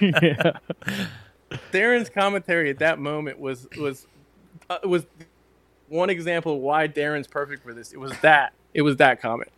yeah 0.01 0.53
Darren's 1.73 2.09
commentary 2.11 2.71
at 2.71 2.79
that 2.81 2.99
moment 2.99 3.39
was 3.39 3.69
was 3.79 4.07
uh, 4.69 4.79
was 4.85 5.07
one 5.89 6.11
example 6.11 6.55
of 6.57 6.61
why 6.61 6.89
Darren's 6.89 7.29
perfect 7.29 7.63
for 7.63 7.73
this. 7.73 7.93
It 7.93 7.99
was 7.99 8.13
that. 8.23 8.53
It 8.75 8.83
was 8.83 8.97
that 8.97 9.21
comment. 9.23 9.51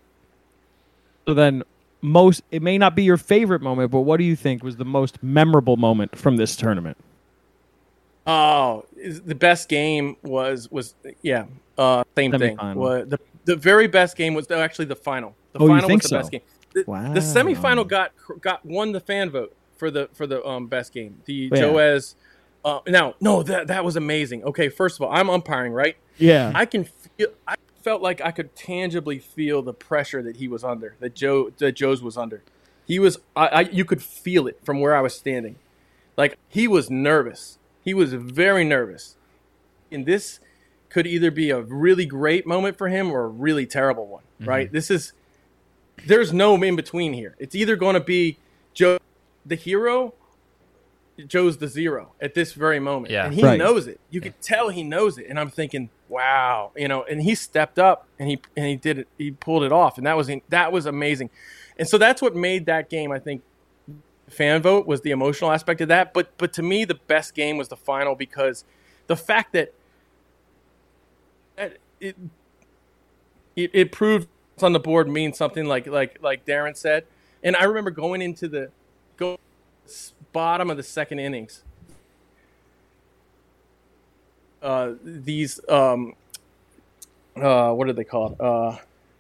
so 1.27 1.35
then 1.35 1.63
most? 2.03 2.43
It 2.51 2.63
may 2.63 2.79
not 2.79 2.95
be 2.95 3.03
your 3.03 3.17
favorite 3.17 3.63
moment, 3.63 3.91
but 3.91 4.01
what 4.03 4.19
do 4.19 4.25
you 4.25 4.37
think 4.37 4.63
was 4.63 4.77
the 4.77 4.85
most 4.85 5.23
memorable 5.23 5.77
moment 5.77 6.17
from 6.17 6.37
this 6.37 6.55
tournament? 6.57 6.97
Oh, 8.29 8.85
the 8.95 9.35
best 9.35 9.69
game 9.69 10.17
was 10.23 10.71
was 10.71 10.95
yeah, 11.23 11.47
uh, 11.79 12.05
same 12.17 12.33
thing. 12.33 12.57
Was 12.77 13.09
the 13.09 13.19
the 13.47 13.57
very 13.57 13.87
best 13.87 14.17
game 14.17 14.35
was 14.35 14.51
actually 14.51 14.85
the 14.85 14.97
final. 14.97 15.35
The 15.53 15.61
Oh, 15.61 15.63
you 15.63 15.69
final 15.73 15.89
think 15.89 16.03
was 16.03 16.11
the 16.11 16.17
so? 16.17 16.19
best 16.19 16.31
game. 16.33 16.41
The, 16.75 16.85
Wow. 16.87 17.13
the 17.15 17.21
semifinal 17.21 17.89
got 17.89 18.13
got 18.43 18.65
won 18.67 18.93
the 18.93 19.01
fan 19.01 19.31
vote 19.31 19.57
for 19.79 19.91
the 19.91 20.11
for 20.13 20.27
the 20.27 20.45
um 20.47 20.67
best 20.67 20.93
game. 20.93 21.23
The 21.25 21.49
Yeah. 21.53 21.59
Joe's. 21.61 22.15
Uh, 22.65 22.81
now, 22.87 23.15
no, 23.21 23.43
that 23.45 23.69
that 23.69 23.85
was 23.85 23.97
amazing. 23.97 24.45
Okay, 24.45 24.69
first 24.69 24.97
of 24.99 25.03
all, 25.03 25.11
I'm 25.13 25.31
umpiring, 25.31 25.73
right? 25.73 25.97
Yeah, 26.19 26.53
I 26.55 26.67
can 26.67 26.85
feel. 26.85 27.29
I 27.47 27.55
felt 27.83 28.03
like 28.03 28.21
I 28.21 28.31
could 28.33 28.55
tangibly 28.55 29.19
feel 29.21 29.63
the 29.63 29.73
pressure 29.73 30.23
that 30.23 30.37
he 30.37 30.49
was 30.49 30.65
under. 30.65 30.97
That 31.01 31.15
Joe 31.15 31.51
that 31.57 31.73
Joe's 31.73 32.03
was 32.03 32.19
under. 32.19 32.43
He 32.87 32.99
was. 32.99 33.19
I, 33.35 33.47
I. 33.47 33.61
You 33.61 33.87
could 33.87 34.03
feel 34.03 34.47
it 34.47 34.59
from 34.65 34.81
where 34.81 34.95
I 34.95 35.01
was 35.01 35.15
standing. 35.17 35.57
Like 36.17 36.37
he 36.49 36.67
was 36.69 36.91
nervous. 36.91 37.58
He 37.89 37.95
was 37.95 38.13
very 38.13 38.65
nervous. 38.65 39.17
And 39.91 40.05
this 40.05 40.41
could 40.91 41.07
either 41.07 41.31
be 41.31 41.49
a 41.49 41.63
really 41.63 42.05
great 42.05 42.47
moment 42.47 42.77
for 42.77 42.89
him 42.89 43.11
or 43.11 43.25
a 43.25 43.29
really 43.29 43.65
terrible 43.65 44.07
one. 44.07 44.25
Mm-hmm. 44.43 44.49
Right. 44.51 44.71
This 44.71 44.91
is. 44.91 45.15
There's 46.07 46.31
no 46.31 46.55
in 46.63 46.77
between 46.77 47.15
here. 47.15 47.35
It's 47.39 47.55
either 47.55 47.77
going 47.77 47.95
to 47.95 48.01
be 48.01 48.37
Joe, 48.75 48.99
the 49.47 49.55
hero. 49.55 50.13
Joe's 51.27 51.57
the 51.57 51.67
zero 51.67 52.13
at 52.21 52.35
this 52.35 52.53
very 52.53 52.79
moment. 52.79 53.11
Yeah. 53.11 53.25
And 53.25 53.35
he 53.35 53.43
Right. 53.43 53.59
knows 53.59 53.87
it. 53.87 54.01
You 54.11 54.21
could 54.21 54.39
tell 54.43 54.69
he 54.69 54.83
knows 54.83 55.17
it. 55.17 55.27
And 55.31 55.41
I'm 55.41 55.49
thinking, 55.49 55.89
wow, 56.11 56.73
you 56.77 56.89
know, 56.89 57.05
and 57.05 57.23
he 57.23 57.35
stepped 57.35 57.79
up 57.79 58.07
and 58.19 58.29
he 58.29 58.39
and 58.55 58.67
he 58.67 58.77
did 58.77 58.99
it, 58.99 59.09
he 59.17 59.31
pulled 59.31 59.65
it 59.65 59.73
off. 59.73 59.97
And 59.97 60.07
that 60.07 60.15
was 60.19 60.31
that 60.51 60.73
was 60.73 60.85
amazing. 60.85 61.31
And 61.79 61.89
so 61.89 61.97
that's 61.97 62.21
what 62.21 62.37
made 62.37 62.67
that 62.67 62.91
game, 62.91 63.13
I 63.13 63.19
think, 63.19 63.43
fan 64.29 64.63
vote 64.63 64.87
was 64.87 65.01
the 65.03 65.11
emotional 65.11 65.51
aspect 65.51 65.81
of 65.81 65.89
that. 65.89 66.13
But 66.15 66.37
but 66.39 66.53
to 66.55 66.63
me 66.63 66.85
the 66.85 66.95
best 67.07 67.35
game 67.35 67.57
was 67.57 67.69
the 67.69 67.77
final 67.77 68.15
because 68.15 68.65
the 69.07 69.17
fact 69.17 69.53
that 69.53 69.73
it 72.01 72.17
it, 73.57 73.71
it 73.73 73.93
proved 73.93 74.29
on 74.63 74.73
the 74.73 74.81
board 74.81 75.09
means 75.09 75.37
something 75.37 75.67
like 75.67 75.87
like 75.87 76.19
like 76.23 76.45
Darren 76.47 76.77
said. 76.77 77.05
And 77.43 77.57
I 77.57 77.65
remember 77.65 77.91
going 77.91 78.23
into 78.23 78.49
the 78.49 78.71
go 79.17 79.39
bottom 80.33 80.71
of 80.71 80.77
the 80.77 80.83
second 80.83 81.19
innings. 81.19 81.63
Uh, 84.61 84.95
these 85.05 85.61
um, 85.69 86.15
uh, 87.37 87.73
what 87.73 87.89
are 87.89 87.93
they 87.93 88.05
called? 88.05 88.41
Uh, 88.41 88.77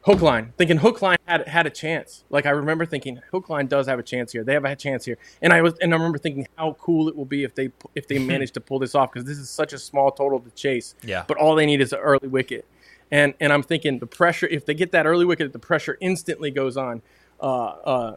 hook 0.08 0.22
line. 0.22 0.52
Thinking 0.56 0.78
hook 0.78 1.02
line 1.02 1.18
had 1.26 1.46
had 1.46 1.66
a 1.66 1.70
chance. 1.70 2.24
Like 2.30 2.46
I 2.46 2.50
remember 2.50 2.86
thinking 2.86 3.20
hook 3.30 3.48
line 3.48 3.66
does 3.66 3.86
have 3.86 3.98
a 3.98 4.02
chance 4.02 4.32
here. 4.32 4.42
They 4.42 4.54
have 4.54 4.64
a 4.64 4.74
chance 4.74 5.04
here. 5.04 5.18
And 5.42 5.52
I 5.52 5.60
was 5.60 5.74
and 5.80 5.92
I 5.92 5.96
remember 5.96 6.18
thinking 6.18 6.48
how 6.56 6.76
cool 6.80 7.08
it 7.08 7.16
will 7.16 7.26
be 7.26 7.44
if 7.44 7.54
they 7.54 7.70
if 7.94 8.08
they 8.08 8.18
manage 8.32 8.52
to 8.52 8.60
pull 8.60 8.78
this 8.78 8.94
off 8.94 9.12
because 9.12 9.28
this 9.28 9.38
is 9.38 9.50
such 9.50 9.72
a 9.72 9.78
small 9.78 10.10
total 10.10 10.40
to 10.40 10.50
chase. 10.50 10.94
Yeah. 11.02 11.24
But 11.28 11.36
all 11.36 11.54
they 11.54 11.66
need 11.66 11.80
is 11.80 11.92
an 11.92 12.00
early 12.00 12.28
wicket. 12.28 12.66
And 13.10 13.34
and 13.40 13.52
I'm 13.52 13.62
thinking 13.62 13.98
the 13.98 14.06
pressure 14.06 14.46
if 14.46 14.64
they 14.64 14.74
get 14.74 14.92
that 14.92 15.06
early 15.06 15.26
wicket, 15.26 15.52
the 15.52 15.58
pressure 15.58 15.98
instantly 16.00 16.50
goes 16.50 16.76
on. 16.76 17.02
Uh, 17.40 17.64
uh, 17.66 18.16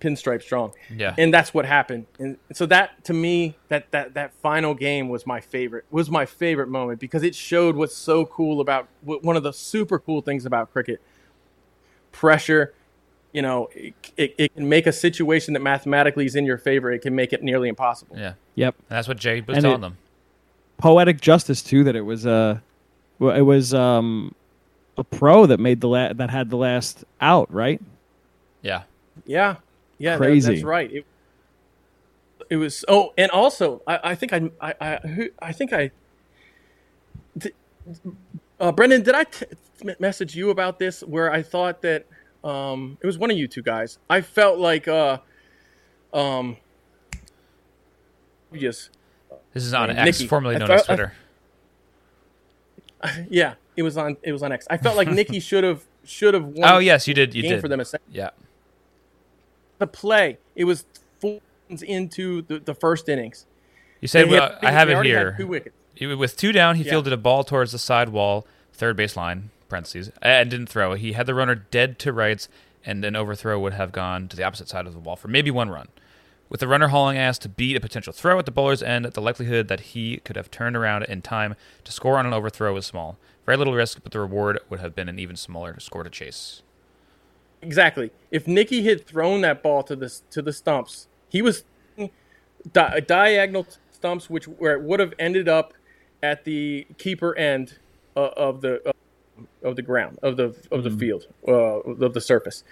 pinstripe 0.00 0.42
strong. 0.42 0.72
Yeah. 0.94 1.14
And 1.18 1.32
that's 1.32 1.52
what 1.54 1.64
happened. 1.66 2.06
And 2.18 2.38
so 2.52 2.66
that 2.66 3.04
to 3.04 3.12
me, 3.12 3.56
that 3.68 3.90
that 3.92 4.14
that 4.14 4.32
final 4.34 4.74
game 4.74 5.08
was 5.08 5.26
my 5.26 5.40
favorite. 5.40 5.84
Was 5.90 6.10
my 6.10 6.26
favorite 6.26 6.68
moment 6.68 7.00
because 7.00 7.22
it 7.22 7.34
showed 7.34 7.76
what's 7.76 7.96
so 7.96 8.24
cool 8.26 8.60
about 8.60 8.88
what- 9.02 9.22
one 9.22 9.36
of 9.36 9.42
the 9.42 9.52
super 9.52 9.98
cool 9.98 10.20
things 10.20 10.44
about 10.46 10.72
cricket. 10.72 11.00
Pressure, 12.12 12.72
you 13.32 13.42
know, 13.42 13.68
it, 13.74 13.94
it, 14.16 14.34
it 14.38 14.54
can 14.54 14.68
make 14.68 14.86
a 14.86 14.92
situation 14.92 15.52
that 15.54 15.60
mathematically 15.60 16.26
is 16.26 16.36
in 16.36 16.44
your 16.46 16.58
favor. 16.58 16.92
It 16.92 17.00
can 17.02 17.14
make 17.14 17.32
it 17.32 17.42
nearly 17.42 17.68
impossible. 17.68 18.16
yeah. 18.16 18.34
yep. 18.54 18.76
And 18.88 18.96
that's 18.96 19.08
what 19.08 19.16
Jay 19.16 19.40
was 19.40 19.56
And 19.56 19.64
telling 19.64 19.78
it- 19.78 19.80
them. 19.80 19.96
Poetic 20.76 21.20
justice 21.20 21.62
too 21.62 21.84
that 21.84 21.94
it 21.96 22.02
was 22.02 22.26
uh, 22.26 22.58
it 23.20 23.42
was 23.42 23.72
um, 23.72 24.34
a 24.98 25.04
pro 25.04 25.46
that 25.46 25.58
made 25.60 25.80
the 25.80 25.88
la- 25.88 26.12
that 26.12 26.30
had 26.30 26.50
the 26.50 26.56
last 26.56 27.04
out, 27.20 27.52
right? 27.52 27.80
Yeah. 28.60 28.82
Yeah, 29.26 29.56
yeah, 29.98 30.16
that- 30.16 30.42
that's 30.42 30.62
right. 30.62 30.92
It, 30.92 31.06
it 32.50 32.56
was. 32.56 32.84
Oh, 32.88 33.12
and 33.16 33.30
also, 33.30 33.82
I, 33.86 34.00
I 34.10 34.14
think 34.14 34.32
I, 34.32 34.50
I, 34.60 34.74
I, 34.80 34.96
who- 35.06 35.30
I 35.40 35.52
think 35.52 35.72
I. 35.72 35.90
th- 37.40 37.54
Uh, 38.60 38.70
Brendan, 38.72 39.02
did 39.02 39.14
I 39.14 39.24
t- 39.24 39.46
m- 39.86 39.96
message 39.98 40.34
you 40.36 40.50
about 40.50 40.78
this? 40.78 41.00
Where 41.02 41.32
I 41.32 41.42
thought 41.42 41.82
that 41.82 42.06
um, 42.44 42.98
it 43.02 43.06
was 43.06 43.18
one 43.18 43.30
of 43.30 43.36
you 43.36 43.48
two 43.48 43.62
guys. 43.62 43.98
I 44.08 44.20
felt 44.20 44.58
like, 44.58 44.86
uh, 44.88 45.18
um, 46.12 46.56
yes, 48.52 48.90
This 49.52 49.64
is 49.64 49.74
on 49.74 49.90
Hey, 49.90 49.96
X, 49.96 50.18
Nikki, 50.20 50.28
formerly 50.28 50.56
known 50.58 50.68
thought- 50.68 50.80
as 50.80 50.86
Twitter. 50.86 51.12
yeah, 53.30 53.54
it 53.76 53.82
was 53.82 53.96
on. 53.96 54.16
It 54.22 54.32
was 54.32 54.42
on 54.42 54.52
X. 54.52 54.66
I 54.70 54.76
felt 54.76 54.96
like 54.96 55.08
Nikki 55.20 55.40
should 55.40 55.64
have 55.64 55.84
should 56.04 56.34
have 56.34 56.44
won. 56.44 56.68
oh 56.70 56.78
yes, 56.78 57.06
you 57.08 57.14
did. 57.14 57.34
You 57.34 57.42
did. 57.42 57.60
for 57.60 57.68
them 57.68 57.80
a 57.80 57.84
second. 57.84 58.06
Yeah. 58.12 58.30
The 59.78 59.86
play. 59.86 60.38
It 60.54 60.64
was 60.64 60.84
four 61.20 61.40
into 61.68 62.42
the, 62.42 62.58
the 62.58 62.74
first 62.74 63.08
innings. 63.08 63.46
You 64.00 64.08
said 64.08 64.28
They 64.28 64.34
had- 64.34 64.58
I 64.62 64.70
have 64.70 64.88
it 64.88 65.04
here. 65.04 65.34
Two 65.96 66.16
With 66.18 66.36
two 66.36 66.52
down, 66.52 66.76
he 66.76 66.84
Yeah. 66.84 66.90
fielded 66.90 67.12
a 67.12 67.16
ball 67.16 67.44
towards 67.44 67.72
the 67.72 67.78
side 67.78 68.10
wall, 68.10 68.46
third 68.72 68.96
base 68.96 69.16
line, 69.16 69.50
parentheses, 69.68 70.10
and 70.20 70.50
didn't 70.50 70.66
throw. 70.68 70.94
He 70.94 71.12
had 71.12 71.26
the 71.26 71.34
runner 71.34 71.54
dead 71.54 71.98
to 72.00 72.12
rights, 72.12 72.48
and 72.84 73.04
an 73.04 73.16
overthrow 73.16 73.58
would 73.60 73.72
have 73.72 73.92
gone 73.92 74.28
to 74.28 74.36
the 74.36 74.42
opposite 74.44 74.68
side 74.68 74.86
of 74.86 74.92
the 74.92 74.98
wall 74.98 75.16
for 75.16 75.28
maybe 75.28 75.50
one 75.50 75.70
run. 75.70 75.88
With 76.50 76.60
the 76.60 76.68
runner 76.68 76.88
hauling 76.88 77.16
ass 77.16 77.38
to 77.38 77.48
beat 77.48 77.76
a 77.76 77.80
potential 77.80 78.12
throw 78.12 78.38
at 78.38 78.44
the 78.44 78.50
bowler's 78.52 78.82
end, 78.82 79.06
the 79.06 79.22
likelihood 79.22 79.68
that 79.68 79.80
he 79.80 80.18
could 80.18 80.36
have 80.36 80.50
turned 80.50 80.76
around 80.76 81.04
in 81.04 81.22
time 81.22 81.54
to 81.84 81.90
score 81.92 82.18
on 82.18 82.26
an 82.26 82.34
overthrow 82.34 82.74
was 82.74 82.84
small. 82.86 83.16
Very 83.46 83.56
little 83.56 83.74
risk, 83.74 84.00
but 84.02 84.12
the 84.12 84.20
reward 84.20 84.58
would 84.68 84.80
have 84.80 84.94
been 84.94 85.08
an 85.08 85.18
even 85.18 85.36
smaller 85.36 85.78
score 85.80 86.04
to 86.04 86.10
chase. 86.10 86.62
Exactly. 87.64 88.10
If 88.30 88.46
Nicky 88.46 88.84
had 88.84 89.06
thrown 89.06 89.40
that 89.40 89.62
ball 89.62 89.82
to 89.84 89.96
the 89.96 90.12
to 90.30 90.42
the 90.42 90.52
stumps, 90.52 91.08
he 91.28 91.42
was 91.42 91.64
di- 92.72 93.00
diagonal 93.00 93.66
stumps, 93.90 94.28
which 94.28 94.46
where 94.46 94.74
it 94.74 94.82
would 94.82 95.00
have 95.00 95.14
ended 95.18 95.48
up 95.48 95.74
at 96.22 96.44
the 96.44 96.86
keeper 96.98 97.36
end 97.36 97.78
uh, 98.16 98.30
of 98.36 98.60
the 98.60 98.86
uh, 98.88 98.92
of 99.62 99.76
the 99.76 99.82
ground 99.82 100.18
of 100.22 100.36
the 100.36 100.54
of 100.70 100.84
the 100.84 100.90
field 100.90 101.26
uh, 101.48 101.52
of 101.52 102.14
the 102.14 102.20
surface. 102.20 102.64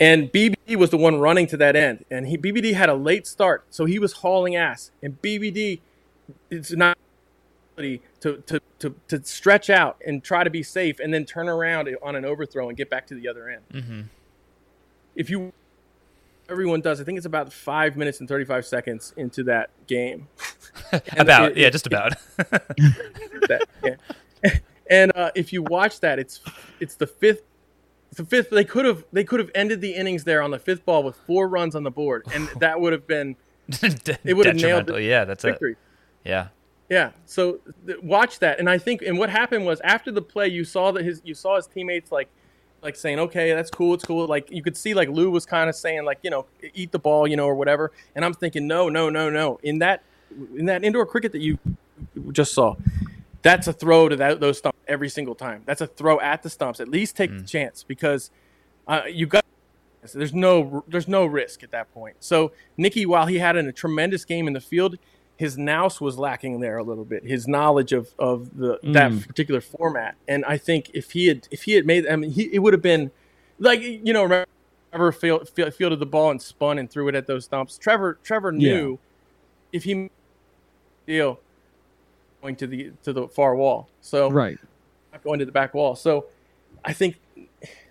And 0.00 0.32
BBD 0.32 0.76
was 0.76 0.90
the 0.90 0.98
one 0.98 1.20
running 1.20 1.46
to 1.48 1.56
that 1.58 1.76
end, 1.76 2.04
and 2.10 2.26
he 2.26 2.36
BBD 2.36 2.74
had 2.74 2.88
a 2.88 2.94
late 2.94 3.26
start, 3.26 3.64
so 3.70 3.84
he 3.84 3.98
was 3.98 4.14
hauling 4.14 4.56
ass. 4.56 4.90
And 5.02 5.20
BBD, 5.22 5.80
it's 6.50 6.72
not 6.72 6.98
ability 7.74 8.02
to, 8.20 8.38
to, 8.46 8.60
to, 8.78 8.94
to 9.08 9.24
stretch 9.24 9.70
out 9.70 10.00
and 10.06 10.22
try 10.22 10.44
to 10.44 10.50
be 10.50 10.62
safe 10.62 10.98
and 11.00 11.12
then 11.12 11.24
turn 11.24 11.48
around 11.48 11.88
on 12.02 12.16
an 12.16 12.24
overthrow 12.24 12.68
and 12.68 12.76
get 12.76 12.90
back 12.90 13.06
to 13.08 13.14
the 13.14 13.28
other 13.28 13.48
end. 13.48 13.62
Mm-hmm. 13.72 14.00
If 15.16 15.30
you, 15.30 15.52
everyone 16.48 16.80
does, 16.80 17.00
I 17.00 17.04
think 17.04 17.16
it's 17.16 17.26
about 17.26 17.52
five 17.52 17.96
minutes 17.96 18.20
and 18.20 18.28
35 18.28 18.66
seconds 18.66 19.14
into 19.16 19.44
that 19.44 19.70
game. 19.86 20.28
about, 21.16 21.52
it- 21.52 21.56
yeah, 21.56 21.70
just 21.70 21.86
about. 21.86 22.14
That- 23.48 23.66
yeah. 23.82 24.50
and 24.90 25.12
uh, 25.14 25.30
if 25.34 25.52
you 25.52 25.62
watch 25.62 26.00
that, 26.00 26.18
it's 26.18 26.40
it's 26.80 26.94
the 26.94 27.06
fifth. 27.06 27.42
It's 28.10 28.18
the 28.18 28.24
fifth. 28.24 28.48
They 28.50 28.64
could 28.64 28.84
have 28.86 29.04
they 29.12 29.24
could 29.24 29.38
have 29.40 29.50
ended 29.54 29.80
the 29.82 29.94
innings 29.94 30.24
there 30.24 30.40
on 30.40 30.50
the 30.50 30.58
fifth 30.58 30.84
ball 30.86 31.02
with 31.02 31.16
four 31.26 31.46
runs 31.48 31.74
on 31.74 31.82
the 31.82 31.90
board, 31.90 32.24
and 32.34 32.48
that 32.60 32.80
would 32.80 32.92
have 32.94 33.06
been 33.06 33.36
it 33.82 34.34
would've 34.34 34.56
nailed 34.56 34.86
Detrimental. 34.86 35.00
Yeah, 35.00 35.24
that's 35.24 35.44
it. 35.44 35.58
Yeah. 36.24 36.48
Yeah. 36.88 37.10
So 37.26 37.60
th- 37.86 38.00
watch 38.02 38.38
that, 38.40 38.58
and 38.58 38.68
I 38.68 38.78
think, 38.78 39.02
and 39.02 39.18
what 39.18 39.30
happened 39.30 39.64
was 39.66 39.80
after 39.80 40.10
the 40.12 40.22
play, 40.22 40.48
you 40.48 40.64
saw 40.64 40.90
that 40.92 41.04
his, 41.04 41.20
you 41.24 41.34
saw 41.34 41.56
his 41.56 41.66
teammates 41.66 42.12
like, 42.12 42.28
like 42.84 42.94
saying, 42.96 43.18
"Okay, 43.18 43.52
that's 43.54 43.70
cool, 43.70 43.94
it's 43.94 44.04
cool." 44.04 44.26
Like 44.26 44.50
you 44.50 44.62
could 44.62 44.76
see, 44.76 44.94
like 44.94 45.08
Lou 45.08 45.30
was 45.30 45.46
kind 45.46 45.68
of 45.68 45.74
saying, 45.74 46.04
like, 46.04 46.18
you 46.22 46.30
know, 46.30 46.46
eat 46.74 46.92
the 46.92 46.98
ball, 46.98 47.26
you 47.26 47.36
know, 47.36 47.46
or 47.46 47.54
whatever. 47.54 47.90
And 48.14 48.24
I'm 48.24 48.34
thinking, 48.34 48.66
no, 48.66 48.88
no, 48.88 49.10
no, 49.10 49.30
no. 49.30 49.58
In 49.62 49.78
that, 49.78 50.02
in 50.54 50.66
that 50.66 50.84
indoor 50.84 51.06
cricket 51.06 51.32
that 51.32 51.40
you 51.40 51.58
just 52.30 52.52
saw, 52.52 52.76
that's 53.42 53.66
a 53.66 53.72
throw 53.72 54.08
to 54.08 54.16
that, 54.16 54.40
those 54.40 54.58
stumps 54.58 54.78
every 54.86 55.08
single 55.08 55.34
time. 55.34 55.62
That's 55.64 55.80
a 55.80 55.86
throw 55.86 56.20
at 56.20 56.42
the 56.42 56.50
stumps. 56.50 56.78
At 56.78 56.88
least 56.88 57.16
take 57.16 57.36
the 57.36 57.42
chance 57.42 57.82
because 57.82 58.30
uh, 58.86 59.02
you 59.08 59.26
got. 59.26 59.44
There's 60.12 60.34
no 60.34 60.84
there's 60.86 61.08
no 61.08 61.24
risk 61.24 61.62
at 61.62 61.70
that 61.70 61.92
point. 61.94 62.16
So 62.20 62.52
Nicky, 62.76 63.06
while 63.06 63.24
he 63.24 63.38
had 63.38 63.56
a 63.56 63.72
tremendous 63.72 64.26
game 64.26 64.46
in 64.46 64.52
the 64.52 64.60
field, 64.60 64.98
his 65.36 65.58
nous 65.58 66.00
was 66.00 66.16
lacking 66.18 66.60
there 66.60 66.78
a 66.78 66.82
little 66.84 67.04
bit. 67.04 67.24
His 67.24 67.48
knowledge 67.48 67.92
of 67.92 68.14
of 68.18 68.56
the 68.56 68.78
that 68.82 69.10
Mm. 69.12 69.26
particular 69.26 69.60
format, 69.60 70.14
and 70.28 70.44
I 70.44 70.58
think 70.58 70.90
if 70.94 71.10
he 71.12 71.26
had 71.26 71.48
if 71.50 71.62
he 71.64 71.72
had 71.72 71.86
made, 71.86 72.06
I 72.06 72.16
mean, 72.16 72.30
he 72.30 72.44
it 72.52 72.60
would 72.60 72.72
have 72.72 72.82
been 72.82 73.10
like 73.58 73.80
you 73.82 74.12
know 74.12 74.22
remember 74.22 74.46
Trevor 74.92 75.10
field, 75.12 75.48
field, 75.48 75.74
fielded 75.74 75.98
the 75.98 76.06
ball 76.06 76.30
and 76.30 76.40
spun 76.40 76.78
and 76.78 76.88
threw 76.88 77.08
it 77.08 77.14
at 77.16 77.26
those 77.26 77.46
stumps. 77.46 77.76
Trevor 77.78 78.18
Trevor 78.22 78.52
knew 78.52 78.98
if 79.72 79.82
he 79.84 80.08
deal 81.06 81.40
going 82.42 82.54
to 82.56 82.66
the 82.66 82.92
to 83.02 83.12
the 83.12 83.26
far 83.28 83.56
wall, 83.56 83.88
so 84.00 84.30
Right. 84.30 84.56
not 85.12 85.22
going 85.24 85.38
to 85.40 85.44
the 85.44 85.52
back 85.52 85.74
wall. 85.74 85.96
So 85.96 86.26
I 86.84 86.92
think 86.92 87.16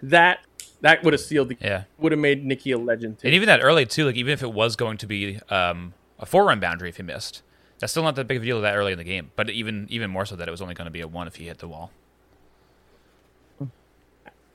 that 0.01 0.39
That 0.81 1.03
would 1.03 1.13
have 1.13 1.21
sealed 1.21 1.49
the. 1.49 1.57
Yeah. 1.61 1.83
Would 1.97 2.11
have 2.11 2.19
made 2.19 2.43
Nikki 2.45 2.71
a 2.71 2.77
legend 2.77 3.19
too. 3.19 3.27
And 3.27 3.35
even 3.35 3.47
that 3.47 3.61
early 3.61 3.85
too, 3.85 4.05
like 4.05 4.15
even 4.15 4.33
if 4.33 4.43
it 4.43 4.51
was 4.51 4.75
going 4.75 4.97
to 4.99 5.07
be 5.07 5.39
um, 5.49 5.93
a 6.23 6.25
four 6.25 6.45
run 6.45 6.59
boundary 6.59 6.87
if 6.89 6.97
he 6.97 7.03
missed, 7.03 7.43
that's 7.79 7.91
still 7.91 8.03
not 8.03 8.15
that 8.15 8.27
big 8.27 8.37
of 8.37 8.43
a 8.43 8.45
deal 8.45 8.61
that 8.61 8.75
early 8.75 8.93
in 8.93 8.97
the 8.97 9.03
game. 9.03 9.31
But 9.35 9.49
even 9.49 9.87
even 9.89 10.09
more 10.09 10.25
so 10.25 10.35
that 10.37 10.47
it 10.47 10.51
was 10.51 10.61
only 10.61 10.73
going 10.73 10.85
to 10.85 10.91
be 10.91 11.01
a 11.01 11.07
one 11.07 11.27
if 11.27 11.35
he 11.35 11.45
hit 11.45 11.59
the 11.59 11.67
wall. 11.67 11.91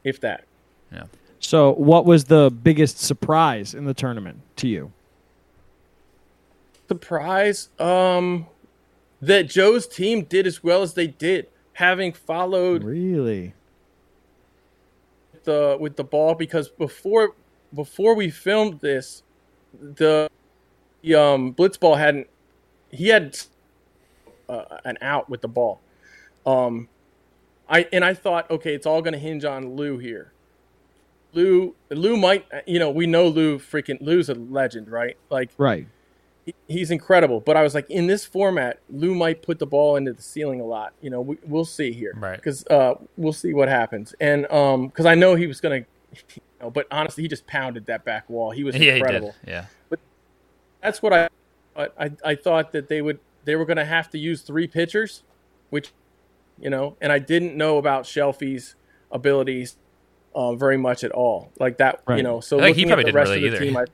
if 0.02 0.18
that. 0.20 0.44
Yeah. 0.90 1.04
So, 1.40 1.74
what 1.74 2.06
was 2.06 2.24
the 2.24 2.50
biggest 2.50 2.98
surprise 2.98 3.74
in 3.74 3.84
the 3.84 3.94
tournament 3.94 4.40
to 4.56 4.66
you? 4.66 4.92
Surprise. 6.88 7.68
Um, 7.78 8.46
that 9.20 9.48
Joe's 9.48 9.86
team 9.86 10.22
did 10.24 10.46
as 10.46 10.64
well 10.64 10.82
as 10.82 10.94
they 10.94 11.06
did, 11.08 11.48
having 11.74 12.12
followed 12.12 12.82
Really? 12.82 13.52
the 15.44 15.76
with 15.78 15.96
the 15.96 16.04
ball 16.04 16.34
because 16.34 16.68
before 16.68 17.34
before 17.74 18.14
we 18.14 18.30
filmed 18.30 18.80
this, 18.80 19.22
the, 19.78 20.27
the 21.02 21.14
um 21.14 21.54
blitzball 21.54 21.98
hadn't 21.98 22.28
he 22.90 23.08
had 23.08 23.36
uh, 24.48 24.78
an 24.84 24.96
out 25.02 25.28
with 25.28 25.40
the 25.42 25.48
ball. 25.48 25.80
Um, 26.46 26.88
I 27.68 27.86
and 27.92 28.04
I 28.04 28.14
thought, 28.14 28.50
okay, 28.50 28.74
it's 28.74 28.86
all 28.86 29.02
going 29.02 29.12
to 29.12 29.18
hinge 29.18 29.44
on 29.44 29.76
Lou 29.76 29.98
here. 29.98 30.32
Lou 31.34 31.74
Lou 31.90 32.16
might 32.16 32.46
you 32.66 32.78
know 32.78 32.90
we 32.90 33.06
know 33.06 33.28
Lou 33.28 33.58
freaking 33.58 33.98
Lou's 34.00 34.28
a 34.28 34.34
legend, 34.34 34.88
right? 34.90 35.16
Like 35.28 35.50
Right. 35.58 35.86
he- 36.46 36.54
he's 36.66 36.90
incredible. 36.90 37.40
But 37.40 37.58
I 37.58 37.62
was 37.62 37.74
like, 37.74 37.88
in 37.90 38.06
this 38.06 38.24
format, 38.24 38.78
Lou 38.88 39.14
might 39.14 39.42
put 39.42 39.58
the 39.58 39.66
ball 39.66 39.96
into 39.96 40.14
the 40.14 40.22
ceiling 40.22 40.60
a 40.60 40.64
lot. 40.64 40.94
You 41.02 41.10
know, 41.10 41.20
we, 41.20 41.36
we'll 41.44 41.66
see 41.66 41.92
here, 41.92 42.14
Right. 42.16 42.36
Because 42.36 42.66
uh, 42.68 42.94
we'll 43.18 43.34
see 43.34 43.52
what 43.52 43.68
happens. 43.68 44.14
And 44.20 44.50
um, 44.50 44.86
because 44.88 45.04
I 45.04 45.14
know 45.14 45.34
he 45.34 45.46
was 45.46 45.60
gonna, 45.60 45.76
you 46.34 46.42
know, 46.62 46.70
but 46.70 46.86
honestly, 46.90 47.22
he 47.24 47.28
just 47.28 47.46
pounded 47.46 47.84
that 47.86 48.06
back 48.06 48.30
wall. 48.30 48.50
He 48.50 48.64
was 48.64 48.74
Yeah, 48.74 48.92
he 48.94 48.98
incredible. 49.00 49.34
did. 49.44 49.50
Yeah. 49.50 49.66
That's 50.82 51.02
what 51.02 51.12
I, 51.12 51.28
I, 51.76 52.10
I 52.24 52.34
thought 52.34 52.72
that 52.72 52.88
they 52.88 53.02
would, 53.02 53.18
they 53.44 53.56
were 53.56 53.64
gonna 53.64 53.84
have 53.84 54.10
to 54.10 54.18
use 54.18 54.42
three 54.42 54.66
pitchers, 54.66 55.22
which, 55.70 55.92
you 56.60 56.70
know, 56.70 56.96
and 57.00 57.12
I 57.12 57.18
didn't 57.18 57.56
know 57.56 57.78
about 57.78 58.04
Shelfie's 58.04 58.74
abilities. 59.10 59.76
Uh, 60.34 60.54
very 60.54 60.76
much 60.76 61.02
at 61.02 61.10
all, 61.10 61.50
like 61.58 61.78
that, 61.78 62.00
you 62.10 62.22
know. 62.22 62.38
So 62.38 62.58
I 62.60 62.64
think 62.64 62.76
he 62.76 62.84
looking 62.84 62.92
at 62.92 62.94
probably 62.96 63.02
the 63.02 63.06
didn't 63.06 63.14
rest 63.16 63.30
really 63.30 63.46
of 63.46 63.50
the 63.52 63.56
either. 63.56 63.64
team, 63.64 63.76
I, 63.76 63.84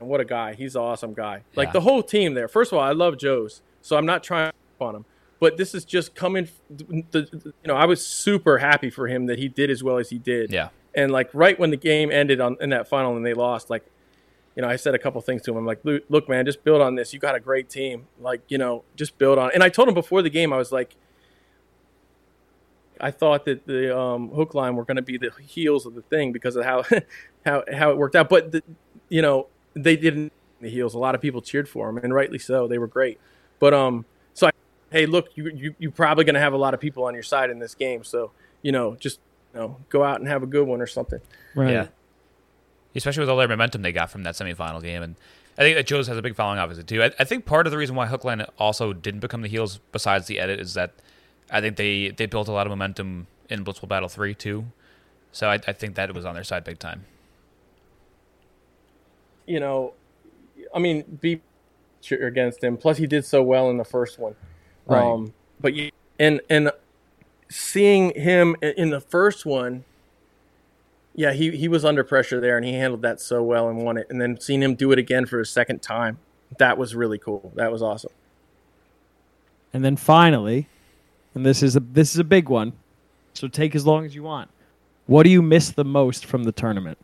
and 0.00 0.08
what 0.08 0.20
a 0.20 0.24
guy. 0.24 0.54
He's 0.54 0.76
an 0.76 0.82
awesome 0.82 1.12
guy. 1.14 1.42
Like 1.54 1.68
Yeah. 1.68 1.72
the 1.72 1.80
whole 1.82 2.02
team 2.02 2.34
there. 2.34 2.48
First 2.48 2.72
of 2.72 2.78
all, 2.78 2.84
I 2.84 2.92
love 2.92 3.18
Joe's, 3.18 3.60
so 3.82 3.96
I'm 3.96 4.06
not 4.06 4.22
trying 4.22 4.50
to 4.50 4.84
on 4.84 4.94
him. 4.96 5.04
But 5.40 5.56
this 5.58 5.74
is 5.74 5.84
just 5.84 6.14
coming. 6.14 6.48
The, 6.70 7.04
the, 7.10 7.28
you 7.44 7.52
know, 7.68 7.74
I 7.74 7.84
was 7.84 8.06
super 8.06 8.58
happy 8.58 8.88
for 8.88 9.08
him 9.08 9.26
that 9.26 9.38
he 9.38 9.48
did 9.48 9.68
as 9.70 9.82
well 9.82 9.98
as 9.98 10.08
he 10.10 10.18
did. 10.18 10.50
Yeah. 10.52 10.68
And 10.94 11.12
like 11.12 11.28
right 11.34 11.58
when 11.58 11.70
the 11.70 11.76
game 11.76 12.10
ended 12.10 12.40
on 12.40 12.56
in 12.60 12.70
that 12.70 12.88
final 12.88 13.16
and 13.16 13.26
they 13.26 13.34
lost, 13.34 13.68
like, 13.68 13.84
you 14.56 14.62
know, 14.62 14.68
I 14.68 14.76
said 14.76 14.94
a 14.94 14.98
couple 14.98 15.20
things 15.20 15.42
to 15.42 15.50
him. 15.52 15.58
I'm 15.58 15.66
like, 15.66 15.80
"Look- 15.84 16.04
look, 16.08 16.28
man, 16.28 16.44
just 16.46 16.64
build 16.64 16.80
on 16.80 16.94
this. 16.96 17.12
You 17.12 17.20
got 17.20 17.34
a 17.34 17.40
great 17.40 17.68
team. 17.68 18.06
Like, 18.20 18.40
you 18.48 18.56
know, 18.58 18.82
just 18.96 19.18
build 19.18 19.38
on. 19.38 19.50
And 19.54 19.62
I 19.62 19.68
told 19.68 19.86
him 19.86 19.94
before 19.94 20.22
the 20.22 20.30
game, 20.30 20.52
I 20.52 20.56
was 20.56 20.72
like, 20.72 20.96
I 23.00 23.10
thought 23.10 23.44
that 23.44 23.66
the 23.66 23.96
um, 23.96 24.30
hook 24.30 24.54
line 24.54 24.74
were 24.74 24.84
going 24.84 24.96
to 24.96 25.02
be 25.02 25.18
the 25.18 25.30
heels 25.42 25.84
of 25.84 25.94
the 25.94 26.02
thing 26.02 26.32
because 26.32 26.56
of 26.56 26.64
how 26.64 26.84
how 27.44 27.64
how 27.72 27.90
it 27.90 27.98
worked 27.98 28.16
out. 28.16 28.28
But 28.28 28.52
the, 28.52 28.62
you 29.08 29.20
know, 29.22 29.48
they 29.74 29.96
didn't 29.96 30.32
the 30.60 30.70
heels. 30.70 30.94
A 30.94 30.98
lot 30.98 31.14
of 31.14 31.20
people 31.20 31.42
cheered 31.42 31.68
for 31.68 31.86
them, 31.86 32.02
and 32.02 32.14
rightly 32.14 32.38
so. 32.38 32.66
They 32.66 32.78
were 32.78 32.86
great. 32.86 33.20
But 33.58 33.74
um, 33.74 34.06
so 34.32 34.46
I, 34.46 34.50
hey, 34.90 35.04
look, 35.06 35.28
you 35.36 35.50
you 35.54 35.74
you're 35.78 35.90
probably 35.90 36.24
going 36.24 36.34
to 36.34 36.40
have 36.40 36.54
a 36.54 36.58
lot 36.58 36.72
of 36.72 36.80
people 36.80 37.04
on 37.04 37.12
your 37.12 37.22
side 37.22 37.50
in 37.50 37.58
this 37.58 37.74
game. 37.74 38.02
So 38.04 38.30
you 38.62 38.72
know, 38.72 38.96
just 38.96 39.20
you 39.52 39.60
know, 39.60 39.76
go 39.90 40.02
out 40.02 40.20
and 40.20 40.28
have 40.28 40.42
a 40.42 40.46
good 40.46 40.66
one 40.66 40.80
or 40.80 40.86
something. 40.86 41.20
Right. 41.54 41.72
Yeah. 41.72 41.86
Especially 42.96 43.20
with 43.20 43.28
all 43.28 43.36
their 43.36 43.48
momentum 43.48 43.82
they 43.82 43.92
got 43.92 44.10
from 44.10 44.22
that 44.22 44.34
semifinal 44.34 44.82
game. 44.82 45.02
And 45.02 45.16
I 45.58 45.62
think 45.62 45.76
that 45.76 45.86
Joe's 45.86 46.06
has 46.08 46.16
a 46.16 46.22
big 46.22 46.34
following, 46.34 46.58
obviously, 46.58 46.84
too. 46.84 47.02
I, 47.02 47.10
I 47.18 47.24
think 47.24 47.44
part 47.44 47.66
of 47.66 47.70
the 47.70 47.76
reason 47.76 47.94
why 47.94 48.06
Hookline 48.06 48.44
also 48.58 48.92
didn't 48.92 49.20
become 49.20 49.42
the 49.42 49.48
heels, 49.48 49.80
besides 49.92 50.26
the 50.26 50.38
edit, 50.38 50.60
is 50.60 50.74
that 50.74 50.92
I 51.50 51.60
think 51.60 51.76
they, 51.76 52.08
they 52.10 52.26
built 52.26 52.48
a 52.48 52.52
lot 52.52 52.66
of 52.66 52.70
momentum 52.70 53.26
in 53.48 53.64
Blitzball 53.64 53.88
Battle 53.88 54.08
3, 54.08 54.34
too. 54.34 54.66
So 55.32 55.48
I, 55.48 55.54
I 55.66 55.72
think 55.72 55.94
that 55.96 56.14
was 56.14 56.24
on 56.24 56.34
their 56.34 56.44
side 56.44 56.64
big 56.64 56.78
time. 56.78 57.04
You 59.46 59.60
know, 59.60 59.92
I 60.74 60.78
mean, 60.78 61.18
be 61.20 61.40
against 62.10 62.62
him. 62.62 62.76
Plus, 62.76 62.98
he 62.98 63.06
did 63.06 63.24
so 63.24 63.42
well 63.42 63.70
in 63.70 63.76
the 63.76 63.84
first 63.84 64.18
one. 64.18 64.34
Right. 64.86 65.02
Um, 65.02 65.34
but 65.60 65.74
you, 65.74 65.90
and 66.18 66.40
and 66.48 66.70
seeing 67.48 68.14
him 68.14 68.56
in 68.62 68.90
the 68.90 69.00
first 69.00 69.46
one, 69.46 69.84
yeah, 71.16 71.32
he 71.32 71.56
he 71.56 71.66
was 71.66 71.84
under 71.84 72.04
pressure 72.04 72.40
there, 72.40 72.56
and 72.56 72.64
he 72.64 72.74
handled 72.74 73.02
that 73.02 73.20
so 73.20 73.42
well 73.42 73.68
and 73.68 73.82
won 73.82 73.96
it. 73.96 74.06
And 74.10 74.20
then 74.20 74.38
seeing 74.38 74.62
him 74.62 74.74
do 74.74 74.92
it 74.92 74.98
again 74.98 75.24
for 75.26 75.40
a 75.40 75.46
second 75.46 75.80
time, 75.80 76.18
that 76.58 76.76
was 76.76 76.94
really 76.94 77.18
cool. 77.18 77.50
That 77.56 77.72
was 77.72 77.82
awesome. 77.82 78.12
And 79.72 79.84
then 79.84 79.96
finally, 79.96 80.68
and 81.34 81.44
this 81.44 81.62
is 81.62 81.74
a 81.74 81.80
this 81.80 82.12
is 82.12 82.18
a 82.18 82.24
big 82.24 82.50
one. 82.50 82.74
So 83.32 83.48
take 83.48 83.74
as 83.74 83.86
long 83.86 84.04
as 84.04 84.14
you 84.14 84.22
want. 84.22 84.50
What 85.06 85.22
do 85.22 85.30
you 85.30 85.40
miss 85.40 85.70
the 85.70 85.84
most 85.84 86.26
from 86.26 86.44
the 86.44 86.52
tournament? 86.52 86.98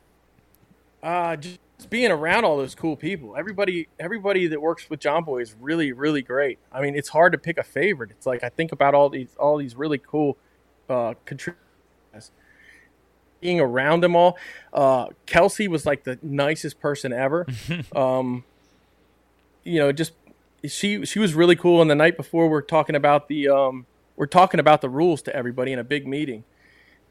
Uh, 1.02 1.36
just 1.36 1.59
being 1.89 2.10
around 2.10 2.44
all 2.44 2.56
those 2.56 2.74
cool 2.74 2.97
people. 2.97 3.36
Everybody, 3.36 3.89
everybody 3.98 4.47
that 4.48 4.60
works 4.60 4.89
with 4.90 5.01
Jomboy 5.01 5.43
is 5.43 5.55
really, 5.60 5.93
really 5.93 6.22
great. 6.22 6.59
I 6.72 6.80
mean, 6.80 6.97
it's 6.97 7.09
hard 7.09 7.32
to 7.32 7.39
pick 7.39 7.59
a 7.59 7.62
favorite. 7.62 8.10
It's 8.10 8.26
like 8.26 8.43
I 8.43 8.48
think 8.48 8.72
about 8.72 8.94
all 8.94 9.09
these, 9.09 9.34
all 9.39 9.56
these 9.56 9.76
really 9.76 9.98
cool 9.98 10.36
uh, 10.89 11.14
contributors. 11.24 11.60
Being 13.43 13.60
around 13.60 14.02
them 14.02 14.16
all, 14.16 14.39
uh, 14.73 15.09
Kelsey 15.27 15.69
was 15.69 15.85
like 15.85 16.05
the 16.05 16.19
nicest 16.23 16.81
person 16.81 17.12
ever. 17.12 17.47
um, 17.94 18.44
you 19.64 19.78
know, 19.78 19.93
just 19.93 20.12
she 20.66 21.05
she 21.05 21.19
was 21.19 21.35
really 21.35 21.56
cool. 21.56 21.82
And 21.82 21.90
the 21.90 21.94
night 21.94 22.16
before, 22.16 22.48
we're 22.48 22.62
talking 22.62 22.97
about 22.97 23.28
the 23.28 23.48
um, 23.48 23.85
we're 24.16 24.27
talking 24.27 24.59
about 24.59 24.81
the 24.81 24.89
rules 24.89 25.20
to 25.23 25.36
everybody 25.36 25.73
in 25.73 25.78
a 25.78 25.85
big 25.85 26.06
meeting 26.06 26.44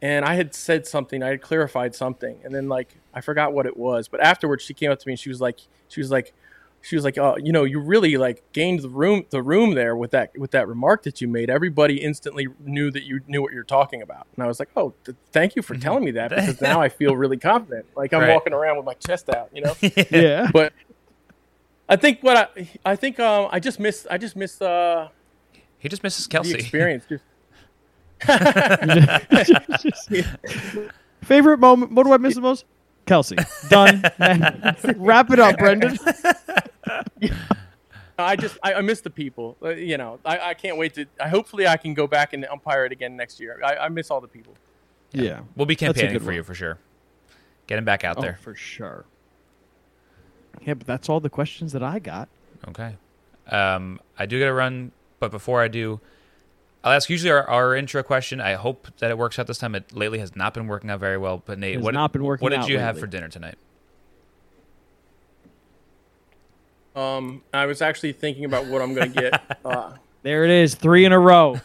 and 0.02 0.26
I 0.26 0.34
had 0.34 0.56
said 0.56 0.88
something, 0.88 1.22
I 1.22 1.30
had 1.30 1.42
clarified 1.42 1.94
something, 1.94 2.40
and 2.44 2.54
then 2.54 2.68
like 2.68 2.96
I 3.14 3.22
forgot 3.22 3.54
what 3.54 3.66
it 3.66 3.78
was, 3.78 4.08
but 4.08 4.20
afterwards 4.20 4.64
she 4.64 4.74
came 4.74 4.92
up 4.92 5.00
to 5.00 5.08
me 5.08 5.14
and 5.14 5.20
she 5.20 5.30
was 5.30 5.40
like, 5.40 5.60
she 5.90 6.00
was 6.00 6.10
like, 6.10 6.34
she 6.84 6.96
was 6.96 7.06
like, 7.06 7.18
oh, 7.18 7.38
you 7.38 7.52
know, 7.52 7.64
you 7.64 7.80
really 7.80 8.18
like 8.18 8.44
gained 8.54 8.82
the 8.82 8.90
room, 8.90 9.26
the 9.30 9.42
room 9.44 9.76
there 9.76 9.96
with 9.96 10.12
that 10.12 10.38
with 10.38 10.52
that 10.52 10.68
remark 10.68 11.04
that 11.04 11.22
you 11.22 11.28
made. 11.28 11.50
Everybody 11.50 12.02
instantly 12.02 12.48
knew 12.60 12.90
that 12.92 13.04
you 13.04 13.22
knew 13.28 13.42
what 13.42 13.54
you're 13.54 13.64
talking 13.64 14.02
about, 14.02 14.28
and 14.36 14.44
I 14.44 14.48
was 14.48 14.60
like, 14.60 14.70
oh, 14.76 14.94
th- 15.06 15.16
thank 15.32 15.56
you 15.56 15.62
for 15.62 15.76
telling 15.76 16.04
me 16.04 16.12
that 16.12 16.30
because 16.32 16.60
now 16.72 16.82
I 16.82 16.90
feel 16.90 17.16
really 17.16 17.38
confident, 17.38 17.86
like 17.96 18.14
I'm 18.14 18.22
Right. 18.22 18.34
walking 18.34 18.54
around 18.54 18.78
with 18.78 18.86
my 18.86 18.94
chest 18.96 19.30
out, 19.30 19.50
you 19.54 19.62
know. 19.62 19.76
Yeah. 20.12 20.50
but 20.52 20.74
I 21.88 21.96
think 21.98 22.24
what 22.24 22.52
I 22.58 22.70
I 22.86 22.96
think 22.96 23.20
um, 23.20 23.50
I 23.52 23.60
just 23.60 23.80
missed 23.80 24.08
I 24.10 24.18
just 24.18 24.36
missed 24.36 24.62
uh, 24.62 25.10
He 25.78 25.88
just 25.90 26.04
misses 26.04 26.26
the 26.26 26.30
Kelsey. 26.32 26.56
experience. 26.56 27.06
Just, 27.10 27.24
Favorite 31.24 31.58
moment? 31.60 31.92
What 31.92 32.06
do 32.06 32.14
I 32.14 32.18
miss 32.18 32.36
the 32.36 32.42
most? 32.42 32.66
Kelsey. 33.06 33.36
Done. 33.70 34.04
Wrap 34.98 35.30
it 35.32 35.40
up, 35.40 35.58
Brendan. 35.58 35.98
I 38.20 38.36
just 38.36 38.58
I, 38.64 38.76
I 38.76 38.82
miss 38.82 39.02
the 39.02 39.10
people. 39.10 39.58
Uh, 39.64 39.70
you 39.70 39.98
know, 39.98 40.20
I, 40.26 40.40
I 40.50 40.54
can't 40.54 40.78
wait 40.78 40.94
to. 40.96 41.06
I 41.20 41.28
hopefully 41.30 41.68
I 41.68 41.78
can 41.78 41.94
go 41.94 42.08
back 42.08 42.34
and 42.34 42.46
umpire 42.46 42.86
it 42.86 42.92
again 42.92 43.16
next 43.16 43.40
year. 43.40 43.60
I, 43.64 43.78
I 43.78 43.90
miss 43.90 44.12
all 44.12 44.22
the 44.22 44.28
people. 44.28 44.54
Yeah. 45.12 45.42
We'll 45.56 45.66
be 45.66 45.76
campaigning 45.76 46.20
for 46.20 46.26
one. 46.26 46.36
you 46.36 46.44
for 46.44 46.54
sure. 46.54 46.78
Get 47.68 47.78
him 47.78 47.86
back 47.86 48.04
out 48.04 48.18
Oh, 48.18 48.22
there. 48.22 48.38
for 48.42 48.56
sure. 48.56 49.06
Yeah, 50.62 50.74
but 50.76 50.88
that's 50.88 51.10
all 51.10 51.20
the 51.20 51.30
questions 51.30 51.74
that 51.74 51.84
I 51.84 52.00
got. 52.00 52.30
Okay. 52.68 52.96
Um, 53.48 54.00
I 54.18 54.26
do 54.26 54.40
got 54.40 54.46
to 54.46 54.54
run, 54.54 54.92
but 55.20 55.32
before 55.32 55.62
I 55.62 55.68
do, 55.68 56.00
I'll 56.84 56.94
ask 56.94 57.10
usually 57.10 57.32
our, 57.32 57.44
our 57.50 57.76
intro 57.76 58.04
question. 58.04 58.40
I 58.42 58.54
hope 58.54 58.88
that 59.00 59.10
it 59.12 59.18
works 59.18 59.40
out 59.40 59.48
this 59.48 59.58
time. 59.58 59.76
It 59.76 59.94
lately 59.94 60.20
has 60.20 60.36
not 60.36 60.54
been 60.54 60.68
working 60.68 60.90
out 60.90 61.00
very 61.00 61.18
well. 61.18 61.42
But 61.44 61.60
Nate, 61.60 61.76
Has 61.76 61.84
what, 61.84 61.94
not 61.94 62.12
been 62.14 62.24
working 62.24 62.44
what 62.44 62.50
did 62.52 62.60
out 62.60 62.70
you 62.70 62.80
have 62.80 63.00
for 63.00 63.08
dinner 63.08 63.30
tonight? 63.30 63.56
Um, 66.96 67.42
I 67.54 67.66
was 67.66 67.82
actually 67.82 68.14
thinking 68.14 68.46
about 68.46 68.66
what 68.68 68.82
I'm 68.82 68.94
going 68.94 69.12
to 69.14 69.22
get. 69.22 69.58
Uh, 69.66 69.94
There 70.24 70.44
it 70.44 70.50
is, 70.50 70.76
three 70.76 71.06
in 71.06 71.12
a 71.12 71.20
row. 71.20 71.60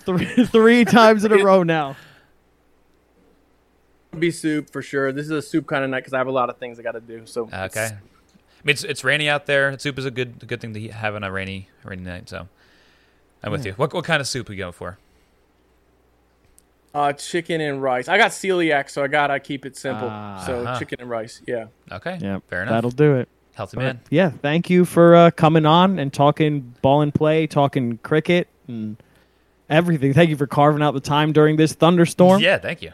Three, 0.00 0.24
three 0.46 0.84
times 0.84 1.24
in 1.24 1.32
a 1.32 1.42
row 1.42 1.62
now. 1.62 1.96
be 4.18 4.30
soup 4.30 4.70
for 4.70 4.82
sure. 4.82 5.12
This 5.12 5.24
is 5.26 5.30
a 5.30 5.42
soup 5.42 5.66
kind 5.66 5.84
of 5.84 5.90
night 5.90 6.00
because 6.00 6.12
I 6.14 6.18
have 6.18 6.26
a 6.26 6.32
lot 6.32 6.50
of 6.50 6.58
things 6.58 6.78
I 6.78 6.82
got 6.82 6.92
to 6.92 7.00
do. 7.00 7.22
So 7.26 7.46
it's- 7.48 7.76
Okay. 7.76 7.86
I 7.94 8.66
mean, 8.66 8.72
it's, 8.74 8.84
it's 8.84 9.04
rainy 9.04 9.28
out 9.28 9.46
there. 9.46 9.78
Soup 9.78 9.98
is 9.98 10.04
a 10.04 10.10
good 10.10 10.34
a 10.42 10.46
good 10.46 10.60
thing 10.60 10.74
to 10.74 10.88
have 10.88 11.14
on 11.14 11.24
a 11.24 11.32
rainy 11.32 11.68
rainy 11.82 12.02
night. 12.02 12.28
So 12.28 12.46
I'm 13.42 13.52
with 13.52 13.64
you. 13.64 13.72
What 13.72 13.94
what 13.94 14.04
kind 14.04 14.20
of 14.20 14.28
soup 14.28 14.50
are 14.50 14.52
we 14.52 14.56
going 14.56 14.72
for? 14.72 14.98
Uh, 16.92 17.12
chicken 17.14 17.62
and 17.62 17.82
rice. 17.82 18.06
I 18.08 18.18
got 18.18 18.32
celiac, 18.32 18.90
so 18.90 19.02
I 19.02 19.06
gotta 19.08 19.40
keep 19.40 19.64
it 19.64 19.76
simple. 19.78 20.08
Ah. 20.10 20.42
so 20.44 20.60
Uh-huh. 20.62 20.78
chicken 20.78 21.00
and 21.00 21.08
rice. 21.08 21.40
Yeah. 21.46 21.66
Okay. 21.90 22.18
Yeah, 22.20 22.40
Fair 22.48 22.62
enough. 22.62 22.74
That'll 22.74 22.90
do 22.90 23.14
it. 23.16 23.28
Healthy 23.60 23.76
But, 23.76 23.82
man. 23.82 24.00
yeah, 24.08 24.30
thank 24.30 24.70
you 24.70 24.86
for 24.86 25.14
uh, 25.14 25.30
coming 25.32 25.66
on 25.66 25.98
and 25.98 26.10
talking 26.10 26.74
Ball 26.80 27.02
In 27.02 27.12
Play, 27.12 27.46
talking 27.46 27.98
cricket, 27.98 28.48
and 28.66 28.96
everything. 29.68 30.14
Thank 30.14 30.30
you 30.30 30.36
for 30.38 30.46
carving 30.46 30.80
out 30.82 30.94
the 30.94 31.00
time 31.00 31.34
during 31.34 31.56
this 31.56 31.74
thunderstorm. 31.74 32.40
Yeah, 32.40 32.56
thank 32.56 32.80
you. 32.80 32.92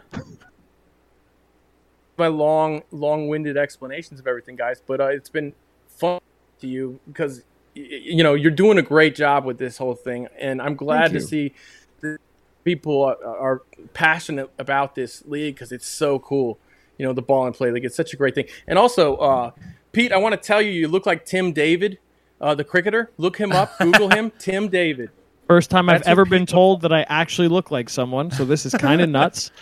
my 2.19 2.27
long, 2.27 2.83
long-winded 2.91 3.57
explanations 3.57 4.19
of 4.19 4.27
everything, 4.27 4.57
guys. 4.57 4.83
But 4.85 5.01
uh, 5.01 5.07
it's 5.07 5.29
been 5.29 5.53
fun 5.87 6.19
to 6.61 6.67
you 6.67 6.99
because 7.07 7.45
y- 7.77 7.87
y- 7.89 8.01
you 8.03 8.25
know 8.25 8.35
you're 8.35 8.51
doing 8.51 8.77
a 8.77 8.83
great 8.83 9.15
job 9.15 9.45
with 9.45 9.59
this 9.59 9.79
whole 9.79 9.95
thing, 9.95 10.27
and 10.37 10.61
I'm 10.61 10.75
glad 10.75 11.13
to 11.13 11.21
see 11.21 11.55
that 12.01 12.19
people 12.65 13.05
are, 13.05 13.25
are 13.25 13.63
passionate 13.95 14.51
about 14.59 14.97
this 14.97 15.23
league 15.27 15.55
because 15.55 15.71
it's 15.71 15.87
so 15.87 16.19
cool. 16.19 16.59
You 16.99 17.07
know, 17.07 17.13
the 17.13 17.23
Ball 17.23 17.47
In 17.47 17.53
Play 17.53 17.71
league. 17.71 17.85
It's 17.85 17.95
such 17.95 18.15
a 18.15 18.17
great 18.17 18.35
thing. 18.35 18.47
And 18.67 18.79
also, 18.79 19.17
uh, 19.17 19.51
Pete, 19.97 20.13
I 20.13 20.19
want 20.19 20.35
to 20.35 20.37
tell 20.37 20.61
you, 20.61 20.71
you 20.71 20.89
look 20.89 21.07
like 21.07 21.25
Tim 21.25 21.53
David, 21.53 21.99
uh, 22.39 22.55
the 22.55 22.65
cricketer. 22.65 23.11
Look 23.17 23.39
him 23.39 23.51
up. 23.51 23.79
Google 23.79 24.11
him. 24.11 24.31
Tim 24.39 24.69
David. 24.69 25.09
First 25.49 25.71
time 25.71 25.89
I've 25.89 26.03
ever 26.03 26.27
been 26.27 26.45
told 26.45 26.83
that 26.83 26.93
I 26.93 27.07
actually 27.09 27.49
look 27.49 27.71
like 27.71 27.89
someone, 27.89 28.31
so 28.31 28.45
this 28.45 28.67
is 28.67 28.75
kind 28.75 29.01
of 29.01 29.09
nuts. 29.19 29.53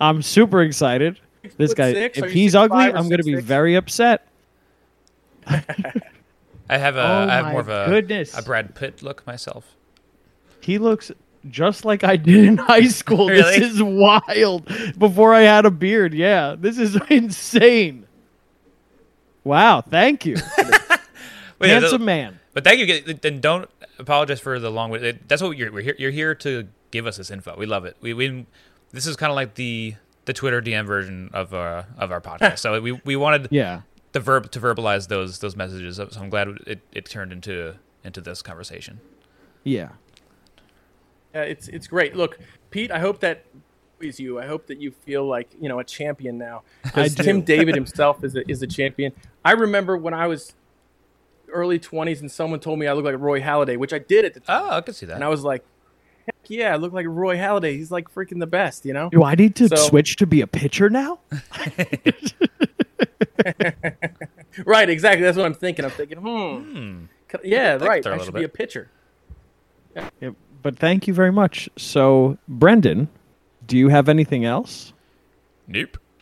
I'm 0.00 0.22
super 0.22 0.62
excited. 0.62 1.20
This 1.56 1.72
guy, 1.72 1.92
six? 1.92 2.18
If 2.18 2.32
he's 2.32 2.56
ugly, 2.56 2.86
I'm 2.86 3.08
going 3.08 3.18
to 3.18 3.22
be 3.22 3.36
six? 3.36 3.44
very 3.44 3.76
upset. 3.76 4.26
I 5.46 5.62
have 6.68 6.96
a 6.96 7.02
Oh 7.02 7.28
I 7.28 7.34
have 7.34 7.52
more 7.52 7.60
of 7.60 7.68
a 7.68 7.86
goodness. 7.86 8.36
a 8.36 8.42
Brad 8.42 8.74
Pitt 8.74 9.04
look 9.04 9.24
myself. 9.24 9.76
He 10.58 10.78
looks 10.78 11.12
just 11.48 11.84
like 11.84 12.02
I 12.02 12.16
did 12.16 12.44
in 12.44 12.56
high 12.56 12.88
school. 12.88 13.28
Really? 13.28 13.60
This 13.60 13.74
is 13.74 13.82
wild. 13.84 14.68
Before 14.98 15.32
I 15.32 15.42
had 15.42 15.64
a 15.64 15.70
beard, 15.70 16.12
yeah, 16.12 16.56
this 16.58 16.76
is 16.76 16.98
insane. 17.08 18.05
Wow, 19.46 19.80
thank 19.80 20.26
you, 20.26 20.34
Wait, 21.58 21.68
yeah, 21.68 21.78
handsome 21.80 22.00
the- 22.00 22.06
man. 22.06 22.40
But 22.52 22.64
thank 22.64 22.80
you. 22.80 23.00
Then 23.14 23.40
don't 23.40 23.68
apologize 23.98 24.40
for 24.40 24.58
the 24.58 24.70
long. 24.70 24.90
way. 24.90 25.12
That's 25.28 25.42
what 25.42 25.56
you're. 25.56 25.70
We're 25.70 25.82
here, 25.82 25.94
you're 25.98 26.10
here 26.10 26.34
to 26.36 26.66
give 26.90 27.06
us 27.06 27.16
this 27.18 27.30
info. 27.30 27.54
We 27.56 27.66
love 27.66 27.84
it. 27.84 27.96
We, 28.00 28.12
we 28.14 28.46
this 28.92 29.06
is 29.06 29.14
kind 29.16 29.30
of 29.30 29.36
like 29.36 29.54
the 29.54 29.94
the 30.24 30.32
Twitter 30.32 30.60
DM 30.62 30.86
version 30.86 31.30
of 31.32 31.52
uh 31.54 31.82
of 31.98 32.10
our 32.10 32.20
podcast. 32.20 32.58
so 32.58 32.80
we 32.80 32.92
we 33.04 33.14
wanted 33.14 33.48
Yeah, 33.52 33.82
the 34.12 34.20
verb 34.20 34.50
to 34.52 34.58
verbalize 34.60 35.08
those 35.08 35.38
those 35.40 35.54
messages. 35.54 35.96
So 35.96 36.08
I'm 36.18 36.30
glad 36.30 36.48
it, 36.66 36.80
it 36.92 37.04
turned 37.06 37.30
into 37.32 37.74
into 38.02 38.20
this 38.20 38.42
conversation. 38.42 39.00
yeah. 39.64 39.90
Uh, 41.34 41.40
it's 41.40 41.68
it's 41.68 41.86
great. 41.86 42.16
Look, 42.16 42.38
Pete, 42.70 42.90
I 42.90 42.98
hope 43.00 43.20
that 43.20 43.44
is 44.00 44.20
you. 44.20 44.38
I 44.38 44.46
hope 44.46 44.66
that 44.66 44.80
you 44.80 44.90
feel 44.90 45.26
like 45.26 45.48
you 45.60 45.68
know 45.68 45.78
a 45.78 45.84
champion 45.84 46.38
now. 46.38 46.62
I 46.84 46.88
Because 46.88 47.14
do. 47.14 47.22
Tim 47.22 47.42
David 47.42 47.74
himself 47.74 48.22
is 48.24 48.34
a, 48.36 48.48
is 48.50 48.62
a 48.62 48.66
champion. 48.66 49.12
I 49.44 49.52
remember 49.52 49.96
when 49.96 50.14
I 50.14 50.26
was 50.26 50.54
early 51.48 51.78
twenties 51.78 52.20
and 52.20 52.30
someone 52.30 52.60
told 52.60 52.78
me 52.78 52.86
I 52.86 52.92
looked 52.92 53.06
like 53.06 53.18
Roy 53.18 53.40
Halladay, 53.40 53.76
which 53.78 53.92
I 53.92 53.98
did 53.98 54.24
at 54.24 54.34
the 54.34 54.40
time, 54.40 54.62
Oh, 54.64 54.76
I 54.76 54.80
can 54.80 54.94
see 54.94 55.06
that. 55.06 55.14
and 55.14 55.24
I 55.24 55.28
was 55.28 55.42
like, 55.44 55.64
Heck 56.26 56.34
yeah, 56.48 56.72
I 56.72 56.76
look 56.76 56.92
like 56.92 57.06
Roy 57.08 57.36
Halladay. 57.36 57.72
He's 57.76 57.90
like 57.92 58.12
freaking 58.12 58.40
the 58.40 58.46
best, 58.48 58.84
you 58.84 58.92
know. 58.92 59.08
Do 59.10 59.22
I 59.22 59.34
need 59.36 59.54
to 59.56 59.68
So- 59.68 59.76
switch 59.76 60.16
to 60.16 60.26
be 60.26 60.40
a 60.40 60.46
pitcher 60.46 60.90
now? 60.90 61.20
Right, 64.64 64.88
exactly. 64.88 65.22
That's 65.22 65.36
what 65.36 65.44
I'm 65.44 65.52
thinking. 65.54 65.84
I'm 65.84 65.90
thinking, 65.90 66.16
hmm, 66.18 67.04
yeah, 67.44 67.76
think 67.76 67.88
right. 67.88 68.02
there 68.02 68.12
a 68.12 68.14
I 68.14 68.18
little 68.18 68.24
should 68.24 68.34
be 68.34 68.44
a 68.44 68.48
bit. 68.48 68.54
pitcher. 68.54 68.90
Yeah, 70.20 70.30
but 70.62 70.78
thank 70.78 71.06
you 71.06 71.12
very 71.12 71.30
much. 71.30 71.68
So, 71.76 72.38
Brendan, 72.48 73.08
do 73.66 73.76
you 73.76 73.88
have 73.88 74.08
anything 74.08 74.44
else? 74.44 74.92
nope. 75.66 75.98